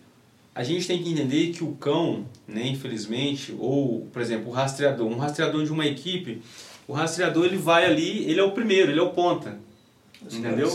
a 0.54 0.62
gente 0.64 0.86
tem 0.86 1.02
que 1.02 1.10
entender 1.12 1.48
que 1.52 1.62
o 1.62 1.72
cão, 1.72 2.24
né, 2.46 2.66
infelizmente, 2.66 3.54
ou, 3.58 4.06
por 4.12 4.20
exemplo, 4.20 4.48
o 4.48 4.52
rastreador, 4.52 5.06
um 5.06 5.16
rastreador 5.18 5.64
de 5.64 5.70
uma 5.72 5.86
equipe, 5.86 6.42
o 6.86 6.92
rastreador 6.92 7.44
ele 7.44 7.56
vai 7.56 7.84
ali, 7.84 8.28
ele 8.28 8.40
é 8.40 8.42
o 8.42 8.50
primeiro, 8.52 8.90
ele 8.90 8.98
é 8.98 9.02
o 9.02 9.10
ponta. 9.10 9.56
entendeu? 10.30 10.68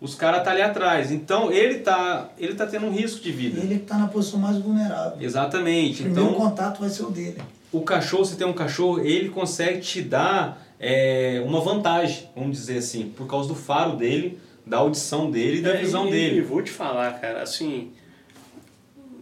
Os 0.00 0.14
caras 0.16 0.42
tá 0.42 0.50
ali 0.50 0.62
atrás. 0.62 1.12
Então 1.12 1.52
ele 1.52 1.78
tá, 1.78 2.28
ele 2.38 2.54
tá 2.54 2.66
tendo 2.66 2.86
um 2.86 2.90
risco 2.90 3.20
de 3.20 3.30
vida. 3.30 3.60
Ele 3.60 3.78
tá 3.78 3.96
na 3.98 4.08
posição 4.08 4.40
mais 4.40 4.56
vulnerável. 4.58 5.16
Exatamente. 5.20 6.00
O 6.00 6.04
primeiro 6.06 6.28
Então, 6.30 6.34
contato 6.34 6.80
vai 6.80 6.88
ser 6.90 7.04
o 7.04 7.10
dele. 7.10 7.40
o 7.70 7.82
cachorro, 7.82 8.24
se 8.24 8.36
tem 8.36 8.46
um 8.46 8.52
cachorro, 8.52 8.98
ele 9.00 9.28
consegue 9.28 9.80
te 9.80 10.02
dar 10.02 10.60
é, 10.80 11.42
uma 11.44 11.60
vantagem, 11.60 12.28
vamos 12.34 12.56
dizer 12.56 12.78
assim, 12.78 13.12
por 13.16 13.26
causa 13.26 13.46
do 13.48 13.54
faro 13.54 13.96
dele, 13.96 14.38
da 14.66 14.78
audição 14.78 15.30
dele 15.30 15.58
e 15.58 15.62
da 15.62 15.74
É, 15.74 15.76
visão 15.76 16.06
e, 16.06 16.08
E 16.08 16.10
dele. 16.12 16.40
vou 16.42 16.62
te 16.62 16.70
falar, 16.70 17.20
cara, 17.20 17.42
assim, 17.42 17.92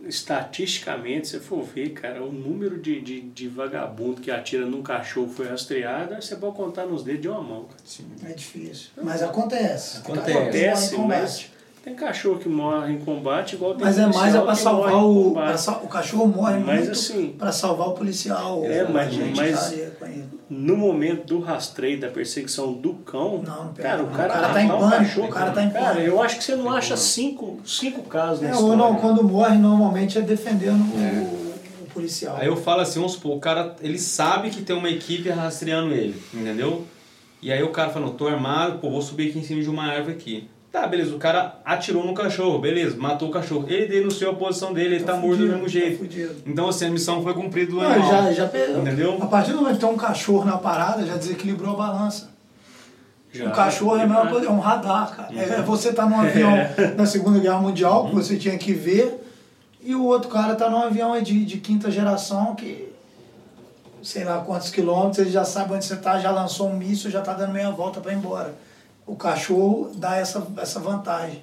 estatisticamente, 0.06 1.28
se 1.28 1.38
for 1.40 1.62
ver, 1.62 1.90
cara, 1.90 2.22
o 2.22 2.32
número 2.32 2.78
de, 2.80 3.00
de, 3.00 3.20
de 3.20 3.48
vagabundo 3.48 4.20
que 4.20 4.30
atira 4.30 4.64
num 4.66 4.82
cachorro 4.82 5.28
foi 5.28 5.48
rastreado, 5.48 6.14
aí 6.14 6.22
você 6.22 6.36
pode 6.36 6.56
contar 6.56 6.86
nos 6.86 7.02
dedos 7.02 7.22
de 7.22 7.28
uma 7.28 7.42
mão. 7.42 7.64
cara. 7.64 7.76
Sim. 7.84 8.06
É 8.24 8.32
difícil. 8.32 8.90
Mas 9.02 9.22
acontece. 9.22 9.98
Acontece. 9.98 10.30
Acontece, 10.38 10.96
mas 10.98 11.50
tem 11.84 11.94
cachorro 11.94 12.38
que 12.38 12.48
morre 12.48 12.92
em 12.92 12.98
combate, 12.98 13.54
igual 13.54 13.74
tem 13.74 13.84
Mas 13.84 13.98
é 13.98 14.06
mais 14.06 14.34
é 14.34 14.40
que 14.40 14.54
salvar 14.56 14.90
morre 14.92 15.50
em 15.50 15.52
o. 15.54 15.58
sal- 15.58 15.80
o 15.84 15.88
cachorro 15.88 16.26
morre 16.26 16.58
Mas, 16.58 16.78
muito 16.80 16.90
assim, 16.92 17.34
pra 17.38 17.50
salvar 17.52 17.88
o 17.88 17.92
policial. 17.92 18.62
É, 18.64 18.86
mas- 18.88 19.14
mas-. 19.36 19.74
No 20.50 20.76
momento 20.76 21.26
do 21.26 21.40
rastreio, 21.40 22.00
da 22.00 22.08
perseguição 22.08 22.72
do 22.72 22.94
cão, 22.94 23.42
Não, 23.46 23.64
não 23.66 23.72
pega 23.74 23.88
cara, 23.90 24.02
o 24.02 24.06
cara, 24.06 24.28
O 24.28 24.32
cara 24.32 24.52
tá 24.54 24.62
em 24.62 24.68
pânico, 24.68 24.90
cachorro, 24.90 25.26
o 25.26 25.30
cara 25.30 25.50
tá 25.50 25.62
em 25.62 25.70
Cara, 25.70 25.86
pânico. 25.94 26.06
eu 26.08 26.22
acho 26.22 26.38
que 26.38 26.44
você 26.44 26.56
não 26.56 26.70
acha 26.70 26.96
cinco, 26.96 27.60
cinco 27.66 28.02
casos 28.02 28.42
É, 28.42 28.46
nessa 28.48 28.60
ou 28.60 28.68
não, 28.76 28.94
história. 28.94 29.00
quando 29.00 29.24
morre, 29.24 29.58
normalmente 29.58 30.16
é 30.18 30.22
defendendo 30.22 30.80
o, 30.80 31.82
o 31.82 31.86
policial. 31.92 32.36
Aí 32.38 32.46
eu 32.46 32.56
falo 32.56 32.80
assim, 32.80 32.98
vamos 32.98 33.12
supor, 33.12 33.36
o 33.36 33.40
cara, 33.40 33.76
ele 33.82 33.98
sabe 33.98 34.48
que 34.50 34.62
tem 34.62 34.74
uma 34.76 34.88
equipe 34.88 35.28
rastreando 35.28 35.92
ele, 35.92 36.20
entendeu? 36.32 36.84
E 37.42 37.52
aí 37.52 37.62
o 37.62 37.68
cara 37.70 37.90
falou, 37.90 38.10
tô 38.14 38.26
armado, 38.26 38.78
pô, 38.78 38.90
vou 38.90 39.02
subir 39.02 39.28
aqui 39.30 39.38
em 39.38 39.42
cima 39.44 39.60
de 39.62 39.68
uma 39.68 39.84
árvore 39.84 40.14
aqui. 40.16 40.48
Tá, 40.70 40.86
beleza, 40.86 41.14
o 41.14 41.18
cara 41.18 41.60
atirou 41.64 42.04
no 42.04 42.12
cachorro, 42.12 42.58
beleza, 42.58 42.94
matou 42.98 43.28
o 43.28 43.30
cachorro. 43.30 43.64
Ele 43.68 43.86
denunciou 43.86 44.32
a 44.32 44.34
posição 44.34 44.74
dele, 44.74 44.96
ele 44.96 45.04
tá, 45.04 45.16
morto 45.16 45.38
do 45.38 45.46
mesmo 45.46 45.66
jeito. 45.66 46.04
Tá. 46.04 46.40
Então, 46.46 46.68
assim, 46.68 46.86
a 46.86 46.90
missão 46.90 47.22
foi 47.22 47.32
cumprida 47.32 47.70
do 47.70 47.78
Não, 47.78 47.90
animal. 47.90 48.10
já, 48.10 48.32
já 48.32 48.44
Entendeu? 48.78 49.16
A 49.20 49.26
partir 49.26 49.52
do 49.52 49.58
momento 49.58 49.74
que 49.76 49.80
tem 49.80 49.88
um 49.88 49.96
cachorro 49.96 50.44
na 50.44 50.58
parada, 50.58 51.06
já 51.06 51.16
desequilibrou 51.16 51.72
a 51.72 51.76
balança. 51.76 52.30
Já, 53.32 53.46
o 53.46 53.52
cachorro 53.52 53.96
é, 53.96 54.04
a 54.04 54.08
já. 54.08 54.26
coisa, 54.26 54.46
é 54.46 54.50
um 54.50 54.58
radar, 54.58 55.16
cara. 55.16 55.32
Uhum. 55.32 55.38
É, 55.38 55.44
é 55.44 55.62
você 55.62 55.92
tá 55.92 56.04
num 56.04 56.20
avião 56.20 56.52
na 56.96 57.06
Segunda 57.06 57.38
Guerra 57.38 57.58
Mundial, 57.60 58.08
que 58.08 58.14
você 58.14 58.36
tinha 58.36 58.56
que 58.58 58.74
ver, 58.74 59.24
e 59.82 59.94
o 59.94 60.04
outro 60.04 60.28
cara 60.28 60.54
tá 60.54 60.68
num 60.68 60.82
avião 60.82 61.20
de, 61.22 61.46
de 61.46 61.58
quinta 61.58 61.90
geração 61.90 62.54
que, 62.54 62.92
sei 64.02 64.24
lá 64.24 64.38
quantos 64.40 64.68
quilômetros, 64.68 65.18
ele 65.18 65.30
já 65.30 65.44
sabe 65.44 65.72
onde 65.72 65.86
você 65.86 65.96
tá, 65.96 66.18
já 66.18 66.30
lançou 66.30 66.68
um 66.68 66.76
míssil, 66.76 67.10
já 67.10 67.22
tá 67.22 67.32
dando 67.32 67.52
meia 67.52 67.70
volta 67.70 68.00
para 68.00 68.12
ir 68.12 68.16
embora. 68.16 68.54
O 69.08 69.16
cachorro 69.16 69.90
dá 69.94 70.16
essa, 70.16 70.46
essa 70.58 70.78
vantagem. 70.78 71.42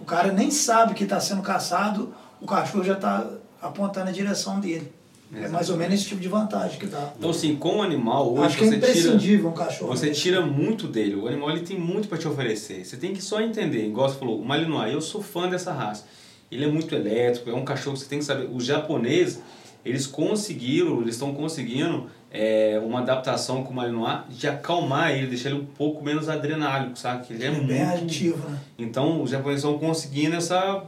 O 0.00 0.04
cara 0.04 0.32
nem 0.32 0.50
sabe 0.50 0.94
que 0.94 1.04
está 1.04 1.18
sendo 1.18 1.42
caçado, 1.42 2.14
o 2.40 2.46
cachorro 2.46 2.84
já 2.84 2.94
está 2.94 3.28
apontando 3.60 4.08
a 4.08 4.12
direção 4.12 4.60
dele. 4.60 4.90
É 5.34 5.48
mais 5.48 5.70
ou 5.70 5.76
menos 5.76 5.94
esse 5.94 6.06
tipo 6.06 6.20
de 6.20 6.28
vantagem 6.28 6.78
que 6.78 6.86
dá. 6.86 7.12
Então, 7.16 7.30
assim, 7.30 7.54
com 7.56 7.78
o 7.78 7.82
animal, 7.82 8.32
hoje 8.32 8.46
Acho 8.46 8.58
que 8.58 8.64
é 8.64 8.66
você 8.66 8.76
tira... 8.76 8.88
imprescindível 8.88 9.50
um 9.50 9.52
cachorro. 9.52 9.96
Você 9.96 10.10
tira 10.10 10.40
muito 10.44 10.88
dele. 10.88 11.16
O 11.16 11.28
animal 11.28 11.50
ele 11.50 11.60
tem 11.60 11.78
muito 11.78 12.08
para 12.08 12.18
te 12.18 12.26
oferecer. 12.26 12.84
Você 12.84 12.96
tem 12.96 13.12
que 13.12 13.22
só 13.22 13.40
entender. 13.40 13.86
Igual 13.86 14.08
você 14.08 14.18
falou, 14.18 14.40
o 14.40 14.44
Malinois, 14.44 14.92
eu 14.92 15.00
sou 15.00 15.22
fã 15.22 15.48
dessa 15.48 15.72
raça. 15.72 16.04
Ele 16.50 16.64
é 16.64 16.68
muito 16.68 16.94
elétrico, 16.94 17.50
é 17.50 17.54
um 17.54 17.64
cachorro 17.64 17.94
que 17.94 18.02
você 18.02 18.08
tem 18.08 18.18
que 18.18 18.24
saber. 18.24 18.48
Os 18.52 18.64
japoneses, 18.64 19.40
eles 19.84 20.04
conseguiram, 20.06 21.00
eles 21.00 21.14
estão 21.14 21.32
conseguindo 21.32 22.08
é, 22.32 22.80
uma 22.84 23.00
adaptação 23.00 23.62
com 23.64 23.72
o 23.72 23.76
Malinois 23.76 24.20
de 24.30 24.46
acalmar 24.48 25.10
ele, 25.10 25.26
deixar 25.28 25.50
ele 25.50 25.58
um 25.60 25.64
pouco 25.66 26.02
menos 26.04 26.28
adrenálgico, 26.28 26.96
sabe? 26.98 27.26
Que 27.26 27.32
ele 27.34 27.44
é, 27.44 27.46
É 27.46 27.50
muito. 27.50 27.66
bem 27.66 27.82
ativo, 27.82 28.48
né? 28.48 28.58
Então, 28.78 29.22
os 29.22 29.30
japoneses 29.30 29.64
estão 29.64 29.78
conseguindo 29.78 30.36
essa. 30.36 30.84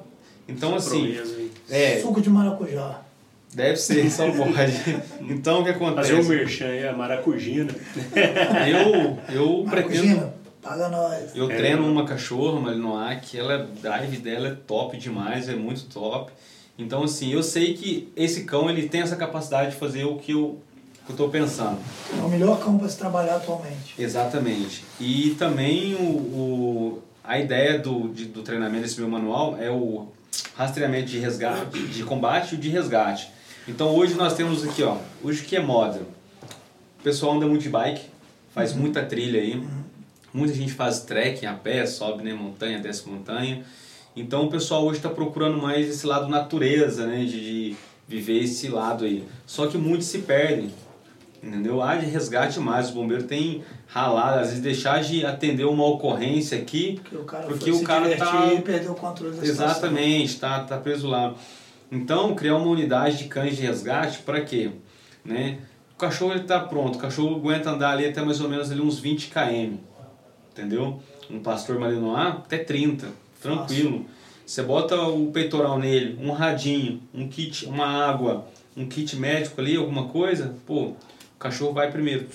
Então, 0.48 0.77
Essa 0.77 0.90
assim. 0.94 1.19
É, 1.70 2.01
Suco 2.01 2.20
de 2.20 2.28
maracujá. 2.31 3.01
deve 3.55 3.77
ser, 3.77 4.10
só 4.10 4.31
pode. 4.31 4.52
Então, 5.32 5.60
o 5.60 5.64
que 5.64 5.70
acontece? 5.70 6.10
Fazer 6.14 6.20
o 6.20 6.28
merchan 6.28 6.66
aí, 6.66 6.86
a 6.89 6.93
maracujina. 6.93 7.73
Eu, 8.69 9.19
eu 9.35 9.64
pretendo. 9.64 9.66
Maracujina, 9.66 10.35
paga 10.62 10.89
nós. 10.89 11.35
Eu 11.35 11.51
É. 11.51 11.56
treino 11.56 11.86
uma 11.86 12.05
cachorra, 12.05 12.60
Malinois, 12.60 13.20
que 13.23 13.39
ela, 13.39 13.66
drive 13.81 14.16
dela 14.19 14.48
é 14.48 14.56
top 14.66 14.97
demais, 14.97 15.48
é 15.48 15.55
muito 15.56 15.85
top. 15.86 16.31
Então, 16.78 17.02
assim, 17.05 17.32
eu 17.32 17.43
sei 17.43 17.74
que 17.74 18.09
esse 18.16 18.44
cão 18.44 18.69
ele 18.70 18.89
tem 18.89 19.01
essa 19.02 19.16
capacidade 19.16 19.70
de 19.73 19.77
fazer 19.77 20.05
o 20.05 20.16
que 20.16 20.32
eu, 20.32 20.59
eu 21.09 21.16
tô 21.16 21.29
pensando. 21.29 21.79
É 22.16 22.23
o 22.23 22.29
melhor 22.29 22.61
cão 22.61 22.79
para 22.79 22.89
se 22.89 22.97
trabalhar 22.97 23.37
atualmente. 23.37 23.95
Exatamente. 23.99 24.85
E 25.01 25.35
também 25.39 25.95
o, 25.95 26.05
o, 26.05 27.03
a 27.24 27.39
ideia 27.39 27.79
do, 27.79 28.09
de, 28.09 28.27
do 28.27 28.43
treinamento 28.43 28.83
desse 28.83 29.01
meu 29.01 29.09
manual 29.09 29.57
é 29.59 29.70
o 29.70 30.09
rastreamento 30.57 31.07
de 31.07 31.19
resgate, 31.19 31.79
de 31.79 32.05
combate 32.05 32.55
e 32.55 32.59
de 32.59 32.69
resgate. 32.69 33.31
Então 33.66 33.95
hoje 33.95 34.15
nós 34.15 34.35
temos 34.35 34.65
aqui, 34.65 34.83
ó, 34.83 34.97
hoje 35.23 35.43
que 35.43 35.57
é 35.57 35.61
moda. 35.61 36.01
O 37.01 37.03
pessoal 37.03 37.37
anda 37.37 37.47
muito 37.47 37.62
de 37.62 37.69
bike, 37.69 38.03
faz 38.55 38.73
muita 38.73 39.03
trilha 39.03 39.41
aí. 39.41 39.62
Muita 40.33 40.55
gente 40.55 40.73
faz 40.73 41.01
trekking 41.01 41.47
a 41.47 41.53
pé, 41.53 41.85
sobe 41.85 42.23
né, 42.23 42.33
montanha, 42.33 42.79
desce 42.79 43.07
montanha. 43.09 43.65
Então 44.16 44.47
o 44.47 44.51
pessoal 44.51 44.85
hoje 44.85 44.99
está 44.99 45.11
procurando 45.11 45.61
mais 45.61 45.89
esse 45.89 46.07
lado 46.07 46.29
natureza, 46.29 47.07
né, 47.07 47.24
de, 47.24 47.41
de 47.70 47.77
viver 48.09 48.43
esse 48.43 48.69
lado 48.69 49.05
aí. 49.05 49.24
Só 49.47 49.66
que 49.66 49.77
muitos 49.77 50.07
se 50.07 50.20
perdem. 50.20 50.70
Entendeu? 51.43 51.82
Há 51.82 51.97
de 51.97 52.06
resgate 52.06 52.60
mais. 52.60 52.90
O 52.90 52.93
bombeiro 52.93 53.24
tem 53.24 53.64
ralado, 53.89 54.39
às 54.40 54.48
vezes 54.48 54.62
deixar 54.62 55.02
de 55.02 55.27
atender 55.27 55.64
uma 55.64 55.85
ocorrência 55.85 56.56
aqui, 56.56 57.01
Porque 57.02 57.16
o 57.16 57.24
cara 57.24 57.47
Porque 57.47 57.70
o 57.73 57.82
cara 57.82 58.16
tá- 58.16 58.52
e 58.55 58.62
perdeu 58.62 58.93
o 58.93 58.94
controle 58.94 59.36
da. 59.36 59.44
Exatamente, 59.44 60.39
tá, 60.39 60.60
tá 60.60 60.78
preso 60.78 61.09
lá. 61.09 61.35
Então, 61.90 62.35
criar 62.35 62.56
uma 62.56 62.69
unidade 62.69 63.19
de 63.19 63.24
cães 63.24 63.56
de 63.56 63.62
resgate 63.62 64.20
para 64.20 64.40
quê? 64.40 64.70
Né? 65.24 65.59
O 65.94 65.98
cachorro 65.98 66.32
ele 66.32 66.44
tá 66.44 66.60
pronto, 66.60 66.97
o 66.97 66.98
cachorro 66.98 67.36
aguenta 67.36 67.70
andar 67.70 67.90
ali 67.93 68.06
até 68.06 68.23
mais 68.23 68.40
ou 68.40 68.48
menos 68.48 68.70
ali 68.70 68.81
uns 68.81 68.98
20 68.98 69.28
km. 69.28 69.74
Entendeu? 70.52 71.02
Um 71.31 71.40
pastor 71.40 71.78
malinois 71.78 72.28
até 72.28 72.59
30, 72.59 73.09
tranquilo. 73.40 74.06
Você 74.47 74.62
bota 74.62 75.01
o 75.01 75.31
peitoral 75.32 75.78
nele, 75.78 76.19
um 76.20 76.31
radinho, 76.32 77.01
um 77.14 77.28
kit, 77.28 77.66
uma 77.66 77.86
água, 77.86 78.47
um 78.77 78.86
kit 78.86 79.16
médico 79.16 79.60
ali, 79.60 79.77
alguma 79.77 80.05
coisa, 80.09 80.55
pô, 80.66 80.93
cachorro 81.43 81.73
vai 81.73 81.90
primeiro, 81.90 82.27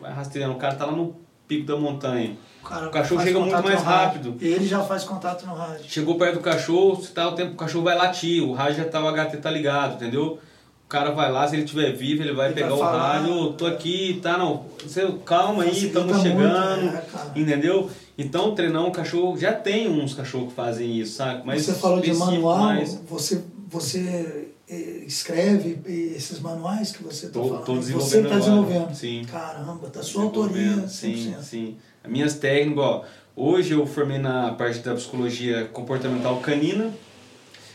vai 0.00 0.12
rastreando, 0.12 0.54
o 0.54 0.58
cara 0.58 0.74
tá 0.74 0.86
lá 0.86 0.92
no 0.92 1.16
pico 1.48 1.66
da 1.66 1.76
montanha. 1.76 2.36
cara 2.64 2.88
O 2.88 2.90
cachorro 2.90 3.22
chega 3.22 3.40
muito 3.40 3.62
mais 3.62 3.82
rápido. 3.82 4.36
E 4.40 4.46
ele 4.46 4.66
já 4.66 4.82
faz 4.82 5.02
contato 5.04 5.44
no 5.46 5.54
rádio. 5.54 5.84
Chegou 5.88 6.16
perto 6.16 6.34
do 6.34 6.40
cachorro, 6.40 7.02
se 7.02 7.10
tá 7.12 7.28
o 7.28 7.32
tempo, 7.32 7.52
o 7.54 7.56
cachorro 7.56 7.84
vai 7.84 7.96
latir, 7.96 8.42
o 8.42 8.52
rádio 8.52 8.76
já 8.78 8.84
tá, 8.84 9.02
o 9.04 9.08
HT 9.12 9.36
tá 9.38 9.50
ligado, 9.50 9.94
entendeu? 9.94 10.38
O 10.84 10.88
cara 10.90 11.10
vai 11.12 11.30
lá, 11.30 11.46
se 11.46 11.54
ele 11.54 11.62
estiver 11.64 11.92
vivo, 11.92 12.22
ele 12.22 12.32
vai 12.32 12.46
Ele 12.46 12.54
pegar 12.54 12.68
vai 12.70 12.76
o 12.76 12.80
falar. 12.80 13.12
rádio, 13.18 13.32
"Ô, 13.32 13.52
tô 13.52 13.64
aqui, 13.66 14.18
tá, 14.22 14.36
não, 14.36 14.64
você, 14.82 15.06
calma 15.24 15.62
aí, 15.62 15.70
estamos 15.86 16.12
muito, 16.12 16.22
chegando, 16.22 16.82
né, 16.92 17.02
cara? 17.12 17.30
entendeu? 17.36 17.88
Então, 18.18 18.54
treinar 18.54 18.84
um 18.84 18.90
cachorro, 18.90 19.38
já 19.38 19.52
tem 19.52 19.88
uns 19.88 20.14
cachorros 20.14 20.48
que 20.48 20.54
fazem 20.54 20.98
isso, 20.98 21.16
sabe? 21.16 21.42
Mas 21.44 21.62
você 21.64 21.74
falou 21.74 22.00
de 22.00 22.12
manual, 22.12 22.58
mais. 22.58 23.00
você, 23.08 23.42
você 23.68 24.39
escreve 24.76 25.80
esses 26.14 26.38
manuais 26.38 26.92
que 26.92 27.02
você 27.02 27.26
está 27.26 27.40
falando. 27.40 27.64
tô 27.64 27.74
você 27.74 27.80
desenvolvendo 27.80 28.24
está 28.24 28.38
desenvolvendo. 28.38 28.94
Sim. 28.94 29.24
Caramba, 29.30 29.88
da 29.88 30.02
sua 30.02 30.22
autoria, 30.24 30.76
100%. 30.76 30.88
Sim, 30.88 31.36
sim. 31.42 31.76
As 32.02 32.10
minhas 32.10 32.34
técnicas, 32.34 32.84
ó, 32.84 33.04
hoje 33.34 33.72
eu 33.72 33.84
formei 33.84 34.18
na 34.18 34.52
parte 34.52 34.78
da 34.78 34.94
psicologia 34.94 35.66
comportamental 35.66 36.38
canina, 36.40 36.92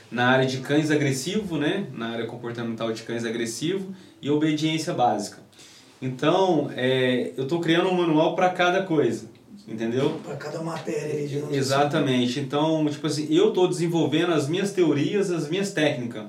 na 0.10 0.28
área 0.28 0.46
de 0.46 0.60
cães 0.60 0.90
agressivo, 0.90 1.58
né? 1.58 1.88
Na 1.94 2.10
área 2.10 2.26
comportamental 2.26 2.92
de 2.94 3.04
cães 3.04 3.26
agressivo 3.26 3.94
e 4.22 4.30
obediência 4.30 4.94
básica. 4.94 5.40
Então, 6.02 6.70
é, 6.76 7.34
eu 7.36 7.44
estou 7.44 7.60
criando 7.60 7.90
um 7.90 7.94
manual 7.94 8.36
para 8.36 8.50
cada 8.50 8.84
coisa, 8.84 9.28
entendeu? 9.68 10.20
Para 10.24 10.36
cada 10.36 10.62
matéria, 10.62 11.28
digamos 11.28 11.50
assim. 11.50 11.58
Exatamente. 11.58 12.40
Então, 12.40 12.86
tipo 12.90 13.08
assim, 13.08 13.28
eu 13.30 13.50
estou 13.50 13.68
desenvolvendo 13.68 14.32
as 14.34 14.48
minhas 14.48 14.72
teorias, 14.72 15.32
as 15.32 15.50
minhas 15.50 15.72
técnicas. 15.72 16.26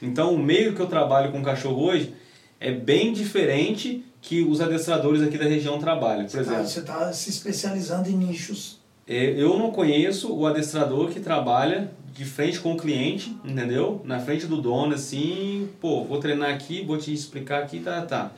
Então, 0.00 0.34
o 0.34 0.38
meio 0.38 0.74
que 0.74 0.80
eu 0.80 0.86
trabalho 0.86 1.32
com 1.32 1.42
cachorro 1.42 1.82
hoje 1.84 2.14
é 2.60 2.70
bem 2.72 3.12
diferente 3.12 4.04
que 4.20 4.42
os 4.42 4.60
adestradores 4.60 5.22
aqui 5.22 5.38
da 5.38 5.44
região 5.44 5.78
trabalham. 5.78 6.26
Por 6.26 6.40
exemplo, 6.40 6.64
Você 6.64 6.80
está 6.80 7.12
se 7.12 7.30
especializando 7.30 8.08
em 8.08 8.16
nichos. 8.16 8.78
é, 9.06 9.30
eu 9.40 9.56
não 9.58 9.70
conheço 9.70 10.32
o 10.34 10.46
adestrador 10.46 11.08
que 11.08 11.20
trabalha 11.20 11.90
de 12.12 12.24
frente 12.24 12.58
com 12.58 12.72
o 12.72 12.76
cliente, 12.76 13.36
entendeu? 13.44 14.02
Na 14.04 14.18
frente 14.18 14.46
do 14.46 14.60
dono, 14.60 14.94
assim, 14.94 15.68
pô, 15.80 16.04
vou 16.04 16.18
treinar 16.18 16.52
aqui, 16.52 16.82
vou 16.84 16.98
te 16.98 17.12
explicar 17.12 17.62
aqui, 17.62 17.78
tá, 17.80 18.02
tá. 18.02 18.32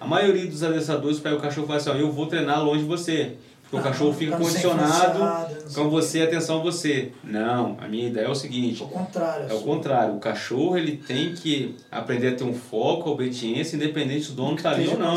A 0.00 0.06
maioria 0.06 0.46
dos 0.46 0.62
adestradores 0.62 1.18
pega 1.18 1.36
o 1.36 1.40
cachorro 1.40 1.64
e 1.64 1.68
fala 1.68 1.78
assim, 1.78 1.90
ó, 1.90 1.94
eu 1.94 2.10
vou 2.10 2.26
treinar 2.26 2.64
longe 2.64 2.80
de 2.80 2.86
você. 2.88 3.34
Porque 3.70 3.76
o 3.76 3.90
cachorro 3.90 4.14
fica 4.14 4.30
não 4.30 4.38
condicionado 4.38 5.18
não 5.18 5.74
com 5.74 5.80
o 5.82 5.90
você, 5.90 6.22
atenção 6.22 6.62
você. 6.62 7.12
Não, 7.22 7.76
a 7.78 7.86
minha 7.86 8.08
ideia 8.08 8.24
é 8.24 8.28
o 8.30 8.34
seguinte, 8.34 8.80
Ao 8.82 8.88
contrário. 8.88 9.46
é 9.50 9.52
o 9.52 9.60
contrário, 9.60 10.14
o 10.14 10.18
cachorro 10.18 10.78
ele 10.78 10.96
tem 10.96 11.34
que 11.34 11.76
aprender 11.90 12.28
a 12.28 12.34
ter 12.34 12.44
um 12.44 12.54
foco, 12.54 13.10
a 13.10 13.12
obediência, 13.12 13.76
independente 13.76 14.24
se 14.24 14.30
o 14.32 14.34
dono 14.34 14.56
tá 14.56 14.70
ali 14.70 14.88
ou 14.88 14.98
não. 14.98 15.14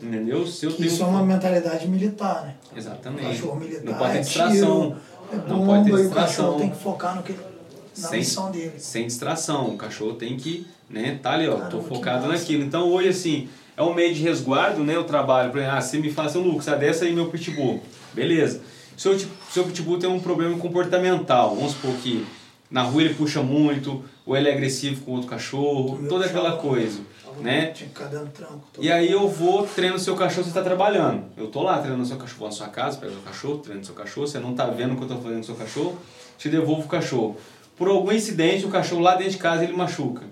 Entendeu? 0.00 0.46
Se 0.46 0.66
eu 0.66 0.70
Que 0.70 0.76
tenho 0.78 0.88
isso 0.88 1.02
é 1.02 1.06
um 1.06 1.10
uma 1.10 1.24
mentalidade 1.24 1.88
militar, 1.88 2.44
né? 2.44 2.54
O 2.72 2.78
Exatamente. 2.78 3.26
cachorro 3.26 3.56
militar 3.58 3.84
Não 3.84 3.94
pode 3.98 4.12
ter 4.12 4.18
é 4.18 4.20
distração. 4.20 4.54
tiro, 4.90 4.96
é 5.32 5.36
Não 5.48 5.58
bomba, 5.58 5.66
pode 5.72 5.84
ter 5.84 5.90
e 5.90 5.92
o 5.94 5.96
distração. 5.96 6.44
cachorro 6.44 6.60
tem 6.60 6.70
que 6.70 6.76
focar 6.82 7.16
no 7.16 7.22
que, 7.24 7.32
na 7.32 8.08
Sem- 8.08 8.18
missão 8.20 8.50
dele. 8.52 8.72
sem 8.78 9.06
distração. 9.08 9.68
O 9.70 9.76
cachorro 9.76 10.12
tem 10.14 10.36
que, 10.36 10.64
né, 10.88 11.18
tá 11.20 11.32
ali, 11.32 11.48
ó, 11.48 11.54
tô 11.54 11.58
Caramba, 11.60 11.82
que 11.82 11.88
focado 11.88 12.28
naquilo. 12.28 12.62
Então 12.62 12.88
hoje, 12.88 13.08
assim, 13.08 13.48
é 13.80 13.82
um 13.82 13.94
meio 13.94 14.14
de 14.14 14.20
resguardo, 14.22 14.84
né, 14.84 14.98
o 14.98 15.04
trabalho. 15.04 15.50
Por 15.50 15.58
exemplo, 15.58 15.76
ah, 15.76 15.80
você 15.80 15.98
me 15.98 16.10
fala 16.12 16.28
assim, 16.28 16.42
Lucas, 16.42 16.68
adessa 16.68 17.04
aí 17.06 17.12
meu 17.14 17.26
pitbull. 17.30 17.82
Beleza. 18.12 18.60
Seu, 18.96 19.16
ti- 19.16 19.26
seu 19.50 19.64
pitbull 19.64 19.98
tem 19.98 20.10
um 20.10 20.20
problema 20.20 20.56
comportamental. 20.58 21.54
Vamos 21.54 21.72
supor 21.72 21.94
que 21.96 22.26
na 22.70 22.82
rua 22.82 23.02
ele 23.02 23.14
puxa 23.14 23.42
muito, 23.42 24.04
ou 24.26 24.36
ele 24.36 24.48
é 24.48 24.52
agressivo 24.52 25.00
com 25.04 25.12
outro 25.12 25.28
cachorro, 25.28 26.06
toda 26.08 26.26
aquela 26.26 26.56
coisa, 26.58 27.00
né? 27.40 27.72
Ficar 27.74 28.04
dando 28.06 28.30
tranco. 28.30 28.60
E 28.78 28.92
aí 28.92 29.10
eu 29.10 29.26
vou, 29.28 29.66
treino 29.66 29.96
o 29.96 29.98
seu 29.98 30.14
cachorro, 30.14 30.44
você 30.44 30.50
está 30.50 30.62
trabalhando. 30.62 31.24
Eu 31.36 31.48
tô 31.48 31.62
lá 31.62 31.78
treinando 31.78 32.02
o 32.02 32.06
seu 32.06 32.16
cachorro 32.18 32.44
na 32.46 32.52
sua 32.52 32.68
casa, 32.68 32.98
pego 32.98 33.12
o 33.12 33.14
seu 33.16 33.22
cachorro, 33.24 33.58
treino 33.58 33.80
o 33.80 33.84
seu 33.84 33.94
cachorro, 33.94 34.26
você 34.26 34.38
não 34.38 34.54
tá 34.54 34.66
vendo 34.66 34.92
o 34.92 34.96
que 34.96 35.02
eu 35.04 35.08
tô 35.08 35.16
fazendo 35.16 35.34
com 35.36 35.40
o 35.40 35.44
seu 35.44 35.54
cachorro, 35.54 35.98
te 36.38 36.48
devolvo 36.50 36.82
o 36.82 36.88
cachorro. 36.88 37.36
Por 37.76 37.88
algum 37.88 38.12
incidente, 38.12 38.66
o 38.66 38.68
cachorro 38.68 39.00
lá 39.00 39.14
dentro 39.16 39.32
de 39.32 39.38
casa 39.38 39.64
ele 39.64 39.72
machuca. 39.72 40.26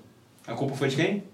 A 0.47 0.53
culpa 0.53 0.75
foi 0.77 0.89
de 0.89 0.97
quem? 0.97 1.25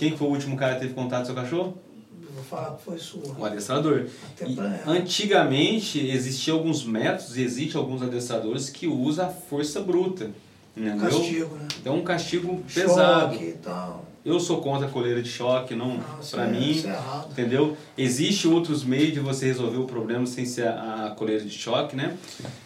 Quem 0.00 0.16
foi 0.16 0.28
o 0.28 0.30
último 0.30 0.56
cara 0.56 0.76
que 0.76 0.80
teve 0.80 0.94
contato 0.94 1.18
com 1.18 1.22
o 1.24 1.26
seu 1.26 1.34
cachorro? 1.34 1.78
Eu 2.22 2.32
vou 2.32 2.42
falar 2.42 2.74
que 2.74 2.84
foi 2.84 2.98
sua. 2.98 3.20
O 3.38 3.44
adestrador. 3.44 4.06
E, 4.40 4.56
antigamente 4.90 5.98
existiam 6.08 6.56
alguns 6.56 6.82
métodos, 6.84 7.36
e 7.36 7.42
existem 7.42 7.78
alguns 7.78 8.00
adestradores 8.00 8.70
que 8.70 8.86
usam 8.86 9.26
a 9.26 9.28
força 9.28 9.78
bruta. 9.82 10.30
Entendeu? 10.74 11.06
Castigo, 11.06 11.54
né? 11.54 11.68
Então 11.78 11.96
um 11.96 12.02
castigo 12.02 12.62
pesado. 12.72 13.34
Choque 13.34 13.44
e 13.44 13.52
tal. 13.62 14.06
Eu 14.24 14.40
sou 14.40 14.62
contra 14.62 14.86
a 14.86 14.90
coleira 14.90 15.22
de 15.22 15.28
choque, 15.28 15.74
não, 15.74 15.98
Não, 15.98 16.20
isso 16.20 16.34
pra 16.34 16.46
é- 16.46 16.50
mim. 16.50 16.70
isso 16.70 16.86
é 16.86 16.90
errado. 16.92 17.28
Entendeu? 17.32 17.76
Existe 17.98 18.48
outros 18.48 18.82
meios 18.82 19.12
de 19.12 19.20
você 19.20 19.44
resolver 19.46 19.76
o 19.76 19.84
problema 19.84 20.24
sem 20.24 20.46
ser 20.46 20.66
a, 20.68 21.08
a 21.08 21.10
coleira 21.10 21.44
de 21.44 21.50
choque, 21.50 21.94
né? 21.94 22.16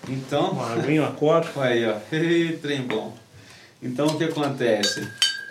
Então, 0.09 0.52
Uma 0.52 0.73
aguinha, 0.73 1.02
uma 1.02 1.11
coca. 1.11 1.51
aí, 1.61 1.85
ó. 1.85 1.94
Trem 2.62 2.82
bom. 2.82 3.12
Então, 3.82 4.06
o 4.06 4.16
que 4.16 4.23
acontece? 4.24 5.05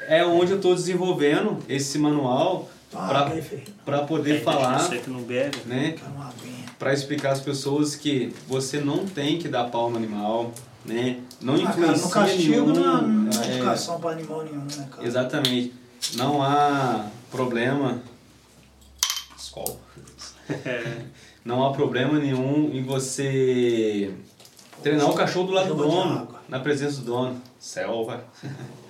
É 0.08 0.26
onde 0.26 0.52
eu 0.52 0.58
estou 0.58 0.74
desenvolvendo 0.76 1.58
esse 1.70 1.98
manual 1.98 2.70
Ah, 2.94 3.30
para 3.86 4.00
poder 4.04 4.44
falar, 4.44 4.80
Você 4.80 5.00
que 5.00 5.10
não 5.10 5.22
bebe. 5.22 5.58
né? 5.66 5.96
Aguinha. 6.02 6.64
Para 6.78 6.94
explicar 6.94 7.32
às 7.32 7.40
pessoas 7.42 7.96
que 7.96 8.34
você 8.48 8.80
não 8.80 9.06
tem 9.06 9.38
que 9.40 9.48
dar 9.48 9.66
pau 9.66 9.90
no 9.90 9.98
animal, 9.98 10.52
né? 10.86 11.20
Não 11.42 11.56
Ah, 11.56 11.58
cara, 11.58 11.70
influencia 11.72 12.06
no 12.06 12.12
castigo 12.12 12.52
nenhum. 12.72 12.74
não, 12.74 13.02
não 13.08 13.32
é, 13.42 13.46
é 13.48 13.56
educação 13.58 14.00
para 14.00 14.12
animal 14.12 14.44
nenhum, 14.44 14.66
né, 14.66 14.88
cara? 14.92 15.08
Exatamente. 15.08 15.74
Não 16.16 16.42
há 16.42 17.06
problema. 17.32 18.02
Não 21.46 21.66
há 21.66 21.72
problema 21.74 22.20
nenhum 22.20 22.70
em 22.74 22.84
você 22.84 24.14
treinar 24.82 25.10
o 25.10 25.14
cachorro 25.14 25.48
do 25.48 25.54
lado 25.54 25.74
do 25.74 25.84
dono, 25.84 26.28
na 26.48 26.60
presença 26.60 27.00
do 27.02 27.06
dono. 27.06 27.42
Selva. 27.60 28.24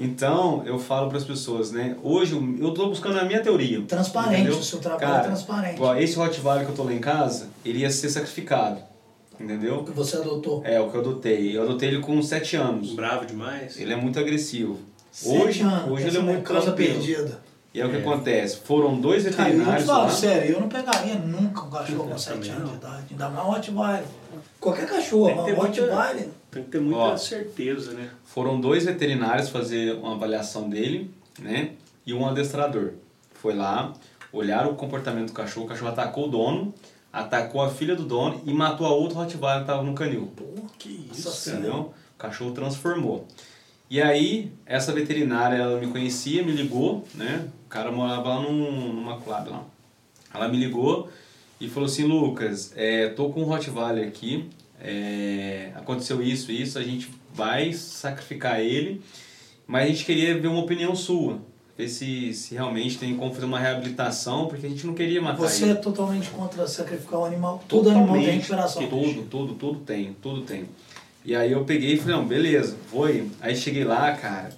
Então, 0.00 0.62
eu 0.64 0.78
falo 0.78 1.08
para 1.08 1.18
as 1.18 1.24
pessoas, 1.24 1.70
né? 1.72 1.94
Hoje 2.02 2.34
eu 2.34 2.68
estou 2.70 2.88
buscando 2.88 3.18
a 3.18 3.24
minha 3.24 3.40
teoria. 3.42 3.82
Transparente, 3.82 4.40
entendeu? 4.40 4.58
o 4.58 4.62
seu 4.64 4.78
trabalho 4.78 5.00
Cara, 5.06 5.22
é 5.24 5.26
transparente. 5.26 5.80
esse 6.02 6.16
Rottweiler 6.16 6.64
que 6.64 6.70
eu 6.72 6.74
tô 6.76 6.84
lá 6.84 6.92
em 6.94 6.98
casa, 7.00 7.48
ele 7.64 7.80
ia 7.80 7.90
ser 7.90 8.08
sacrificado. 8.08 8.80
Entendeu? 9.38 9.76
O 9.80 9.84
que 9.84 9.90
você 9.92 10.16
adotou. 10.16 10.62
É, 10.64 10.80
o 10.80 10.90
que 10.90 10.96
eu 10.96 11.00
adotei. 11.00 11.56
Eu 11.56 11.62
adotei 11.62 11.88
ele 11.90 12.00
com 12.00 12.20
7 12.22 12.56
anos. 12.56 12.92
Bravo 12.92 13.24
demais. 13.26 13.78
Ele 13.78 13.92
é 13.92 13.96
muito 13.96 14.18
agressivo. 14.18 14.78
Sete 15.12 15.42
Hoje, 15.42 15.62
anos, 15.62 15.90
hoje 15.90 16.06
essa 16.08 16.18
ele 16.18 16.28
é 16.28 16.32
muito 16.32 16.44
causa 16.44 16.72
perdida. 16.72 17.40
E 17.74 17.80
é 17.80 17.86
o 17.86 17.90
que 17.90 17.96
É. 17.96 18.00
acontece. 18.00 18.58
Foram 18.64 19.00
dois 19.00 19.22
Cara, 19.24 19.48
eu 19.48 19.52
te 19.52 19.56
veterinários 19.56 19.86
falo, 19.86 20.02
lá. 20.04 20.10
sério, 20.10 20.52
eu 20.54 20.60
não 20.60 20.68
pegaria 20.68 21.14
nunca 21.14 21.62
um 21.62 21.70
cachorro 21.70 22.04
com 22.04 22.10
Eu 22.12 22.18
7 22.18 22.34
também 22.34 22.50
anos 22.52 22.70
de 22.70 22.76
idade. 22.76 23.04
Ainda 23.10 23.28
mais 23.28 23.46
um 23.46 23.50
Rottweiler. 23.50 24.04
Qualquer 24.60 24.86
cachorro, 24.88 25.30
um 25.30 25.34
muita- 25.36 25.54
Rottweiler. 25.54 26.28
Tem 26.50 26.64
que 26.64 26.70
ter 26.70 26.80
muita 26.80 26.98
Ó. 26.98 27.16
certeza, 27.16 27.92
né? 27.92 28.10
Foram 28.24 28.60
dois 28.60 28.84
veterinários 28.84 29.48
fazer 29.48 29.94
uma 29.94 30.14
avaliação 30.14 30.68
dele, 30.68 31.10
né? 31.38 31.72
E 32.04 32.12
um 32.12 32.26
adestrador. 32.26 32.92
Foi 33.34 33.54
lá, 33.54 33.92
olharam 34.32 34.70
o 34.70 34.74
comportamento 34.74 35.28
do 35.28 35.32
cachorro, 35.32 35.66
o 35.66 35.68
cachorro 35.68 35.90
atacou 35.92 36.26
o 36.26 36.30
dono, 36.30 36.74
atacou 37.12 37.62
a 37.62 37.70
filha 37.70 37.94
do 37.94 38.04
dono 38.04 38.42
e 38.44 38.52
matou 38.52 38.86
a 38.86 38.90
outra 38.90 39.18
Rottweiler 39.18 39.58
que 39.58 39.62
estava 39.62 39.82
no 39.82 39.94
canil. 39.94 40.32
Que 40.78 41.06
Nossa 41.08 41.28
isso. 41.28 41.50
Entendeu? 41.50 41.94
O 42.14 42.18
cachorro 42.18 42.52
transformou. 42.52 43.26
E 43.88 44.00
aí, 44.00 44.52
essa 44.66 44.92
veterinária, 44.92 45.56
ela 45.56 45.80
me 45.80 45.88
conhecia, 45.88 46.44
me 46.44 46.52
ligou, 46.52 47.04
né? 47.14 47.48
O 47.66 47.68
cara 47.68 47.90
morava 47.90 48.28
lá 48.28 48.40
num, 48.40 48.92
numa 48.92 49.20
club 49.20 49.48
lá. 49.48 49.64
Ela 50.32 50.48
me 50.48 50.56
ligou 50.56 51.08
e 51.60 51.68
falou 51.68 51.88
assim, 51.88 52.04
Lucas, 52.04 52.72
é, 52.76 53.08
tô 53.08 53.30
com 53.30 53.40
um 53.42 53.44
Rottweiler 53.44 54.06
aqui, 54.06 54.48
é, 54.82 55.72
aconteceu 55.74 56.22
isso, 56.22 56.50
isso, 56.50 56.78
a 56.78 56.82
gente 56.82 57.10
vai 57.34 57.72
sacrificar 57.72 58.60
ele, 58.60 59.02
mas 59.66 59.84
a 59.84 59.86
gente 59.88 60.04
queria 60.04 60.38
ver 60.38 60.48
uma 60.48 60.60
opinião 60.60 60.94
sua. 60.94 61.38
Ver 61.76 61.88
se, 61.88 62.34
se 62.34 62.54
realmente 62.54 62.98
tem 62.98 63.16
como 63.16 63.32
fazer 63.32 63.46
uma 63.46 63.58
reabilitação, 63.58 64.46
porque 64.46 64.66
a 64.66 64.68
gente 64.68 64.86
não 64.86 64.94
queria 64.94 65.20
matar 65.22 65.38
Você 65.38 65.64
ele. 65.64 65.72
é 65.72 65.74
totalmente 65.76 66.28
contra 66.30 66.66
sacrificar 66.66 67.20
um 67.20 67.24
animal. 67.24 67.62
Todo 67.68 67.90
animal 67.90 68.14
tem 68.14 68.30
recuperação. 68.30 68.86
Tudo, 68.86 69.22
tudo, 69.22 69.54
tudo 69.54 69.78
tem, 69.80 70.16
tudo 70.20 70.42
tem. 70.42 70.66
E 71.24 71.34
aí 71.34 71.52
eu 71.52 71.64
peguei 71.64 71.94
e 71.94 71.96
falei, 71.98 72.16
não, 72.16 72.26
beleza, 72.26 72.76
ir. 73.10 73.30
Aí 73.40 73.54
cheguei 73.54 73.84
lá, 73.84 74.12
cara, 74.12 74.50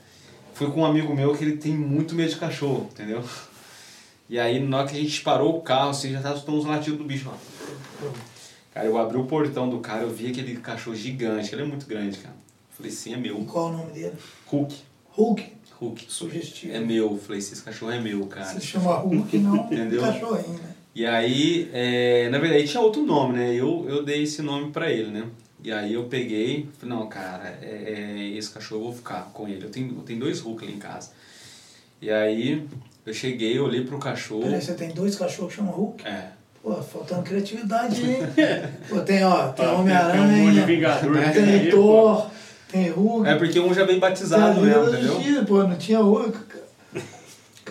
fui 0.55 0.71
com 0.71 0.81
um 0.81 0.87
amigo 0.87 1.15
meu 1.15 1.35
que 1.35 1.45
ele 1.45 1.57
tem 1.57 1.73
muito 1.73 2.15
medo 2.15 2.31
de 2.31 2.37
cachorro, 2.37 2.89
entendeu? 2.93 3.23
E 4.29 4.39
aí 4.39 4.61
na 4.61 4.79
hora 4.79 4.89
que 4.89 4.97
a 4.97 5.01
gente 5.01 5.21
parou 5.23 5.59
o 5.59 5.61
carro, 5.61 5.91
assim, 5.91 6.13
já 6.13 6.21
tava 6.21 6.37
escutando 6.37 6.59
os 6.59 6.65
latidos 6.65 6.99
do 6.99 7.05
bicho 7.05 7.29
lá. 7.29 7.37
Cara, 8.75 8.87
eu 8.87 8.97
abri 8.97 9.19
o 9.19 9.25
portão 9.25 9.69
do 9.69 9.81
cara, 9.81 10.03
eu 10.03 10.11
vi 10.11 10.29
aquele 10.29 10.57
cachorro 10.57 10.97
gigante, 10.97 11.49
que 11.49 11.55
ele 11.55 11.63
é 11.63 11.67
muito 11.67 11.87
grande, 11.87 12.19
cara. 12.19 12.35
Falei, 12.71 12.91
sim, 12.91 13.13
é 13.13 13.17
meu. 13.17 13.37
Qual 13.45 13.69
é 13.69 13.75
o 13.75 13.79
nome 13.79 13.93
dele? 13.93 14.15
Hulk. 14.47 14.75
Hulk. 15.11 15.53
Hulk. 15.79 16.07
Sugestivo. 16.09 16.75
É 16.75 16.81
meu. 16.81 17.19
Falei, 17.19 17.39
esse 17.39 17.61
cachorro 17.63 17.93
é 17.93 18.01
meu, 18.01 18.27
cara. 18.27 18.47
Se 18.47 18.61
chama 18.61 18.97
Hulk, 18.97 19.39
não 19.39 19.57
Entendeu? 19.71 20.01
cachorrinho, 20.01 20.59
né? 20.59 20.75
E 20.95 21.07
aí, 21.07 21.71
é, 21.73 22.29
na 22.31 22.39
verdade, 22.39 22.67
tinha 22.67 22.83
outro 22.83 23.03
nome, 23.03 23.37
né? 23.37 23.55
Eu, 23.55 23.87
eu 23.89 24.03
dei 24.03 24.23
esse 24.23 24.43
nome 24.43 24.71
pra 24.73 24.91
ele, 24.91 25.11
né? 25.11 25.27
E 25.65 25.71
aí 25.71 25.93
eu 25.93 26.05
peguei, 26.05 26.69
falei, 26.79 26.97
não, 26.97 27.07
cara, 27.07 27.59
é, 27.63 27.67
é, 27.67 28.29
esse 28.37 28.51
cachorro 28.51 28.81
eu 28.81 28.85
vou 28.87 28.95
ficar 28.95 29.31
com 29.33 29.49
ele. 29.49 29.65
Eu 29.65 29.71
tenho, 29.71 29.95
eu 29.97 30.03
tenho 30.03 30.19
dois 30.19 30.41
Hulk 30.41 30.65
ali 30.65 30.75
em 30.75 30.79
casa. 30.79 31.11
E 32.01 32.11
aí 32.11 32.67
eu 33.07 33.15
cheguei, 33.15 33.59
olhei 33.61 33.85
pro 33.85 33.99
cachorro. 33.99 34.43
Peraí, 34.43 34.61
você 34.61 34.75
tem 34.75 34.91
dois 34.91 35.15
cachorros 35.15 35.53
que 35.53 35.59
chamam 35.59 35.73
Hulk? 35.73 36.07
É. 36.07 36.33
Pô, 36.63 36.75
faltando 36.75 37.23
criatividade, 37.23 38.09
hein? 38.09 38.19
Pô, 38.89 39.01
tem, 39.01 39.25
ó, 39.25 39.49
tem 39.49 39.65
Tem 39.67 39.75
um 39.75 39.79
monte 39.79 39.87
de 39.87 39.93
Homem-Aranha, 39.93 40.67
Vingador 40.67 41.33
tem. 41.33 41.71
Thor, 41.71 42.27
tem 42.71 42.89
Hulk. 42.91 43.29
É 43.29 43.35
porque 43.35 43.59
um 43.61 43.75
já 43.75 43.81
vem 43.85 43.89
tem 43.95 43.99
batizado 43.99 44.61
mesmo, 44.61 44.85
entendeu? 44.85 45.15
Justiça, 45.15 45.45
Pô, 45.45 45.63
não 45.65 45.77
tinha 45.77 45.99
Hulk. 45.99 46.33
cara. 46.39 46.63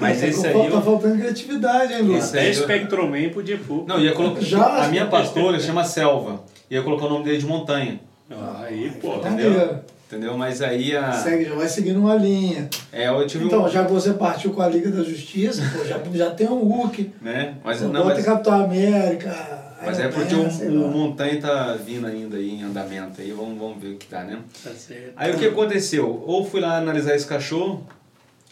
Mas 0.01 0.17
Cara, 0.19 0.29
esse 0.29 0.41
tá 0.41 0.47
aí 0.49 0.53
fal- 0.53 0.65
eu- 0.65 0.71
Tá 0.71 0.81
faltando 0.81 1.17
criatividade, 1.19 1.93
hein? 1.93 2.15
Esse 2.17 2.37
Até 2.37 2.49
eu- 2.49 2.53
Spectroman 2.53 3.29
podia 3.29 3.57
pôr. 3.57 3.85
Não, 3.87 3.99
ia 3.99 4.11
colocar. 4.13 4.41
Já? 4.41 4.83
A 4.83 4.87
minha 4.89 5.05
pastora 5.05 5.57
chama 5.59 5.83
Selva. 5.85 6.41
Ia 6.69 6.81
colocar 6.81 7.05
o 7.05 7.09
nome 7.09 7.23
dele 7.25 7.37
de 7.37 7.45
montanha. 7.45 7.99
Ah, 8.29 8.63
Aí, 8.65 8.91
pô. 9.01 9.19
Tá 9.19 9.29
entendeu? 9.29 9.79
Entendeu? 10.11 10.37
Mas 10.37 10.61
aí 10.61 10.93
a. 10.93 11.09
Segue, 11.13 11.45
já 11.45 11.55
vai 11.55 11.69
seguindo 11.69 12.01
uma 12.01 12.15
linha. 12.15 12.69
É, 12.91 13.07
eu 13.07 13.25
tive 13.25 13.45
Então, 13.45 13.63
um. 13.63 13.69
já 13.69 13.85
que 13.85 13.93
você 13.93 14.11
partiu 14.11 14.51
com 14.51 14.61
a 14.61 14.67
Liga 14.67 14.91
da 14.91 15.03
Justiça, 15.03 15.61
pô, 15.73 15.85
já, 15.85 16.01
já 16.13 16.31
tem 16.31 16.49
um 16.49 16.59
Hulk, 16.59 17.13
Né? 17.21 17.55
Mas 17.63 17.79
pô, 17.79 17.87
não, 17.87 18.03
mas. 18.03 18.25
Capitão 18.25 18.61
América, 18.61 19.33
Mas 19.81 19.99
é 20.01 20.09
porque 20.09 20.35
o, 20.35 20.43
o 20.83 20.91
montanha 20.91 21.39
tá 21.39 21.75
vindo 21.75 22.05
ainda 22.05 22.35
aí 22.35 22.51
em 22.51 22.61
andamento 22.63 23.21
aí, 23.21 23.31
vamos, 23.31 23.57
vamos 23.57 23.81
ver 23.81 23.93
o 23.93 23.97
que 23.97 24.05
tá, 24.05 24.25
né? 24.25 24.39
Tá 24.61 24.71
certo. 24.71 25.13
Aí 25.15 25.31
o 25.31 25.37
que 25.37 25.45
aconteceu? 25.45 26.21
Ou 26.27 26.43
fui 26.45 26.59
lá 26.59 26.77
analisar 26.77 27.15
esse 27.15 27.25
cachorro, 27.25 27.87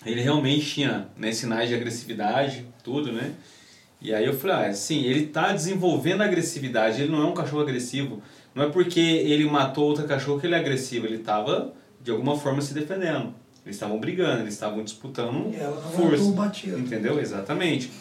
ele 0.05 0.21
realmente 0.21 0.65
tinha 0.65 1.07
né, 1.17 1.33
sinais 1.33 1.67
de 1.67 1.75
agressividade, 1.75 2.65
tudo, 2.81 3.11
né? 3.11 3.31
E 4.01 4.13
aí 4.13 4.25
eu 4.25 4.33
falei, 4.33 4.69
ah, 4.69 4.73
sim, 4.73 5.03
ele 5.03 5.25
tá 5.25 5.51
desenvolvendo 5.51 6.21
agressividade, 6.21 7.01
ele 7.01 7.11
não 7.11 7.21
é 7.21 7.25
um 7.25 7.33
cachorro 7.33 7.63
agressivo. 7.63 8.21
Não 8.55 8.63
é 8.63 8.69
porque 8.69 8.99
ele 8.99 9.45
matou 9.45 9.85
outro 9.85 10.05
cachorro 10.07 10.39
que 10.39 10.47
ele 10.47 10.55
é 10.55 10.59
agressivo, 10.59 11.05
ele 11.05 11.19
tava 11.19 11.73
de 12.01 12.11
alguma 12.11 12.37
forma 12.37 12.61
se 12.61 12.73
defendendo. 12.73 13.33
Eles 13.65 13.75
estavam 13.75 13.99
brigando, 13.99 14.41
eles 14.41 14.53
estavam 14.53 14.83
disputando 14.83 15.53
E 15.53 15.57
ela 15.59 15.75
não 15.75 15.91
força. 15.91 16.23
o 16.23 16.31
batido. 16.31 16.79
Entendeu? 16.79 17.19
Exatamente. 17.19 17.91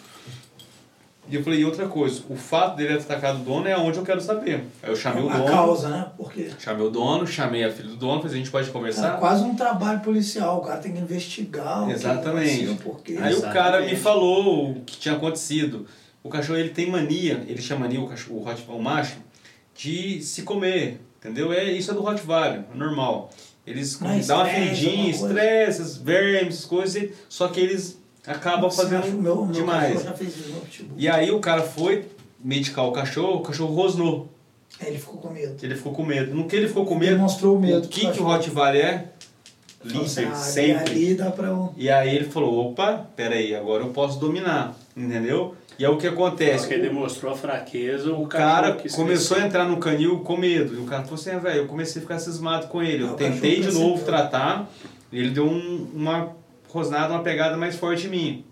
E 1.31 1.35
eu 1.35 1.43
falei, 1.45 1.61
e 1.61 1.65
outra 1.66 1.87
coisa, 1.87 2.23
o 2.31 2.35
fato 2.37 2.77
dele 2.77 2.95
ter 2.97 3.03
atacado 3.03 3.43
o 3.43 3.45
dono 3.45 3.69
é 3.69 3.77
onde 3.77 3.99
eu 3.99 4.03
quero 4.05 4.19
saber. 4.19 4.65
Aí 4.83 4.89
eu 4.89 4.97
chamei 4.97 5.23
o 5.23 5.29
a 5.29 5.37
dono. 5.37 5.47
causa, 5.51 5.89
né? 5.91 6.07
Porque 6.16 6.49
Chamei 6.59 6.87
o 6.87 6.89
dono, 6.91 7.27
chamei 7.27 7.65
a 7.65 7.70
filha 7.70 7.91
do 7.91 7.97
dono, 7.97 8.23
falei, 8.23 8.35
a 8.35 8.39
gente 8.39 8.51
pode 8.51 8.70
é 8.70 8.73
conversar? 8.73 9.19
quase 9.19 9.45
um 9.45 9.55
trabalho 9.55 10.01
policial. 10.01 10.57
O 10.59 10.61
cara 10.62 10.79
tem 10.79 10.93
que 10.93 10.99
investigar 11.01 11.87
o 11.87 11.91
Exatamente. 11.91 12.49
que 12.61 12.65
aconteceu, 12.65 12.77
porque 12.83 13.12
Aí 13.19 13.35
o 13.35 13.43
cara 13.43 13.59
Exatamente. 13.83 13.95
me 13.95 14.01
falou 14.01 14.70
o 14.70 14.81
que 14.87 14.97
tinha 14.97 15.16
acontecido. 15.16 15.87
O 16.23 16.31
cachorro 16.31 16.59
ele 16.59 16.70
tem 16.70 16.91
mania, 16.91 17.45
ele 17.47 17.61
chama 17.61 17.83
mania, 17.83 18.01
o, 18.01 18.09
cachorro, 18.09 18.39
o, 18.41 18.49
Hot- 18.49 18.65
o 18.66 18.83
macho, 18.83 19.16
de 19.78 20.20
se 20.20 20.42
comer, 20.42 21.00
entendeu? 21.18 21.52
É, 21.52 21.70
isso 21.70 21.92
é 21.92 21.94
do 21.94 22.00
Rottweiler, 22.00 22.64
é 22.74 22.76
normal. 22.76 23.30
Eles 23.64 24.00
é 24.02 24.18
dão 24.26 24.38
uma 24.38 24.46
feridinha, 24.46 25.10
estresse, 25.10 25.82
esses 25.82 25.96
vermes, 25.96 26.64
coisas, 26.64 27.10
só 27.28 27.48
que 27.48 27.60
eles 27.60 28.00
acabam 28.26 28.68
fazendo 28.70 29.06
meu, 29.22 29.44
meu 29.44 29.52
demais. 29.52 30.05
E 30.96 31.09
aí 31.09 31.30
o 31.30 31.38
cara 31.38 31.62
foi 31.62 32.06
medicar 32.42 32.86
o 32.86 32.92
cachorro, 32.92 33.36
o 33.36 33.42
cachorro 33.42 33.74
rosnou. 33.74 34.28
Aí 34.80 34.88
ele 34.88 34.98
ficou 34.98 35.18
com 35.18 35.30
medo. 35.30 35.56
Ele 35.62 35.74
ficou 35.74 35.92
com 35.92 36.05
medo. 36.05 36.34
No 36.34 36.48
que 36.48 36.56
ele 36.56 36.68
ficou 36.68 36.84
com 36.84 36.94
medo, 36.96 37.14
Demonstrou 37.14 37.56
o 37.56 37.60
medo. 37.60 37.86
o 37.86 37.88
que, 37.88 38.10
que 38.10 38.20
o 38.20 38.24
Rottweiler 38.24 38.84
é? 38.84 39.09
Falou 39.86 40.05
assim, 40.05 40.20
Líder, 40.22 40.32
ah, 40.32 40.36
sempre. 40.36 40.90
Ali 40.90 41.14
dá 41.14 41.30
pra. 41.30 41.68
E 41.76 41.88
aí 41.88 42.16
ele 42.16 42.24
falou, 42.24 42.70
opa, 42.70 43.06
peraí, 43.14 43.55
agora 43.55 43.84
eu 43.84 43.90
posso 43.90 44.18
dominar, 44.18 44.76
entendeu? 44.99 45.55
E 45.79 45.87
aí 45.87 45.91
o 45.93 45.97
que 45.97 46.07
acontece? 46.09 46.61
Porque 46.66 46.75
ele 46.75 46.89
demonstrou 46.89 47.33
a 47.33 47.37
fraqueza, 47.37 48.12
o, 48.12 48.25
O 48.25 48.27
cara 48.27 48.73
começou 48.97 49.37
a 49.37 49.47
entrar 49.47 49.65
no 49.65 49.77
canil 49.79 50.20
com 50.20 50.37
medo. 50.37 50.75
E 50.75 50.79
o 50.79 50.85
cara 50.85 51.03
falou 51.05 51.15
assim, 51.15 51.31
"Ah, 51.31 51.39
velho, 51.39 51.59
eu 51.59 51.66
comecei 51.66 52.01
a 52.01 52.03
ficar 52.03 52.19
cismado 52.19 52.66
com 52.66 52.83
ele. 52.83 53.05
Eu 53.05 53.11
o 53.12 53.15
tentei 53.15 53.61
de 53.61 53.70
novo 53.73 54.05
tratar, 54.05 54.69
e 55.12 55.19
ele 55.20 55.31
deu 55.31 55.47
um- 55.47 55.87
uma 55.95 56.31
rosnada, 56.69 57.15
uma 57.15 57.23
pegada 57.23 57.57
mais 57.57 57.77
forte 57.77 58.07
em 58.09 58.11
mim. 58.11 58.45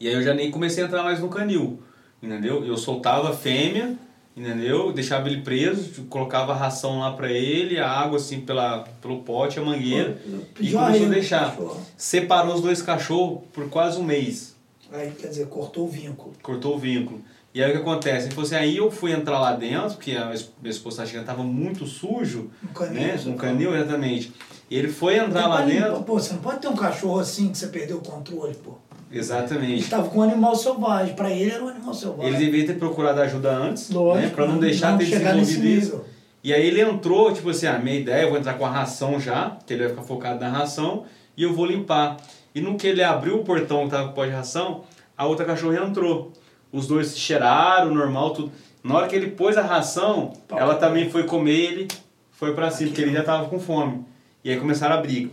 E 0.00 0.08
aí 0.08 0.14
eu 0.14 0.22
já 0.22 0.34
nem 0.34 0.50
comecei 0.50 0.82
a 0.82 0.86
entrar 0.88 1.02
mais 1.04 1.20
no 1.20 1.28
canil, 1.28 1.80
entendeu? 2.22 2.64
Eu 2.66 2.76
soltava 2.76 3.30
a 3.30 3.32
fêmea, 3.32 3.94
entendeu? 4.36 4.92
Deixava 4.92 5.28
ele 5.28 5.40
preso, 5.42 6.02
colocava 6.06 6.52
a 6.52 6.56
ração 6.56 6.98
lá 6.98 7.12
pra 7.12 7.30
ele, 7.30 7.78
a 7.78 7.88
água 7.88 8.18
assim 8.18 8.40
pela, 8.40 8.80
pelo 9.00 9.18
pote, 9.22 9.60
a 9.60 9.62
mangueira, 9.62 10.18
e 10.60 10.72
começou 10.88 11.06
a 11.06 11.08
deixar. 11.10 11.56
Separou 11.96 12.54
os 12.56 12.60
dois 12.60 12.82
cachorros 12.82 13.42
por 13.52 13.68
quase 13.70 14.00
um 14.00 14.04
mês. 14.04 14.53
Aí, 14.94 15.10
quer 15.10 15.26
dizer, 15.28 15.46
cortou 15.48 15.86
o 15.86 15.88
vínculo. 15.88 16.32
cortou 16.40 16.76
o 16.76 16.78
vínculo. 16.78 17.20
E 17.52 17.62
aí 17.62 17.70
o 17.70 17.74
que 17.74 17.80
acontece? 17.80 18.26
Ele 18.26 18.34
falou 18.34 18.46
assim, 18.46 18.54
aí 18.56 18.76
eu 18.76 18.90
fui 18.90 19.12
entrar 19.12 19.38
lá 19.40 19.52
dentro, 19.54 19.90
porque 19.96 20.12
a 20.12 20.26
minha 20.26 20.70
esposa 20.70 21.04
chegando 21.04 21.22
estava 21.22 21.42
muito 21.42 21.84
sujo, 21.86 22.50
No 22.62 22.68
canil. 22.70 22.94
né? 22.94 23.20
No 23.24 23.34
canil, 23.34 23.74
exatamente. 23.76 24.32
E 24.70 24.76
ele 24.76 24.88
foi 24.88 25.16
entrar 25.16 25.46
lá 25.48 25.62
dentro. 25.62 26.02
Pô, 26.02 26.14
você 26.18 26.32
não 26.32 26.40
pode 26.40 26.60
ter 26.60 26.68
um 26.68 26.76
cachorro 26.76 27.18
assim 27.20 27.50
que 27.50 27.58
você 27.58 27.68
perdeu 27.68 27.98
o 27.98 28.00
controle, 28.00 28.54
pô. 28.54 28.72
Ele 29.10 29.20
Exatamente. 29.20 29.82
estava 29.82 30.08
com 30.08 30.18
um 30.18 30.22
animal 30.22 30.56
selvagem. 30.56 31.14
Pra 31.14 31.30
ele 31.30 31.50
era 31.52 31.64
um 31.64 31.68
animal 31.68 31.94
selvagem. 31.94 32.34
Ele 32.34 32.44
devia 32.44 32.66
ter 32.66 32.74
procurado 32.74 33.20
ajuda 33.20 33.52
antes, 33.52 33.90
Lógico, 33.90 34.26
né? 34.26 34.32
Pra 34.34 34.46
não 34.48 34.58
deixar 34.58 34.98
ter 34.98 35.06
chegar 35.06 35.34
nesse 35.34 35.56
desenvolvido 35.60 35.82
isso. 35.98 36.04
E 36.42 36.52
aí 36.52 36.66
ele 36.66 36.80
entrou, 36.80 37.32
tipo 37.32 37.50
assim, 37.50 37.66
a 37.66 37.78
minha 37.78 37.98
ideia, 38.00 38.22
eu 38.22 38.30
vou 38.30 38.38
entrar 38.38 38.54
com 38.54 38.66
a 38.66 38.70
ração 38.70 39.20
já, 39.20 39.56
que 39.64 39.72
ele 39.72 39.82
vai 39.84 39.90
ficar 39.90 40.02
focado 40.02 40.40
na 40.40 40.50
ração, 40.50 41.04
e 41.36 41.42
eu 41.44 41.52
vou 41.54 41.66
limpar. 41.66 42.16
E 42.54 42.60
no 42.60 42.76
que 42.76 42.86
ele 42.86 43.02
abriu 43.02 43.36
o 43.40 43.44
portão 43.44 43.84
que 43.84 43.90
tava 43.90 44.04
com 44.04 44.10
o 44.12 44.14
pó 44.14 44.24
de 44.24 44.30
ração, 44.30 44.84
a 45.16 45.26
outra 45.26 45.44
cachorra 45.44 45.84
entrou. 45.84 46.32
Os 46.72 46.86
dois 46.86 47.08
se 47.08 47.18
cheiraram, 47.18 47.92
normal, 47.92 48.30
tudo. 48.32 48.52
Na 48.82 48.96
hora 48.96 49.08
que 49.08 49.16
ele 49.16 49.30
pôs 49.30 49.56
a 49.56 49.62
ração, 49.62 50.32
Pau. 50.46 50.58
ela 50.58 50.74
também 50.74 51.10
foi 51.10 51.24
comer 51.24 51.52
ele, 51.52 51.88
foi 52.32 52.54
pra 52.54 52.70
cima, 52.70 52.90
porque 52.90 53.02
ele 53.02 53.12
já 53.12 53.22
tava 53.22 53.48
com 53.48 53.58
fome. 53.58 54.04
E 54.44 54.50
aí 54.50 54.60
começaram 54.60 54.96
a 54.96 55.00
briga. 55.00 55.30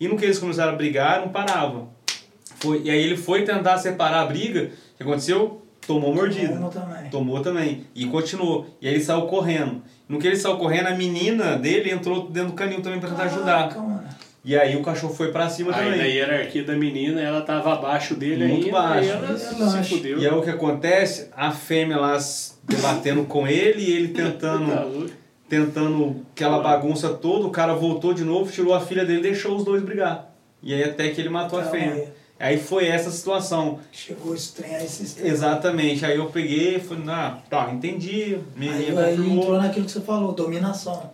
E 0.00 0.08
no 0.08 0.16
que 0.16 0.24
eles 0.24 0.38
começaram 0.38 0.72
a 0.72 0.76
brigar, 0.76 1.20
não 1.20 1.28
parava. 1.28 1.88
Foi, 2.58 2.82
e 2.82 2.90
aí 2.90 3.02
ele 3.02 3.16
foi 3.16 3.44
tentar 3.44 3.78
separar 3.78 4.22
a 4.22 4.26
briga, 4.26 4.70
o 4.94 4.96
que 4.96 5.02
aconteceu? 5.02 5.62
Tomou 5.86 6.14
mordida. 6.14 6.54
Uma 6.54 6.68
também. 6.68 7.10
Tomou 7.10 7.40
também. 7.40 7.86
E 7.94 8.06
continuou. 8.06 8.66
E 8.80 8.88
aí 8.88 8.94
ele 8.94 9.02
saiu 9.02 9.22
correndo. 9.22 9.82
No 10.08 10.18
que 10.18 10.26
ele 10.28 10.36
saiu 10.36 10.56
correndo, 10.56 10.86
a 10.86 10.94
menina 10.94 11.56
dele 11.56 11.90
entrou 11.90 12.28
dentro 12.28 12.50
do 12.50 12.54
canil 12.54 12.80
também 12.80 13.00
pra 13.00 13.10
tentar 13.10 13.24
ajudar. 13.24 13.68
Caraca, 13.68 13.80
mano. 13.80 14.04
E 14.44 14.56
aí 14.56 14.74
o 14.76 14.82
cachorro 14.82 15.14
foi 15.14 15.30
pra 15.30 15.48
cima 15.48 15.72
Aí 15.74 15.84
na 15.90 15.96
também. 15.96 16.14
hierarquia 16.16 16.64
da 16.64 16.74
menina, 16.74 17.20
ela 17.20 17.42
tava 17.42 17.74
abaixo 17.74 18.14
dele 18.16 18.44
Muito 18.46 18.64
ainda, 18.66 18.78
baixo. 18.80 19.08
e 19.08 19.10
ela 19.10 19.38
se 19.38 19.88
fudeu. 19.88 20.18
E 20.18 20.26
aí 20.26 20.34
o 20.34 20.42
que 20.42 20.50
acontece? 20.50 21.28
A 21.36 21.52
fêmea 21.52 21.96
lá 21.96 22.18
debatendo 22.64 23.22
com 23.24 23.46
ele 23.46 23.82
e 23.82 23.92
ele 23.92 24.08
Tá 24.14 24.22
tentando, 24.24 24.66
louco. 24.98 25.10
tentando 25.48 26.26
aquela 26.34 26.58
bagunça 26.60 27.10
toda. 27.10 27.46
O 27.46 27.50
cara 27.50 27.72
voltou 27.74 28.12
de 28.12 28.24
novo, 28.24 28.50
tirou 28.50 28.74
a 28.74 28.80
filha 28.80 29.04
dele 29.04 29.20
e 29.20 29.22
deixou 29.22 29.54
os 29.56 29.64
dois 29.64 29.80
brigar. 29.82 30.34
E 30.60 30.74
aí 30.74 30.82
até 30.82 31.08
que 31.10 31.20
ele 31.20 31.28
matou 31.28 31.58
a 31.60 31.62
Calma 31.62 31.78
fêmea. 31.78 31.94
aí. 31.94 32.08
Aí 32.40 32.58
foi 32.58 32.88
essa 32.88 33.12
situação. 33.12 33.78
Chegou 33.92 34.34
trem 34.56 34.74
aí, 34.74 34.84
esse 34.84 35.14
trem. 35.14 35.30
Exatamente. 35.30 36.04
Aí 36.04 36.16
eu 36.16 36.26
peguei 36.26 36.78
e 36.78 36.80
falei, 36.80 37.04
ah, 37.06 37.38
tá, 37.48 37.70
entendi. 37.72 38.34
Aí, 38.34 38.42
Menina 38.56 39.02
aí 39.02 39.16
confirmou. 39.16 39.44
entrou 39.44 39.58
naquilo 39.62 39.86
que 39.86 39.92
você 39.92 40.00
falou, 40.00 40.32
dominação. 40.32 41.12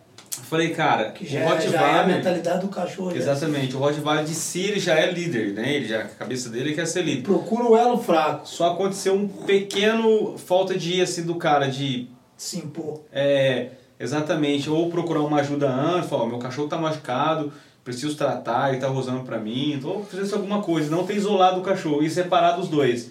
Falei, 0.49 0.71
cara, 0.71 1.11
Que 1.11 1.25
o 1.25 1.27
já, 1.29 1.41
é- 1.41 1.43
já 1.43 1.49
é 1.49 1.53
a 1.53 1.53
Rottweiler... 1.99 2.07
mentalidade 2.17 2.61
do 2.63 2.69
cachorro. 2.69 3.11
já. 3.11 3.17
Exatamente, 3.19 3.77
o 3.77 3.79
Rottweiler 3.79 4.25
de 4.25 4.35
si 4.35 4.61
ele 4.63 4.81
já 4.81 4.95
é 4.95 5.11
líder, 5.11 5.53
né? 5.53 5.75
Ele 5.75 5.87
já, 5.87 6.01
a 6.01 6.05
cabeça 6.09 6.49
dele 6.49 6.75
quer 6.75 6.87
ser 6.87 7.03
líder. 7.03 7.23
Procura 7.23 7.65
o 7.65 7.77
elo 7.77 7.99
fraco, 7.99 8.49
Só 8.49 8.73
aconteceu 8.73 9.15
um 9.15 9.29
pequeno 9.29 10.39
falta 10.39 10.77
de 10.79 11.01
assim 11.03 11.23
do 11.25 11.35
cara 11.35 11.69
de 11.69 12.09
se 12.37 12.59
impor. 12.59 13.03
é, 13.13 13.69
exatamente, 14.01 14.71
ou 14.71 14.89
procurar 14.91 15.21
uma 15.21 15.41
ajuda 15.41 15.69
antes, 15.69 16.09
falar, 16.09 16.23
"Ó, 16.25 16.27
meu 16.27 16.39
cachorro 16.39 16.69
tá 16.69 16.79
machucado, 16.79 17.53
preciso 17.85 18.17
tratar, 18.17 18.71
ele 18.71 18.81
tá 18.81 18.87
rosando 18.89 19.25
pra 19.25 19.39
mim, 19.39 19.73
então 19.75 20.05
fizesse 20.05 20.33
alguma 20.35 20.63
coisa, 20.63 20.91
não 20.91 21.05
ter 21.07 21.17
isolado 21.17 21.61
o 21.61 21.63
cachorro 21.63 22.03
e 22.03 22.09
separado 22.09 22.63
os 22.63 22.69
dois. 22.69 23.11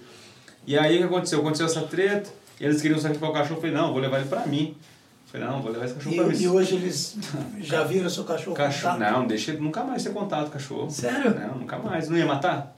E 0.66 0.78
aí 0.78 0.96
o 0.96 1.00
que 1.00 1.04
aconteceu? 1.06 1.40
Aconteceu 1.40 1.66
essa 1.68 1.82
treta, 1.82 2.30
eles 2.60 2.82
queriam 2.82 3.00
sacrificar 3.00 3.30
o 3.30 3.34
cachorro, 3.34 3.58
eu 3.58 3.62
falei, 3.62 3.76
não, 3.76 3.92
vou 3.92 4.02
levar 4.02 4.20
ele 4.20 4.28
pra 4.30 4.46
mim. 4.46 4.76
Eu 5.38 5.46
não, 5.52 5.62
vou 5.62 5.72
levar 5.72 5.86
esse 5.86 5.94
cachorro 5.96 6.16
pra 6.16 6.26
mim. 6.26 6.36
E, 6.36 6.44
e 6.44 6.48
hoje 6.48 6.76
eles 6.76 7.18
já 7.62 7.84
viram 7.84 8.10
seu 8.10 8.24
cachorro 8.24 8.56
Cachorro, 8.56 8.98
não, 9.00 9.26
deixa 9.28 9.52
ele 9.52 9.62
nunca 9.62 9.84
mais 9.84 10.04
ter 10.04 10.12
contato 10.12 10.44
com 10.44 10.50
o 10.50 10.52
cachorro. 10.52 10.90
Sério? 10.90 11.34
Não, 11.40 11.60
nunca 11.60 11.78
mais. 11.78 12.10
Não 12.10 12.18
ia 12.18 12.26
matar? 12.26 12.76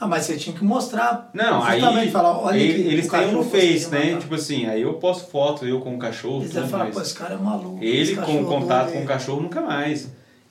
Ah, 0.00 0.06
mas 0.08 0.24
você 0.24 0.36
tinha 0.36 0.56
que 0.56 0.64
mostrar. 0.64 1.30
Não, 1.32 1.62
aí 1.62 2.10
falar, 2.10 2.36
olha 2.38 2.56
ele- 2.56 2.88
eles 2.92 3.06
têm 3.08 3.28
um 3.28 3.32
no 3.32 3.44
Face, 3.44 3.88
né? 3.88 4.06
matar. 4.06 4.20
Tipo 4.20 4.34
assim, 4.34 4.66
aí 4.66 4.82
eu 4.82 4.94
posto 4.94 5.30
foto, 5.30 5.64
eu 5.64 5.80
com 5.80 5.94
o 5.94 5.98
cachorro, 5.98 6.40
Eles 6.42 6.52
devem 6.52 6.68
falar, 6.68 6.86
pô, 6.90 7.00
esse 7.00 7.14
cara 7.14 7.34
é 7.34 7.36
maluco. 7.38 7.78
ele 7.80 8.16
com 8.16 8.44
contato 8.44 8.92
com 8.92 9.02
o 9.02 9.06
cachorro 9.06 9.40
nunca 9.42 9.60
mais. 9.60 10.10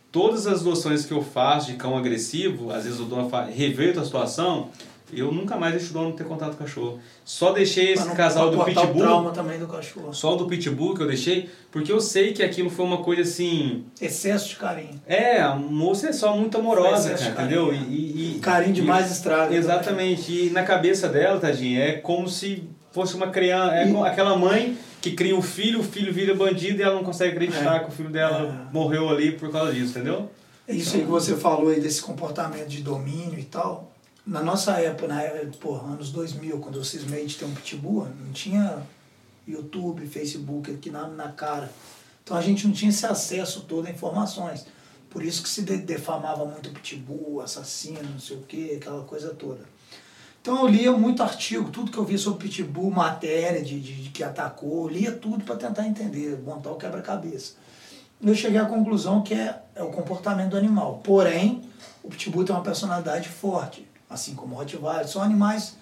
Todas 0.09 0.45
as 0.47 0.61
doações 0.61 1.05
que 1.05 1.13
eu 1.13 1.21
faço 1.21 1.67
de 1.71 1.77
cão 1.77 1.97
agressivo, 1.97 2.71
às 2.71 2.83
vezes 2.85 2.99
o 2.99 3.05
dono 3.05 3.29
fa- 3.29 3.45
reverto 3.45 3.99
a 3.99 4.05
situação, 4.05 4.69
eu 5.13 5.31
nunca 5.31 5.57
mais 5.57 5.73
deixo 5.73 5.91
o 5.91 5.93
dono 5.93 6.13
ter 6.13 6.23
contato 6.25 6.49
com 6.57 6.63
o 6.63 6.67
cachorro. 6.67 6.99
Só 7.25 7.51
deixei 7.51 7.93
esse 7.93 8.09
casal 8.11 8.49
do 8.51 8.57
cortar 8.57 8.81
o 8.81 8.87
Pitbull, 8.87 9.01
trauma 9.03 9.31
também 9.31 9.59
do 9.59 9.67
cachorro. 9.67 10.13
só 10.13 10.33
o 10.33 10.37
do 10.37 10.45
Pitbull 10.47 10.93
que 10.95 11.01
eu 11.03 11.07
deixei, 11.07 11.49
porque 11.71 11.91
eu 11.91 11.99
sei 12.01 12.33
que 12.33 12.41
aquilo 12.43 12.69
foi 12.69 12.85
uma 12.85 12.97
coisa 12.97 13.21
assim... 13.21 13.85
Excesso 14.01 14.49
de 14.49 14.55
carinho. 14.55 15.01
É, 15.07 15.41
a 15.41 15.55
moça 15.55 16.09
é 16.09 16.13
só 16.13 16.35
muito 16.35 16.57
amorosa, 16.57 17.09
cara, 17.11 17.21
de 17.21 17.29
entendeu? 17.29 17.65
carinho. 17.67 17.87
E, 17.89 18.35
e- 18.37 18.39
Carinho 18.39 18.71
e- 18.71 18.75
demais 18.75 19.11
estraga. 19.11 19.55
Exatamente. 19.55 20.31
E 20.47 20.49
na 20.49 20.63
cabeça 20.63 21.07
dela, 21.07 21.39
tadinha, 21.39 21.79
é 21.83 21.91
como 21.93 22.27
se 22.27 22.63
fosse 22.91 23.15
uma 23.15 23.27
criança. 23.27 23.75
É 23.75 23.87
E- 23.89 23.95
aquela 24.05 24.35
mãe 24.37 24.77
que 25.01 25.11
cria 25.11 25.35
um 25.35 25.41
filho, 25.41 25.79
o 25.79 25.83
filho 25.83 26.13
vira 26.13 26.35
bandido 26.35 26.79
e 26.79 26.83
ela 26.83 26.93
não 26.95 27.03
consegue 27.03 27.31
acreditar 27.31 27.77
É. 27.77 27.79
que 27.79 27.89
o 27.89 27.91
filho 27.91 28.09
dela 28.09 28.67
É. 28.69 28.73
morreu 28.73 29.09
ali 29.09 29.31
por 29.31 29.51
causa 29.51 29.71
disso, 29.73 29.91
entendeu? 29.91 30.29
É 30.67 30.73
Isso 30.75 30.95
aí 30.95 31.01
que 31.01 31.07
você 31.07 31.35
falou 31.35 31.69
aí 31.69 31.79
desse 31.81 32.01
comportamento 32.01 32.67
de 32.67 32.81
domínio 32.81 33.37
e 33.39 33.43
tal. 33.43 33.90
Na 34.25 34.43
nossa 34.43 34.73
época, 34.79 35.07
na 35.07 35.21
época, 35.21 35.57
porra, 35.59 35.93
anos 35.93 36.11
2000, 36.11 36.59
quando 36.59 36.77
eu 36.77 36.83
cismei 36.83 37.25
de 37.25 37.35
ter 37.37 37.45
um 37.45 37.53
pitbull, 37.55 38.07
não 38.23 38.31
tinha 38.31 38.81
YouTube, 39.47 40.05
Facebook 40.07 40.71
aqui 40.71 40.89
na, 40.91 41.07
na 41.07 41.29
cara. 41.31 41.71
Então 42.23 42.37
a 42.37 42.41
gente 42.41 42.67
não 42.67 42.73
tinha 42.73 42.89
esse 42.89 43.05
acesso 43.05 43.61
todo 43.61 43.87
a 43.87 43.91
informações. 43.91 44.65
Por 45.09 45.23
isso 45.23 45.41
que 45.43 45.49
se 45.49 45.63
de- 45.63 45.77
defamava 45.77 46.45
muito 46.45 46.69
o 46.69 46.71
pitbull, 46.73 47.41
assassino, 47.41 48.03
não 48.03 48.19
sei 48.19 48.37
o 48.37 48.41
que, 48.41 48.75
aquela 48.75 49.03
coisa 49.03 49.33
toda. 49.33 49.61
Então 50.41 50.59
eu 50.59 50.67
lia 50.67 50.91
muito 50.91 51.21
artigo, 51.21 51.69
tudo 51.69 51.91
que 51.91 51.97
eu 51.97 52.05
via 52.05 52.17
sobre 52.17 52.47
pitbull, 52.47 52.89
matéria 52.89 53.61
de, 53.63 53.79
de, 53.79 54.03
de 54.03 54.09
que 54.09 54.23
atacou, 54.23 54.87
lia 54.87 55.11
tudo 55.11 55.43
para 55.43 55.55
tentar 55.55 55.87
entender, 55.87 56.39
montar 56.43 56.71
o 56.71 56.75
quebra-cabeça. 56.77 57.53
Eu 58.21 58.33
cheguei 58.35 58.59
à 58.59 58.65
conclusão 58.65 59.23
que 59.23 59.33
é, 59.33 59.61
é 59.75 59.83
o 59.83 59.89
comportamento 59.91 60.51
do 60.51 60.57
animal. 60.57 61.01
Porém, 61.03 61.63
o 62.03 62.07
pitbull 62.09 62.45
tem 62.45 62.55
uma 62.55 62.63
personalidade 62.63 63.27
forte, 63.27 63.87
assim 64.11 64.35
como 64.35 64.55
Rottweiler. 64.55 65.07
São 65.07 65.23
animais 65.23 65.75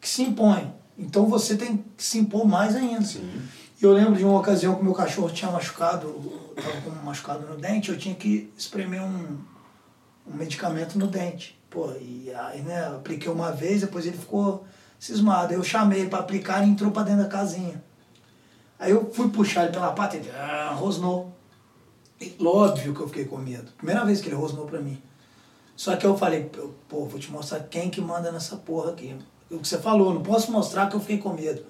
que 0.00 0.08
se 0.08 0.22
impõem. 0.22 0.74
Então 0.98 1.26
você 1.26 1.56
tem 1.56 1.84
que 1.96 2.02
se 2.02 2.18
impor 2.18 2.46
mais 2.46 2.76
ainda. 2.76 3.02
Sim. 3.02 3.42
E 3.80 3.84
eu 3.84 3.92
lembro 3.92 4.14
de 4.14 4.24
uma 4.24 4.38
ocasião 4.38 4.74
que 4.74 4.84
meu 4.84 4.92
cachorro 4.92 5.30
tinha 5.30 5.50
machucado, 5.50 6.14
estava 6.54 6.80
com 6.82 6.90
um 6.90 7.02
machucado 7.02 7.46
no 7.46 7.56
dente, 7.56 7.90
eu 7.90 7.96
tinha 7.96 8.14
que 8.14 8.52
espremer 8.54 9.02
um, 9.02 9.38
um 10.26 10.34
medicamento 10.34 10.98
no 10.98 11.06
dente. 11.06 11.58
Pô, 11.70 11.90
e 11.92 12.30
aí, 12.34 12.60
né, 12.60 12.88
eu 12.88 12.96
apliquei 12.96 13.32
uma 13.32 13.52
vez, 13.52 13.80
depois 13.80 14.04
ele 14.04 14.18
ficou 14.18 14.66
cismado. 14.98 15.54
Eu 15.54 15.62
chamei 15.62 16.00
ele 16.00 16.10
para 16.10 16.18
aplicar 16.18 16.66
e 16.66 16.68
entrou 16.68 16.90
para 16.90 17.04
dentro 17.04 17.22
da 17.22 17.28
casinha. 17.28 17.82
Aí 18.78 18.90
eu 18.90 19.10
fui 19.12 19.30
puxar 19.30 19.64
ele 19.64 19.72
pela 19.72 19.92
pata 19.92 20.16
e 20.16 20.20
ele 20.20 20.30
ah, 20.30 20.74
rosnou. 20.76 21.32
E, 22.20 22.36
óbvio 22.44 22.94
que 22.94 23.00
eu 23.00 23.08
fiquei 23.08 23.24
com 23.24 23.38
medo. 23.38 23.72
Primeira 23.72 24.04
vez 24.04 24.20
que 24.20 24.28
ele 24.28 24.36
rosnou 24.36 24.66
para 24.66 24.80
mim. 24.80 25.00
Só 25.80 25.96
que 25.96 26.04
eu 26.04 26.14
falei, 26.14 26.50
pô, 26.90 27.06
vou 27.06 27.18
te 27.18 27.32
mostrar 27.32 27.60
quem 27.60 27.88
que 27.88 28.02
manda 28.02 28.30
nessa 28.30 28.54
porra 28.54 28.90
aqui. 28.90 29.16
O 29.50 29.56
que 29.56 29.66
você 29.66 29.78
falou, 29.78 30.12
não 30.12 30.22
posso 30.22 30.52
mostrar 30.52 30.90
que 30.90 30.94
eu 30.94 31.00
fiquei 31.00 31.16
com 31.16 31.32
medo. 31.32 31.62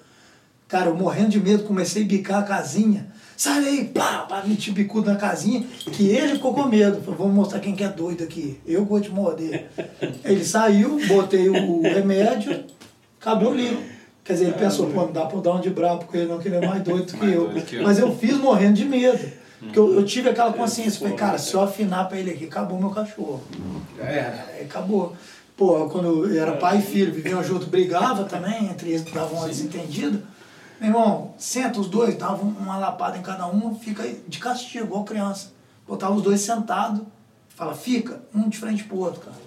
Cara, 0.67 0.87
eu 0.87 0.95
morrendo 0.97 1.29
de 1.29 1.39
medo, 1.39 1.63
comecei 1.63 2.03
a 2.03 2.05
bicar 2.05 2.39
a 2.39 2.43
casinha. 2.43 3.09
Sai 3.37 3.63
daí, 3.63 3.85
pá, 3.85 4.25
pá, 4.27 4.43
meti 4.45 4.69
bicudo 4.71 5.09
na 5.09 5.15
casinha, 5.15 5.65
que 5.93 6.09
ele 6.09 6.33
ficou 6.33 6.53
com 6.53 6.65
medo. 6.65 6.99
Falei, 6.99 7.17
vamos 7.17 7.33
mostrar 7.33 7.61
quem 7.61 7.73
que 7.73 7.85
é 7.85 7.87
doido 7.87 8.25
aqui. 8.25 8.59
Eu 8.67 8.83
vou 8.83 8.99
te 8.99 9.09
morder. 9.09 9.69
Ele 10.25 10.43
saiu, 10.43 10.99
botei 11.07 11.47
o 11.47 11.81
remédio, 11.81 12.65
acabou 13.17 13.51
o 13.51 13.55
livro. 13.55 13.81
Quer 14.25 14.33
dizer, 14.33 14.45
ele 14.47 14.55
pensou, 14.55 14.89
pô, 14.89 15.05
não 15.05 15.13
dá 15.13 15.25
pra 15.25 15.37
eu 15.37 15.41
dar 15.41 15.53
um 15.53 15.61
de 15.61 15.69
brabo, 15.69 15.99
porque 15.99 16.17
ele 16.17 16.27
não 16.27 16.37
queria 16.37 16.57
é 16.57 16.67
mais 16.67 16.83
doido 16.83 17.13
que 17.13 17.31
eu. 17.31 17.49
Mas 17.81 17.97
eu 17.97 18.13
fiz 18.13 18.35
morrendo 18.35 18.73
de 18.73 18.83
medo. 18.83 19.39
Porque 19.61 19.77
eu, 19.77 19.93
eu 19.93 20.03
tive 20.03 20.29
aquela 20.29 20.51
consciência, 20.51 20.99
falei, 20.99 21.15
cara, 21.15 21.37
se 21.37 21.53
eu 21.53 21.61
afinar 21.61 22.05
pra 22.09 22.17
ele 22.17 22.31
aqui, 22.31 22.45
acabou 22.45 22.79
meu 22.79 22.89
cachorro. 22.89 23.43
Já 23.95 24.03
era. 24.05 24.45
Aí 24.49 24.65
acabou. 24.65 25.15
Pô, 25.55 25.87
quando 25.89 26.27
eu 26.27 26.41
era 26.41 26.53
pai 26.53 26.79
e 26.79 26.81
filho, 26.81 27.13
viviam 27.13 27.43
junto, 27.43 27.67
brigava 27.67 28.23
também, 28.23 28.65
entre 28.65 28.89
eles 28.89 29.03
davam 29.03 29.37
uma 29.37 29.47
desentendida. 29.47 30.23
Meu 30.79 30.89
irmão, 30.89 31.35
senta 31.37 31.79
os 31.79 31.87
dois, 31.87 32.17
dava 32.17 32.41
uma 32.41 32.79
lapada 32.79 33.15
em 33.19 33.21
cada 33.21 33.47
um, 33.47 33.75
fica 33.75 34.03
de 34.27 34.39
castigo, 34.39 34.85
igual 34.85 35.03
criança. 35.03 35.51
Botava 35.87 36.15
os 36.15 36.23
dois 36.23 36.41
sentados, 36.41 37.01
fala, 37.49 37.75
fica, 37.75 38.19
um 38.33 38.49
de 38.49 38.57
frente 38.57 38.83
pro 38.85 38.97
outro, 38.97 39.21
cara. 39.21 39.37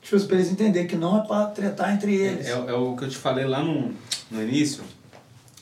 Deixa 0.00 0.26
pra 0.26 0.36
eles 0.36 0.50
entenderem 0.50 0.88
que 0.88 0.96
não 0.96 1.18
é 1.18 1.26
pra 1.26 1.46
tretar 1.46 1.94
entre 1.94 2.12
eles. 2.16 2.46
É, 2.46 2.50
é, 2.50 2.54
é, 2.54 2.72
o 2.72 2.96
que 2.96 3.04
eu 3.04 3.08
te 3.08 3.16
falei 3.16 3.44
lá 3.44 3.62
no, 3.62 3.94
no 4.30 4.42
início, 4.42 4.82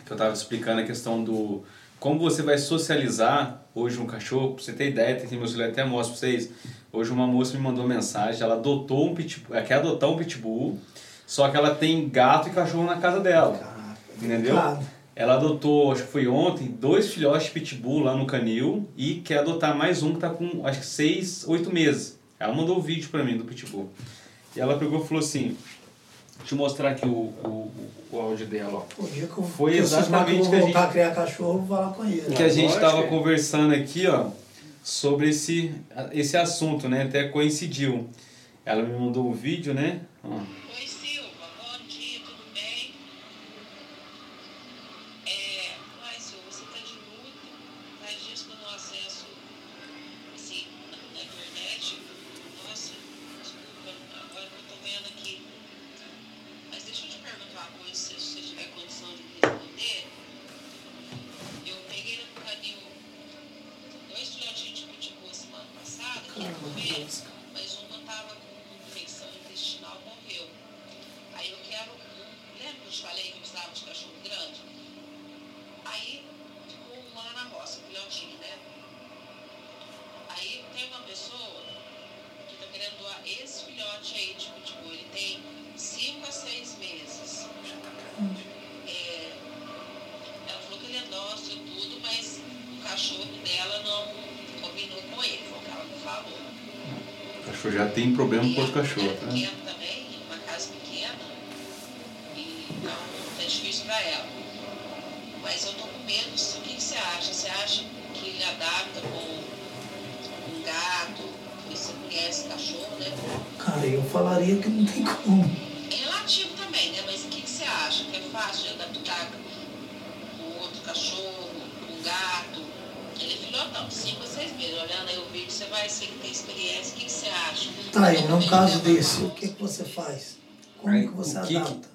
que 0.06 0.10
eu 0.10 0.16
tava 0.16 0.32
explicando 0.32 0.80
a 0.80 0.84
questão 0.84 1.22
do 1.22 1.62
como 1.98 2.18
você 2.18 2.42
vai 2.42 2.58
socializar 2.58 3.62
hoje 3.74 3.98
um 3.98 4.06
cachorro, 4.06 4.54
pra 4.54 4.64
você 4.64 4.72
ter 4.72 4.90
ideia, 4.90 5.16
tem 5.16 5.38
meu 5.38 5.48
celular 5.48 5.68
até 5.68 5.84
mostro 5.84 6.16
pra 6.16 6.20
vocês. 6.20 6.50
Hoje 6.92 7.10
uma 7.10 7.26
moça 7.26 7.56
me 7.56 7.62
mandou 7.62 7.86
mensagem, 7.86 8.42
ela 8.42 8.54
adotou 8.54 9.06
um 9.06 9.14
pitbull, 9.14 9.56
ela 9.56 9.66
quer 9.66 9.74
adotar 9.74 10.10
um 10.10 10.16
pitbull, 10.16 10.78
só 11.26 11.48
que 11.48 11.56
ela 11.56 11.74
tem 11.74 12.08
gato 12.08 12.48
e 12.48 12.52
cachorro 12.52 12.84
na 12.84 12.96
casa 12.96 13.20
dela. 13.20 13.58
Caraca, 13.58 13.98
entendeu? 14.16 14.54
Claro. 14.54 14.80
Ela 15.14 15.34
adotou, 15.34 15.92
acho 15.92 16.02
que 16.02 16.12
foi 16.12 16.28
ontem, 16.28 16.66
dois 16.66 17.12
filhotes 17.12 17.46
de 17.46 17.52
pitbull 17.52 18.00
lá 18.00 18.14
no 18.14 18.26
canil 18.26 18.88
e 18.96 19.14
quer 19.14 19.38
adotar 19.38 19.74
mais 19.74 20.02
um 20.02 20.12
que 20.12 20.20
tá 20.20 20.28
com, 20.28 20.66
acho 20.66 20.80
que 20.80 20.86
seis, 20.86 21.46
oito 21.48 21.72
meses. 21.72 22.18
Ela 22.38 22.54
mandou 22.54 22.76
o 22.76 22.78
um 22.80 22.82
vídeo 22.82 23.08
pra 23.08 23.24
mim 23.24 23.36
do 23.36 23.44
pitbull. 23.44 23.90
E 24.54 24.60
ela 24.60 24.78
pegou 24.78 25.02
e 25.02 25.06
falou 25.06 25.22
assim, 25.22 25.56
Deixa 26.46 26.54
eu 26.54 26.58
mostrar 26.58 26.90
aqui 26.90 27.08
o, 27.08 27.10
o, 27.10 27.72
o 28.12 28.20
áudio 28.20 28.46
dela. 28.46 28.86
Ó. 28.96 29.06
dia 29.06 29.26
que 29.26 29.36
eu, 29.36 29.42
Foi 29.42 29.76
exatamente 29.76 30.48
que 30.48 30.54
a 30.54 30.60
gente 30.60 30.76
a 30.76 30.86
criar 30.86 31.10
cachorro, 31.12 31.58
vou 31.58 31.76
falar 31.76 31.92
com 31.92 32.04
ele. 32.04 32.36
Que 32.36 32.42
a 32.44 32.48
gente 32.48 32.72
estava 32.72 33.00
é. 33.00 33.06
conversando 33.08 33.74
aqui, 33.74 34.06
ó, 34.06 34.28
sobre 34.80 35.30
esse, 35.30 35.74
esse 36.12 36.36
assunto, 36.36 36.88
né? 36.88 37.02
Até 37.02 37.26
coincidiu. 37.26 38.08
Ela 38.64 38.84
me 38.84 38.96
mandou 38.96 39.28
um 39.28 39.32
vídeo, 39.32 39.74
né? 39.74 40.02
Ó. 40.22 40.38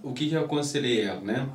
O 0.04 0.14
que, 0.14 0.30
que 0.30 0.36
eu 0.36 0.46
aconselhei 0.46 1.02
ela, 1.02 1.22
né? 1.22 1.48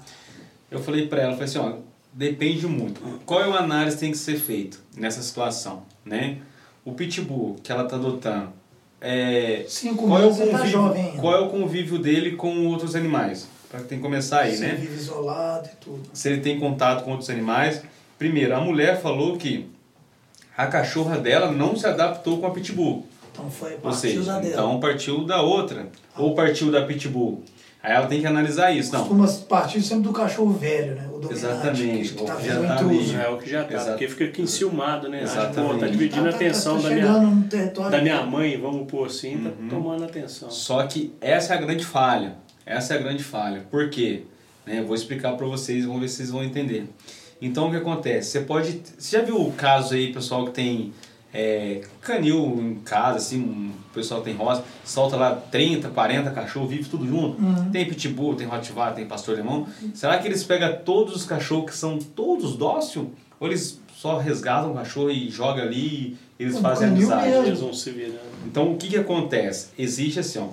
Eu 0.71 0.79
falei 0.81 1.07
para 1.07 1.23
ela, 1.23 1.33
falei 1.33 1.45
assim, 1.45 1.59
ó, 1.59 1.75
depende 2.13 2.67
muito. 2.67 3.01
Qual 3.25 3.41
é 3.41 3.49
o 3.49 3.55
análise 3.55 3.97
que 3.97 4.01
tem 4.01 4.11
que 4.13 4.19
ser 4.19 4.37
feito 4.37 4.81
nessa 4.97 5.23
situação, 5.23 5.83
né? 6.05 6.39
O 6.85 6.93
pitbull 6.93 7.57
que 7.63 7.73
ela 7.73 7.85
tá 7.85 7.97
adotando, 7.97 8.53
é, 9.01 9.65
Cinco 9.69 10.07
qual, 10.07 10.23
é 10.23 10.27
o 10.27 10.31
tá 10.31 10.37
convívio, 10.37 10.59
tá 10.59 10.67
jovem, 10.67 11.17
qual 11.19 11.35
é 11.35 11.41
o 11.41 11.49
convívio 11.49 11.99
dele 11.99 12.33
com 12.33 12.67
outros 12.67 12.97
animais? 12.97 13.49
Para 13.71 13.81
tem 13.81 13.99
que 13.99 14.03
começar 14.03 14.41
aí, 14.41 14.57
Se 14.57 14.63
né? 14.63 14.69
Se 14.69 14.75
ele 14.75 14.87
vive 14.87 14.95
isolado 14.95 15.69
e 15.73 15.77
tudo. 15.77 16.03
Se 16.13 16.29
ele 16.29 16.41
tem 16.41 16.59
contato 16.59 17.05
com 17.05 17.11
outros 17.11 17.29
animais. 17.29 17.83
Primeiro, 18.19 18.57
a 18.57 18.61
mulher 18.61 19.01
falou 19.01 19.37
que 19.37 19.69
a 20.57 20.67
cachorra 20.67 21.19
dela 21.19 21.53
não 21.53 21.77
se 21.77 21.87
adaptou 21.87 22.39
com 22.39 22.47
a 22.47 22.51
pitbull. 22.51 23.07
Então 23.33 23.51
foi 23.51 23.73
partiu 23.73 23.89
Ou 23.89 23.93
seja, 23.93 24.23
da 24.23 24.39
dela. 24.39 24.53
Então 24.53 24.81
partiu 24.81 25.25
da 25.25 25.43
outra. 25.43 25.89
Ah. 26.15 26.23
Ou 26.23 26.35
partiu 26.35 26.71
da 26.71 26.83
pitbull. 26.87 27.45
Aí 27.87 27.93
ela 27.93 28.09
tem 28.09 28.21
que 28.21 28.27
analisar 28.27 28.73
isso. 28.73 28.91
Costuma 28.91 29.27
não. 29.27 29.41
partir 29.43 29.81
sempre 29.81 30.03
do 30.03 30.13
cachorro 30.13 30.53
velho, 30.55 30.97
né? 30.97 31.09
O 31.09 31.33
Exatamente. 31.33 32.15
Que, 32.15 32.15
que 32.17 32.25
tá 32.25 32.41
já 32.41 32.61
tá 32.61 32.79
ali. 32.81 33.15
É 33.15 33.29
o 33.29 33.39
que 33.39 33.49
já 33.49 33.63
tá. 33.63 33.75
Exato. 33.75 33.91
Porque 33.91 34.09
fica 34.09 34.25
aqui 34.25 34.43
enciumado, 34.43 35.09
né? 35.09 35.23
Exatamente. 35.23 35.73
Pô, 35.73 35.79
tá 35.79 35.87
dividindo 35.87 36.25
tá, 36.25 36.31
a 36.31 36.35
atenção 36.35 36.83
tá, 36.83 36.83
tá, 36.83 36.89
da, 36.89 36.95
minha, 36.97 37.91
da 37.91 38.03
minha 38.03 38.23
mãe, 38.27 38.61
vamos 38.61 38.91
pôr 38.91 39.07
assim, 39.07 39.39
tá 39.39 39.51
uhum. 39.51 39.69
tomando 39.69 40.03
atenção. 40.03 40.51
Só 40.51 40.85
que 40.85 41.15
essa 41.21 41.55
é 41.55 41.59
a 41.59 41.61
grande 41.61 41.85
falha. 41.85 42.35
Essa 42.67 42.95
é 42.95 42.99
a 42.99 43.01
grande 43.01 43.23
falha. 43.23 43.65
Por 43.71 43.89
quê? 43.89 44.25
Né? 44.67 44.81
Eu 44.81 44.87
vou 44.87 44.97
explicar 44.97 45.37
para 45.37 45.47
vocês, 45.47 45.85
vamos 45.85 46.01
ver 46.01 46.09
se 46.09 46.17
vocês 46.17 46.31
vão 46.31 46.43
entender. 46.43 46.89
Então 47.41 47.69
o 47.69 47.71
que 47.71 47.77
acontece? 47.77 48.31
Você 48.31 48.41
pode. 48.41 48.83
Você 48.99 49.17
já 49.17 49.23
viu 49.23 49.41
o 49.41 49.53
caso 49.53 49.95
aí, 49.95 50.13
pessoal, 50.13 50.45
que 50.47 50.51
tem 50.51 50.93
é, 51.39 51.83
canil 52.01 52.59
em 52.63 52.77
casa, 52.77 53.19
assim, 53.19 53.39
um 53.39 53.71
pessoal 53.93 54.23
tem 54.23 54.35
roça, 54.35 54.65
solta 54.83 55.17
lá 55.17 55.37
30, 55.37 55.91
40 55.91 56.31
cachorros, 56.31 56.71
vive 56.71 56.89
tudo 56.89 57.07
junto. 57.07 57.43
Uhum. 57.43 57.71
Tem 57.71 57.87
pitbull, 57.87 58.35
tem 58.35 58.47
rottweiler, 58.47 58.95
tem 58.95 59.05
pastor 59.05 59.35
alemão. 59.35 59.69
Será 59.93 60.17
que 60.17 60.27
eles 60.27 60.43
pegam 60.43 60.79
todos 60.83 61.15
os 61.15 61.27
cachorros 61.27 61.71
que 61.71 61.77
são 61.77 61.99
todos 61.99 62.57
dócil? 62.57 63.13
Ou 63.39 63.49
eles 63.49 63.79
só 63.95 64.17
resgatam 64.17 64.73
o 64.73 64.75
cachorro 64.75 65.11
e 65.11 65.29
jogam 65.29 65.63
ali 65.65 66.17
e 66.39 66.43
eles 66.43 66.59
fazem 66.59 66.89
amizade? 66.89 67.29
Eles 67.29 67.61
vão 67.61 67.75
se 67.75 67.91
virando. 67.91 68.21
Então 68.47 68.73
o 68.73 68.79
que 68.79 68.89
que 68.89 68.97
acontece? 68.97 69.69
Existe 69.79 70.21
assim, 70.21 70.39
ó, 70.39 70.49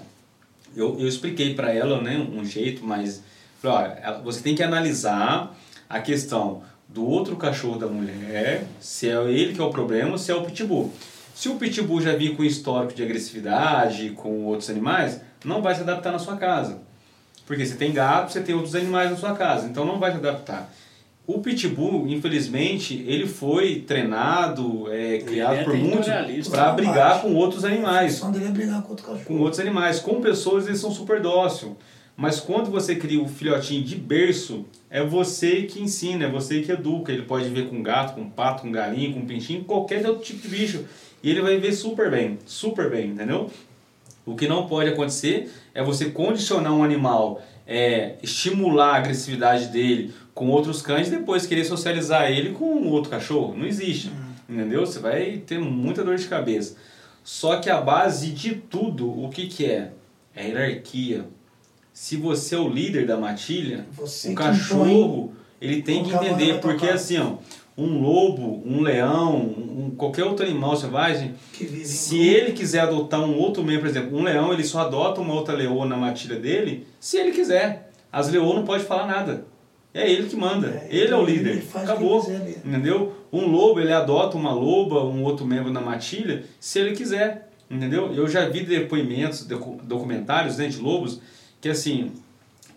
eu, 0.76 0.99
eu 0.99 1.07
expliquei 1.07 1.53
para 1.53 1.73
ela, 1.73 2.01
né, 2.01 2.18
um 2.18 2.43
jeito, 2.43 2.85
mas 2.85 3.23
falei, 3.61 3.89
olha, 4.03 4.22
você 4.22 4.41
tem 4.41 4.53
que 4.53 4.61
analisar 4.61 5.55
a 5.89 6.01
questão 6.01 6.61
do 6.94 7.03
outro 7.06 7.36
cachorro 7.36 7.80
da 7.80 7.88
mulher, 7.88 8.65
se 8.80 9.10
é 9.10 9.15
ele 9.32 9.53
que 9.53 9.60
é 9.60 9.64
o 9.64 9.72
problema 9.72 10.18
se 10.18 10.32
é 10.32 10.36
o 10.36 10.44
pitbull. 10.44 10.94
Se 11.34 11.49
o 11.49 11.56
pitbull 11.56 11.99
já 11.99 12.15
vir 12.15 12.36
com 12.38 12.44
histórico 12.44 12.94
de 12.94 13.02
agressividade 13.02 14.11
com 14.11 14.45
outros 14.45 14.70
animais, 14.70 15.20
não 15.44 15.61
vai 15.61 15.74
se 15.74 15.82
adaptar 15.82 16.11
na 16.11 16.20
sua 16.20 16.38
casa. 16.38 16.80
Porque 17.48 17.65
você 17.65 17.76
tem 17.76 17.91
gato, 17.91 18.32
você 18.32 18.41
tem 18.41 18.53
outros 18.53 18.76
animais 18.76 19.10
na 19.10 19.18
sua 19.18 19.34
casa, 19.34 19.68
então 19.68 19.84
não 19.84 19.99
vai 19.99 20.11
se 20.11 20.18
adaptar. 20.18 20.72
O 21.26 21.40
pitbull, 21.40 22.07
infelizmente, 22.07 23.03
ele 23.07 23.26
foi 23.26 23.80
treinado, 23.80 24.91
é, 24.91 25.18
criado 25.20 25.56
é 25.56 25.64
por 25.64 25.76
muitos 25.76 26.48
para 26.49 26.74
brigar 26.74 27.22
com 27.22 27.34
outros 27.34 27.64
A 27.64 27.70
animais 27.70 28.15
função 28.15 28.32
dele 28.32 28.45
é 28.45 28.49
brigar 28.49 28.82
com 28.84 28.90
outro 28.90 29.06
cachorro. 29.06 29.26
com 29.26 29.40
outros 29.40 29.60
animais. 29.60 29.99
Com 29.99 30.22
pessoas 30.22 30.68
eles 30.68 30.80
são 30.80 30.91
super 30.91 31.22
dócil. 31.22 31.76
Mas 32.15 32.40
quando 32.40 32.69
você 32.69 32.95
cria 32.95 33.22
o 33.22 33.27
filhotinho 33.27 33.84
de 33.84 33.95
berço, 33.95 34.65
é 34.90 35.03
você 35.03 35.64
que 35.64 35.81
ensina, 35.81 36.26
é 36.26 36.30
você 36.30 36.61
que 36.61 36.72
educa. 36.72 37.11
Ele 37.11 37.23
pode 37.23 37.45
viver 37.45 37.69
com 37.69 37.81
gato, 37.81 38.14
com 38.14 38.30
pato, 38.30 38.61
com 38.61 38.72
galinha, 38.72 39.14
com 39.14 39.26
pintinho, 39.26 39.64
qualquer 39.64 40.06
outro 40.07 40.23
tipo 40.23 40.41
de 40.41 40.48
bicho. 40.48 40.85
E 41.23 41.30
ele 41.30 41.41
vai 41.41 41.56
viver 41.56 41.73
super 41.73 42.11
bem, 42.11 42.38
super 42.45 42.90
bem, 42.90 43.11
entendeu? 43.11 43.49
O 44.26 44.35
que 44.35 44.48
não 44.48 44.68
pode 44.68 44.90
acontecer 44.90 45.52
é 45.73 45.84
você 45.84 46.11
condicionar 46.11 46.73
um 46.73 46.84
animal, 46.84 47.41
é, 47.65 48.15
estimular 48.22 48.94
a 48.94 48.98
agressividade 48.98 49.68
dele 49.68 50.14
com 50.34 50.49
outros 50.49 50.81
cães 50.81 51.07
e 51.07 51.11
depois 51.11 51.45
querer 51.45 51.65
socializar 51.65 52.31
ele 52.31 52.52
com 52.52 52.88
outro 52.88 53.10
cachorro. 53.10 53.56
Não 53.56 53.65
existe, 53.65 54.11
entendeu? 54.48 54.85
Você 54.85 54.99
vai 54.99 55.38
ter 55.38 55.60
muita 55.60 56.03
dor 56.03 56.15
de 56.15 56.27
cabeça. 56.27 56.76
Só 57.23 57.57
que 57.57 57.69
a 57.69 57.81
base 57.81 58.31
de 58.31 58.56
tudo, 58.56 59.10
o 59.10 59.30
que, 59.30 59.48
que 59.48 59.65
é? 59.65 59.91
É 60.35 60.48
hierarquia. 60.48 61.26
Se 61.94 62.18
você 62.18 62.56
é 62.56 62.60
o 62.60 62.68
líder 62.68 63.06
da 63.06 63.18
matilha, 63.18 63.86
Você 63.95 64.32
o 64.32 64.36
cachorro 64.36 65.34
ele 65.61 65.82
tem 65.82 66.03
que 66.03 66.11
entender, 66.14 66.60
porque 66.60 66.88
assim, 66.90 67.18
ó, 67.20 67.36
um 67.78 68.02
lobo, 68.02 68.61
um 68.65 68.82
leão, 68.82 69.38
um, 69.38 69.91
qualquer 69.95 70.24
outro 70.26 70.45
animal 70.45 70.76
selvagem, 70.76 71.36
se 71.86 72.20
ele 72.20 72.52
quiser 72.52 72.82
adotar 72.82 73.22
um 73.22 73.38
outro 73.38 73.64
membro, 73.64 73.82
por 73.82 73.90
exemplo, 73.90 74.18
um 74.18 74.24
leão, 74.24 74.52
ele 74.52 74.64
só 74.64 74.80
adota 74.82 75.22
uma 75.22 75.34
outra 75.34 75.56
leoa 75.56 75.86
na 75.86 75.95
matilha 75.95 76.38
dele, 76.40 76.86
se 76.99 77.18
ele 77.18 77.32
quiser. 77.32 77.91
As 78.11 78.30
leoas 78.30 78.56
não 78.56 78.64
podem 78.65 78.86
falar 78.86 79.07
nada. 79.07 79.45
É 79.94 80.10
ele 80.11 80.28
que 80.28 80.36
manda. 80.36 80.68
É, 80.68 80.88
ele 80.90 81.14
é 81.14 81.15
o 81.15 81.22
ele- 81.24 81.38
líder. 81.38 81.49
ele 81.52 81.61
faz 81.61 81.84
o 81.84 81.88
que 81.88 81.91
Acabou. 81.94 82.22
quiser. 82.22 82.61
Entendeu? 82.65 83.14
Um 83.32 83.48
lobo, 83.48 83.80
ele 83.80 83.94
adota 83.94 84.36
uma 84.38 84.52
loba, 84.52 85.03
um 85.03 85.24
outro 85.24 85.45
membro 85.45 85.72
na 85.72 85.82
matilha, 85.82 86.44
se 86.60 86.80
ele 86.80 86.95
quiser. 86.95 87.49
Entendeu? 87.70 88.11
Eu 88.14 88.28
já 88.28 88.48
vi 88.49 88.64
depoimentos, 88.64 89.45
docu- 89.45 89.80
documentários 89.84 90.57
né, 90.57 90.68
de 90.68 90.78
lobos, 90.80 91.20
que 91.64 91.69
assim, 91.69 92.11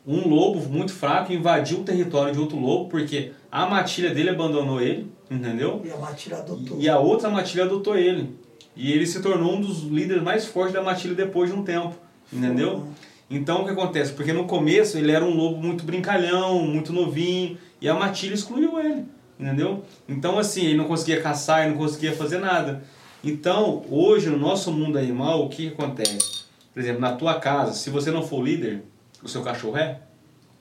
um 0.06 0.28
lobo 0.28 0.60
muito 0.68 0.92
fraco 0.92 1.32
invadiu 1.32 1.80
o 1.80 1.82
território 1.82 2.32
de 2.32 2.38
outro 2.38 2.56
lobo 2.56 2.88
porque 2.88 3.32
a 3.50 3.66
matilha 3.66 4.14
dele 4.14 4.30
abandonou 4.30 4.80
ele, 4.80 5.10
entendeu? 5.28 5.82
E 5.84 5.90
a 5.90 5.96
matilha 5.96 6.36
adotou. 6.36 6.80
E 6.80 6.88
a 6.88 6.96
outra 6.96 7.28
matilha 7.28 7.64
adotou 7.64 7.98
ele. 7.98 8.32
E 8.76 8.92
ele 8.92 9.04
se 9.04 9.20
tornou 9.20 9.56
um 9.56 9.60
dos 9.60 9.82
líderes 9.82 10.22
mais 10.22 10.46
fortes 10.46 10.72
da 10.72 10.80
matilha 10.80 11.16
depois 11.16 11.50
de 11.50 11.56
um 11.56 11.64
tempo. 11.64 11.96
Entendeu? 12.32 12.86
Então 13.28 13.62
o 13.62 13.64
que 13.64 13.70
acontece? 13.70 14.12
Porque 14.12 14.32
no 14.32 14.44
começo 14.44 14.96
ele 14.96 15.10
era 15.10 15.24
um 15.24 15.34
lobo 15.34 15.60
muito 15.60 15.84
brincalhão, 15.84 16.60
muito 16.60 16.92
novinho, 16.92 17.58
e 17.80 17.88
a 17.88 17.94
matilha 17.94 18.34
excluiu 18.34 18.78
ele. 18.78 19.04
Entendeu? 19.36 19.82
Então 20.08 20.38
assim, 20.38 20.64
ele 20.64 20.76
não 20.76 20.84
conseguia 20.84 21.20
caçar, 21.20 21.62
ele 21.62 21.70
não 21.70 21.78
conseguia 21.78 22.12
fazer 22.12 22.38
nada. 22.38 22.84
Então, 23.24 23.84
hoje 23.90 24.30
no 24.30 24.38
nosso 24.38 24.70
mundo 24.70 24.96
animal, 24.96 25.44
o 25.44 25.48
que 25.48 25.70
que 25.70 25.74
acontece? 25.74 26.45
Por 26.76 26.80
exemplo, 26.82 27.00
na 27.00 27.12
tua 27.12 27.40
casa, 27.40 27.72
se 27.72 27.88
você 27.88 28.10
não 28.10 28.22
for 28.22 28.44
líder, 28.44 28.82
o 29.22 29.28
seu 29.30 29.40
cachorro 29.40 29.78
é? 29.78 29.98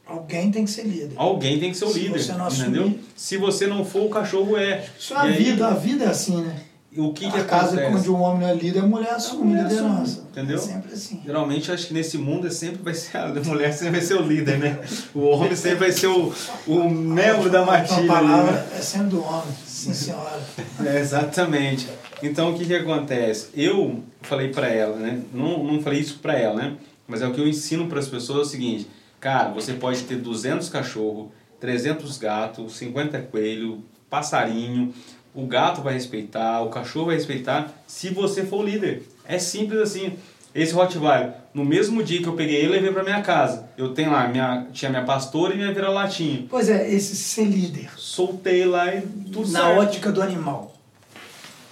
Alguém 0.08 0.50
tem 0.50 0.64
que 0.64 0.72
ser 0.72 0.84
líder. 0.84 1.12
Alguém 1.18 1.60
tem 1.60 1.72
que 1.72 1.78
ser 1.78 1.84
o 1.84 1.90
Se 1.92 2.00
líder. 2.00 2.20
você 2.24 2.32
não 2.32 2.48
entendeu? 2.48 2.84
assumir- 2.84 3.04
Se 3.18 3.36
você 3.36 3.68
não 3.68 3.84
for, 3.84 4.04
o 4.06 4.10
cachorro 4.10 4.56
é. 4.56 4.86
Isso 4.98 5.14
é 5.14 5.18
a 5.18 5.26
E 5.28 5.34
aí, 5.34 5.44
vida, 5.44 5.68
a 5.68 5.74
vida 5.74 6.06
é 6.06 6.08
assim, 6.08 6.42
né? 6.42 6.56
O 6.98 7.12
que, 7.12 7.30
que 7.30 7.38
a 7.38 7.44
casa 7.44 7.76
acontece? 7.78 7.98
onde 7.98 8.10
um 8.12 8.22
homem 8.22 8.40
não 8.44 8.48
é 8.48 8.54
líder, 8.54 8.80
a 8.80 8.88
mulher 8.88 9.10
assume 9.16 9.48
mulher 9.48 9.64
liderança. 9.64 10.02
assume, 10.04 10.28
entendeu? 10.32 10.56
É 10.56 10.62
sempre 10.62 10.94
assim. 10.94 11.22
Geralmente, 11.26 11.70
acho 11.70 11.88
que 11.88 11.94
nesse 11.94 12.18
mundo 12.18 12.48
é 12.48 12.50
sempre 12.50 12.82
vai 12.82 12.94
ser 12.94 13.18
a 13.18 13.28
mulher 13.44 13.74
sempre 13.74 13.92
vai 13.98 14.02
ser 14.02 14.14
o 14.14 14.22
líder, 14.22 14.58
né? 14.60 14.80
O 15.14 15.20
homem 15.26 15.54
sempre 15.58 15.80
vai 15.80 15.92
ser 15.92 16.08
o, 16.08 16.32
o 16.66 16.90
membro 16.90 17.50
da 17.50 17.64
A 17.64 17.66
matilha. 17.66 18.08
palavra 18.08 18.52
ali, 18.62 18.70
né? 18.70 18.78
é 18.78 18.82
sempre 18.82 19.08
do 19.08 19.22
homem. 19.22 19.54
Sim, 19.68 19.94
senhora. 19.94 20.40
É, 20.86 21.00
exatamente. 21.02 21.90
Então, 22.26 22.52
o 22.52 22.58
que, 22.58 22.66
que 22.66 22.74
acontece? 22.74 23.50
Eu 23.56 24.04
falei 24.24 24.50
pra 24.50 24.68
ela, 24.68 24.96
né? 24.96 25.22
Não, 25.32 25.64
não 25.64 25.82
falei 25.82 26.00
isso 26.00 26.18
pra 26.20 26.34
ela, 26.34 26.56
né? 26.56 26.76
Mas 27.08 27.22
é 27.22 27.28
o 27.28 27.32
que 27.32 27.40
eu 27.40 27.48
ensino 27.48 27.86
para 27.86 28.00
as 28.00 28.08
pessoas 28.08 28.40
é 28.40 28.42
o 28.42 28.46
seguinte: 28.46 28.88
cara, 29.20 29.50
você 29.50 29.74
pode 29.74 30.02
ter 30.04 30.16
200 30.16 30.68
cachorros, 30.70 31.28
300 31.60 32.18
gatos, 32.18 32.76
50 32.78 33.20
coelhos, 33.32 33.78
passarinho. 34.10 34.92
O 35.36 35.46
gato 35.46 35.82
vai 35.82 35.94
respeitar, 35.94 36.62
o 36.62 36.70
cachorro 36.70 37.08
vai 37.08 37.16
respeitar, 37.16 37.72
se 37.86 38.10
você 38.10 38.44
for 38.44 38.62
o 38.62 38.64
líder. 38.64 39.04
É 39.26 39.38
simples 39.38 39.80
assim. 39.80 40.14
Esse 40.56 40.74
Rottweiler, 40.74 41.34
no 41.54 41.66
mesmo 41.66 42.02
dia 42.02 42.22
que 42.22 42.28
eu 42.28 42.34
peguei 42.34 42.56
ele, 42.56 42.68
eu 42.68 42.72
levei 42.72 42.92
pra 42.92 43.04
minha 43.04 43.22
casa. 43.22 43.68
Eu 43.78 43.94
tenho 43.94 44.10
lá, 44.10 44.26
minha, 44.30 44.68
tinha 44.72 44.90
minha 44.90 45.04
pastora 45.04 45.54
e 45.54 45.58
minha 45.58 45.74
vira-latinha. 45.74 46.46
Pois 46.50 46.70
é, 46.70 46.90
esse 46.90 47.14
ser 47.14 47.44
líder. 47.44 47.90
Soltei 47.98 48.66
lá 48.66 48.96
e 48.96 49.02
tudo 49.02 49.52
na 49.52 49.60
certo. 49.60 49.82
ótica 49.82 50.12
do 50.14 50.22
animal. 50.22 50.75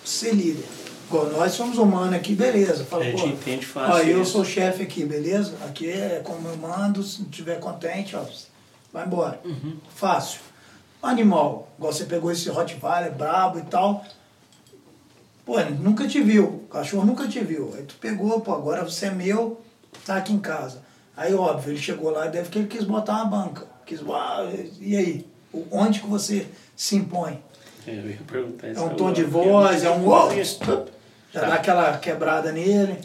Ser 0.04 0.34
líder. 0.34 0.66
Igual 1.08 1.28
nós 1.32 1.52
somos 1.52 1.78
humanos 1.78 2.16
aqui, 2.16 2.34
beleza. 2.34 2.86
Fala, 2.86 3.04
A 3.04 3.10
gente 3.10 3.26
entende 3.28 3.66
fácil 3.66 3.94
ó, 3.94 4.00
eu 4.00 4.26
sou 4.26 4.44
chefe 4.44 4.84
aqui, 4.84 5.06
beleza? 5.06 5.54
Aqui 5.66 5.90
é 5.90 6.22
como 6.24 6.48
eu 6.48 6.58
mando, 6.58 7.04
se 7.04 7.22
não 7.22 7.30
estiver 7.30 7.60
contente, 7.60 8.16
ó, 8.16 8.24
vai 8.92 9.06
embora. 9.06 9.40
Uhum. 9.46 9.78
Fácil. 9.94 10.40
Animal, 11.02 11.70
igual 11.78 11.92
você 11.92 12.06
pegou 12.06 12.32
esse 12.32 12.50
Rottweiler 12.50 13.14
brabo 13.14 13.60
e 13.60 13.64
tal. 13.64 14.06
Pô, 15.46 15.60
ele 15.60 15.72
nunca 15.72 16.08
te 16.08 16.22
viu, 16.22 16.46
o 16.46 16.68
cachorro 16.68 17.06
nunca 17.06 17.28
te 17.28 17.42
viu. 17.42 17.74
Aí 17.76 17.84
tu 17.84 17.96
pegou, 18.00 18.40
pô, 18.40 18.54
agora 18.54 18.84
você 18.84 19.08
é 19.08 19.12
meu, 19.12 19.62
tá 20.06 20.16
aqui 20.16 20.32
em 20.32 20.40
casa. 20.40 20.82
Aí, 21.16 21.34
óbvio, 21.34 21.74
ele 21.74 21.80
chegou 21.80 22.10
lá 22.10 22.28
e 22.28 22.32
deve 22.32 22.50
que 22.50 22.58
ele 22.58 22.68
quis 22.68 22.86
botar 22.86 23.16
uma 23.16 23.26
banca. 23.26 23.68
Quis, 23.86 24.00
ah, 24.10 24.50
e 24.80 24.96
aí? 24.96 25.28
Onde 25.70 26.00
que 26.00 26.08
você 26.08 26.48
se 26.76 26.96
impõe? 26.96 27.40
É, 27.88 27.92
eu 27.92 28.10
ia 28.10 28.20
perguntar 28.26 28.70
isso 28.70 28.80
É 28.80 28.84
um 28.84 28.90
tom 28.96 29.12
de 29.12 29.24
voz, 29.24 29.84
é 29.84 29.92
um 29.92 30.04
já 31.34 31.42
Tá. 31.42 31.48
dá 31.48 31.54
aquela 31.56 31.98
quebrada 31.98 32.52
nele. 32.52 32.96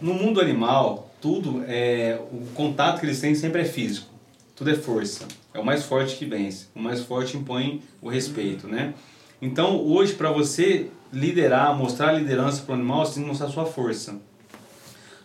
No 0.00 0.14
mundo 0.14 0.40
animal, 0.40 1.10
tudo 1.20 1.62
é 1.68 2.18
o 2.32 2.46
contato 2.54 3.00
que 3.00 3.06
eles 3.06 3.20
têm 3.20 3.34
sempre 3.34 3.62
é 3.62 3.64
físico. 3.64 4.08
Tudo 4.54 4.70
é 4.70 4.74
força. 4.74 5.26
É 5.52 5.58
o 5.58 5.64
mais 5.64 5.84
forte 5.84 6.16
que 6.16 6.24
vence. 6.24 6.66
O 6.74 6.80
mais 6.80 7.02
forte 7.02 7.36
impõe 7.36 7.82
o 8.00 8.08
respeito, 8.08 8.66
né? 8.66 8.94
Então, 9.40 9.76
hoje 9.86 10.14
para 10.14 10.30
você 10.30 10.88
liderar, 11.12 11.76
mostrar 11.76 12.12
liderança 12.12 12.62
para 12.62 12.72
o 12.72 12.74
animal, 12.74 13.04
você 13.04 13.14
tem 13.14 13.22
que 13.22 13.28
mostrar 13.28 13.48
a 13.48 13.50
sua 13.50 13.66
força. 13.66 14.16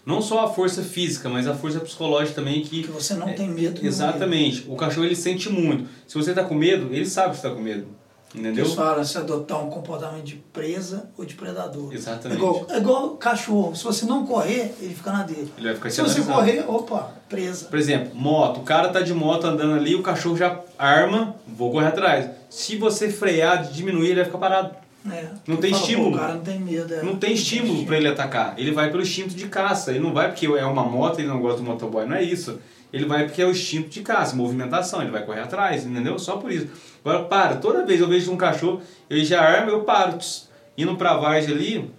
Não 0.05 0.21
só 0.21 0.45
a 0.45 0.49
força 0.49 0.81
física, 0.83 1.29
mas 1.29 1.47
a 1.47 1.53
força 1.53 1.79
psicológica 1.79 2.35
também 2.35 2.61
que 2.61 2.83
Que 2.83 2.91
você 2.91 3.13
não 3.13 3.29
é, 3.29 3.33
tem 3.33 3.47
medo. 3.47 3.85
Exatamente. 3.85 4.65
O 4.67 4.75
cachorro 4.75 5.05
ele 5.05 5.15
sente 5.15 5.47
muito. 5.49 5.87
Se 6.07 6.15
você 6.15 6.33
tá 6.33 6.43
com 6.43 6.55
medo, 6.55 6.93
ele 6.93 7.05
sabe 7.05 7.31
que 7.31 7.37
você 7.37 7.47
tá 7.47 7.53
com 7.53 7.61
medo. 7.61 7.87
Entendeu? 8.33 8.63
Eles 8.63 8.73
falam 8.73 9.03
se 9.03 9.17
adotar 9.17 9.63
um 9.63 9.69
comportamento 9.69 10.23
de 10.23 10.35
presa 10.53 11.09
ou 11.17 11.25
de 11.25 11.35
predador. 11.35 11.93
Exatamente. 11.93 12.37
É 12.39 12.43
igual, 12.43 12.65
é 12.69 12.77
igual 12.77 13.09
cachorro. 13.17 13.75
Se 13.75 13.83
você 13.83 14.05
não 14.05 14.25
correr, 14.25 14.73
ele 14.79 14.93
fica 14.93 15.11
na 15.11 15.23
dele. 15.23 15.51
Ele 15.57 15.67
vai 15.67 15.75
ficar 15.75 15.89
Se 15.89 16.01
você 16.01 16.21
correr, 16.21 16.63
opa, 16.67 17.11
presa. 17.27 17.65
Por 17.65 17.77
exemplo, 17.77 18.15
moto, 18.15 18.61
o 18.61 18.63
cara 18.63 18.89
tá 18.89 19.01
de 19.01 19.13
moto 19.13 19.45
andando 19.45 19.73
ali, 19.75 19.95
o 19.95 20.01
cachorro 20.01 20.37
já 20.37 20.59
arma, 20.77 21.35
vou 21.47 21.71
correr 21.71 21.87
atrás. 21.87 22.29
Se 22.49 22.77
você 22.77 23.09
frear, 23.09 23.63
diminuir, 23.63 24.07
ele 24.07 24.15
vai 24.15 24.25
ficar 24.25 24.37
parado. 24.37 24.75
É. 25.09 25.25
Não 25.47 25.57
tem 25.57 25.71
Fala, 25.71 25.81
estímulo. 25.83 26.15
O 26.15 26.19
cara 26.19 26.33
não 26.35 26.41
tem 26.41 26.59
medo. 26.59 26.93
é. 26.93 27.01
Não 27.03 27.15
tem 27.15 27.33
estímulo 27.33 27.85
para 27.85 27.97
ele 27.97 28.07
atacar. 28.07 28.53
Ele 28.57 28.71
vai 28.71 28.91
pelo 28.91 29.01
instinto 29.01 29.33
de 29.33 29.47
caça. 29.47 29.89
Ele 29.91 29.99
não 29.99 30.13
vai 30.13 30.27
porque 30.29 30.45
é 30.45 30.65
uma 30.65 30.83
moto 30.83 31.17
e 31.17 31.21
ele 31.23 31.29
não 31.29 31.41
gosta 31.41 31.59
do 31.59 31.63
motoboy. 31.65 32.05
Não 32.05 32.15
é 32.15 32.23
isso. 32.23 32.59
Ele 32.93 33.05
vai 33.05 33.25
porque 33.25 33.41
é 33.41 33.45
o 33.45 33.51
instinto 33.51 33.89
de 33.89 34.01
caça, 34.01 34.35
movimentação. 34.35 35.01
Ele 35.01 35.11
vai 35.11 35.25
correr 35.25 35.41
atrás, 35.41 35.85
entendeu? 35.85 36.19
Só 36.19 36.37
por 36.37 36.51
isso. 36.51 36.67
Agora, 37.03 37.23
para. 37.23 37.55
Toda 37.55 37.85
vez 37.85 37.99
eu 38.01 38.07
vejo 38.07 38.31
um 38.31 38.37
cachorro, 38.37 38.81
ele 39.09 39.23
já 39.23 39.41
arma, 39.41 39.71
eu 39.71 39.81
paro. 39.81 40.17
Tss. 40.17 40.49
Indo 40.77 40.95
pra 40.95 41.17
vargem 41.17 41.53
ali, 41.53 41.91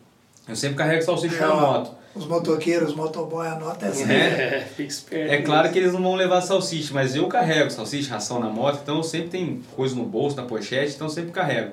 eu 0.49 0.57
sempre 0.57 0.77
carrego 0.77 1.03
salsicha 1.03 1.37
É, 1.37 1.41
na 1.41 1.55
ó, 1.55 1.61
moto. 1.61 1.95
Os 2.15 2.27
motoqueiros, 2.27 2.91
os 2.91 2.95
motoboy, 2.95 3.47
anota 3.47 3.87
essa. 3.87 4.11
É, 4.13 4.61
fica 4.77 4.89
esperto. 4.89 5.33
É 5.33 5.41
claro 5.41 5.71
que 5.71 5.79
eles 5.79 5.93
não 5.93 6.03
vão 6.03 6.15
levar 6.15 6.41
salsicha, 6.43 6.93
mas 6.93 7.15
eu 7.15 7.27
carrego 7.27 7.71
salsicha, 7.71 8.13
ração 8.13 8.39
na 8.39 8.49
moto, 8.49 8.81
então 8.83 8.97
eu 8.97 9.03
sempre 9.03 9.29
tenho 9.29 9.63
coisa 9.75 9.95
no 9.95 10.05
bolso, 10.05 10.37
na 10.37 10.43
pochete, 10.43 10.95
então 10.95 11.07
eu 11.07 11.13
sempre 11.13 11.31
carrego. 11.31 11.73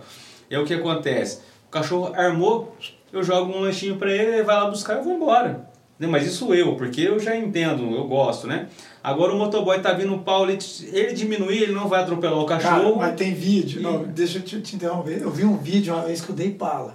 E 0.49 0.55
aí 0.55 0.61
o 0.61 0.65
que 0.65 0.73
acontece? 0.73 1.39
O 1.67 1.71
cachorro 1.71 2.13
armou, 2.15 2.75
eu 3.11 3.23
jogo 3.23 3.51
um 3.51 3.61
lanchinho 3.61 3.97
pra 3.97 4.11
ele, 4.11 4.35
ele 4.35 4.43
vai 4.43 4.55
lá 4.55 4.69
buscar 4.69 4.95
e 4.95 4.97
eu 4.99 5.03
vou 5.03 5.13
embora. 5.13 5.68
Mas 6.07 6.25
isso 6.25 6.53
eu, 6.53 6.75
porque 6.75 7.01
eu 7.01 7.19
já 7.19 7.35
entendo, 7.35 7.93
eu 7.93 8.07
gosto, 8.07 8.47
né? 8.47 8.67
Agora 9.03 9.33
o 9.33 9.37
motoboy 9.37 9.79
tá 9.81 9.91
vindo 9.93 10.13
o 10.13 10.19
pau, 10.19 10.49
ele, 10.49 10.57
ele 10.93 11.13
diminuir, 11.13 11.63
ele 11.63 11.73
não 11.73 11.87
vai 11.89 12.01
atropelar 12.01 12.39
o 12.39 12.45
Cara, 12.45 12.61
cachorro. 12.61 12.95
mas 12.97 13.15
tem 13.15 13.33
vídeo. 13.33 13.79
E- 13.81 13.83
Não, 13.83 14.03
deixa 14.03 14.37
eu 14.37 14.41
te, 14.41 14.61
te 14.61 14.75
interromper. 14.77 15.21
Eu 15.21 15.29
vi 15.31 15.43
um 15.43 15.57
vídeo 15.57 15.93
uma 15.93 16.03
vez 16.05 16.21
que 16.21 16.29
eu 16.29 16.35
dei 16.35 16.51
pala. 16.51 16.93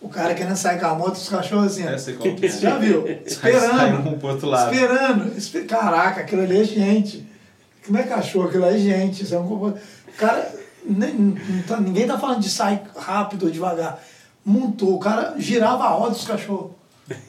O 0.00 0.08
cara 0.08 0.34
querendo 0.34 0.54
sair 0.56 0.78
com 0.78 0.86
a 0.86 0.94
moto, 0.94 1.14
os 1.16 1.28
cachorros 1.28 1.66
assim. 1.72 1.86
ó. 1.86 1.90
É, 1.90 1.98
sei 1.98 2.14
qual 2.14 2.34
que 2.34 2.46
é. 2.46 2.48
Você 2.48 2.60
já 2.60 2.76
viu? 2.78 3.04
Esperando. 3.26 4.16
pro 4.18 4.28
outro 4.28 4.48
lado. 4.48 4.72
Esperando. 4.72 5.36
Espe- 5.36 5.64
Caraca, 5.64 6.20
aquilo 6.20 6.42
ali 6.42 6.60
é 6.60 6.64
gente. 6.64 7.26
Não 7.88 7.98
é 7.98 8.02
cachorro, 8.04 8.48
aquilo 8.48 8.64
ali 8.64 8.76
é 8.92 8.96
gente. 8.98 9.24
Isso 9.24 9.34
é 9.34 9.38
um 9.40 9.74
cara. 10.16 10.52
nem- 10.88 11.14
não 11.14 11.62
tá- 11.66 11.80
ninguém 11.80 12.06
tá 12.06 12.16
falando 12.18 12.40
de 12.40 12.48
sair 12.50 12.80
rápido 12.96 13.46
ou 13.46 13.50
devagar. 13.50 14.00
Montou, 14.44 14.94
o 14.94 14.98
cara 15.00 15.34
girava 15.38 15.84
a 15.84 15.88
roda 15.88 16.10
dos 16.12 16.24
cachorros. 16.24 16.70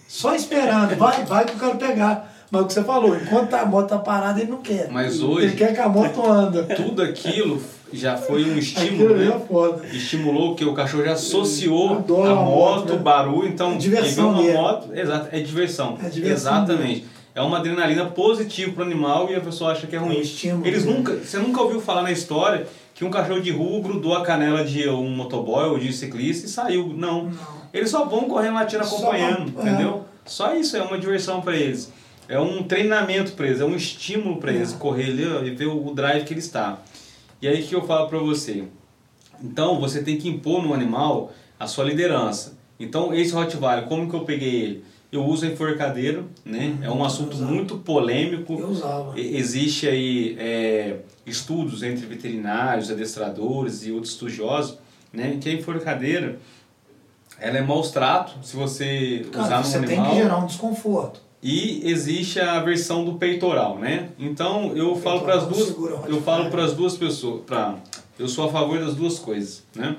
Só 0.08 0.34
esperando. 0.36 0.96
Vai, 0.96 1.24
vai 1.26 1.46
que 1.46 1.54
eu 1.54 1.60
quero 1.60 1.78
pegar. 1.78 2.34
Mas 2.50 2.62
o 2.62 2.66
que 2.68 2.74
você 2.74 2.84
falou, 2.84 3.14
enquanto 3.16 3.54
a 3.56 3.66
moto 3.66 3.90
tá 3.90 3.98
parada, 3.98 4.40
ele 4.40 4.50
não 4.50 4.60
quer. 4.62 4.88
Mas 4.90 5.22
hoje- 5.22 5.48
Ele 5.48 5.56
quer 5.58 5.74
que 5.74 5.82
a 5.82 5.90
moto 5.90 6.26
anda. 6.26 6.64
Tudo 6.64 7.02
aquilo 7.04 7.62
já 7.92 8.16
foi 8.16 8.40
um 8.42 8.46
Aquilo 8.46 8.60
estímulo, 8.60 9.14
ali 9.16 9.24
é 9.26 9.30
né? 9.30 9.42
foda. 9.48 9.86
Estimulou 9.92 10.56
que 10.56 10.64
o 10.64 10.74
cachorro 10.74 11.04
já 11.04 11.12
associou 11.12 11.98
a 12.26 12.36
moto, 12.36 12.92
o 12.92 12.96
né? 12.96 13.00
barulho, 13.02 13.48
então 13.50 13.74
É 13.74 13.78
diversão 13.78 14.30
ele 14.30 14.38
vê 14.38 14.44
dele. 14.48 14.58
uma 14.58 14.62
moto, 14.72 14.90
exato, 14.96 15.28
é 15.32 15.40
diversão. 15.42 15.98
É 16.02 16.08
diversão 16.10 16.54
Exatamente. 16.54 17.06
É 17.36 17.42
uma 17.42 17.58
adrenalina 17.58 18.06
positiva 18.06 18.72
pro 18.72 18.84
animal 18.84 19.30
e 19.30 19.36
a 19.36 19.42
pessoa 19.42 19.74
acha 19.74 19.86
que 19.86 19.96
é 19.96 20.00
É 20.00 20.02
um 20.02 20.06
ruim. 20.06 20.20
estímulo 20.22 20.66
Eles 20.66 20.84
dele. 20.86 20.98
nunca, 20.98 21.14
você 21.18 21.38
nunca 21.38 21.62
ouviu 21.62 21.82
falar 21.82 22.02
na 22.02 22.12
história 22.12 22.66
que 22.96 23.04
um 23.06 23.12
cachorro 23.12 23.42
de 23.42 23.52
rua 23.52 23.82
grudou 23.82 24.16
a 24.16 24.24
canela 24.24 24.64
de 24.64 24.88
um 24.90 25.10
motoboy 25.10 25.66
ou 25.68 25.78
de 25.78 25.92
ciclista 25.94 26.48
e 26.48 26.50
saiu. 26.50 26.94
Não. 26.96 27.26
Não. 27.26 27.57
Eles 27.74 27.90
só 27.90 28.06
vão 28.06 28.26
correndo 28.26 28.56
latindo 28.56 28.84
Só- 28.86 28.98
acompanhando, 28.98 29.60
é. 29.60 29.62
entendeu? 29.62 30.06
Só 30.26 30.54
isso 30.56 30.76
é 30.78 30.82
uma 30.82 30.98
diversão 30.98 31.42
para 31.42 31.56
eles. 31.56 31.92
É 32.30 32.40
um 32.40 32.64
treinamento 32.64 33.32
para 33.34 33.48
eles, 33.48 33.62
é 33.62 33.66
um 33.66 33.76
estímulo 33.76 34.38
para 34.38 34.52
eles 34.52 34.74
É. 34.74 34.78
correr 34.78 35.06
ali 35.06 35.48
e 35.48 35.56
ver 35.56 35.68
o 35.68 35.94
drive 35.94 36.26
que 36.26 36.34
ele 36.34 36.40
está. 36.42 36.80
E 37.42 37.48
aí 37.48 37.64
que 37.64 37.74
eu 37.76 37.86
falo 37.86 38.08
para 38.10 38.20
você? 38.20 38.66
Então 39.42 39.80
você 39.80 40.02
tem 40.04 40.18
que 40.18 40.28
impor 40.28 40.62
no 40.64 40.74
animal 40.74 41.32
a 41.60 41.68
sua 41.68 41.86
liderança. 41.86 42.58
Então 42.80 43.14
esse 43.14 43.32
Rottweiler, 43.34 43.86
como 43.86 44.10
que 44.10 44.16
eu 44.16 44.22
peguei 44.22 44.62
ele? 44.62 44.84
Eu 45.10 45.24
uso 45.26 45.46
enforcadeiro, 45.46 46.26
né? 46.44 46.78
É 46.82 46.92
um 46.92 47.02
assunto 47.04 47.38
muito 47.38 47.78
polêmico. 47.78 48.60
Eu 48.60 48.68
usava. 48.70 49.18
Existe 49.18 49.88
aí 49.88 50.36
é, 50.38 50.98
estudos 51.26 51.82
entre 51.82 52.06
veterinários, 52.06 52.92
adestradores 52.92 53.86
e 53.86 53.92
outros 53.94 54.12
estudiosos, 54.14 54.78
né? 55.14 55.38
Que 55.40 55.48
a 55.50 55.54
enforcadeira, 55.54 56.38
ela 57.40 57.58
é 57.58 57.62
maus 57.62 57.92
trato 57.92 58.34
se 58.46 58.56
você 58.56 59.26
usar 59.30 59.44
Cara, 59.44 59.58
no 59.60 59.64
você 59.64 59.80
tem 59.80 59.98
animal. 59.98 60.12
que 60.12 60.18
gerar 60.22 60.38
um 60.38 60.46
desconforto. 60.46 61.22
E 61.42 61.88
existe 61.90 62.40
a 62.40 62.60
versão 62.62 63.06
do 63.06 63.14
peitoral, 63.14 63.78
né? 63.78 64.10
Então 64.18 64.76
eu 64.76 64.96
falo 64.96 65.22
para 65.22 65.36
as 65.36 65.46
duas, 65.46 65.70
eu 66.08 66.22
falo 66.22 66.50
para 66.50 66.64
as 66.64 66.74
duas 66.74 66.98
pessoas, 66.98 67.42
para 67.46 67.76
eu 68.18 68.28
sou 68.28 68.50
a 68.50 68.52
favor 68.52 68.80
das 68.80 68.96
duas 68.96 69.20
coisas, 69.20 69.64
né? 69.76 69.96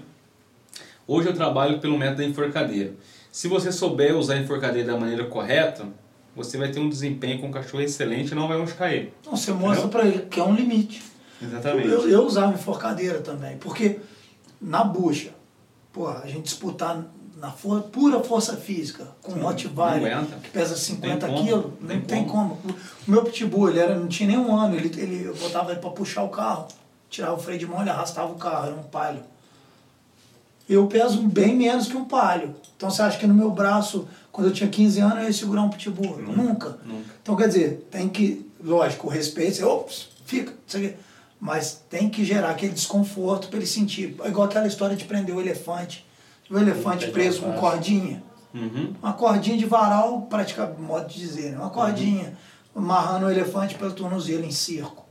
Hoje 1.06 1.28
eu 1.28 1.34
trabalho 1.34 1.78
pelo 1.78 1.96
método 1.96 2.18
da 2.18 2.24
enforcadeira. 2.24 2.92
Se 3.30 3.46
você 3.46 3.70
souber 3.70 4.16
usar 4.16 4.34
a 4.34 4.38
enforcadeira 4.38 4.92
da 4.92 4.98
maneira 4.98 5.24
correta, 5.26 5.86
você 6.34 6.58
vai 6.58 6.70
ter 6.70 6.80
um 6.80 6.88
desempenho 6.88 7.40
com 7.40 7.48
o 7.48 7.52
cachorro 7.52 7.82
excelente 7.82 8.32
e 8.32 8.34
não 8.34 8.48
vai 8.48 8.58
machucar 8.58 8.92
ele. 8.92 9.12
Você 9.30 9.52
mostra 9.52 9.88
pra 9.88 10.04
ele 10.06 10.26
que 10.26 10.40
é 10.40 10.42
um 10.42 10.54
limite. 10.54 11.02
Exatamente. 11.40 11.88
Eu, 11.88 12.08
eu 12.08 12.26
usava 12.26 12.52
enforcadeira 12.52 13.20
também, 13.20 13.56
porque 13.58 14.00
na 14.60 14.82
bucha, 14.82 15.30
porra, 15.92 16.20
a 16.24 16.26
gente 16.26 16.42
disputar 16.42 17.06
na 17.40 17.50
for- 17.50 17.82
pura 17.82 18.20
força 18.22 18.56
física 18.56 19.06
com 19.22 19.32
um 19.32 19.42
Rottweiler 19.42 20.24
que 20.42 20.50
pesa 20.50 20.76
50 20.76 21.26
Tem 21.26 21.34
como, 21.34 21.46
quilos, 21.46 21.72
não 21.80 22.00
tem 22.00 22.24
como. 22.24 22.56
como. 22.56 22.76
O 23.06 23.10
meu 23.10 23.22
pitbull, 23.24 23.70
ele 23.70 23.78
era, 23.78 23.94
não 23.96 24.08
tinha 24.08 24.28
nem 24.28 24.38
um 24.38 24.54
ano, 24.56 24.74
ele, 24.74 24.88
ele, 25.00 25.24
eu 25.26 25.34
botava 25.36 25.70
ele 25.70 25.80
pra 25.80 25.90
puxar 25.90 26.22
o 26.24 26.28
carro, 26.28 26.66
tirava 27.08 27.34
o 27.34 27.38
freio 27.38 27.58
de 27.58 27.66
mão, 27.66 27.80
ele 27.80 27.90
arrastava 27.90 28.32
o 28.32 28.36
carro, 28.36 28.66
era 28.66 28.74
um 28.74 28.82
palio. 28.82 29.22
Eu 30.68 30.86
peso 30.86 31.22
bem 31.22 31.56
menos 31.56 31.86
que 31.86 31.96
um 31.96 32.04
palio. 32.04 32.54
Então 32.76 32.90
você 32.90 33.00
acha 33.02 33.18
que 33.18 33.26
no 33.26 33.34
meu 33.34 33.50
braço, 33.50 34.06
quando 34.30 34.48
eu 34.48 34.52
tinha 34.52 34.68
15 34.68 35.00
anos, 35.00 35.18
eu 35.18 35.24
ia 35.24 35.32
segurar 35.32 35.62
um 35.62 35.70
pitbull? 35.70 36.18
Nunca. 36.18 36.78
Nunca. 36.84 37.04
Então, 37.22 37.34
quer 37.36 37.48
dizer, 37.48 37.88
tem 37.90 38.08
que, 38.08 38.46
lógico, 38.62 39.06
o 39.06 39.10
respeito, 39.10 39.56
você, 39.56 39.64
ops, 39.64 40.08
fica, 40.26 40.52
quê. 40.66 40.94
mas 41.40 41.82
tem 41.88 42.10
que 42.10 42.22
gerar 42.24 42.50
aquele 42.50 42.72
desconforto 42.72 43.48
para 43.48 43.56
ele 43.58 43.66
sentir. 43.66 44.14
É 44.22 44.28
igual 44.28 44.46
aquela 44.46 44.66
história 44.66 44.94
de 44.94 45.04
prender 45.04 45.34
o 45.34 45.40
elefante. 45.40 46.06
O 46.50 46.58
elefante 46.58 47.08
preso 47.08 47.42
com 47.42 47.52
cordinha. 47.52 48.22
Uhum. 48.54 48.94
Uma 49.02 49.12
cordinha 49.12 49.56
de 49.58 49.66
varal, 49.66 50.22
praticamente, 50.22 50.80
modo 50.80 51.06
de 51.06 51.18
dizer, 51.18 51.52
né? 51.52 51.58
uma 51.58 51.70
cordinha 51.70 52.36
amarrando 52.74 53.26
o 53.26 53.30
elefante 53.30 53.74
pelo 53.74 53.92
tornozelo 53.92 54.44
em 54.44 54.50
circo. 54.50 55.04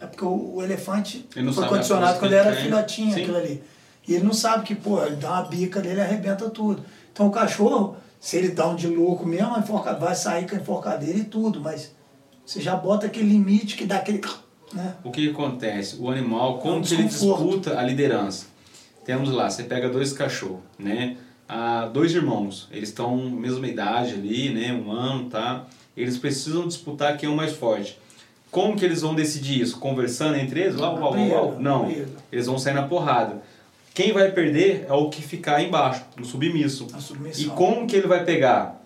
É 0.00 0.06
porque 0.06 0.24
o, 0.24 0.56
o 0.56 0.62
elefante 0.62 1.26
foi 1.54 1.68
condicionado 1.68 2.18
quando 2.18 2.32
ele 2.32 2.40
era 2.40 2.52
tem. 2.52 2.64
filhotinho, 2.64 3.14
Sim. 3.14 3.20
aquilo 3.22 3.36
ali. 3.36 3.62
E 4.06 4.14
ele 4.14 4.24
não 4.24 4.32
sabe 4.32 4.64
que, 4.64 4.74
pô, 4.74 5.02
ele 5.04 5.16
dá 5.16 5.30
uma 5.32 5.42
bica 5.42 5.80
dele 5.80 5.98
e 5.98 6.02
arrebenta 6.02 6.50
tudo. 6.50 6.84
Então 7.12 7.26
o 7.28 7.30
cachorro, 7.30 7.96
se 8.20 8.36
ele 8.36 8.48
dá 8.48 8.66
um 8.68 8.74
de 8.76 8.86
louco 8.88 9.24
mesmo, 9.26 9.56
enforca- 9.58 9.94
vai 9.94 10.14
sair 10.14 10.48
com 10.48 10.54
a 10.56 10.58
enforcadeira 10.58 11.18
e 11.18 11.24
tudo, 11.24 11.60
mas 11.60 11.92
você 12.44 12.60
já 12.60 12.76
bota 12.76 13.06
aquele 13.06 13.28
limite 13.28 13.76
que 13.76 13.84
dá 13.84 13.96
aquele. 13.96 14.20
Né? 14.72 14.94
O 15.04 15.10
que 15.10 15.30
acontece? 15.30 15.96
O 15.98 16.10
animal, 16.10 16.58
como 16.58 16.74
É 16.74 16.78
um 16.78 16.82
ele 16.82 17.04
disputa 17.04 17.78
a 17.78 17.82
liderança? 17.82 18.46
Temos 19.06 19.30
lá, 19.30 19.48
você 19.48 19.62
pega 19.62 19.88
dois 19.88 20.12
cachorros, 20.12 20.58
né? 20.76 21.16
Ah, 21.48 21.88
dois 21.92 22.12
irmãos, 22.12 22.68
eles 22.72 22.88
estão 22.88 23.16
mesma 23.16 23.68
idade 23.68 24.14
ali, 24.14 24.50
né? 24.52 24.72
Um 24.72 24.90
ano, 24.90 25.30
tá? 25.30 25.64
Eles 25.96 26.18
precisam 26.18 26.66
disputar 26.66 27.16
quem 27.16 27.28
é 27.28 27.32
o 27.32 27.36
mais 27.36 27.52
forte. 27.52 27.96
Como 28.50 28.76
que 28.76 28.84
eles 28.84 29.02
vão 29.02 29.14
decidir 29.14 29.60
isso? 29.60 29.78
Conversando 29.78 30.36
entre 30.36 30.60
eles? 30.60 30.76
Uau, 30.76 30.98
uau, 30.98 31.14
uau, 31.14 31.56
Não, 31.60 31.88
eles 32.32 32.46
vão 32.46 32.58
sair 32.58 32.74
na 32.74 32.82
porrada. 32.82 33.40
Quem 33.94 34.12
vai 34.12 34.32
perder 34.32 34.86
é 34.88 34.92
o 34.92 35.08
que 35.08 35.22
ficar 35.22 35.62
embaixo, 35.62 36.04
no 36.16 36.24
submisso. 36.24 36.88
E 37.40 37.44
como 37.50 37.86
que 37.86 37.94
ele 37.94 38.08
vai 38.08 38.24
pegar? 38.24 38.82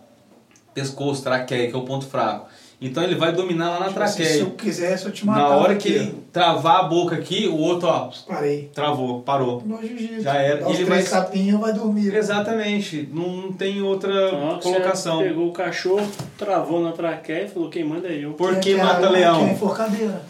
Pescoço, 0.75 1.23
traqueia, 1.23 1.71
que 1.71 1.75
é 1.75 1.79
o 1.79 1.83
ponto 1.83 2.05
fraco. 2.07 2.47
Então 2.83 3.03
ele 3.03 3.15
vai 3.15 3.31
dominar 3.31 3.71
lá 3.73 3.81
na 3.81 3.89
Tipo 3.89 4.01
assim, 4.01 4.17
traqueia. 4.17 4.37
se 4.37 4.41
eu 4.41 4.51
quisesse, 4.53 5.05
eu 5.05 5.13
te 5.13 5.27
matava. 5.27 5.49
Na 5.51 5.57
hora 5.57 5.77
que 5.77 5.89
aqui, 5.89 5.99
ele 5.99 6.15
travar 6.33 6.81
a 6.81 6.83
boca 6.85 7.15
aqui, 7.15 7.47
o 7.47 7.57
outro, 7.59 7.87
ó. 7.89 8.11
Parei. 8.27 8.71
travou, 8.75 9.21
parou. 9.21 9.63
No 9.67 9.79
jiu-jitsu. 9.83 10.23
Já 10.23 10.35
era. 10.37 10.65
Dá 10.65 10.71
Ele 10.71 10.85
vai- 10.87 11.03
tapinhas 11.03 11.61
vai 11.61 11.73
dormir. 11.75 12.15
Exatamente, 12.15 13.07
não 13.13 13.53
tem 13.53 13.83
outra 13.83 14.29
Então, 14.29 14.59
colocação. 14.61 15.19
Você 15.19 15.25
pegou 15.25 15.49
o 15.49 15.53
cachorro, 15.53 16.09
travou 16.39 16.81
na 16.83 16.93
traqueia 16.93 17.45
e 17.45 17.49
falou, 17.51 17.69
quem 17.69 17.85
manda 17.85 18.09
é 18.09 18.25
eu. 18.25 18.33
Por 18.33 18.55
Que- 18.55 18.61
que 18.61 18.75
que 18.75 18.81
é- 18.81 18.83
mata 18.83 19.01
que 19.01 19.07
é 19.07 19.11
leão? 19.11 19.57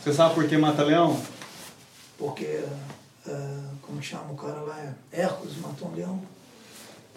Você 0.02 0.12
sabe 0.12 0.35
por 0.35 0.48
que 0.48 0.56
mata 0.56 0.82
leão? 0.82 1.16
Porque, 2.18 2.60
ah, 3.28 3.60
como 3.82 4.02
chama 4.02 4.32
o 4.32 4.35
cara 4.36 4.60
lá? 4.60 4.77
É 5.12 5.20
Hércules 5.22 5.55
matou 5.62 5.89
um 5.89 5.94
leão. 5.94 6.20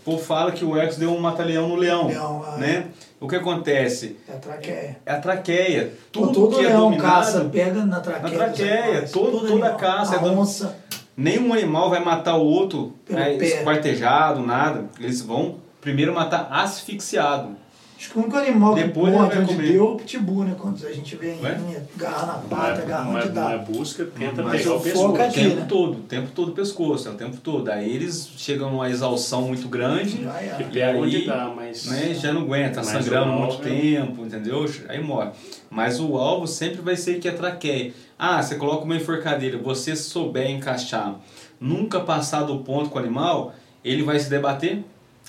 Povo 0.04 0.18
fala 0.22 0.52
que 0.52 0.66
o 0.66 0.78
Ex 0.78 0.98
deu 0.98 1.12
um 1.12 1.20
mata-leão 1.20 1.70
no 1.70 1.76
leão, 1.76 2.08
Leão, 2.08 2.44
ah, 2.46 2.58
né? 2.58 2.88
O 3.20 3.28
que 3.28 3.36
acontece? 3.38 4.18
É 4.28 4.34
a 4.34 4.38
traqueia. 4.38 4.98
É 5.06 5.12
a 5.14 5.20
traqueia. 5.20 5.94
Todo, 6.12 6.28
Tudo 6.28 6.34
todo 6.50 6.60
que 6.60 6.66
é 6.66 6.68
leão 6.68 6.82
dominado, 6.90 7.10
caça, 7.10 7.46
pega 7.46 7.86
na 7.86 8.00
traqueia. 8.02 8.30
Na 8.32 8.38
traqueia, 8.46 8.84
animais. 8.84 9.12
todo- 9.12 9.40
toda 9.40 9.52
animal. 9.54 9.78
caça 9.78 10.20
A 10.20 10.22
é 10.22 10.30
onça. 10.30 10.76
nenhum 11.16 11.54
animal 11.54 11.90
vai 11.90 12.04
matar 12.04 12.36
o 12.36 12.44
outro 12.46 12.94
né, 13.10 13.38
pé. 13.38 13.46
esquartejado, 13.46 14.42
nada. 14.46 14.86
Eles 15.00 15.22
vão 15.22 15.56
primeiro 15.80 16.14
matar 16.14 16.50
asfixiado. 16.52 17.56
Acho 18.04 18.12
que 18.12 18.20
o 18.20 18.22
único 18.24 18.36
animal 18.38 18.76
Depois 18.76 19.14
que 19.14 19.18
vai 19.18 19.38
onde 19.40 19.56
comer. 19.56 19.72
deu 19.72 19.86
é 19.88 19.92
o 19.92 19.96
pitbull, 19.96 20.44
né? 20.44 20.56
Quando 20.60 20.86
a 20.86 20.92
gente 20.92 21.16
vê 21.16 21.38
Ué? 21.42 21.54
em 21.58 21.68
linha, 21.68 21.88
garra 21.96 22.26
na 22.28 22.34
pata, 22.34 22.82
garra 22.82 23.10
onde 23.10 23.30
dá. 23.30 23.58
mas 23.58 23.78
busca, 23.78 24.04
tenta 24.06 24.44
Mas 24.44 24.62
pegar 24.62 24.76
o 24.76 24.80
pescoço. 24.82 25.06
é 25.06 25.08
O 25.08 25.26
aqui, 25.26 25.34
tempo 25.40 25.56
né? 25.56 25.66
todo, 25.70 25.92
o 25.94 26.02
tempo 26.02 26.28
todo 26.36 26.50
o 26.50 26.52
pescoço, 26.52 27.08
é 27.08 27.12
o 27.12 27.16
tempo 27.16 27.38
todo. 27.38 27.70
Aí 27.70 27.90
eles 27.96 28.30
chegam 28.36 28.70
numa 28.70 28.90
exaustão 28.90 29.44
muito 29.44 29.70
grande, 29.70 30.22
Já 30.22 30.38
é. 30.42 30.54
Que 30.58 30.64
pega 30.66 31.00
onde 31.00 31.16
aí, 31.16 31.26
dá, 31.26 31.54
mas... 31.56 31.86
né, 31.86 32.14
já 32.14 32.34
não 32.34 32.42
aguenta, 32.42 32.82
Mas 32.84 32.88
sangrando 32.90 33.32
muito 33.32 33.54
alvo 33.54 33.68
é- 33.70 33.72
tempo, 33.72 34.26
entendeu? 34.26 34.66
Aí 34.90 35.02
morre. 35.02 35.30
Mas 35.70 35.98
o 36.02 36.18
alvo 36.18 36.46
sempre 36.46 36.82
vai 36.82 36.98
ser 36.98 37.20
que 37.20 37.28
é 37.30 37.32
traqueia. 37.32 37.94
Ah, 38.20 38.44
você 38.44 38.56
coloca 38.56 38.84
uma 38.84 38.98
enforcadeira, 38.98 39.58
você 39.58 39.96
souber 39.96 40.50
encaixar, 40.52 41.16
nunca 41.58 42.02
passar 42.02 42.44
do 42.44 42.58
ponto 42.58 42.90
com 42.90 43.00
o 43.00 43.02
animal, 43.02 43.54
ele 43.84 44.04
vai 44.04 44.20
se 44.20 44.30
debater, 44.30 44.84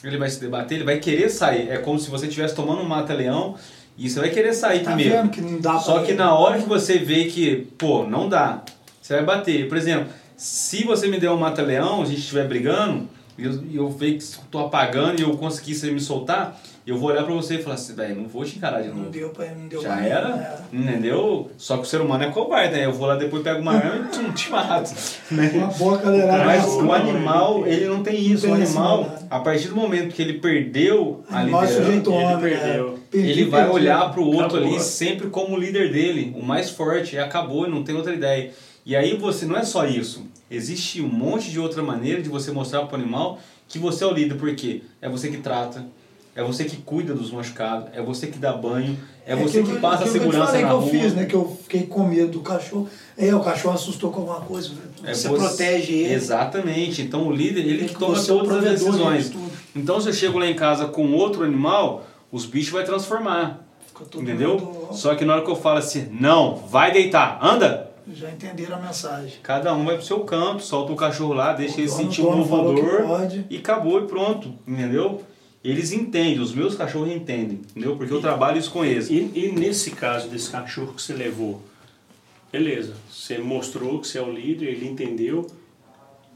ele 0.08 0.18
vai 0.18 0.28
se 0.30 0.40
debater, 0.40 0.76
ele 0.78 0.84
vai 0.84 0.98
querer 0.98 1.28
sair. 1.28 1.68
É 1.70 1.78
como 1.78 1.98
se 1.98 2.10
você 2.10 2.26
estivesse 2.26 2.54
tomando 2.54 2.82
um 2.82 2.88
mata-leão 2.88 3.54
e 3.96 4.08
você 4.10 4.20
vai 4.20 4.30
querer 4.30 4.52
sair 4.52 4.80
Tá 4.80 4.92
primeiro. 4.92 5.14
vendo 5.22 5.30
que 5.30 5.40
não 5.40 5.60
dá 5.60 5.78
Só 5.78 6.00
que 6.00 6.10
ele? 6.12 6.18
na 6.18 6.34
hora 6.34 6.58
que 6.60 6.68
você 6.68 6.98
vê 6.98 7.24
que, 7.26 7.66
pô, 7.78 8.04
não 8.04 8.28
dá, 8.28 8.62
você 9.00 9.14
vai 9.14 9.24
bater. 9.24 9.68
Por 9.68 9.76
exemplo, 9.76 10.08
se 10.36 10.84
você 10.84 11.06
me 11.08 11.18
der 11.18 11.30
um 11.30 11.36
mata-leão, 11.38 12.02
a 12.02 12.04
gente 12.04 12.18
estiver 12.20 12.46
brigando, 12.48 13.08
e 13.38 13.44
eu, 13.44 13.64
eu 13.72 13.88
ver 13.90 14.18
que 14.18 14.24
tô 14.50 14.58
apagando 14.58 15.20
e 15.20 15.22
eu 15.22 15.36
conseguir 15.36 15.74
você 15.74 15.90
me 15.90 16.00
soltar, 16.00 16.60
eu 16.86 16.98
vou 16.98 17.08
olhar 17.10 17.24
pra 17.24 17.32
você 17.34 17.54
e 17.54 17.62
falar 17.62 17.76
assim, 17.76 17.94
velho, 17.94 18.16
não 18.16 18.28
vou 18.28 18.44
te 18.44 18.56
encarar 18.56 18.82
de 18.82 18.88
Não 18.88 18.96
novo. 18.96 19.10
deu 19.10 19.30
pra 19.30 19.46
não 19.52 19.66
deu 19.68 19.80
Já 19.80 19.96
pra 19.96 20.06
era, 20.06 20.64
entendeu? 20.72 21.50
Só 21.56 21.76
que 21.78 21.82
o 21.82 21.86
ser 21.86 22.00
humano 22.00 22.24
é 22.24 22.30
covarde, 22.30 22.74
né? 22.74 22.84
Eu 22.84 22.92
vou 22.92 23.06
lá 23.06 23.16
depois 23.16 23.42
pego 23.42 23.60
uma 23.60 23.72
arma 23.72 24.06
e 24.06 24.08
tum, 24.14 24.30
te 24.32 24.50
mato. 24.50 24.92
Né? 25.30 25.50
Uma 25.56 25.66
boa 25.68 25.98
cadeirada. 25.98 26.44
Mas 26.44 26.66
Não, 26.66 26.78
o 26.78 26.82
não, 26.82 26.92
animal, 26.92 27.58
não, 27.60 27.66
ele 27.66 27.86
não 27.86 28.02
tem 28.02 28.20
isso. 28.20 28.46
O 28.46 28.50
tem 28.54 28.62
esse 28.62 28.76
animal, 28.76 29.14
a 29.30 29.40
partir 29.40 29.68
do 29.68 29.76
momento 29.76 30.14
que 30.14 30.20
ele 30.20 30.34
perdeu 30.34 31.24
a 31.30 31.40
é 31.42 31.44
liderança, 31.46 31.78
ele 31.82 32.08
homem, 32.08 32.38
perdeu. 32.40 32.90
né? 32.92 32.98
Perdi, 33.10 33.30
ele 33.30 33.44
vai 33.46 33.62
perdi. 33.62 33.76
olhar 33.76 34.12
pro 34.12 34.22
outro 34.24 34.58
Acabou. 34.58 34.74
ali 34.74 34.80
sempre 34.80 35.28
como 35.30 35.56
o 35.56 35.58
líder 35.58 35.90
dele, 35.92 36.34
o 36.36 36.42
mais 36.44 36.70
forte, 36.70 37.16
e 37.16 37.18
acabou, 37.18 37.68
não 37.68 37.82
tem 37.82 37.94
outra 37.94 38.12
ideia. 38.12 38.50
E 38.84 38.94
aí 38.94 39.16
você 39.16 39.46
não 39.46 39.56
é 39.56 39.62
só 39.62 39.86
isso. 39.86 40.26
Existe 40.50 41.00
um 41.00 41.08
monte 41.08 41.50
de 41.50 41.58
outra 41.58 41.82
maneira 41.82 42.20
de 42.20 42.28
você 42.28 42.52
mostrar 42.52 42.82
pro 42.82 42.96
animal 42.96 43.38
que 43.66 43.78
você 43.78 44.04
é 44.04 44.06
o 44.06 44.12
líder, 44.12 44.34
porque 44.36 44.82
é 45.00 45.08
você 45.08 45.28
que 45.30 45.38
trata, 45.38 45.86
é 46.34 46.42
você 46.42 46.64
que 46.64 46.76
cuida 46.78 47.14
dos 47.14 47.30
machucados, 47.30 47.88
é 47.94 48.02
você 48.02 48.26
que 48.26 48.38
dá 48.38 48.52
banho, 48.52 48.98
é, 49.26 49.34
você 49.36 49.60
aquilo 49.60 49.74
que 49.76 49.80
passa 49.80 50.04
a 50.04 50.06
aquilo 50.06 50.12
que 50.12 50.18
eu 50.18 50.22
te 50.22 50.32
segurança 50.32 50.46
falei 50.46 50.62
na 50.62 50.68
que 50.68 50.74
eu 50.74 50.80
rua. 50.80 50.90
fiz, 50.90 51.14
né? 51.14 51.24
Que 51.26 51.34
eu 51.34 51.58
fiquei 51.62 51.82
com 51.86 52.02
medo 52.04 52.32
do 52.32 52.40
cachorro. 52.40 52.88
Aí 53.16 53.32
o 53.32 53.40
cachorro 53.40 53.74
assustou 53.74 54.10
com 54.10 54.20
alguma 54.20 54.40
coisa. 54.40 54.70
É 55.04 55.14
você, 55.14 55.28
você- 55.28 55.46
protege 55.46 55.92
ele. 55.94 56.14
Exatamente. 56.14 57.02
Então 57.02 57.26
o 57.26 57.32
líder, 57.32 57.60
ele 57.60 57.78
Tem 57.78 57.88
que 57.88 57.94
que 57.94 58.00
toma 58.00 58.18
é 58.18 58.22
todas 58.24 58.56
as 58.58 58.64
decisões. 58.64 59.32
Então 59.76 60.00
se 60.00 60.08
eu 60.08 60.12
chego 60.12 60.38
lá 60.38 60.46
em 60.46 60.54
casa 60.54 60.86
com 60.86 61.12
outro 61.12 61.44
animal, 61.44 62.04
os 62.32 62.44
bichos 62.46 62.72
vai 62.72 62.84
transformar. 62.84 63.60
Entendeu? 64.16 64.58
mundo- 64.58 64.88
Só 64.92 65.14
que 65.14 65.24
na 65.24 65.34
hora 65.34 65.44
que 65.44 65.50
eu 65.50 65.54
falo 65.56 65.78
assim, 65.78 66.08
não, 66.10 66.56
vai 66.56 66.90
deitar, 66.90 67.38
anda, 67.40 67.90
Já 68.12 68.28
entenderam 68.28 68.76
a 68.76 68.80
mensagem. 68.80 69.34
cada 69.40 69.72
um 69.72 69.84
vai 69.84 69.96
pro 69.96 70.04
seu 70.04 70.20
canto, 70.24 70.62
solta 70.64 70.92
o 70.92 70.96
cachorro 70.96 71.32
lá, 71.32 71.52
deixa 71.52 71.80
ele 71.80 71.86
O 71.88 71.90
dono- 71.90 72.02
sentir 72.02 72.20
o 72.22 72.28
um 72.30 72.44
que 72.44 72.52
odor 72.52 73.06
e 73.48 73.56
acabou 73.56 74.00
e 74.02 74.06
pronto, 74.08 74.52
entendeu? 74.66 75.22
Eles 75.64 75.92
entendem, 75.92 76.38
os 76.40 76.54
meus 76.54 76.74
cachorros 76.74 77.10
entendem, 77.10 77.60
entendeu? 77.70 77.96
Porque 77.96 78.12
eu 78.12 78.20
trabalho 78.20 78.58
isso 78.58 78.70
com 78.70 78.84
eles. 78.84 79.08
E, 79.08 79.30
e 79.34 79.50
nesse 79.52 79.92
caso 79.92 80.28
desse 80.28 80.50
cachorro 80.50 80.92
que 80.92 81.00
você 81.00 81.14
levou, 81.14 81.62
beleza, 82.52 82.94
você 83.10 83.38
mostrou 83.38 83.98
que 84.00 84.06
você 84.06 84.18
é 84.18 84.22
o 84.22 84.30
líder, 84.30 84.66
ele 84.66 84.86
entendeu. 84.86 85.46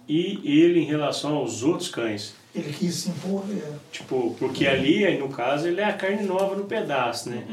E 0.08 0.40
ele 0.44 0.80
em 0.80 0.84
relação 0.86 1.34
aos 1.36 1.62
outros 1.62 1.90
cães, 1.90 2.32
Ele 2.54 2.72
quis 2.72 2.94
se 2.94 3.10
impor, 3.10 3.44
é. 3.50 3.72
tipo, 3.92 4.34
porque 4.38 4.66
ali, 4.66 5.04
aí 5.04 5.18
no 5.18 5.28
caso, 5.28 5.68
ele 5.68 5.82
é 5.82 5.84
a 5.84 5.92
carne 5.92 6.22
nova 6.22 6.56
no 6.56 6.64
pedaço, 6.64 7.28
né? 7.28 7.44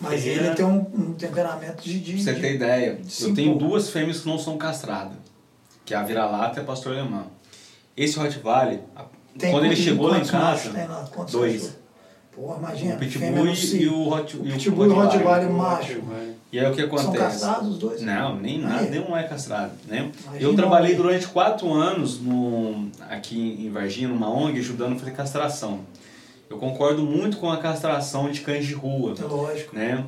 mas 0.00 0.24
É. 0.24 0.28
ele 0.28 0.50
tem 0.54 0.64
um, 0.64 0.78
um 0.94 1.14
temperamento 1.14 1.82
de. 1.82 1.98
de, 1.98 2.22
você 2.22 2.32
de- 2.34 2.40
ter 2.40 2.54
ideia, 2.54 3.00
eu 3.20 3.34
tenho 3.34 3.56
duas 3.56 3.90
fêmeas 3.90 4.20
que 4.20 4.28
não 4.28 4.38
são 4.38 4.56
castradas, 4.56 5.16
que 5.84 5.92
é 5.92 5.96
a 5.96 6.04
vira-lata 6.04 6.60
e 6.60 6.62
a 6.62 6.64
pastor 6.64 6.92
alemã. 6.92 7.26
Esse 7.96 8.16
Rottweiler, 8.16 8.78
a- 8.94 9.06
Tem 9.38 9.50
quando 9.50 9.66
ele 9.66 9.76
chegou 9.76 10.08
lá 10.08 10.18
em 10.18 10.24
casa, 10.24 10.70
tem 10.70 10.86
lá? 10.86 11.08
Dois. 11.30 11.76
Pô, 12.34 12.56
imagina. 12.56 12.96
o 12.96 12.98
Pitbull 12.98 13.46
e, 13.46 13.76
e 13.76 13.88
o, 13.88 14.08
Hot, 14.08 14.36
O 14.36 14.42
Pitbull 14.42 14.86
e 14.86 14.88
o 14.88 14.94
Rottweiler 14.94 15.50
macho. 15.50 16.02
E 16.52 16.58
aí 16.58 16.70
o 16.70 16.74
que 16.74 16.82
acontece? 16.82 17.06
São 17.06 17.14
castrados 17.14 17.68
os 17.68 17.78
dois? 17.78 18.02
Não, 18.02 18.36
nem 18.36 18.60
nada, 18.60 18.82
Aí. 18.82 18.90
nenhum 18.90 19.16
é 19.16 19.24
castrado, 19.24 19.72
né? 19.88 20.10
Imagina 20.22 20.44
eu 20.44 20.54
trabalhei 20.54 20.94
durante 20.94 21.26
quatro 21.26 21.72
anos 21.72 22.20
no, 22.20 22.90
aqui 23.10 23.58
em 23.60 23.70
Varginha, 23.70 24.08
numa 24.08 24.28
ONG, 24.28 24.60
ajudando 24.60 24.94
a 24.94 24.98
fazer 24.98 25.10
castração. 25.12 25.80
Eu 26.48 26.58
concordo 26.58 27.02
muito 27.02 27.38
com 27.38 27.50
a 27.50 27.56
castração 27.56 28.30
de 28.30 28.40
cães 28.42 28.66
de 28.66 28.74
rua, 28.74 29.14
É 29.18 29.22
lógico. 29.24 29.74
né? 29.74 30.04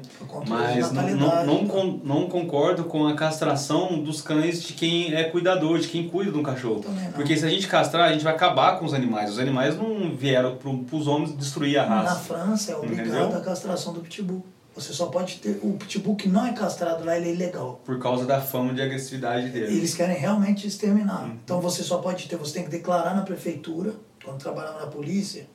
Mas 0.47 0.93
não, 0.93 1.03
não, 1.17 1.47
não, 1.47 1.67
con- 1.67 2.01
não 2.05 2.29
concordo 2.29 2.85
com 2.85 3.07
a 3.07 3.15
castração 3.15 3.99
dos 4.03 4.21
cães 4.21 4.63
de 4.63 4.75
quem 4.75 5.15
é 5.15 5.25
cuidador, 5.25 5.79
de 5.79 5.89
quem 5.89 6.09
cuida 6.09 6.31
de 6.31 6.39
um 6.39 6.43
cachorro. 6.43 6.85
Porque 7.15 7.37
se 7.37 7.45
a 7.45 7.49
gente 7.49 7.67
castrar, 7.67 8.09
a 8.09 8.13
gente 8.13 8.23
vai 8.25 8.35
acabar 8.35 8.79
com 8.79 8.85
os 8.85 8.95
animais. 8.95 9.31
Os 9.31 9.39
animais 9.39 9.77
não 9.77 10.15
vieram 10.15 10.57
para 10.57 10.97
os 10.97 11.07
homens 11.07 11.37
destruir 11.37 11.79
a 11.79 11.87
Na 11.87 12.03
raça. 12.03 12.21
França 12.35 12.73
é 12.73 12.77
obrigado 12.77 13.07
Entendeu? 13.09 13.37
a 13.37 13.41
castração 13.41 13.93
do 13.93 14.01
pitbull. 14.01 14.45
Você 14.75 14.93
só 14.93 15.07
pode 15.07 15.37
ter. 15.37 15.59
O 15.63 15.73
pitbull 15.73 16.17
que 16.17 16.29
não 16.29 16.45
é 16.47 16.53
castrado 16.53 17.03
lá, 17.03 17.17
ele 17.17 17.31
é 17.31 17.33
ilegal. 17.33 17.81
Por 17.83 17.99
causa 17.99 18.27
da 18.27 18.43
fama 18.43 18.75
de 18.75 18.83
agressividade 18.83 19.49
dele. 19.49 19.75
Eles 19.75 19.95
querem 19.95 20.17
realmente 20.19 20.67
exterminar. 20.67 21.25
Uhum. 21.25 21.39
Então 21.43 21.61
você 21.63 21.83
só 21.83 21.97
pode 21.97 22.29
ter, 22.29 22.37
você 22.37 22.53
tem 22.55 22.65
que 22.65 22.71
declarar 22.71 23.15
na 23.17 23.23
prefeitura, 23.23 23.95
quando 24.23 24.39
trabalhava 24.39 24.81
na 24.81 24.87
polícia, 24.89 25.47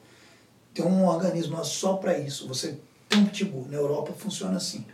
tem 0.73 0.85
um 0.85 1.05
organismo 1.05 1.63
só 1.65 1.93
para 1.93 2.17
isso. 2.17 2.47
Você 2.47 2.79
tem 3.09 3.19
um 3.19 3.25
pitbull. 3.25 3.67
Na 3.69 3.77
Europa 3.77 4.13
funciona 4.13 4.57
assim. 4.57 4.85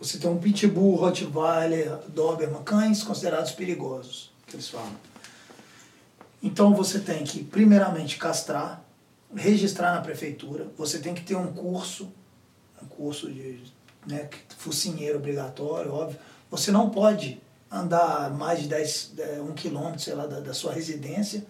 Você 0.00 0.18
tem 0.18 0.30
um 0.30 0.38
pitbull, 0.38 0.94
Rottweiler, 0.96 1.98
Doberman, 2.08 2.62
cães 2.62 3.02
considerados 3.02 3.52
perigosos, 3.52 4.30
que 4.46 4.54
eles 4.54 4.68
falam. 4.68 4.94
Então 6.42 6.72
você 6.72 7.00
tem 7.00 7.24
que, 7.24 7.42
primeiramente, 7.42 8.16
castrar, 8.16 8.82
registrar 9.34 9.94
na 9.94 10.00
prefeitura, 10.00 10.68
você 10.76 11.00
tem 11.00 11.14
que 11.14 11.22
ter 11.22 11.36
um 11.36 11.52
curso, 11.52 12.12
um 12.80 12.86
curso 12.86 13.30
de 13.30 13.60
né, 14.06 14.28
focinheiro 14.56 15.18
obrigatório, 15.18 15.92
óbvio. 15.92 16.18
Você 16.48 16.70
não 16.70 16.90
pode 16.90 17.40
andar 17.70 18.30
mais 18.30 18.62
de 18.62 18.68
10, 18.68 19.12
eh, 19.18 19.40
um 19.40 19.52
quilômetro, 19.52 20.00
sei 20.00 20.14
lá, 20.14 20.26
da, 20.26 20.40
da 20.40 20.54
sua 20.54 20.72
residência. 20.72 21.44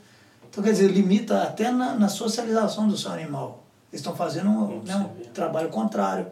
Então, 0.51 0.63
quer 0.65 0.73
dizer, 0.73 0.91
limita 0.91 1.43
até 1.43 1.71
na, 1.71 1.95
na 1.95 2.09
socialização 2.09 2.89
do 2.89 2.97
seu 2.97 3.13
animal. 3.13 3.65
Eles 3.93 4.01
estão 4.01 4.15
fazendo 4.15 4.51
um, 4.51 4.83
né, 4.83 4.97
um 4.97 5.31
trabalho 5.33 5.69
contrário. 5.69 6.27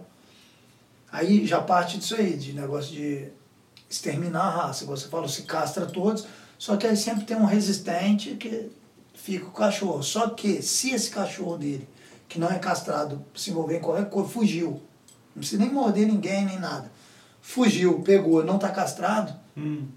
Aí 1.11 1.47
já 1.47 1.61
parte 1.61 1.99
disso 1.99 2.15
aí, 2.15 2.37
de 2.37 2.53
negócio 2.53 2.93
de 2.93 3.29
exterminar 3.89 4.43
a 4.43 4.51
raça. 4.51 4.85
Você 4.85 5.09
falou, 5.09 5.29
se 5.29 5.43
castra 5.43 5.87
todos, 5.87 6.27
só 6.59 6.77
que 6.77 6.87
aí 6.87 6.97
sempre 6.97 7.25
tem 7.25 7.37
um 7.37 7.45
resistente 7.45 8.35
que 8.35 8.71
fica 9.15 9.47
o 9.47 9.53
cachorro. 9.53 10.03
Só 10.03 10.31
que 10.31 10.61
se 10.63 10.91
esse 10.91 11.11
cachorro 11.11 11.57
dele, 11.57 11.89
que 12.29 12.39
não 12.39 12.51
é 12.51 12.59
castrado, 12.59 13.25
se 13.35 13.51
envolver 13.51 13.79
em 13.79 13.81
qualquer 13.81 14.11
coisa, 14.11 14.29
fugiu. 14.29 14.83
Não 15.35 15.41
precisa 15.41 15.63
nem 15.63 15.73
morder 15.73 16.07
ninguém, 16.07 16.45
nem 16.45 16.59
nada. 16.59 16.91
Fugiu, 17.41 18.01
pegou, 18.01 18.45
não 18.45 18.57
está 18.57 18.71
castrado, 18.71 19.35
Hum, 19.57 19.89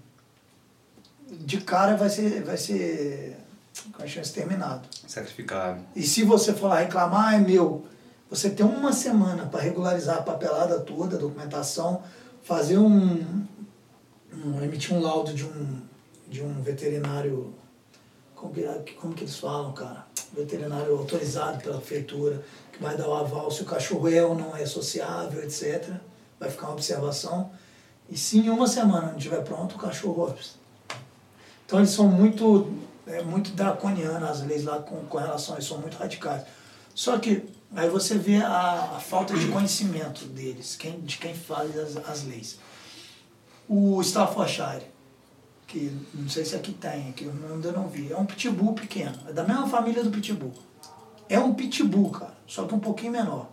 de 1.30 1.60
cara 1.60 1.96
vai 1.96 2.08
ser, 2.08 2.42
vai 2.42 2.56
ser 2.56 3.36
chama? 3.74 4.22
exterminado. 4.22 4.88
sacrificado. 5.06 5.80
E 5.94 6.02
se 6.02 6.22
você 6.22 6.52
for 6.52 6.68
lá 6.68 6.78
reclamar, 6.80 7.28
ah, 7.28 7.36
é 7.36 7.38
meu, 7.38 7.84
você 8.28 8.50
tem 8.50 8.64
uma 8.64 8.92
semana 8.92 9.46
para 9.46 9.60
regularizar 9.60 10.18
a 10.18 10.22
papelada 10.22 10.78
toda, 10.80 11.16
a 11.16 11.18
documentação, 11.20 12.02
fazer 12.42 12.78
um, 12.78 13.46
um- 14.32 14.62
emitir 14.62 14.94
um 14.94 15.00
laudo 15.00 15.32
de 15.32 15.44
um, 15.44 15.80
de 16.28 16.42
um 16.42 16.60
veterinário, 16.62 17.52
como 18.34 18.52
que, 18.52 18.62
como 18.94 19.14
que 19.14 19.24
eles 19.24 19.36
falam, 19.36 19.72
cara? 19.72 20.06
Veterinário 20.32 20.96
autorizado 20.96 21.58
pela 21.62 21.78
prefeitura, 21.78 22.42
que 22.72 22.80
vai 22.82 22.96
dar 22.96 23.08
o 23.08 23.14
aval 23.14 23.50
se 23.50 23.62
o 23.62 23.66
cachorro 23.66 24.08
é 24.08 24.24
ou 24.24 24.34
não 24.34 24.56
é 24.56 24.64
sociável, 24.64 25.42
etc. 25.42 25.92
Vai 26.38 26.48
ficar 26.50 26.66
uma 26.66 26.74
observação. 26.74 27.50
E 28.08 28.16
se 28.16 28.38
em 28.38 28.48
uma 28.48 28.66
semana 28.66 29.08
não 29.08 29.16
estiver 29.18 29.42
pronto, 29.42 29.74
o 29.74 29.78
cachorro. 29.78 30.34
Então 31.66 31.78
eles 31.80 31.90
são 31.90 32.06
muito, 32.08 32.72
é, 33.10 33.22
muito 33.22 33.50
draconianas 33.52 34.40
as 34.40 34.46
leis 34.46 34.64
lá 34.64 34.78
com, 34.78 35.04
com 35.06 35.18
relação 35.18 35.56
a 35.56 35.58
isso, 35.58 35.68
são 35.68 35.78
muito 35.78 35.96
radicais. 35.96 36.44
Só 36.94 37.18
que 37.18 37.44
aí 37.74 37.88
você 37.88 38.16
vê 38.16 38.36
a, 38.36 38.96
a 38.96 39.00
falta 39.00 39.36
de 39.36 39.48
conhecimento 39.48 40.24
deles, 40.26 40.76
quem, 40.76 41.00
de 41.00 41.18
quem 41.18 41.34
faz 41.34 41.76
as, 41.76 41.96
as 42.08 42.24
leis. 42.24 42.58
O 43.68 44.00
Staffordshire, 44.02 44.86
que 45.66 45.96
não 46.14 46.28
sei 46.28 46.44
se 46.44 46.56
aqui 46.56 46.72
tem, 46.72 47.12
que 47.12 47.24
eu 47.24 47.32
ainda 47.52 47.72
não 47.72 47.88
vi, 47.88 48.12
é 48.12 48.16
um 48.16 48.26
pitbull 48.26 48.74
pequeno, 48.74 49.16
é 49.28 49.32
da 49.32 49.44
mesma 49.44 49.68
família 49.68 50.02
do 50.02 50.10
pitbull. 50.10 50.52
É 51.28 51.38
um 51.38 51.54
pitbull, 51.54 52.10
cara, 52.10 52.36
só 52.46 52.64
que 52.66 52.74
um 52.74 52.80
pouquinho 52.80 53.12
menor. 53.12 53.48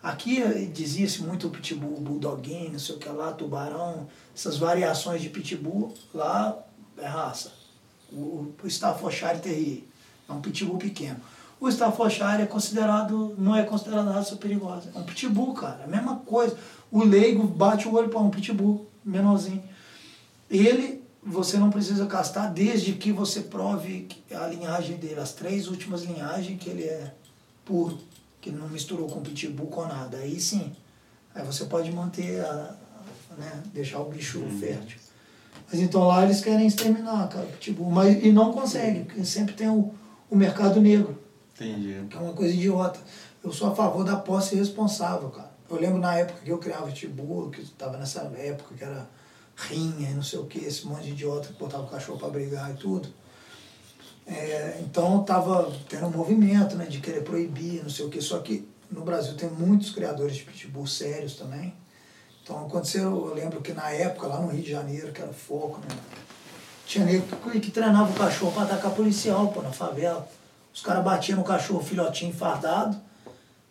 Aqui 0.00 0.66
dizia-se 0.66 1.22
muito 1.22 1.46
o 1.46 1.50
pitbull, 1.50 2.00
bulldoguinho, 2.00 2.72
não 2.72 2.78
sei 2.78 2.96
o 2.96 2.98
que 2.98 3.08
lá, 3.08 3.32
tubarão, 3.32 4.08
essas 4.34 4.56
variações 4.56 5.20
de 5.20 5.28
pitbull, 5.28 5.94
lá 6.12 6.58
é 6.98 7.06
raça. 7.06 7.61
O, 8.12 8.54
o 8.62 8.66
Staffordshire 8.66 9.40
Terrier 9.40 9.82
é 10.28 10.32
um 10.32 10.40
pitbull 10.40 10.78
pequeno. 10.78 11.20
O 11.60 11.68
Staffordshire 11.68 12.42
é 12.42 12.46
considerado, 12.46 13.34
não 13.38 13.54
é 13.54 13.62
considerado 13.62 14.10
raça 14.10 14.34
perigosa. 14.36 14.90
É 14.94 14.98
um 14.98 15.04
pitbull, 15.04 15.54
cara, 15.54 15.82
é 15.82 15.84
a 15.84 15.86
mesma 15.86 16.16
coisa. 16.16 16.56
O 16.90 17.04
leigo 17.04 17.46
bate 17.46 17.86
o 17.86 17.94
olho 17.94 18.08
para 18.08 18.18
um 18.18 18.30
pitbull 18.30 18.86
menorzinho. 19.04 19.62
Ele, 20.50 21.02
você 21.22 21.56
não 21.56 21.70
precisa 21.70 22.04
castar 22.06 22.52
desde 22.52 22.94
que 22.94 23.12
você 23.12 23.42
prove 23.42 24.08
a 24.34 24.46
linhagem 24.48 24.96
dele, 24.96 25.20
as 25.20 25.32
três 25.32 25.68
últimas 25.68 26.02
linhagens, 26.02 26.60
que 26.60 26.68
ele 26.68 26.82
é 26.82 27.14
puro, 27.64 27.98
que 28.40 28.50
ele 28.50 28.58
não 28.58 28.68
misturou 28.68 29.08
com 29.08 29.22
pitbull 29.22 29.68
com 29.68 29.86
nada. 29.86 30.18
Aí 30.18 30.40
sim, 30.40 30.72
aí 31.32 31.44
você 31.44 31.64
pode 31.66 31.92
manter, 31.92 32.44
a, 32.44 32.74
né, 33.38 33.62
deixar 33.72 34.00
o 34.00 34.10
bicho 34.10 34.40
fértil. 34.58 34.98
Mas 35.72 35.80
então 35.80 36.06
lá 36.06 36.22
eles 36.22 36.42
querem 36.42 36.66
exterminar, 36.66 37.28
cara, 37.28 37.46
o 37.46 37.52
pitbull. 37.52 37.90
Mas, 37.90 38.22
e 38.22 38.30
não 38.30 38.52
conseguem, 38.52 39.04
porque 39.04 39.24
sempre 39.24 39.54
tem 39.54 39.70
o, 39.70 39.94
o 40.30 40.36
mercado 40.36 40.78
negro 40.82 41.18
Entendi. 41.54 42.06
que 42.10 42.16
é 42.16 42.20
uma 42.20 42.34
coisa 42.34 42.52
idiota. 42.52 43.00
Eu 43.42 43.50
sou 43.50 43.72
a 43.72 43.74
favor 43.74 44.04
da 44.04 44.16
posse 44.16 44.54
responsável, 44.54 45.30
cara. 45.30 45.50
Eu 45.70 45.80
lembro 45.80 45.98
na 45.98 46.14
época 46.14 46.40
que 46.44 46.50
eu 46.50 46.58
criava 46.58 46.86
pitbull, 46.88 47.48
que 47.48 47.62
estava 47.62 47.96
nessa 47.96 48.20
época 48.36 48.74
que 48.76 48.84
era 48.84 49.08
rinha 49.56 50.10
e 50.10 50.14
não 50.14 50.22
sei 50.22 50.38
o 50.38 50.44
que, 50.44 50.58
esse 50.58 50.86
monte 50.86 51.04
de 51.04 51.12
idiota 51.12 51.48
que 51.48 51.58
botava 51.58 51.84
o 51.84 51.88
cachorro 51.88 52.18
para 52.18 52.28
brigar 52.28 52.70
e 52.70 52.74
tudo. 52.74 53.08
É, 54.26 54.78
então 54.80 55.24
tava 55.24 55.72
tendo 55.88 56.06
um 56.06 56.10
movimento 56.10 56.76
né, 56.76 56.84
de 56.84 57.00
querer 57.00 57.22
proibir, 57.24 57.82
não 57.82 57.90
sei 57.90 58.04
o 58.04 58.10
que, 58.10 58.20
só 58.20 58.38
que 58.40 58.68
no 58.90 59.02
Brasil 59.02 59.34
tem 59.34 59.48
muitos 59.48 59.90
criadores 59.90 60.36
de 60.36 60.44
pitbull 60.44 60.86
sérios 60.86 61.34
também. 61.34 61.74
Então 62.42 62.66
aconteceu, 62.66 63.28
eu 63.28 63.34
lembro 63.34 63.60
que 63.60 63.72
na 63.72 63.90
época, 63.90 64.26
lá 64.26 64.40
no 64.40 64.48
Rio 64.48 64.62
de 64.62 64.70
Janeiro, 64.70 65.12
que 65.12 65.22
era 65.22 65.32
foco, 65.32 65.80
né? 65.80 65.96
Tinha 66.84 67.04
nego 67.04 67.24
que, 67.50 67.70
treinava 67.70 68.10
o 68.10 68.14
cachorro 68.14 68.52
para 68.52 68.64
atacar 68.64 68.90
policial, 68.92 69.48
pô, 69.48 69.62
na 69.62 69.70
favela. 69.70 70.28
Os 70.74 70.82
caras 70.82 71.04
batiam 71.04 71.38
no 71.38 71.44
cachorro 71.44 71.82
filhotinho 71.82 72.34
fardado 72.34 73.00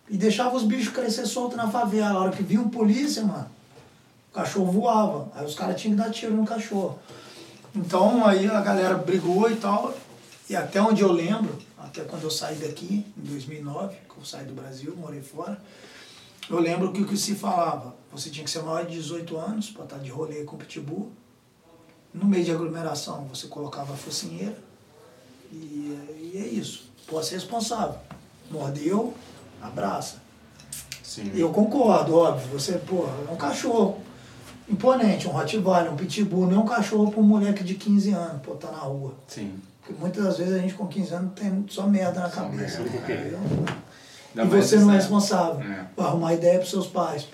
e 0.09 0.17
deixavam 0.17 0.55
os 0.55 0.63
bichos 0.63 0.93
crescer 0.93 1.25
soltos 1.25 1.57
na 1.57 1.69
favela. 1.69 2.19
A 2.19 2.19
hora 2.19 2.31
que 2.31 2.43
vinha 2.43 2.61
um 2.61 2.69
polícia, 2.69 3.23
mano, 3.23 3.49
o 4.31 4.33
cachorro 4.33 4.71
voava. 4.71 5.29
Aí 5.35 5.45
os 5.45 5.53
caras 5.53 5.79
tinham 5.79 5.97
que 5.97 6.03
dar 6.03 6.09
tiro 6.09 6.33
no 6.33 6.45
cachorro. 6.45 6.97
Então 7.75 8.25
aí 8.25 8.49
a 8.49 8.61
galera 8.61 8.95
brigou 8.95 9.51
e 9.51 9.55
tal. 9.57 9.93
E 10.49 10.55
até 10.55 10.81
onde 10.81 11.01
eu 11.01 11.11
lembro, 11.11 11.57
até 11.77 12.03
quando 12.03 12.23
eu 12.23 12.31
saí 12.31 12.55
daqui, 12.55 13.05
em 13.17 13.21
2009, 13.21 13.95
que 13.95 14.17
eu 14.17 14.25
saí 14.25 14.45
do 14.45 14.53
Brasil, 14.53 14.95
morei 14.97 15.21
fora, 15.21 15.59
eu 16.49 16.59
lembro 16.59 16.91
que 16.91 17.01
o 17.01 17.05
que 17.07 17.17
se 17.17 17.35
falava, 17.35 17.95
você 18.11 18.29
tinha 18.29 18.43
que 18.43 18.51
ser 18.51 18.61
maior 18.63 18.85
de 18.85 18.93
18 18.93 19.37
anos 19.37 19.69
para 19.69 19.83
estar 19.85 19.97
de 19.99 20.09
rolê 20.09 20.43
com 20.43 20.57
pitbull. 20.57 21.11
No 22.13 22.25
meio 22.25 22.43
de 22.43 22.51
aglomeração, 22.51 23.25
você 23.25 23.47
colocava 23.47 23.93
a 23.93 23.95
focinheira. 23.95 24.57
E, 25.51 25.55
e 25.55 26.31
é 26.35 26.45
isso. 26.47 26.89
Posse 27.07 27.33
responsável. 27.33 27.95
Mordeu, 28.49 29.13
abraça. 29.61 30.17
Sim. 31.03 31.31
Eu 31.35 31.49
concordo, 31.51 32.15
óbvio. 32.17 32.47
Você, 32.57 32.73
pô, 32.73 33.05
é 33.27 33.31
um 33.31 33.35
cachorro 33.37 34.01
imponente, 34.69 35.27
um 35.27 35.31
Rottweiler, 35.31 35.91
um 35.91 35.97
Pitbull, 35.97 36.47
não 36.47 36.61
é 36.61 36.63
um 36.63 36.65
cachorro 36.65 37.11
para 37.11 37.19
um 37.19 37.23
moleque 37.23 37.63
de 37.63 37.75
15 37.75 38.11
anos, 38.11 38.41
pô, 38.41 38.55
tá 38.55 38.71
na 38.71 38.77
rua. 38.79 39.13
Sim. 39.27 39.59
Porque 39.81 39.99
muitas 39.99 40.23
das 40.23 40.37
vezes 40.37 40.53
a 40.53 40.59
gente 40.59 40.73
com 40.73 40.87
15 40.87 41.13
anos 41.13 41.31
tem 41.33 41.65
só 41.67 41.87
merda 41.87 42.21
na 42.21 42.29
Só 42.29 42.41
cabeça. 42.41 42.79
merda, 42.79 42.97
entendeu? 43.13 43.39
E 44.33 44.37
mais 44.37 44.49
você 44.49 44.77
não 44.77 44.91
é 44.91 44.95
responsável 44.95 45.61
É. 45.69 45.85
por 45.95 46.05
arrumar 46.05 46.33
ideia 46.33 46.57
pros 46.59 46.69
seus 46.69 46.87
pais. 46.87 47.27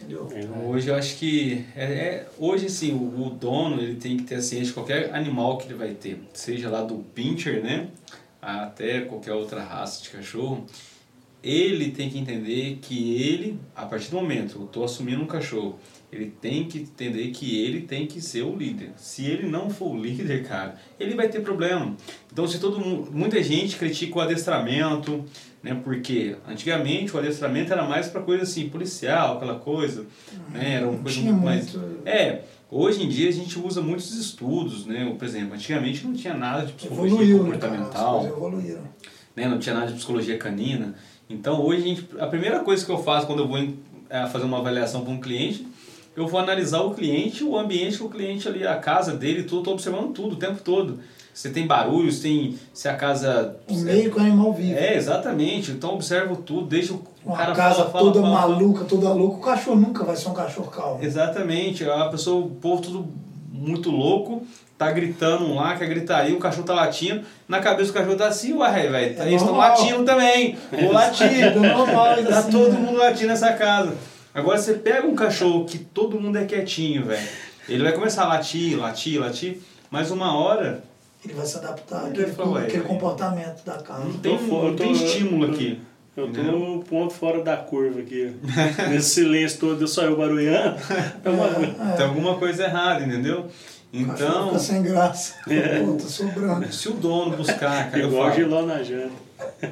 Entendeu? 0.00 0.28
Então, 0.34 0.68
Hoje 0.68 0.88
eu 0.88 0.94
acho 0.96 1.16
que 1.16 1.64
é, 1.76 1.84
é- 1.84 2.28
hoje 2.38 2.66
assim 2.66 2.92
o, 2.92 3.26
o 3.26 3.30
dono 3.30 3.80
ele 3.80 3.94
tem 3.96 4.16
que 4.16 4.24
ter 4.24 4.36
a 4.36 4.42
ciência 4.42 4.66
de 4.66 4.72
qualquer 4.72 5.14
animal 5.14 5.58
que 5.58 5.66
ele 5.66 5.74
vai 5.74 5.90
ter, 5.94 6.20
seja 6.34 6.68
lá 6.68 6.82
do 6.82 6.96
pincher, 7.14 7.62
né, 7.62 7.88
até 8.40 9.02
qualquer 9.02 9.32
outra 9.32 9.62
raça 9.62 10.02
de 10.02 10.10
cachorro, 10.10 10.66
ele 11.42 11.90
tem 11.92 12.08
que 12.10 12.18
entender 12.18 12.78
que 12.82 13.20
ele, 13.22 13.58
a 13.76 13.86
partir 13.86 14.10
do 14.10 14.16
momento 14.16 14.58
eu 14.58 14.64
estou 14.64 14.84
assumindo 14.84 15.22
um 15.22 15.26
cachorro, 15.26 15.78
ele 16.12 16.26
tem 16.40 16.64
que 16.68 16.78
entender 16.80 17.28
que 17.30 17.56
ele 17.64 17.82
tem 17.82 18.06
que 18.06 18.20
ser 18.20 18.42
o 18.42 18.54
líder. 18.56 18.90
Se 18.96 19.24
ele 19.24 19.48
não 19.48 19.70
for 19.70 19.92
o 19.92 19.98
líder, 20.00 20.44
cara, 20.46 20.76
ele 21.00 21.14
vai 21.14 21.28
ter 21.28 21.40
problema. 21.40 21.96
Então, 22.32 22.46
se 22.46 22.58
todo 22.58 22.78
mundo, 22.78 23.10
muita 23.12 23.42
gente 23.42 23.76
critica 23.76 24.18
o 24.18 24.20
adestramento, 24.20 25.24
né? 25.62 25.78
Porque 25.82 26.36
antigamente 26.48 27.14
o 27.14 27.18
adestramento 27.18 27.72
era 27.72 27.84
mais 27.84 28.08
para 28.08 28.20
coisa 28.22 28.42
assim, 28.42 28.68
policial, 28.68 29.36
aquela 29.36 29.54
coisa, 29.56 30.04
né? 30.50 30.74
Era 30.74 30.88
uma 30.88 30.98
coisa 30.98 31.18
tinha 31.20 31.32
muito 31.32 31.44
mais 31.44 31.74
muito- 31.74 31.98
É, 32.08 32.42
hoje 32.70 33.02
em 33.04 33.08
dia 33.08 33.28
a 33.28 33.32
gente 33.32 33.58
usa 33.58 33.80
muitos 33.80 34.12
estudos, 34.16 34.86
né? 34.86 35.14
Por 35.18 35.24
exemplo, 35.24 35.54
antigamente 35.54 36.04
não 36.06 36.14
tinha 36.14 36.34
nada 36.34 36.66
de 36.66 36.72
psicologia 36.72 37.12
Evoluiu, 37.14 37.36
né, 37.38 37.44
comportamental 37.44 38.26
evoluíram. 38.26 38.82
né? 39.36 39.46
Não 39.48 39.58
tinha 39.58 39.74
nada 39.74 39.86
de 39.88 39.94
psicologia 39.94 40.36
canina. 40.38 40.94
Então 41.30 41.60
hoje 41.62 41.82
a, 41.82 41.86
gente, 41.86 42.08
a 42.18 42.26
primeira 42.26 42.60
coisa 42.60 42.84
que 42.84 42.90
eu 42.90 42.98
faço 42.98 43.26
quando 43.26 43.38
eu 43.40 43.48
vou 43.48 43.58
eh, 43.58 44.26
fazer 44.26 44.44
uma 44.44 44.58
avaliação 44.58 45.02
para 45.02 45.12
um 45.12 45.20
cliente, 45.20 45.66
eu 46.14 46.26
vou 46.26 46.38
analisar 46.38 46.80
o 46.82 46.92
cliente, 46.92 47.42
o 47.42 47.56
ambiente 47.56 47.96
que 47.96 48.04
o 48.04 48.08
cliente 48.10 48.46
ali, 48.46 48.66
a 48.66 48.76
casa 48.76 49.12
dele, 49.16 49.44
tudo, 49.44 49.58
estou 49.60 49.72
observando 49.74 50.12
tudo 50.12 50.34
o 50.34 50.36
tempo 50.36 50.60
todo. 50.62 50.98
Se 51.34 51.50
tem 51.50 51.66
barulhos, 51.66 52.20
tem 52.20 52.58
se 52.74 52.88
a 52.88 52.94
casa 52.94 53.56
O 53.68 53.74
meio 53.76 54.10
que 54.10 54.18
o 54.18 54.20
animal 54.20 54.52
vive. 54.52 54.74
é 54.74 54.96
exatamente. 54.96 55.70
Então 55.70 55.94
observo 55.94 56.36
tudo, 56.36 56.66
deixa 56.66 56.92
o 56.92 57.02
Uma 57.24 57.36
cara 57.36 57.54
casa 57.54 57.74
fala, 57.76 57.90
fala, 57.90 58.12
toda 58.12 58.20
fala, 58.20 58.34
maluca, 58.48 58.84
toda 58.84 59.08
louca, 59.12 59.36
o 59.36 59.40
cachorro 59.40 59.76
nunca 59.80 60.04
vai 60.04 60.14
ser 60.14 60.28
um 60.28 60.34
cachorro 60.34 60.70
calmo. 60.70 61.02
Exatamente, 61.02 61.88
a 61.88 62.08
pessoa, 62.08 62.44
o 62.44 62.50
povo 62.50 62.82
tudo 62.82 63.08
muito 63.50 63.90
louco, 63.90 64.42
tá 64.76 64.90
gritando 64.90 65.44
um 65.44 65.54
lá, 65.54 65.76
que 65.76 65.84
é 65.84 65.86
gritaria, 65.86 66.34
o 66.34 66.38
cachorro 66.40 66.66
tá 66.66 66.74
latindo, 66.74 67.22
na 67.48 67.60
cabeça 67.60 67.92
do 67.92 67.94
cachorro 67.94 68.16
tá 68.16 68.26
assim, 68.26 68.52
ué, 68.54 68.88
velho, 68.88 69.20
É 69.20 69.28
eles 69.28 69.40
estão 69.40 69.56
latindo 69.56 70.04
também, 70.04 70.56
vou 70.70 70.90
É 70.90 70.92
latir, 70.92 71.54
normal, 71.54 72.16
tá 72.28 72.38
assim, 72.38 72.50
todo 72.50 72.72
mundo 72.72 72.98
latindo 72.98 73.28
nessa 73.28 73.52
casa. 73.52 73.94
Agora 74.34 74.58
você 74.58 74.74
pega 74.74 75.06
um 75.06 75.14
cachorro 75.14 75.64
que 75.64 75.78
todo 75.78 76.20
mundo 76.20 76.36
é 76.36 76.44
quietinho, 76.44 77.04
velho, 77.04 77.28
ele 77.68 77.84
vai 77.84 77.92
começar 77.92 78.24
a 78.24 78.28
latir, 78.28 78.76
latir, 78.76 79.20
latir, 79.20 79.60
mas 79.90 80.10
uma 80.10 80.36
hora 80.36 80.82
Ele 81.24 81.34
vai 81.34 81.46
se 81.46 81.56
adaptar 81.58 82.02
Ele 82.06 82.10
àquele, 82.22 82.32
fala, 82.32 82.50
ué, 82.52 82.62
àquele 82.64 82.82
ué. 82.82 82.88
comportamento 82.88 83.64
da 83.64 83.74
casa. 83.82 84.04
não 84.04 84.12
tem, 84.18 84.38
fora, 84.38 84.68
não 84.68 84.76
tem 84.76 84.92
estímulo 84.92 85.52
aqui. 85.52 85.80
Eu 86.16 86.30
tô 86.30 86.42
no 86.42 86.82
ponto 86.84 87.14
fora 87.14 87.42
da 87.42 87.56
curva 87.56 88.00
aqui. 88.00 88.32
Nesse 88.90 89.10
silêncio 89.14 89.58
todo, 89.60 89.86
só 89.88 90.02
eu 90.02 90.16
barulhando. 90.16 90.76
É 91.24 91.30
uma... 91.30 91.46
É, 91.92 91.96
Tem 91.96 92.04
alguma 92.06 92.36
coisa 92.36 92.64
errada, 92.64 93.02
entendeu? 93.04 93.46
Então, 93.94 94.46
fica 94.48 94.58
sem 94.58 94.82
graça. 94.82 95.34
É. 95.48 95.80
Pô, 95.80 95.92
tá 95.94 96.04
sobrando. 96.06 96.72
se 96.72 96.88
o 96.88 96.92
dono 96.92 97.36
buscar, 97.36 97.90
cara, 97.90 97.98
eu 98.02 98.08
Igual 98.08 98.24
falo, 98.24 98.34
giló 98.34 98.62
na 98.62 98.82
janta. 98.82 99.12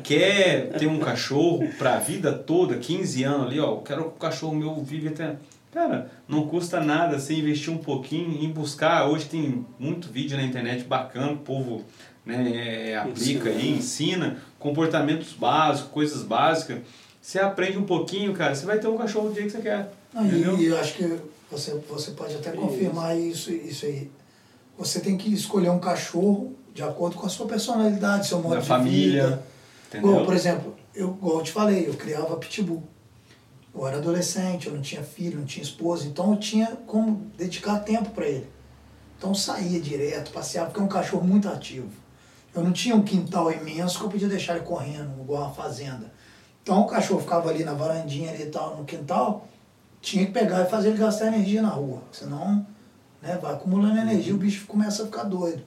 quer 0.03 0.71
ter 0.79 0.87
um 0.87 0.99
cachorro 0.99 1.69
pra 1.79 1.99
vida 1.99 2.33
toda, 2.33 2.77
15 2.77 3.23
anos 3.25 3.47
ali, 3.47 3.59
ó, 3.61 3.73
eu 3.73 3.77
quero 3.79 4.03
que 4.05 4.09
o 4.09 4.13
cachorro 4.13 4.55
meu 4.55 4.75
vive 4.83 5.09
até. 5.09 5.37
Cara, 5.71 6.11
não 6.27 6.49
custa 6.49 6.81
nada 6.81 7.19
você 7.19 7.35
investir 7.35 7.73
um 7.73 7.79
pouquinho 7.79 8.43
em 8.43 8.51
buscar. 8.51 9.09
Hoje 9.09 9.27
tem 9.27 9.65
muito 9.79 10.09
vídeo 10.09 10.37
na 10.37 10.43
internet 10.43 10.83
bacana, 10.85 11.33
o 11.33 11.39
povo 11.39 11.85
né, 12.27 12.91
é, 12.91 12.97
aplica 12.97 13.49
Ensina. 13.49 13.51
aí, 13.51 13.71
ensina 13.71 14.43
comportamentos 14.59 15.33
básicos, 15.33 15.91
coisas 15.93 16.23
básicas. 16.23 16.81
Você 17.23 17.39
aprende 17.39 17.79
um 17.79 17.85
pouquinho, 17.85 18.33
cara, 18.33 18.55
você 18.55 18.67
vai 18.67 18.79
ter 18.79 18.89
um 18.89 18.97
cachorro 18.97 19.29
do 19.29 19.35
dia 19.35 19.45
que 19.45 19.51
você 19.51 19.61
quer. 19.61 19.93
Não, 20.13 20.27
entendeu? 20.27 20.59
e, 20.59 20.67
eu 20.67 20.79
acho 20.79 20.95
que 20.95 21.19
você, 21.51 21.75
você 21.89 22.11
pode 22.13 22.35
até 22.35 22.51
confirmar 22.51 23.17
isso, 23.17 23.53
isso 23.53 23.87
aí. 23.87 24.11
Você 24.77 24.99
tem 25.01 25.17
que 25.17 25.33
escolher 25.33 25.71
um 25.71 25.79
cachorro 25.79 26.57
de 26.75 26.83
acordo 26.83 27.17
com 27.17 27.27
a 27.27 27.29
sua 27.29 27.47
personalidade, 27.47 28.27
seu 28.27 28.41
modo 28.41 28.55
Da 28.55 28.61
de 28.61 28.67
família, 28.67 29.23
vida. 29.25 29.43
entendeu? 29.89 30.11
Igual, 30.11 30.25
por 30.25 30.35
exemplo, 30.35 30.77
eu, 30.95 31.11
igual 31.11 31.39
eu 31.39 31.43
te 31.45 31.53
falei, 31.53 31.87
eu 31.87 31.95
criava 31.95 32.37
pitbull. 32.37 32.83
Eu 33.75 33.87
era 33.87 33.99
adolescente, 33.99 34.67
eu 34.67 34.75
não 34.75 34.83
tinha 34.83 35.03
filho, 35.03 35.39
não 35.39 35.47
tinha 35.47 35.63
esposa, 35.63 36.07
então 36.07 36.33
eu 36.33 36.39
tinha 36.39 36.67
como 36.87 37.31
dedicar 37.37 37.79
tempo 37.81 38.11
para 38.11 38.27
ele. 38.27 38.49
Então 39.17 39.31
eu 39.31 39.35
saía 39.35 39.81
direto, 39.81 40.33
passeava, 40.33 40.67
porque 40.67 40.81
é 40.81 40.83
um 40.83 40.89
cachorro 40.89 41.27
muito 41.27 41.49
ativo. 41.49 41.91
Eu 42.53 42.65
não 42.65 42.73
tinha 42.73 42.97
um 42.97 43.03
quintal 43.03 43.53
imenso 43.53 43.99
que 43.99 44.05
eu 44.05 44.09
podia 44.09 44.29
deixar 44.29 44.57
ele 44.57 44.65
correndo, 44.65 45.21
igual 45.21 45.45
uma 45.45 45.53
fazenda. 45.53 46.13
Então 46.63 46.81
o 46.81 46.87
cachorro 46.87 47.21
ficava 47.21 47.49
ali 47.49 47.63
na 47.63 47.75
varandinha 47.75 48.31
ali 48.31 48.43
e 48.43 48.47
tal, 48.47 48.77
no 48.77 48.85
quintal, 48.85 49.47
tinha 50.01 50.27
que 50.27 50.33
pegar 50.33 50.63
e 50.63 50.71
fazer 50.71 50.89
ele 50.89 50.99
gastar 50.99 51.29
energia 51.29 51.63
na 51.63 51.69
rua. 51.69 52.03
Senão, 52.11 52.67
né, 53.23 53.39
vai 53.41 53.53
acumulando 53.55 53.99
energia, 53.99 54.35
o 54.35 54.39
bicho 54.39 54.67
começa 54.67 55.03
a 55.03 55.07
ficar 55.07 55.25
doido. 55.25 55.63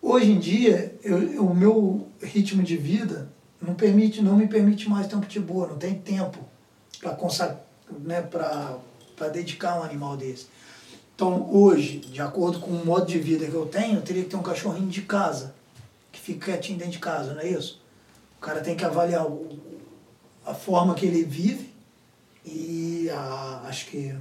Hoje 0.00 0.30
em 0.30 0.38
dia, 0.38 0.98
eu, 1.02 1.44
o 1.44 1.54
meu 1.54 2.08
ritmo 2.22 2.62
de 2.62 2.76
vida 2.76 3.30
não 3.60 3.74
permite, 3.74 4.22
não 4.22 4.36
me 4.36 4.46
permite 4.46 4.88
mais 4.88 5.06
ter 5.06 5.16
um 5.16 5.20
pitbull, 5.20 5.68
não 5.68 5.76
tem 5.76 5.94
tempo 5.94 6.53
para 7.10 8.78
né, 9.26 9.30
dedicar 9.32 9.78
um 9.78 9.82
animal 9.82 10.16
desse. 10.16 10.46
Então, 11.14 11.48
hoje, 11.52 11.98
de 11.98 12.20
acordo 12.20 12.58
com 12.58 12.70
o 12.70 12.84
modo 12.84 13.06
de 13.06 13.18
vida 13.18 13.46
que 13.46 13.54
eu 13.54 13.66
tenho, 13.66 13.96
eu 13.96 14.02
teria 14.02 14.24
que 14.24 14.30
ter 14.30 14.36
um 14.36 14.42
cachorrinho 14.42 14.88
de 14.88 15.02
casa, 15.02 15.54
que 16.10 16.18
fica 16.18 16.46
quietinho 16.46 16.78
dentro 16.78 16.94
de 16.94 16.98
casa, 16.98 17.34
não 17.34 17.40
é 17.40 17.48
isso? 17.48 17.80
O 18.38 18.40
cara 18.40 18.60
tem 18.60 18.76
que 18.76 18.84
avaliar 18.84 19.24
o, 19.24 19.58
a 20.44 20.54
forma 20.54 20.94
que 20.94 21.06
ele 21.06 21.22
vive 21.22 21.72
e 22.44 23.08
a, 23.10 23.62
acho 23.68 23.86
que 23.86 24.14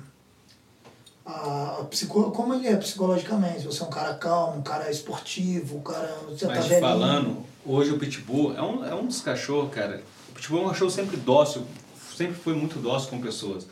a, 1.26 1.78
a 1.80 1.84
psico, 1.86 2.32
como 2.32 2.54
ele 2.54 2.68
é 2.68 2.76
psicologicamente. 2.76 3.66
Você 3.66 3.82
é 3.82 3.86
um 3.86 3.90
cara 3.90 4.14
calmo, 4.14 4.60
um 4.60 4.62
cara 4.62 4.90
esportivo, 4.92 5.78
um 5.78 5.82
cara. 5.82 6.16
Você 6.30 6.46
tá 6.46 6.54
Mas 6.54 6.68
velhinho. 6.68 6.82
falando, 6.82 7.38
hoje 7.66 7.92
o 7.92 7.98
Pitbull 7.98 8.56
é 8.56 8.62
um, 8.62 8.86
é 8.86 8.94
um 8.94 9.08
dos 9.08 9.22
cachorros, 9.22 9.74
cara. 9.74 10.04
O 10.30 10.34
Pitbull 10.34 10.62
é 10.62 10.66
um 10.66 10.70
cachorro 10.70 10.92
sempre 10.92 11.18
dócil, 11.18 11.66
sempre 12.16 12.36
foi 12.36 12.54
muito 12.54 12.80
dócil 12.80 13.10
com 13.10 13.22
pessoas. 13.22 13.68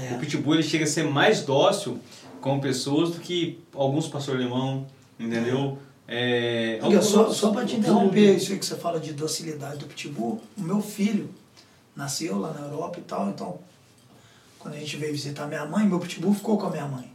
É. 0.00 0.14
O 0.14 0.18
Pitbull 0.18 0.54
ele 0.54 0.62
chega 0.62 0.84
a 0.84 0.86
ser 0.86 1.04
mais 1.04 1.42
dócil 1.42 2.00
com 2.40 2.58
pessoas 2.58 3.10
do 3.10 3.20
que 3.20 3.60
alguns 3.74 4.08
pastor 4.08 4.36
alemão, 4.36 4.86
entendeu? 5.18 5.78
É, 6.08 6.78
Olha, 6.82 6.96
alguns 6.96 7.10
só, 7.10 7.32
só 7.32 7.50
para 7.52 7.64
te 7.64 7.76
interromper 7.76 8.36
isso 8.36 8.52
aí 8.52 8.58
que 8.58 8.66
você 8.66 8.76
fala 8.76 8.98
de 8.98 9.12
docilidade 9.12 9.78
do 9.78 9.86
pitbull, 9.86 10.40
o 10.56 10.60
meu 10.60 10.80
filho 10.80 11.30
nasceu 11.94 12.38
lá 12.38 12.52
na 12.52 12.60
Europa 12.60 12.98
e 12.98 13.02
tal, 13.02 13.28
então 13.28 13.60
quando 14.58 14.74
a 14.74 14.78
gente 14.78 14.96
veio 14.96 15.12
visitar 15.12 15.46
minha 15.46 15.66
mãe, 15.66 15.86
meu 15.86 15.98
pitbull 15.98 16.32
ficou 16.32 16.56
com 16.56 16.66
a 16.66 16.70
minha 16.70 16.86
mãe. 16.86 17.10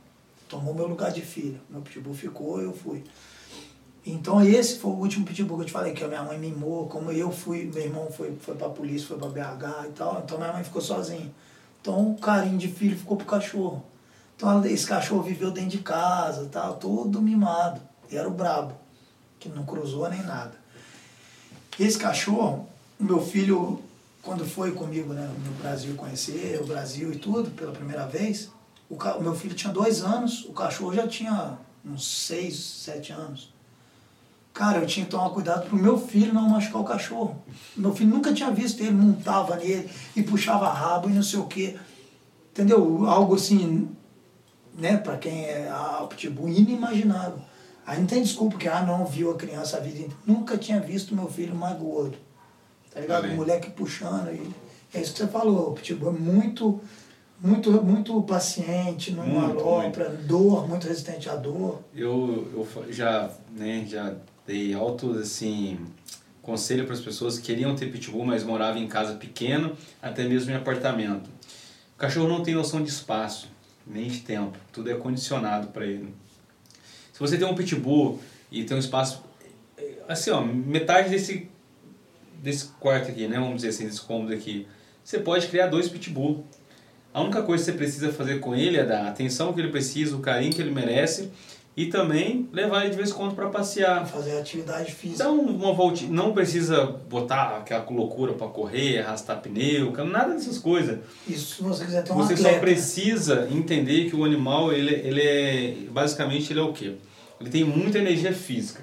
Tomou 0.49 0.73
meu 0.73 0.85
lugar 0.85 1.11
de 1.11 1.21
filho. 1.21 1.59
Meu 1.69 1.81
pitbull 1.81 2.13
ficou, 2.13 2.61
eu 2.61 2.73
fui. 2.73 3.03
Então 4.09 4.41
esse 4.41 4.79
foi 4.79 4.91
o 4.91 4.95
último 4.95 5.25
pitbull 5.25 5.57
que 5.57 5.63
eu 5.63 5.67
te 5.67 5.73
falei, 5.73 5.91
que 5.91 6.01
a 6.01 6.07
minha 6.07 6.23
mãe 6.23 6.39
mimou, 6.39 6.87
como 6.87 7.11
eu 7.11 7.29
fui, 7.29 7.65
meu 7.65 7.83
irmão 7.83 8.09
foi, 8.09 8.33
foi 8.39 8.55
pra 8.55 8.69
polícia, 8.69 9.05
foi 9.05 9.17
pra 9.17 9.27
BH 9.27 9.87
e 9.87 9.91
tal, 9.91 10.21
então 10.23 10.37
minha 10.37 10.53
mãe 10.53 10.63
ficou 10.63 10.81
sozinha. 10.81 11.29
Então 11.81 12.11
o 12.11 12.17
carinho 12.17 12.57
de 12.57 12.69
filho 12.69 12.97
ficou 12.97 13.17
pro 13.17 13.25
cachorro. 13.25 13.83
Então 14.37 14.63
esse 14.65 14.87
cachorro 14.87 15.23
viveu 15.23 15.51
dentro 15.51 15.71
de 15.71 15.79
casa 15.79 16.47
tal, 16.49 16.75
todo 16.75 17.21
mimado. 17.21 17.81
E 18.09 18.15
era 18.15 18.29
o 18.29 18.31
brabo, 18.31 18.73
que 19.41 19.49
não 19.49 19.65
cruzou 19.65 20.09
nem 20.09 20.23
nada. 20.23 20.53
Esse 21.77 21.97
cachorro, 21.97 22.65
o 22.97 23.03
meu 23.03 23.21
filho, 23.21 23.83
quando 24.21 24.45
foi 24.45 24.71
comigo 24.71 25.11
né, 25.11 25.29
no 25.45 25.51
Brasil 25.55 25.93
conhecer 25.95 26.57
o 26.61 26.65
Brasil 26.65 27.11
e 27.11 27.17
tudo, 27.17 27.51
pela 27.51 27.73
primeira 27.73 28.07
vez, 28.07 28.49
o, 28.89 28.95
o 28.95 29.21
meu 29.21 29.35
filho 29.35 29.53
tinha 29.53 29.73
dois 29.73 30.01
anos, 30.01 30.45
o 30.45 30.53
cachorro 30.53 30.93
já 30.93 31.05
tinha 31.05 31.57
uns 31.83 32.07
seis, 32.07 32.55
sete 32.55 33.11
anos. 33.11 33.56
Cara, 34.57 34.79
eu 34.79 34.87
tinha 34.87 35.05
que 35.05 35.11
tomar 35.11 35.29
cuidado 35.29 35.67
pro 35.67 35.77
meu 35.77 35.99
filho 35.99 36.33
não 36.33 36.49
machucar 36.49 36.81
o 36.81 36.83
cachorro. 36.83 37.43
Meu 37.75 37.93
filho 37.93 38.09
nunca 38.09 38.33
tinha 38.33 38.49
visto 38.49 38.81
ele, 38.81 38.89
montava 38.89 39.55
nele 39.55 39.87
e 40.15 40.23
puxava 40.23 40.67
rabo 40.73 41.07
e 41.07 41.13
não 41.13 41.21
sei 41.21 41.37
o 41.37 41.45
quê. 41.45 41.75
Entendeu? 42.51 43.05
Algo 43.05 43.35
assim, 43.35 43.87
né, 44.75 44.97
para 44.97 45.15
quem 45.17 45.45
é 45.45 45.69
a 45.69 46.03
pitbull, 46.09 46.49
inimaginável. 46.49 47.37
Aí 47.85 47.99
não 47.99 48.07
tem 48.07 48.23
desculpa 48.23 48.57
que, 48.57 48.67
ah, 48.67 48.81
não, 48.81 49.05
viu 49.05 49.29
a 49.29 49.35
criança 49.35 49.77
a 49.77 49.79
vida 49.79 49.99
inteira. 49.99 50.17
Nunca 50.25 50.57
tinha 50.57 50.79
visto 50.79 51.13
meu 51.13 51.29
filho 51.29 51.53
mais 51.53 51.77
gordo. 51.77 52.17
Tá 52.91 52.99
ligado? 52.99 53.27
O 53.27 53.35
moleque 53.35 53.69
puxando. 53.69 54.33
E 54.33 54.51
é 54.91 54.99
isso 54.99 55.11
que 55.11 55.19
você 55.19 55.27
falou, 55.27 55.69
o 55.69 55.73
pitbull 55.73 56.15
é 56.15 56.19
muito, 56.19 56.81
muito, 57.39 57.71
muito 57.83 58.19
paciente, 58.23 59.11
não 59.11 59.23
Muito, 59.23 59.59
alopra, 59.59 60.09
dor, 60.09 60.67
muito 60.67 60.87
resistente 60.87 61.29
à 61.29 61.35
dor. 61.35 61.83
Eu, 61.93 62.47
eu 62.55 62.91
já, 62.91 63.29
né, 63.55 63.85
já 63.87 64.15
dei 64.47 64.73
altos, 64.73 65.17
assim, 65.17 65.77
conselho 66.41 66.85
para 66.85 66.93
as 66.93 67.01
pessoas 67.01 67.37
que 67.37 67.47
queriam 67.47 67.75
ter 67.75 67.91
pitbull, 67.91 68.25
mas 68.25 68.45
moravam 68.45 68.81
em 68.81 68.87
casa 68.87 69.15
pequena, 69.15 69.73
até 70.01 70.23
mesmo 70.23 70.49
em 70.49 70.55
apartamento. 70.55 71.29
O 71.93 71.97
cachorro 71.97 72.29
não 72.29 72.41
tem 72.41 72.55
noção 72.55 72.81
de 72.81 72.89
espaço, 72.89 73.49
nem 73.85 74.07
de 74.07 74.21
tempo, 74.21 74.57
tudo 74.71 74.89
é 74.89 74.95
condicionado 74.95 75.67
para 75.67 75.85
ele. 75.85 76.13
Se 77.11 77.19
você 77.19 77.37
tem 77.37 77.45
um 77.45 77.53
pitbull 77.53 78.21
e 78.49 78.63
tem 78.63 78.77
um 78.77 78.79
espaço, 78.79 79.21
assim, 80.07 80.29
ó, 80.29 80.41
metade 80.41 81.09
desse, 81.09 81.49
desse 82.41 82.67
quarto 82.79 83.11
aqui, 83.11 83.27
né, 83.27 83.37
vamos 83.37 83.57
dizer 83.57 83.69
assim, 83.69 83.85
desse 83.85 84.01
cômodo 84.01 84.33
aqui, 84.33 84.65
você 85.03 85.19
pode 85.19 85.47
criar 85.47 85.67
dois 85.67 85.89
pitbull. 85.89 86.45
A 87.13 87.21
única 87.21 87.41
coisa 87.41 87.63
que 87.63 87.71
você 87.71 87.77
precisa 87.77 88.13
fazer 88.13 88.39
com 88.39 88.55
ele 88.55 88.77
é 88.77 88.85
dar 88.85 89.05
a 89.05 89.09
atenção 89.09 89.51
que 89.51 89.59
ele 89.59 89.71
precisa, 89.71 90.15
o 90.15 90.19
carinho 90.19 90.53
que 90.53 90.61
ele 90.61 90.71
merece 90.71 91.31
e 91.77 91.85
também 91.85 92.49
levar 92.51 92.81
ele 92.81 92.89
de 92.89 92.97
vez 92.97 93.11
em 93.11 93.13
quando 93.13 93.35
para 93.35 93.47
passear. 93.49 94.03
Fazer 94.07 94.39
atividade 94.39 94.91
física. 94.91 95.23
Então, 95.23 95.39
uma 95.39 95.71
volta, 95.73 96.01
não 96.09 96.33
precisa 96.33 96.83
botar 97.07 97.57
aquela 97.57 97.85
loucura 97.87 98.33
para 98.33 98.47
correr, 98.47 98.97
arrastar 98.97 99.39
pneu, 99.41 99.93
nada 100.05 100.33
dessas 100.33 100.57
coisas. 100.57 100.97
Isso 101.27 101.57
se 101.57 101.61
você 101.61 101.85
quiser 101.85 102.03
ter 102.03 102.11
um 102.11 102.15
Você 102.15 102.33
atleta. 102.33 102.55
só 102.55 102.59
precisa 102.59 103.47
entender 103.51 104.09
que 104.09 104.15
o 104.15 104.25
animal, 104.25 104.73
ele, 104.73 104.91
ele 104.95 105.21
é, 105.21 105.75
basicamente, 105.91 106.51
ele 106.51 106.59
é 106.59 106.63
o 106.63 106.73
quê? 106.73 106.95
Ele 107.39 107.49
tem 107.51 107.63
muita 107.63 107.99
energia 107.99 108.33
física. 108.33 108.81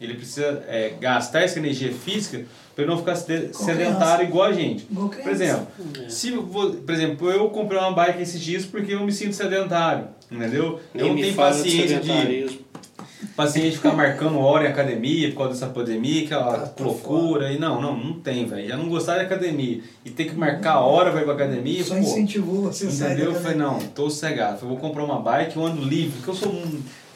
Ele 0.00 0.14
precisa 0.14 0.64
é, 0.66 0.94
gastar 0.98 1.42
essa 1.42 1.58
energia 1.58 1.92
física 1.92 2.46
para 2.74 2.82
ele 2.84 2.90
não 2.90 2.98
ficar 2.98 3.14
sede- 3.14 3.54
sedentário 3.54 4.26
igual 4.26 4.46
a 4.48 4.52
gente. 4.52 4.84
Por 4.86 5.28
exemplo, 5.30 5.66
É. 6.02 6.08
se 6.08 6.32
por 6.32 6.90
exemplo, 6.90 7.30
eu 7.30 7.50
comprei 7.50 7.78
uma 7.78 7.92
bike 7.92 8.22
esses 8.22 8.40
dias 8.40 8.64
porque 8.64 8.94
eu 8.94 9.04
me 9.04 9.12
sinto 9.12 9.34
sedentário, 9.36 10.08
entendeu? 10.32 10.80
eu 10.94 11.00
Nem 11.00 11.08
não 11.08 11.14
me 11.14 11.20
tenho 11.20 11.32
de 11.32 11.36
paciência 11.36 12.00
de, 12.00 13.70
de 13.70 13.70
ficar 13.76 13.92
marcando 13.92 14.38
hora 14.38 14.64
em 14.64 14.68
academia 14.68 15.28
por 15.30 15.38
causa 15.38 15.52
dessa 15.52 15.66
pandemia, 15.66 16.24
aquela 16.24 16.58
Tá, 16.58 16.66
tá 16.66 16.84
loucura. 16.84 17.52
E 17.52 17.58
não, 17.58 17.80
não, 17.80 17.96
não 17.96 18.12
tem, 18.14 18.46
velho. 18.46 18.68
Já 18.68 18.76
não 18.76 18.88
gostar 18.88 19.18
de 19.18 19.24
academia 19.24 19.80
e 20.04 20.10
ter 20.10 20.24
que 20.24 20.34
marcar 20.34 20.72
a 20.74 20.80
hora 20.80 21.10
vai 21.10 21.24
pra 21.24 21.34
academia, 21.34 21.82
Só 21.84 21.94
pô. 21.94 22.00
incentivou 22.00 22.62
você 22.62 22.86
Entendeu? 22.86 23.32
Eu 23.32 23.34
falei, 23.34 23.56
não, 23.56 23.78
tô 23.78 24.10
sossegado. 24.10 24.58
Eu 24.62 24.68
vou 24.68 24.76
comprar 24.76 25.04
uma 25.04 25.20
bike, 25.20 25.56
eu 25.56 25.64
ando 25.64 25.82
livre, 25.82 26.12
porque 26.16 26.30
eu 26.30 26.34
sou 26.34 26.52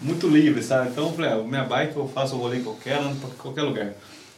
muito 0.01 0.29
livre, 0.29 0.63
sabe? 0.63 0.91
Então 0.91 1.07
eu 1.07 1.13
falei, 1.13 1.33
ah, 1.33 1.43
minha 1.43 1.65
bike 1.65 1.97
eu 1.97 2.09
faço 2.09 2.37
o 2.37 2.39
rolê 2.39 2.61
que 2.61 2.67
eu 2.67 2.77
quero, 2.83 3.05
ando 3.05 3.17
pra 3.17 3.31
qualquer 3.39 3.63
lugar. 3.63 3.93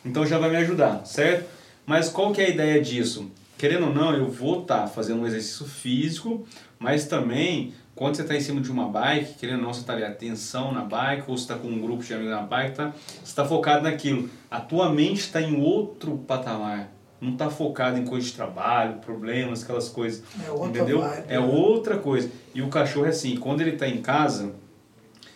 Então 0.04 0.24
já 0.26 0.38
vai 0.38 0.50
me 0.50 0.56
ajudar, 0.56 1.04
certo? 1.04 1.48
Mas 1.84 2.08
qual 2.08 2.32
que 2.32 2.40
é 2.40 2.46
a 2.46 2.50
ideia 2.50 2.80
disso? 2.80 3.30
Querendo 3.56 3.86
ou 3.86 3.94
não, 3.94 4.14
eu 4.14 4.30
vou 4.30 4.60
estar 4.62 4.86
fazendo 4.86 5.20
um 5.22 5.26
exercício 5.26 5.66
físico, 5.66 6.46
mas 6.78 7.06
também, 7.06 7.72
quando 7.98 8.14
você 8.14 8.22
está 8.22 8.36
em 8.36 8.40
cima 8.40 8.60
de 8.60 8.70
uma 8.70 8.88
bike, 8.88 9.34
querendo 9.34 9.58
ou 9.58 9.64
não, 9.64 9.74
você 9.74 9.80
está 9.80 9.92
ali, 9.92 10.04
atenção 10.04 10.70
na 10.70 10.82
bike, 10.82 11.24
ou 11.26 11.36
você 11.36 11.42
está 11.42 11.56
com 11.56 11.66
um 11.66 11.80
grupo 11.80 12.04
de 12.04 12.14
amigos 12.14 12.30
na 12.30 12.42
bike, 12.42 12.76
tá? 12.76 12.92
você 12.94 13.24
está 13.24 13.44
focado 13.44 13.82
naquilo. 13.82 14.30
A 14.48 14.60
tua 14.60 14.88
mente 14.88 15.22
está 15.22 15.42
em 15.42 15.60
outro 15.60 16.16
patamar. 16.18 16.92
Não 17.20 17.32
está 17.32 17.50
focado 17.50 17.98
em 17.98 18.04
coisa 18.04 18.24
de 18.24 18.32
trabalho, 18.34 18.98
problemas, 18.98 19.64
aquelas 19.64 19.88
coisas. 19.88 20.22
É 20.46 20.48
outra 20.48 20.68
Entendeu? 20.68 21.00
vibe, 21.00 21.24
é 21.26 21.40
né? 21.40 21.44
outra 21.44 21.98
coisa. 21.98 22.30
E 22.54 22.62
o 22.62 22.68
cachorro 22.68 23.06
é 23.06 23.08
assim, 23.08 23.36
quando 23.36 23.62
ele 23.62 23.72
está 23.72 23.88
em 23.88 24.00
casa, 24.00 24.52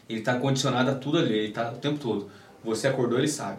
ele 0.08 0.20
está 0.20 0.38
condicionado 0.38 0.88
a 0.88 0.94
tudo 0.94 1.18
ali, 1.18 1.34
ele 1.36 1.48
está 1.48 1.72
o 1.72 1.78
tempo 1.78 1.98
todo. 1.98 2.30
Você 2.62 2.86
acordou, 2.86 3.18
ele 3.18 3.26
sabe. 3.26 3.58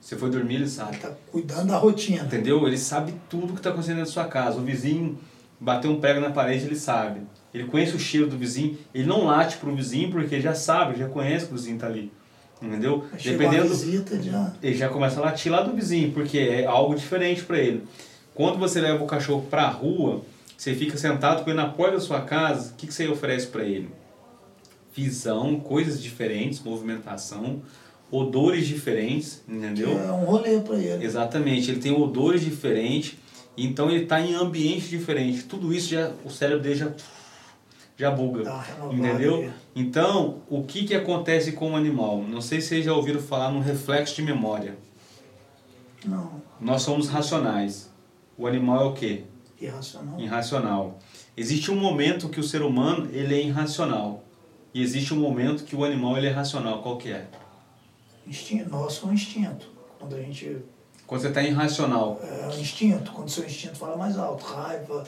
Você 0.00 0.16
foi 0.16 0.30
dormir, 0.30 0.54
ele 0.54 0.68
sabe. 0.68 0.92
Ele 0.92 1.02
tá 1.02 1.10
cuidando 1.30 1.66
da 1.66 1.76
rotina. 1.76 2.24
Entendeu? 2.24 2.66
Ele 2.66 2.78
sabe 2.78 3.12
tudo 3.28 3.48
que 3.48 3.58
está 3.58 3.68
acontecendo 3.68 3.98
da 3.98 4.06
sua 4.06 4.24
casa. 4.24 4.56
O 4.56 4.62
vizinho 4.62 5.18
bateu 5.60 5.90
um 5.90 6.00
prego 6.00 6.18
na 6.18 6.30
parede, 6.30 6.64
ele 6.64 6.76
sabe. 6.76 7.20
Ele 7.52 7.64
conhece 7.64 7.96
o 7.96 7.98
cheiro 7.98 8.26
do 8.26 8.36
vizinho. 8.36 8.76
Ele 8.94 9.06
não 9.06 9.24
late 9.24 9.56
pro 9.56 9.74
vizinho 9.74 10.10
porque 10.10 10.34
ele 10.34 10.42
já 10.42 10.54
sabe, 10.54 10.98
já 10.98 11.08
conhece 11.08 11.46
que 11.46 11.52
o 11.52 11.56
vizinho 11.56 11.78
tá 11.78 11.86
ali. 11.86 12.12
Entendeu? 12.60 13.04
Chegou 13.16 13.38
Dependendo, 13.38 13.68
visita, 13.68 14.20
já... 14.20 14.52
ele 14.62 14.76
já 14.76 14.88
começa 14.88 15.20
a 15.20 15.24
latir 15.24 15.50
lá 15.50 15.62
do 15.62 15.72
vizinho, 15.72 16.10
porque 16.12 16.38
é 16.38 16.66
algo 16.66 16.94
diferente 16.94 17.44
para 17.44 17.58
ele. 17.58 17.84
Quando 18.34 18.58
você 18.58 18.80
leva 18.80 19.02
o 19.02 19.06
cachorro 19.06 19.46
para 19.48 19.62
a 19.62 19.70
rua, 19.70 20.22
você 20.56 20.74
fica 20.74 20.96
sentado 20.96 21.44
com 21.44 21.50
ele 21.50 21.56
na 21.56 21.68
porta 21.68 21.94
da 21.94 22.00
sua 22.00 22.20
casa, 22.22 22.72
o 22.72 22.74
que, 22.74 22.88
que 22.88 22.94
você 22.94 23.06
oferece 23.06 23.46
para 23.46 23.62
ele? 23.62 23.88
Visão, 24.92 25.60
coisas 25.60 26.02
diferentes, 26.02 26.60
movimentação, 26.60 27.62
odores 28.10 28.66
diferentes, 28.66 29.42
entendeu? 29.48 29.96
É 29.96 30.10
um 30.10 30.24
rolê 30.24 30.58
pra 30.58 30.76
ele. 30.76 31.04
Exatamente, 31.04 31.70
ele 31.70 31.80
tem 31.80 31.92
odores 31.92 32.40
diferentes, 32.40 33.16
então 33.56 33.88
ele 33.88 34.02
está 34.02 34.20
em 34.20 34.34
ambiente 34.34 34.88
diferente. 34.88 35.44
Tudo 35.44 35.72
isso 35.72 35.90
já 35.90 36.10
o 36.24 36.30
cérebro 36.30 36.62
dele 36.62 36.74
já 36.74 36.92
já 37.98 38.10
buga, 38.12 38.42
uma 38.44 38.62
renovada 38.62 38.94
entendeu? 38.94 39.52
Então, 39.74 40.38
o 40.48 40.62
que 40.62 40.84
que 40.84 40.94
acontece 40.94 41.52
com 41.52 41.72
o 41.72 41.76
animal? 41.76 42.22
Não 42.22 42.40
sei 42.40 42.60
se 42.60 42.68
vocês 42.68 42.84
já 42.84 42.94
ouviram 42.94 43.20
falar 43.20 43.50
no 43.50 43.58
reflexo 43.60 44.14
de 44.14 44.22
memória. 44.22 44.78
Não, 46.04 46.40
Nós 46.60 46.82
somos 46.82 47.08
racionais. 47.08 47.90
O 48.36 48.46
animal 48.46 48.82
é 48.82 48.84
o 48.84 48.92
quê? 48.92 49.24
irracional. 49.60 50.20
Irracional. 50.20 50.98
Existe 51.36 51.72
um 51.72 51.76
momento 51.76 52.28
que 52.28 52.38
o 52.38 52.44
ser 52.44 52.62
humano 52.62 53.08
ele 53.12 53.34
é 53.34 53.42
irracional 53.42 54.22
e 54.72 54.80
existe 54.80 55.12
um 55.12 55.16
momento 55.16 55.64
que 55.64 55.74
o 55.74 55.84
animal 55.84 56.16
ele 56.16 56.28
é 56.28 56.30
racional. 56.30 56.80
Qual 56.80 56.96
que 56.96 57.10
é? 57.10 57.26
Instinto, 58.24 58.70
nosso 58.70 59.06
é 59.06 59.10
um 59.10 59.12
instinto. 59.14 59.66
Quando 59.98 60.14
a 60.14 60.20
gente. 60.20 60.58
Quando 61.06 61.22
você 61.22 61.28
está 61.28 61.42
irracional, 61.42 62.20
É 62.22 62.46
um 62.46 62.60
instinto, 62.60 63.10
quando 63.12 63.28
seu 63.30 63.44
instinto 63.44 63.76
fala 63.76 63.96
mais 63.96 64.16
alto, 64.18 64.44
raiva, 64.44 65.04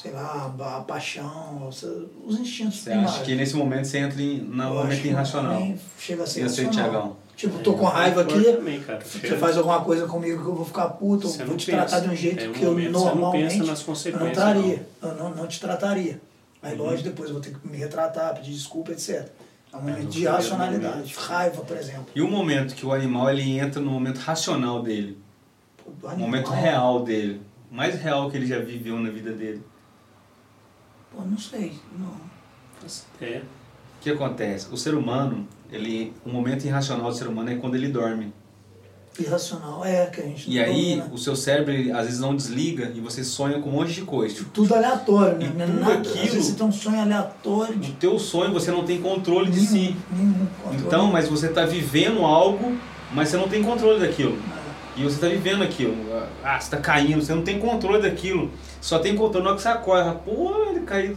sei 0.00 0.12
lá, 0.12 0.54
a 0.60 0.80
paixão, 0.80 1.68
os 1.68 2.38
instintos 2.38 2.78
você 2.80 2.92
acha 2.92 3.22
que 3.24 3.34
nesse 3.34 3.56
momento 3.56 3.84
você 3.86 3.98
entra 3.98 4.22
em, 4.22 4.38
no 4.38 4.62
Eu 4.62 4.68
acho 4.68 4.74
momento 4.84 5.04
irracional? 5.06 5.74
Chega 5.98 6.22
a 6.22 6.26
ser 6.26 6.66
E. 6.66 6.70
Tiagão? 6.70 7.16
Tipo, 7.36 7.58
tô 7.60 7.74
com 7.74 7.86
É, 7.88 7.92
raiva 7.92 8.22
eu 8.22 8.24
aqui, 8.36 8.52
também, 8.52 8.80
cara. 8.80 9.00
você 9.04 9.36
faz 9.36 9.56
alguma 9.56 9.80
coisa 9.84 10.06
comigo 10.06 10.42
que 10.42 10.48
eu 10.48 10.54
vou 10.56 10.64
ficar 10.64 10.88
puto, 10.90 11.26
eu 11.26 11.30
Você 11.30 11.38
vou 11.38 11.48
não 11.48 11.56
te 11.56 11.66
pensa. 11.66 11.78
tratar 11.86 12.00
de 12.00 12.10
um 12.12 12.16
jeito 12.16 12.44
É, 12.44 12.48
um 12.48 12.52
que 12.52 12.62
eu 12.64 12.70
momento 12.70 12.86
você 12.86 12.92
não 12.92 13.04
normalmente 13.14 13.42
pensa 13.58 13.64
nas 13.64 13.80
eu 13.80 13.86
não 13.86 13.94
consequências, 13.94 14.32
traria, 14.36 14.86
eu 15.02 15.14
não, 15.14 15.30
não 15.34 15.46
te 15.46 15.60
trataria. 15.60 16.20
Aí, 16.60 16.76
Uhum. 16.76 16.84
lógico, 16.86 17.08
depois 17.08 17.28
eu 17.28 17.34
vou 17.34 17.42
ter 17.42 17.52
que 17.54 17.68
me 17.68 17.76
retratar, 17.78 18.34
pedir 18.34 18.50
desculpa, 18.52 18.90
etc. 18.90 19.28
É 19.72 19.76
um 19.76 19.80
momento 19.80 20.02
no 20.04 20.10
de 20.10 20.26
racionalidade, 20.26 20.96
momento. 20.96 21.16
raiva, 21.16 21.62
por 21.62 21.76
exemplo. 21.76 22.06
E 22.14 22.20
o 22.20 22.28
momento 22.28 22.74
que 22.74 22.84
o 22.84 22.92
animal 22.92 23.30
ele 23.30 23.58
entra 23.58 23.80
no 23.80 23.90
momento 23.90 24.18
racional 24.18 24.82
dele, 24.82 25.16
o 25.86 26.16
momento 26.16 26.50
real 26.50 27.04
dele, 27.04 27.40
o 27.70 27.74
mais 27.74 27.94
real 28.00 28.28
que 28.30 28.36
ele 28.36 28.46
já 28.46 28.58
viveu 28.58 28.98
na 28.98 29.10
vida 29.10 29.30
dele. 29.32 29.62
Pô, 31.14 31.22
não 31.24 31.38
sei, 31.38 31.72
não. 31.98 32.14
É. 33.20 33.38
O 33.38 34.00
que 34.00 34.10
acontece? 34.10 34.68
O 34.72 34.76
ser 34.76 34.94
humano, 34.94 35.46
ele, 35.70 36.12
o 36.24 36.30
momento 36.30 36.64
irracional 36.64 37.10
do 37.10 37.16
ser 37.16 37.26
humano 37.26 37.50
é 37.50 37.56
quando 37.56 37.74
ele 37.74 37.88
dorme. 37.88 38.32
Irracional, 39.18 39.84
é, 39.84 40.06
que 40.06 40.20
a 40.20 40.24
gente 40.24 40.48
E 40.48 40.54
não 40.56 40.62
aí, 40.64 40.90
domina. 40.96 41.10
o 41.12 41.18
seu 41.18 41.34
cérebro, 41.34 41.72
ele, 41.72 41.90
às 41.90 42.04
vezes, 42.04 42.20
não 42.20 42.36
desliga 42.36 42.92
e 42.94 43.00
você 43.00 43.24
sonha 43.24 43.58
com 43.58 43.68
um 43.68 43.72
monte 43.72 43.92
de 43.92 44.02
coisa. 44.02 44.36
Tipo, 44.36 44.50
Tudo 44.50 44.72
aleatório, 44.76 45.38
né? 45.38 45.46
E 45.46 45.58
Não 45.58 45.64
é 45.64 45.66
tudo 45.66 45.80
nada, 45.80 45.92
aquilo- 45.94 46.14
Às 46.24 46.30
vezes 46.30 46.46
você 46.46 46.54
tem 46.54 46.66
um 46.66 46.72
sonho 46.72 47.00
aleatório 47.00 47.76
de 47.76 47.88
No 47.90 47.94
teu 47.96 48.16
sonho, 48.20 48.52
você 48.52 48.70
não 48.70 48.84
tem 48.84 49.02
controle 49.02 49.50
de 49.50 49.56
nenhum, 49.60 49.68
si. 49.72 49.96
nenhum 50.12 50.46
controle. 50.62 50.86
Então, 50.86 51.10
mas 51.10 51.26
você 51.28 51.46
está 51.48 51.64
vivendo 51.66 52.24
algo, 52.24 52.78
mas 53.12 53.28
você 53.28 53.36
não 53.36 53.48
tem 53.48 53.60
controle 53.64 53.98
daquilo. 53.98 54.38
E 54.98 55.02
você 55.04 55.14
está 55.14 55.28
vivendo 55.28 55.62
aquilo. 55.62 55.94
Ah, 56.42 56.58
você 56.58 56.64
está 56.66 56.76
caindo, 56.78 57.22
você 57.22 57.32
não 57.34 57.42
tem 57.42 57.58
controle 57.60 58.02
daquilo. 58.02 58.50
Só 58.80 58.98
tem 58.98 59.14
controle 59.14 59.44
na 59.44 59.50
hora 59.50 59.56
que 59.56 59.62
você 59.62 59.68
acorda. 59.68 60.12
Pô, 60.12 60.64
ele 60.70 60.80
caiu. 60.80 61.16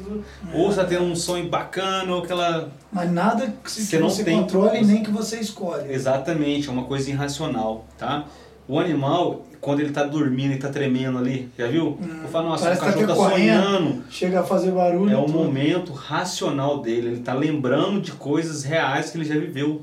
Ou 0.53 0.66
você 0.66 0.80
está 0.82 0.86
tendo 0.86 1.03
um 1.06 1.16
sonho 1.16 1.49
bacana, 1.49 2.14
ou 2.14 2.24
aquela. 2.24 2.70
Mas 2.91 3.12
nada 3.12 3.53
que, 3.64 3.72
Você 3.72 3.98
não 3.99 4.10
você 4.10 4.24
tem- 4.24 4.40
controle 4.40 4.82
nem 4.86 5.02
que 5.02 5.10
você 5.12 5.40
escolhe. 5.40 5.91
Exatamente, 5.91 6.70
é 6.70 6.72
uma 6.72 6.84
coisa 6.84 7.10
irracional, 7.10 7.86
tá? 7.98 8.26
O 8.68 8.80
animal, 8.80 9.45
quando 9.60 9.80
ele 9.80 9.90
está 9.90 10.03
dormindo 10.03 10.52
e 10.52 10.56
está 10.56 10.70
tremendo 10.70 11.18
ali, 11.18 11.49
já 11.58 11.68
viu? 11.68 11.98
Eu 12.24 12.30
falo, 12.30 12.49
nossa, 12.49 12.72
o 12.72 12.74
tá 12.74 12.78
cachorro 12.86 13.02
está 13.02 13.16
correndo. 13.16 13.38
sonhando. 13.64 14.03
Chega 14.10 14.40
a 14.41 14.44
fazer 14.44 14.72
barulho. 14.72 15.12
É 15.12 15.18
o 15.18 15.26
tudo. 15.26 15.38
momento 15.40 15.91
racional 15.91 16.80
dele, 16.82 17.08
ele 17.08 17.20
está 17.20 17.34
lembrando 17.34 17.99
de 17.99 18.12
coisas 18.12 18.64
reais 18.64 19.10
que 19.10 19.18
ele 19.18 19.26
já 19.26 19.34
viveu. 19.36 19.82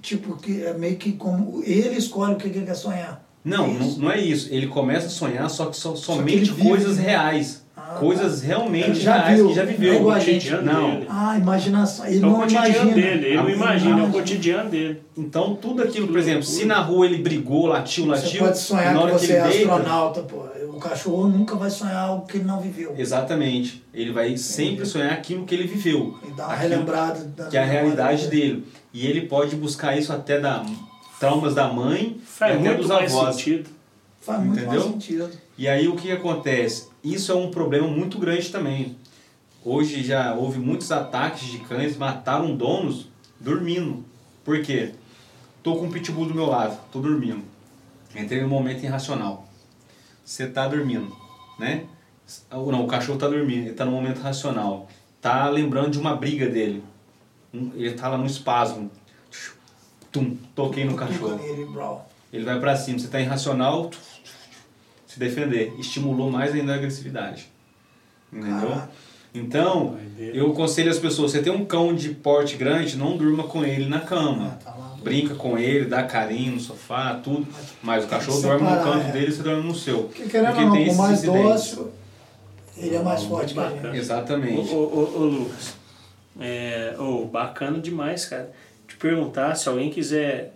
Tipo, 0.00 0.36
que 0.36 0.62
é 0.64 0.72
meio 0.74 0.96
que 0.96 1.12
como 1.12 1.62
ele 1.64 1.96
escolhe 1.96 2.34
o 2.34 2.36
que 2.36 2.48
ele 2.48 2.64
quer 2.64 2.74
sonhar. 2.74 3.22
Não, 3.44 3.64
É 3.66 3.72
não, 3.72 3.86
isso? 3.88 4.00
não 4.00 4.10
é 4.10 4.20
isso. 4.20 4.48
Ele 4.52 4.66
começa 4.66 5.06
a 5.06 5.10
sonhar 5.10 5.48
só 5.48 5.66
que 5.66 5.76
so, 5.76 5.92
que 5.92 5.98
somente 6.00 6.36
ele 6.36 6.44
vive, 6.52 6.68
coisas 6.68 6.98
reais. 6.98 7.64
Ah, 7.76 7.94
coisas 7.98 8.42
realmente 8.42 9.00
já 9.00 9.14
reais 9.22 9.36
viu, 9.38 9.48
que 9.48 9.54
já 9.54 9.62
não 9.64 9.70
é 9.70 9.74
viveu. 9.74 9.94
a 9.94 9.96
o 10.00 10.14
cotidiano 10.18 10.62
Não. 10.72 10.90
dele. 10.90 11.06
Ah, 11.08 11.38
imaginação. 11.38 12.06
Ele 12.06 12.16
É 12.16 12.18
o 12.18 12.22
não 12.22 12.34
cotidiano 12.34 12.66
imagina. 12.68 12.94
dele, 12.94 13.26
ele 13.26 13.36
não 13.36 13.50
imagina, 13.50 14.00
é 14.00 14.02
o 14.04 14.10
cotidiano 14.12 14.70
dele. 14.70 15.02
Então 15.16 15.54
tudo 15.56 15.82
aquilo, 15.82 16.06
por 16.06 16.12
Que 16.14 16.18
exemplo, 16.20 16.42
se 16.44 16.64
na 16.66 16.80
rua 16.80 17.06
ele 17.06 17.18
brigou, 17.22 17.66
latiu, 17.66 18.04
Você 18.04 18.10
latiu, 18.26 18.40
pode 18.44 18.58
e 18.58 18.60
sonhar 18.60 18.92
na 18.94 18.98
que 19.00 19.04
hora 19.06 19.12
você 19.18 19.26
que 19.26 19.32
é 19.32 19.36
ele 19.40 19.48
deita, 19.48 19.72
astronauta, 19.74 20.20
pô. 20.22 20.44
O 20.74 20.78
cachorro 20.80 21.28
nunca 21.28 21.56
vai 21.56 21.68
sonhar 21.70 21.96
algo 22.08 22.26
que 22.26 22.36
ele 22.38 22.44
não 22.44 22.60
viveu. 22.60 22.94
exatamente, 22.96 23.82
ele 23.92 24.12
vai 24.12 24.36
sempre 24.36 24.84
sonhar 24.86 25.12
aquilo 25.12 25.44
que 25.44 25.54
ele 25.54 25.66
viveu. 25.66 26.16
E 26.28 26.32
dá 26.32 26.46
uma 26.46 26.54
relembrada 26.56 27.24
da 27.36 27.46
que 27.46 27.56
é 27.56 27.62
a 27.62 27.66
realidade 27.66 28.28
dele. 28.28 28.64
E 28.92 29.06
ele 29.06 29.22
pode 29.22 29.56
buscar 29.56 29.96
isso 29.98 30.12
até 30.12 30.38
da 30.38 30.62
traumas 31.20 31.54
da 31.54 31.68
mãe 31.68 32.18
Faz 32.24 32.54
e 32.54 32.58
até 32.58 32.64
muito 32.68 32.78
dos 32.78 32.88
mais 32.88 33.12
avós. 33.14 33.36
sentido. 33.36 33.70
Faz 34.22 34.40
muito 34.42 34.58
Entendeu? 34.58 34.80
mais 34.80 34.92
sentido. 34.92 35.30
E 35.56 35.68
aí 35.68 35.86
o 35.86 35.94
que 35.94 36.10
acontece? 36.10 36.88
Isso 37.04 37.30
é 37.30 37.34
um 37.34 37.50
problema 37.50 37.86
muito 37.86 38.18
grande 38.18 38.50
também. 38.50 38.96
Hoje 39.62 40.02
já 40.02 40.34
houve 40.34 40.58
muitos 40.58 40.90
ataques 40.90 41.46
de 41.46 41.58
cães, 41.58 41.96
mataram 41.96 42.56
donos 42.56 43.06
dormindo. 43.38 44.02
Por 44.42 44.62
quê? 44.62 44.92
Tô 45.62 45.76
com 45.76 45.86
um 45.86 45.90
pitbull 45.90 46.26
do 46.26 46.34
meu 46.34 46.46
lado, 46.46 46.78
tô 46.90 46.98
dormindo. 47.00 47.42
Entrei 48.16 48.40
no 48.40 48.48
momento 48.48 48.82
irracional. 48.82 49.46
Você 50.24 50.46
tá 50.46 50.66
dormindo, 50.66 51.14
né? 51.58 51.84
Ou 52.50 52.72
não, 52.72 52.84
o 52.84 52.88
cachorro 52.88 53.18
tá 53.18 53.28
dormindo, 53.28 53.66
ele 53.66 53.74
tá 53.74 53.84
no 53.84 53.92
momento 53.92 54.20
racional. 54.20 54.88
Tá 55.20 55.50
lembrando 55.50 55.90
de 55.90 55.98
uma 55.98 56.16
briga 56.16 56.48
dele. 56.48 56.82
Ele 57.52 57.92
tá 57.92 58.08
lá 58.08 58.16
no 58.16 58.24
espasmo. 58.24 58.90
Tum, 60.12 60.36
toquei 60.54 60.84
no 60.84 60.94
cachorro. 60.94 61.40
Ele 62.32 62.44
vai 62.44 62.58
pra 62.60 62.76
cima, 62.76 62.98
você 62.98 63.08
tá 63.08 63.20
irracional, 63.20 63.90
se 65.06 65.18
defender. 65.18 65.74
Estimulou 65.78 66.30
mais 66.30 66.52
ainda 66.54 66.72
a 66.72 66.76
agressividade. 66.76 67.48
Entendeu? 68.32 68.82
Então, 69.32 69.96
eu 70.18 70.50
aconselho 70.50 70.90
as 70.90 70.98
pessoas, 70.98 71.30
você 71.30 71.40
tem 71.40 71.52
um 71.52 71.64
cão 71.64 71.94
de 71.94 72.10
porte 72.10 72.56
grande, 72.56 72.96
não 72.96 73.16
durma 73.16 73.44
com 73.44 73.64
ele 73.64 73.88
na 73.88 74.00
cama. 74.00 74.58
Ah, 74.60 74.64
tá. 74.64 74.96
Brinca 75.02 75.34
com 75.34 75.56
ele, 75.56 75.86
dá 75.86 76.02
carinho 76.02 76.54
no 76.54 76.60
sofá, 76.60 77.14
tudo. 77.22 77.46
Mas 77.82 78.04
o 78.04 78.08
cachorro 78.08 78.40
dorme 78.42 78.68
no 78.68 78.82
canto 78.82 79.06
é. 79.06 79.12
dele, 79.12 79.32
você 79.32 79.42
dorme 79.42 79.62
no 79.62 79.74
seu. 79.74 80.02
Porque 80.04 80.24
querendo 80.24 80.48
Porque 80.48 80.64
não, 80.64 80.72
tem 80.72 80.94
mais 80.94 81.22
dócil, 81.22 81.92
ele 82.76 82.96
é 82.96 83.02
mais 83.02 83.22
forte 83.22 83.54
que 83.54 83.60
muito 83.60 83.66
a 83.66 83.76
gente. 83.76 83.82
bacana. 83.82 83.94
Ô, 83.94 83.96
Exatamente. 83.96 84.74
ô, 84.74 84.76
ô, 84.76 85.12
ô, 85.16 85.24
Lucas, 85.26 85.74
é, 86.40 86.96
ô, 86.98 87.24
bacana 87.26 87.78
demais, 87.78 88.26
cara. 88.26 88.50
Perguntar 89.00 89.54
se 89.56 89.68
alguém 89.68 89.90
quiser 89.90 90.52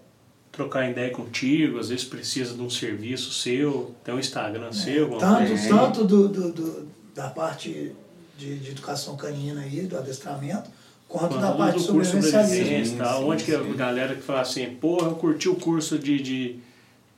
trocar 0.52 0.88
ideia 0.88 1.10
contigo, 1.10 1.78
às 1.80 1.88
vezes 1.88 2.04
precisa 2.04 2.54
de 2.54 2.60
um 2.60 2.70
serviço 2.70 3.32
seu, 3.32 3.92
tem 4.04 4.14
um 4.14 4.18
Instagram 4.20 4.70
seu, 4.70 5.04
alguma 5.04 5.18
Tanto, 5.20 5.48
coisa. 5.48 5.64
É. 5.66 5.68
tanto 5.68 6.04
do, 6.04 6.28
do, 6.28 6.52
do- 6.52 6.88
da 7.14 7.28
parte 7.28 7.92
de, 8.36 8.58
de 8.58 8.70
educação 8.70 9.16
canina 9.16 9.62
aí, 9.62 9.80
do 9.86 9.96
adestramento, 9.96 10.68
quanto 11.08 11.38
da 11.38 11.52
parte 11.52 11.78
de 11.80 11.86
do 11.86 11.92
curso 11.94 12.10
sobrevivência 12.22 12.94
e 12.94 12.96
tal, 12.98 13.18
Sim, 13.20 13.24
onde 13.30 13.44
que 13.44 13.54
a 13.54 13.58
galera 13.60 14.14
que 14.14 14.20
fala 14.22 14.40
assim, 14.42 14.66
porra, 14.80 15.08
eu 15.08 15.14
curti 15.14 15.48
o 15.48 15.54
curso 15.54 15.98
de, 15.98 16.20
de 16.20 16.56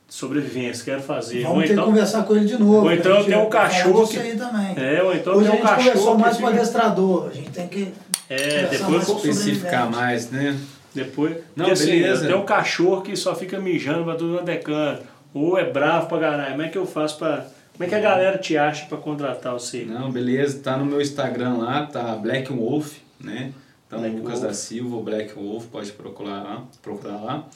sobrevivência, 0.07 0.85
quero 0.85 1.01
fazer. 1.01 1.41
Vamos 1.43 1.55
ou 1.55 1.61
ter 1.61 1.67
que 1.67 1.73
então, 1.73 1.85
conversar 1.85 2.23
com 2.23 2.35
ele 2.35 2.45
de 2.45 2.57
novo. 2.57 2.85
ou 2.85 2.91
então 2.93 3.17
gente 3.17 3.25
tem 3.27 3.37
um 3.37 3.49
cachorro 3.49 4.07
que- 4.07 4.17
aí 4.19 4.35
também. 4.37 4.73
é, 4.77 5.03
ou 5.03 5.13
então 5.13 5.33
Hoje 5.35 5.49
tem 5.49 5.59
a 5.59 5.63
um 5.63 5.67
gente 5.67 5.67
cachorro 5.67 6.05
conversou 6.05 6.17
mais 6.17 6.35
que 6.37 6.41
com 6.41 6.47
o 6.47 6.51
adestrador. 6.51 7.27
A 7.27 7.33
gente 7.33 7.49
tem 7.49 7.67
que 7.67 7.93
É, 8.29 8.67
depois 8.67 9.07
mais 9.07 9.09
Especificar 9.25 9.89
mais, 9.91 10.29
né? 10.31 10.57
Depois, 10.97 11.37
Não, 11.55 11.71
assim, 11.71 11.85
beleza. 11.91 12.25
tem 12.27 12.35
um 12.35 12.45
cachorro 12.45 13.01
que 13.01 13.15
só 13.15 13.35
fica 13.35 13.59
mijando 13.59 14.03
pra 14.03 14.15
tudo 14.15 14.37
quanto 14.37 14.49
é 14.49 14.57
canto, 14.57 15.03
ou 15.33 15.57
é 15.57 15.63
bravo 15.69 16.07
pra 16.07 16.19
caralho. 16.19 16.51
Como 16.51 16.61
é 16.63 16.69
que 16.69 16.77
eu 16.77 16.85
faço 16.85 17.17
pra. 17.17 17.45
Como 17.73 17.85
é 17.85 17.87
que 17.87 17.93
a 17.95 17.99
galera 17.99 18.37
te 18.39 18.57
acha 18.57 18.87
pra 18.87 18.97
contratar 18.97 19.53
você? 19.53 19.85
Não, 19.85 20.11
beleza, 20.11 20.59
tá 20.63 20.75
no 20.75 20.85
meu 20.85 20.99
Instagram 20.99 21.57
lá, 21.57 21.85
tá 21.85 22.15
Black 22.15 22.51
Wolf, 22.51 22.95
né? 23.23 23.51
Então, 23.85 23.99
Black 23.99 24.15
Lucas 24.15 24.39
Wolf. 24.39 24.47
da 24.47 24.53
Silva, 24.53 24.95
ou 24.95 25.03
Black 25.03 25.33
Wolf, 25.35 25.65
pode 25.67 25.91
procurar 25.91 26.41
lá, 26.43 26.63
procurar 26.81 27.17
lá, 27.17 27.47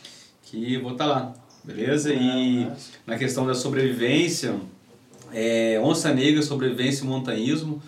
que 0.44 0.78
vou 0.78 0.92
estar 0.92 1.06
lá, 1.08 1.34
beleza? 1.64 2.14
e 2.14 2.68
Ah, 2.70 2.76
na 3.08 3.18
questão 3.18 3.48
da 3.48 3.56
sobrevivência, 3.56 4.54
é, 5.34 5.80
Onça 5.84 6.14
Negra, 6.14 6.42
Sobrevivência 6.44 7.04
e 7.04 7.08
Montanhismo, 7.08 7.82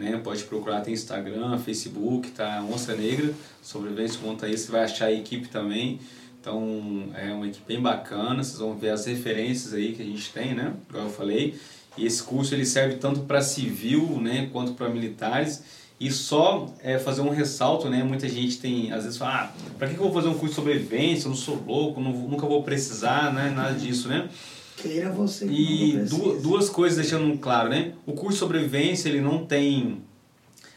né? 0.00 0.18
Pode 0.24 0.42
procurar, 0.44 0.80
tem 0.80 0.94
Instagram, 0.94 1.58
Facebook, 1.58 2.30
tá? 2.30 2.64
Onça 2.72 2.96
Negra, 2.96 3.32
Sobrevivência 3.62 4.18
e 4.18 4.26
Montanhismo, 4.26 4.66
você 4.66 4.72
vai 4.72 4.84
achar 4.84 5.06
a 5.06 5.12
equipe 5.12 5.48
também. 5.48 6.00
Então, 6.40 7.10
é 7.14 7.30
uma 7.32 7.46
equipe 7.46 7.64
bem 7.68 7.80
bacana, 7.80 8.42
vocês 8.42 8.58
vão 8.58 8.74
ver 8.74 8.88
as 8.88 9.04
referências 9.04 9.74
aí 9.74 9.92
que 9.92 10.00
a 10.00 10.04
gente 10.04 10.32
tem, 10.32 10.54
né? 10.54 10.72
Igual 10.88 11.04
eu 11.04 11.10
falei. 11.10 11.54
E 11.98 12.06
esse 12.06 12.22
curso 12.22 12.54
ele 12.54 12.64
serve 12.64 12.96
tanto 12.96 13.20
para 13.20 13.42
civil, 13.42 14.18
né, 14.20 14.48
quanto 14.50 14.72
para 14.72 14.88
militares. 14.88 15.62
E 15.98 16.10
só 16.10 16.74
é, 16.82 16.98
fazer 16.98 17.20
um 17.20 17.28
ressalto, 17.28 17.90
né? 17.90 18.02
Muita 18.02 18.26
gente 18.26 18.56
tem, 18.56 18.90
às 18.90 19.04
vezes 19.04 19.18
fala, 19.18 19.52
ah, 19.54 19.72
para 19.78 19.86
que 19.86 19.94
que 19.94 20.00
eu 20.00 20.04
vou 20.04 20.14
fazer 20.14 20.28
um 20.28 20.32
curso 20.32 20.48
de 20.48 20.54
sobrevivência? 20.54 21.26
Eu 21.26 21.30
não 21.30 21.36
sou 21.36 21.62
louco, 21.66 22.00
não, 22.00 22.10
nunca 22.10 22.46
vou 22.46 22.62
precisar, 22.62 23.34
né? 23.34 23.52
Nada 23.54 23.74
disso, 23.74 24.08
né? 24.08 24.30
Queira 24.82 25.10
você 25.10 25.46
que 25.46 25.52
E 25.52 25.92
não 25.94 26.04
du- 26.04 26.18
precisa. 26.18 26.40
duas 26.42 26.68
coisas 26.68 26.98
deixando 26.98 27.36
claro, 27.38 27.68
né? 27.68 27.92
O 28.06 28.12
curso 28.12 28.32
de 28.32 28.38
sobrevivência, 28.38 29.08
ele 29.08 29.20
não 29.20 29.44
tem 29.44 29.98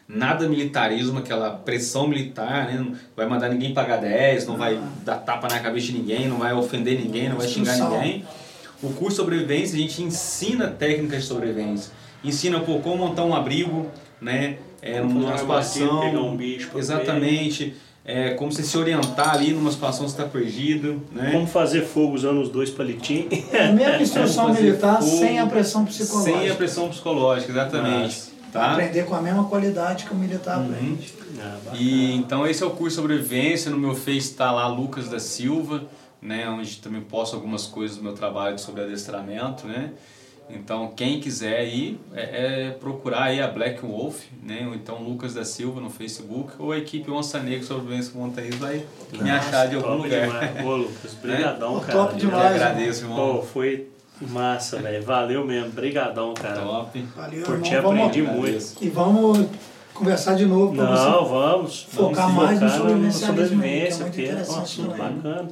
nada 0.07 0.47
militarismo, 0.49 1.19
aquela 1.19 1.51
pressão 1.51 2.07
militar, 2.07 2.67
né? 2.67 2.77
Não 2.77 2.95
vai 3.15 3.25
mandar 3.27 3.49
ninguém 3.49 3.73
pagar 3.73 3.97
10, 3.97 4.45
não 4.47 4.57
vai 4.57 4.79
dar 5.05 5.17
tapa 5.17 5.47
na 5.47 5.59
cabeça 5.59 5.87
de 5.87 5.93
ninguém, 5.93 6.27
não 6.27 6.37
vai 6.39 6.53
ofender 6.53 6.99
ninguém, 6.99 7.29
não 7.29 7.37
vai 7.37 7.47
xingar 7.47 7.77
ninguém. 7.77 8.25
O 8.81 8.89
curso 8.89 9.11
de 9.11 9.15
sobrevivência, 9.15 9.75
a 9.77 9.79
gente 9.81 10.01
ensina 10.03 10.67
técnicas 10.67 11.21
de 11.21 11.27
sobrevivência. 11.27 11.91
Ensina, 12.23 12.59
pô, 12.59 12.79
como 12.79 12.97
montar 12.97 13.23
um 13.23 13.33
abrigo, 13.33 13.89
né? 14.19 14.57
É, 14.81 14.99
numa 14.99 15.37
situação... 15.37 16.01
pegar 16.01 16.19
um 16.21 16.35
bicho 16.35 16.69
Exatamente. 16.77 17.73
É, 18.05 18.31
como 18.31 18.51
você 18.51 18.63
se 18.63 18.77
orientar 18.77 19.33
ali 19.35 19.53
numa 19.53 19.71
situação 19.71 20.05
que 20.05 20.11
você 20.11 20.21
está 20.21 20.29
perdido, 20.29 21.01
né? 21.11 21.31
Como 21.31 21.47
fazer 21.47 21.83
fogo 21.85 22.13
usando 22.15 22.41
os 22.41 22.49
dois 22.49 22.69
palitinhos? 22.69 23.27
É 23.53 23.67
a 23.67 23.71
mesma 23.71 24.01
instrução 24.01 24.51
militar 24.53 24.97
fogo 25.01 25.19
sem 25.19 25.39
a 25.39 25.45
pressão 25.47 25.85
psicológica. 25.85 26.37
Sem 26.39 26.49
a 26.49 26.55
pressão 26.55 26.89
psicológica, 26.89 27.51
exatamente. 27.51 28.33
Tá? 28.51 28.71
Aprender 28.73 29.05
com 29.05 29.15
a 29.15 29.21
mesma 29.21 29.45
qualidade 29.45 30.03
que 30.05 30.11
o 30.13 30.15
militar 30.17 30.59
Uhum. 30.59 30.65
aprende. 30.73 31.13
Ah. 31.41 31.57
E 31.73 32.13
então 32.15 32.45
esse 32.45 32.61
é 32.61 32.65
o 32.65 32.71
curso 32.71 32.89
de 32.97 33.01
sobrevivência. 33.01 33.71
No 33.71 33.77
meu 33.77 33.95
Face 33.95 34.17
está 34.17 34.51
lá 34.51 34.67
Lucas 34.67 35.07
da 35.07 35.19
Silva, 35.19 35.85
né, 36.21 36.47
onde 36.49 36.77
também 36.77 37.01
posto 37.01 37.35
algumas 37.35 37.65
coisas 37.65 37.97
do 37.97 38.03
meu 38.03 38.13
trabalho 38.13 38.59
sobre 38.59 38.83
adestramento, 38.83 39.65
né? 39.65 39.91
Então 40.49 40.91
quem 40.95 41.19
quiser 41.19 41.57
aí 41.57 41.99
é, 42.13 42.67
é 42.67 42.71
procurar 42.71 43.23
aí 43.23 43.41
a 43.41 43.47
Black 43.47 43.81
Wolf, 43.85 44.21
né? 44.43 44.65
Ou 44.67 44.75
então 44.75 45.01
Lucas 45.01 45.33
da 45.33 45.43
Silva 45.43 45.79
no 45.81 45.89
Facebook 45.89 46.53
ou 46.59 46.71
a 46.71 46.77
equipe 46.77 47.09
Onça 47.09 47.39
Negra 47.39 47.65
Sobrevivência 47.65 48.11
Montanhas 48.15 48.55
vai 48.55 48.83
me 49.13 49.31
achar 49.31 49.67
de 49.67 49.75
algum 49.75 49.95
lugar. 50.03 50.27
demais. 50.27 50.65
Ô, 50.65 50.75
Lucas, 50.75 51.13
brigadão, 51.21 51.73
Pô, 51.75 51.79
cara. 51.81 51.93
top 51.99 52.13
Eu 52.13 52.19
demais, 52.19 52.55
agradeço, 52.61 53.03
irmão. 53.05 53.35
Pô, 53.37 53.41
foi 53.41 53.87
massa, 54.21 54.77
velho. 54.79 55.03
Valeu 55.03 55.45
mesmo. 55.45 55.71
Brigadão, 55.71 56.33
cara. 56.33 56.61
Top. 56.61 57.01
Valeu, 57.15 57.43
Por 57.43 57.53
irmão. 57.55 57.61
te 57.69 57.75
Vamos- 57.77 57.99
aprendi 58.07 58.27
Agradeço. 58.27 58.75
muito. 58.75 58.83
E 58.85 58.89
vamos 58.89 59.47
conversar 59.93 60.35
de 60.35 60.45
novo 60.45 60.75
você 60.75 60.81
Não, 60.81 61.25
vamos. 61.25 61.83
Focar 61.89 62.27
vamos 62.27 62.43
mais 62.43 62.59
no 62.61 62.69
focar 62.69 62.87
aí, 62.97 63.11
sobrevivência, 63.11 64.09
que 64.09 64.21
é 64.21 64.25
é 64.25 64.27
um 64.29 64.31
interessante 64.33 64.61
assunto 64.61 64.91
também. 64.91 65.13
bacana. 65.17 65.49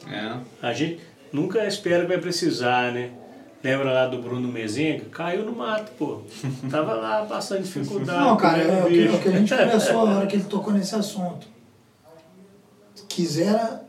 É. 0.62 0.68
A 0.68 0.74
gente 0.74 1.00
nunca 1.34 1.66
espera 1.66 2.02
que 2.04 2.08
vai 2.10 2.18
precisar, 2.20 2.92
né? 2.92 3.10
Lembra 3.64 3.92
lá 3.92 4.08
do 4.08 4.20
Bruno 4.22 4.48
Mezenga? 4.48 5.06
Caiu 5.12 5.46
no 5.46 5.52
mato, 5.56 5.92
pô. 5.98 6.22
Tava 6.70 6.94
lá 6.94 7.26
passando 7.26 7.62
dificuldade. 7.64 8.20
Não, 8.20 8.36
cara, 8.38 8.62
é 8.62 8.84
o 8.84 8.88
que, 8.88 9.18
que 9.20 9.30
a 9.30 9.32
gente 9.32 9.50
conversou 9.56 10.00
a 10.00 10.04
hora 10.18 10.28
que 10.28 10.36
ele 10.36 10.46
tocou 10.46 10.74
nesse 10.74 10.96
assunto. 10.96 11.46
Quisera 13.08 13.84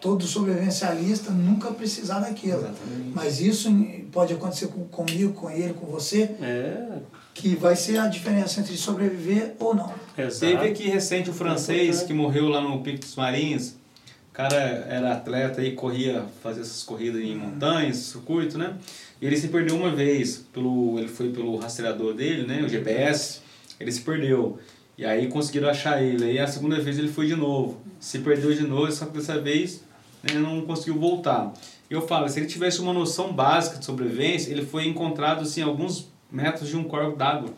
todo 0.00 0.26
sobrevivencialista 0.26 1.30
nunca 1.30 1.70
precisar 1.72 2.20
daquilo. 2.20 2.58
Exatamente. 2.60 3.12
Mas 3.14 3.40
isso 3.40 3.68
pode 4.10 4.32
acontecer 4.32 4.68
com, 4.68 4.84
comigo, 4.86 5.32
com 5.34 5.50
ele, 5.50 5.74
com 5.74 5.86
você, 5.86 6.22
É, 6.40 6.98
que 7.34 7.54
vai 7.56 7.76
ser 7.76 7.98
a 7.98 8.06
diferença 8.06 8.60
entre 8.60 8.76
sobreviver 8.76 9.54
ou 9.58 9.74
não. 9.74 9.92
exato. 10.16 10.40
Teve 10.40 10.68
aqui 10.68 10.88
recente 10.88 11.28
o 11.30 11.34
francês 11.34 12.02
que 12.02 12.14
morreu 12.14 12.48
lá 12.48 12.60
no 12.60 12.80
Pico 12.82 13.00
dos 13.00 13.14
Marins. 13.16 13.74
O 14.30 14.32
cara 14.32 14.56
era 14.56 15.12
atleta 15.12 15.62
e 15.62 15.72
corria, 15.74 16.24
fazia 16.42 16.62
essas 16.62 16.82
corridas 16.82 17.20
em 17.20 17.36
montanhas, 17.36 17.96
circuito, 17.96 18.56
né? 18.56 18.76
E 19.20 19.26
ele 19.26 19.36
se 19.36 19.48
perdeu 19.48 19.76
uma 19.76 19.90
vez, 19.90 20.46
pelo, 20.52 20.98
ele 20.98 21.08
foi 21.08 21.30
pelo 21.30 21.56
rastreador 21.56 22.14
dele, 22.14 22.46
né? 22.46 22.62
O 22.62 22.68
GPS, 22.68 23.40
ele 23.78 23.92
se 23.92 24.00
perdeu. 24.00 24.58
E 24.96 25.04
aí 25.04 25.28
conseguiram 25.28 25.68
achar 25.68 26.02
ele. 26.02 26.24
Aí 26.24 26.38
a 26.38 26.46
segunda 26.46 26.80
vez 26.80 26.98
ele 26.98 27.08
foi 27.08 27.26
de 27.26 27.36
novo. 27.36 27.80
Se 27.98 28.18
perdeu 28.20 28.52
de 28.54 28.62
novo, 28.62 28.90
só 28.92 29.06
que 29.06 29.12
dessa 29.12 29.40
vez 29.40 29.82
né, 30.22 30.34
não 30.34 30.62
conseguiu 30.62 30.98
voltar. 30.98 31.52
E 31.90 31.94
eu 31.94 32.06
falo, 32.06 32.28
se 32.28 32.38
ele 32.38 32.46
tivesse 32.46 32.80
uma 32.80 32.92
noção 32.92 33.32
básica 33.32 33.78
de 33.78 33.84
sobrevivência, 33.84 34.50
ele 34.50 34.64
foi 34.64 34.86
encontrado 34.86 35.42
assim, 35.42 35.62
a 35.62 35.66
alguns 35.66 36.08
metros 36.30 36.68
de 36.68 36.76
um 36.76 36.84
corpo 36.84 37.16
d'água. 37.16 37.50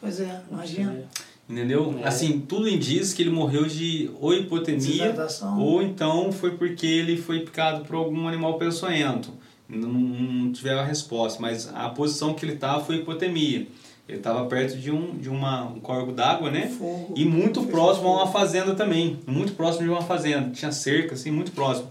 Pois 0.00 0.20
é, 0.20 0.40
imagina. 0.50 1.04
Entendeu? 1.48 1.98
É. 2.02 2.06
Assim, 2.06 2.40
tudo 2.40 2.68
indica 2.68 3.06
que 3.14 3.22
ele 3.22 3.30
morreu 3.30 3.64
de 3.64 4.10
ou 4.20 4.34
hipotermia 4.34 5.14
ou 5.58 5.82
então 5.82 6.30
foi 6.30 6.56
porque 6.56 6.86
ele 6.86 7.16
foi 7.16 7.40
picado 7.40 7.84
por 7.84 7.96
algum 7.96 8.28
animal 8.28 8.58
peçonhento. 8.58 9.32
Não, 9.68 9.88
não 9.88 10.52
tiveram 10.52 10.80
a 10.80 10.84
resposta, 10.84 11.40
mas 11.42 11.68
a 11.74 11.88
posição 11.90 12.32
que 12.34 12.44
ele 12.44 12.54
estava 12.54 12.82
foi 12.84 12.96
hipotermia. 12.96 13.66
Ele 14.08 14.16
estava 14.18 14.46
perto 14.46 14.78
de 14.78 14.90
um, 14.90 15.18
de 15.18 15.28
uma, 15.28 15.64
um 15.64 15.80
córrego 15.80 16.12
d'água, 16.12 16.50
né? 16.50 16.68
Fogo. 16.68 17.12
E 17.14 17.26
muito 17.26 17.62
próximo 17.64 18.08
a 18.08 18.22
uma 18.24 18.26
fazenda 18.32 18.74
também. 18.74 19.18
Muito 19.26 19.52
próximo 19.52 19.84
de 19.84 19.90
uma 19.90 20.00
fazenda. 20.02 20.48
Tinha 20.50 20.72
cerca, 20.72 21.12
assim, 21.14 21.30
muito 21.30 21.52
próximo. 21.52 21.88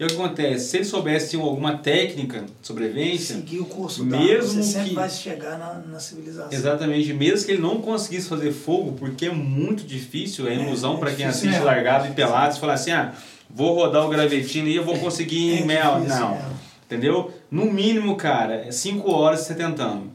E 0.00 0.04
o 0.04 0.08
que 0.08 0.14
acontece? 0.14 0.70
Se 0.70 0.78
ele 0.78 0.84
soubesse 0.84 1.36
alguma 1.36 1.76
técnica 1.78 2.40
de 2.40 2.66
sobrevivência, 2.66 3.36
Seguir 3.36 3.60
o 3.60 3.66
curso 3.66 4.04
Mesmo 4.04 4.26
dado, 4.26 4.42
você 4.48 4.62
sempre 4.64 4.88
que- 4.88 4.94
vai 4.96 5.08
chegar 5.08 5.56
na, 5.56 5.74
na 5.86 6.00
civilização. 6.00 6.50
Exatamente, 6.50 7.12
mesmo 7.12 7.46
que 7.46 7.52
ele 7.52 7.62
não 7.62 7.80
conseguisse 7.80 8.28
fazer 8.28 8.50
fogo, 8.50 8.92
porque 8.98 9.26
é 9.26 9.30
muito 9.32 9.84
difícil, 9.84 10.48
é 10.48 10.56
ilusão 10.56 10.94
é 10.96 10.98
para 10.98 11.14
quem 11.14 11.26
assiste 11.26 11.50
mesmo. 11.50 11.64
largado 11.64 12.08
e 12.08 12.10
pelado, 12.10 12.58
falar 12.58 12.72
assim, 12.72 12.90
ah, 12.90 13.12
vou 13.48 13.74
rodar 13.76 14.04
o 14.04 14.08
gravetino 14.08 14.66
e 14.66 14.74
eu 14.74 14.82
vou 14.84 14.98
conseguir 14.98 15.52
É 15.52 15.60
em 15.60 15.64
mel. 15.66 16.00
Não, 16.00 16.34
mesmo. 16.34 16.61
Entendeu? 16.92 17.30
No 17.50 17.66
mínimo, 17.72 18.16
cara, 18.16 18.54
é 18.66 18.70
5 18.70 19.10
horas 19.10 19.40
você 19.40 19.54
tentando. 19.54 20.10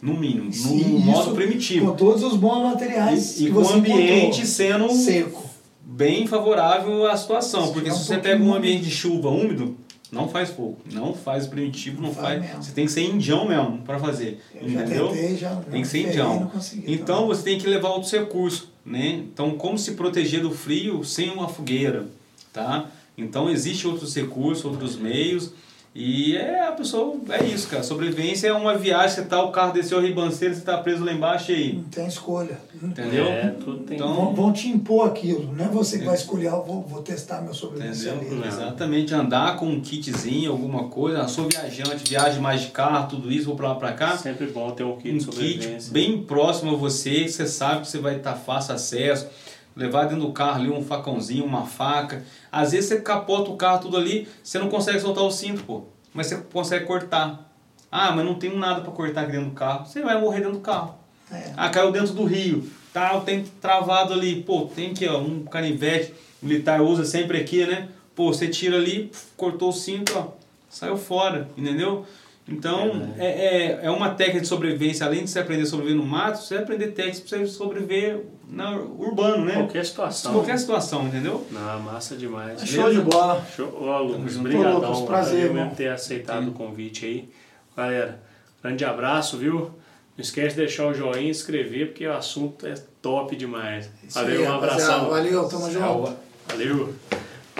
No 0.00 0.14
mínimo, 0.14 0.46
no 0.46 0.52
Sim, 0.52 0.98
modo 0.98 1.20
isso 1.20 1.30
primitivo. 1.34 1.86
Com 1.92 1.96
todos 1.96 2.22
os 2.24 2.36
bons 2.36 2.62
materiais 2.64 3.38
E, 3.40 3.46
e 3.46 3.50
com 3.50 3.60
o 3.60 3.64
você 3.64 3.74
ambiente 3.74 4.46
sendo 4.46 4.90
seco. 4.90 5.48
bem 5.80 6.26
favorável 6.26 7.08
à 7.08 7.16
situação. 7.16 7.68
Se 7.68 7.72
Porque 7.72 7.88
se 7.90 7.96
um 7.96 7.98
você 8.00 8.14
pouquinho 8.14 8.32
pega 8.38 8.44
um 8.50 8.54
ambiente 8.54 8.82
de 8.84 8.90
chuva 8.90 9.28
úmido, 9.28 9.76
Não 10.10 10.28
faz 10.28 10.50
fogo. 10.50 10.78
Não 10.92 11.14
faz 11.14 11.46
primitivo, 11.46 12.02
não, 12.02 12.08
Não 12.08 12.14
faz 12.14 12.44
faz. 12.44 12.66
Você 12.66 12.72
tem 12.72 12.84
que 12.86 12.92
ser 12.92 13.02
indião 13.02 13.46
mesmo 13.48 13.78
para 13.78 13.98
fazer. 13.98 14.40
Eu 14.54 14.68
já 14.68 14.82
entendeu? 14.82 15.08
tentei, 15.08 15.36
já 15.36 15.54
tem 15.70 15.82
que 15.82 15.88
ser 15.88 16.00
indião. 16.08 16.46
consegui 16.52 16.92
Então 16.92 17.16
também. 17.20 17.28
você 17.28 17.42
tem 17.44 17.58
que 17.58 17.66
levar 17.68 17.90
outros 17.90 18.10
recursos, 18.12 18.68
né? 18.84 19.22
Então 19.32 19.52
como 19.52 19.78
se 19.78 19.92
proteger 19.92 20.42
do 20.42 20.50
frio 20.50 21.04
sem 21.04 21.30
uma 21.30 21.48
fogueira, 21.48 22.08
tá? 22.52 22.90
Então 23.16 23.48
existe 23.48 23.86
outros 23.86 24.14
recursos, 24.16 24.64
outros 24.64 24.96
meios 24.96 25.52
e 25.94 26.36
é 26.36 26.66
a 26.66 26.72
pessoa 26.72 27.16
é 27.28 27.44
isso, 27.44 27.68
cara. 27.68 27.82
Sobrevivência 27.82 28.48
é 28.48 28.52
uma 28.52 28.74
viagem, 28.78 29.16
você 29.16 29.22
tá 29.22 29.42
o 29.42 29.52
carro 29.52 29.72
desceu 29.74 29.98
a 29.98 30.00
ribanceira, 30.00 30.54
você 30.54 30.62
tá 30.62 30.78
preso 30.78 31.04
lá 31.04 31.12
embaixo 31.12 31.52
e 31.52 31.54
aí, 31.54 31.72
Não 31.74 31.84
tem 31.84 32.06
escolha. 32.06 32.58
entendeu? 32.82 33.26
É, 33.26 33.48
tudo 33.62 33.84
tem. 33.84 33.96
Então- 33.96 34.14
Vão, 34.14 34.34
vão 34.34 34.52
te 34.52 34.68
impor 34.68 35.06
aquilo, 35.06 35.52
não 35.54 35.64
é 35.66 35.68
você 35.68 35.98
que 35.98 36.04
vai 36.06 36.14
escolher, 36.14 36.48
ah, 36.48 36.56
vou, 36.56 36.80
vou 36.82 37.02
testar 37.02 37.42
meu 37.42 37.52
sobrevivência. 37.52 38.14
Exatamente, 38.46 39.14
andar 39.14 39.56
com 39.56 39.66
um 39.66 39.80
kitzinho, 39.80 40.50
alguma 40.52 40.84
coisa. 40.88 41.18
Eu 41.18 41.28
sou 41.28 41.46
viajante, 41.48 42.08
viagem 42.08 42.40
mais 42.40 42.62
de 42.62 42.68
carro, 42.68 43.08
tudo 43.10 43.30
isso, 43.30 43.46
vou 43.46 43.56
pra 43.56 43.68
lá 43.68 43.74
pra 43.74 43.92
cá. 43.92 44.16
Sempre 44.16 44.46
bom 44.46 44.70
ter 44.70 44.84
um 44.84 44.96
kit 44.96 45.10
um 45.14 45.18
de 45.18 45.24
kit 45.26 45.34
sobrevivência. 45.34 45.92
bem 45.92 46.22
próximo 46.22 46.72
a 46.72 46.76
você, 46.76 47.28
você 47.28 47.46
sabe 47.46 47.82
que 47.82 47.88
você 47.88 47.98
vai 47.98 48.16
estar 48.16 48.34
fácil 48.34 48.74
acesso. 48.74 49.26
Levar 49.74 50.04
dentro 50.04 50.26
do 50.26 50.32
carro 50.32 50.60
ali 50.60 50.70
um 50.70 50.84
facãozinho, 50.84 51.44
uma 51.44 51.66
faca. 51.66 52.24
Às 52.50 52.72
vezes 52.72 52.88
você 52.88 53.00
capota 53.00 53.50
o 53.50 53.56
carro 53.56 53.80
tudo 53.80 53.96
ali, 53.96 54.28
você 54.42 54.58
não 54.58 54.68
consegue 54.68 55.00
soltar 55.00 55.24
o 55.24 55.30
cinto, 55.30 55.64
pô. 55.64 55.84
Mas 56.12 56.26
você 56.26 56.36
consegue 56.52 56.84
cortar. 56.84 57.50
Ah, 57.90 58.12
mas 58.12 58.24
não 58.24 58.34
tenho 58.34 58.56
nada 58.56 58.80
para 58.80 58.92
cortar 58.92 59.22
aqui 59.22 59.32
dentro 59.32 59.50
do 59.50 59.54
carro. 59.54 59.86
Você 59.86 60.02
vai 60.02 60.20
morrer 60.20 60.40
dentro 60.40 60.54
do 60.54 60.60
carro. 60.60 60.94
É. 61.30 61.52
Ah, 61.56 61.68
caiu 61.70 61.90
dentro 61.90 62.12
do 62.12 62.24
rio. 62.24 62.70
Tá, 62.92 63.18
tem 63.20 63.44
travado 63.60 64.12
ali. 64.12 64.42
Pô, 64.42 64.66
tem 64.74 64.90
aqui, 64.90 65.08
ó, 65.08 65.18
um 65.18 65.44
canivete 65.44 66.14
militar 66.42 66.82
usa 66.82 67.04
sempre 67.04 67.38
aqui, 67.38 67.64
né? 67.64 67.88
Pô, 68.14 68.32
você 68.32 68.48
tira 68.48 68.76
ali, 68.76 69.10
cortou 69.36 69.70
o 69.70 69.72
cinto, 69.72 70.12
ó, 70.16 70.28
saiu 70.68 70.98
fora, 70.98 71.48
entendeu? 71.56 72.04
Então, 72.48 73.14
é, 73.18 73.26
é, 73.26 73.80
é 73.84 73.90
uma 73.90 74.10
técnica 74.10 74.40
de 74.40 74.48
sobrevivência. 74.48 75.06
Além 75.06 75.24
de 75.24 75.30
você 75.30 75.38
aprender 75.38 75.62
a 75.62 75.66
sobreviver 75.66 75.96
no 75.96 76.04
mato, 76.04 76.38
você 76.38 76.54
vai 76.54 76.64
aprender 76.64 76.88
técnicas 76.88 77.20
para 77.20 77.38
você 77.38 77.46
sobreviver 77.46 78.24
na, 78.48 78.76
urbano, 78.76 79.44
né? 79.44 79.54
Qualquer 79.54 79.86
situação. 79.86 80.32
qualquer 80.32 80.58
situação, 80.58 81.06
entendeu? 81.06 81.46
Não, 81.50 81.80
massa 81.80 82.16
demais. 82.16 82.60
Show 82.62 82.92
de 82.92 83.00
bola. 83.00 83.46
Show. 83.54 83.78
Ó, 83.80 84.00
Lucas, 84.00 84.36
obrigadão. 84.36 84.80
Lucas, 84.80 85.00
prazer, 85.02 85.32
Valeu 85.32 85.46
irmão. 85.46 85.62
mesmo 85.62 85.76
ter 85.76 85.88
aceitado 85.88 86.48
o 86.48 86.52
convite 86.52 87.06
aí. 87.06 87.28
Galera, 87.76 88.20
grande 88.62 88.84
abraço, 88.84 89.38
viu? 89.38 89.70
Não 90.16 90.22
esquece 90.22 90.50
de 90.50 90.56
deixar 90.56 90.86
o 90.86 90.92
joinha 90.92 91.28
e 91.28 91.30
inscrever, 91.30 91.88
porque 91.88 92.06
o 92.06 92.12
assunto 92.12 92.66
é 92.66 92.74
top 93.00 93.34
demais. 93.34 93.88
Isso 94.06 94.18
Valeu, 94.18 94.42
aí, 94.42 94.48
um 94.48 94.52
abração. 94.52 95.08
Valeu, 95.08 95.48
tamo 95.48 95.70
junto. 95.70 96.16
Valeu. 96.48 96.94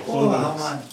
Porra, 0.04 0.38
mano. 0.58 0.82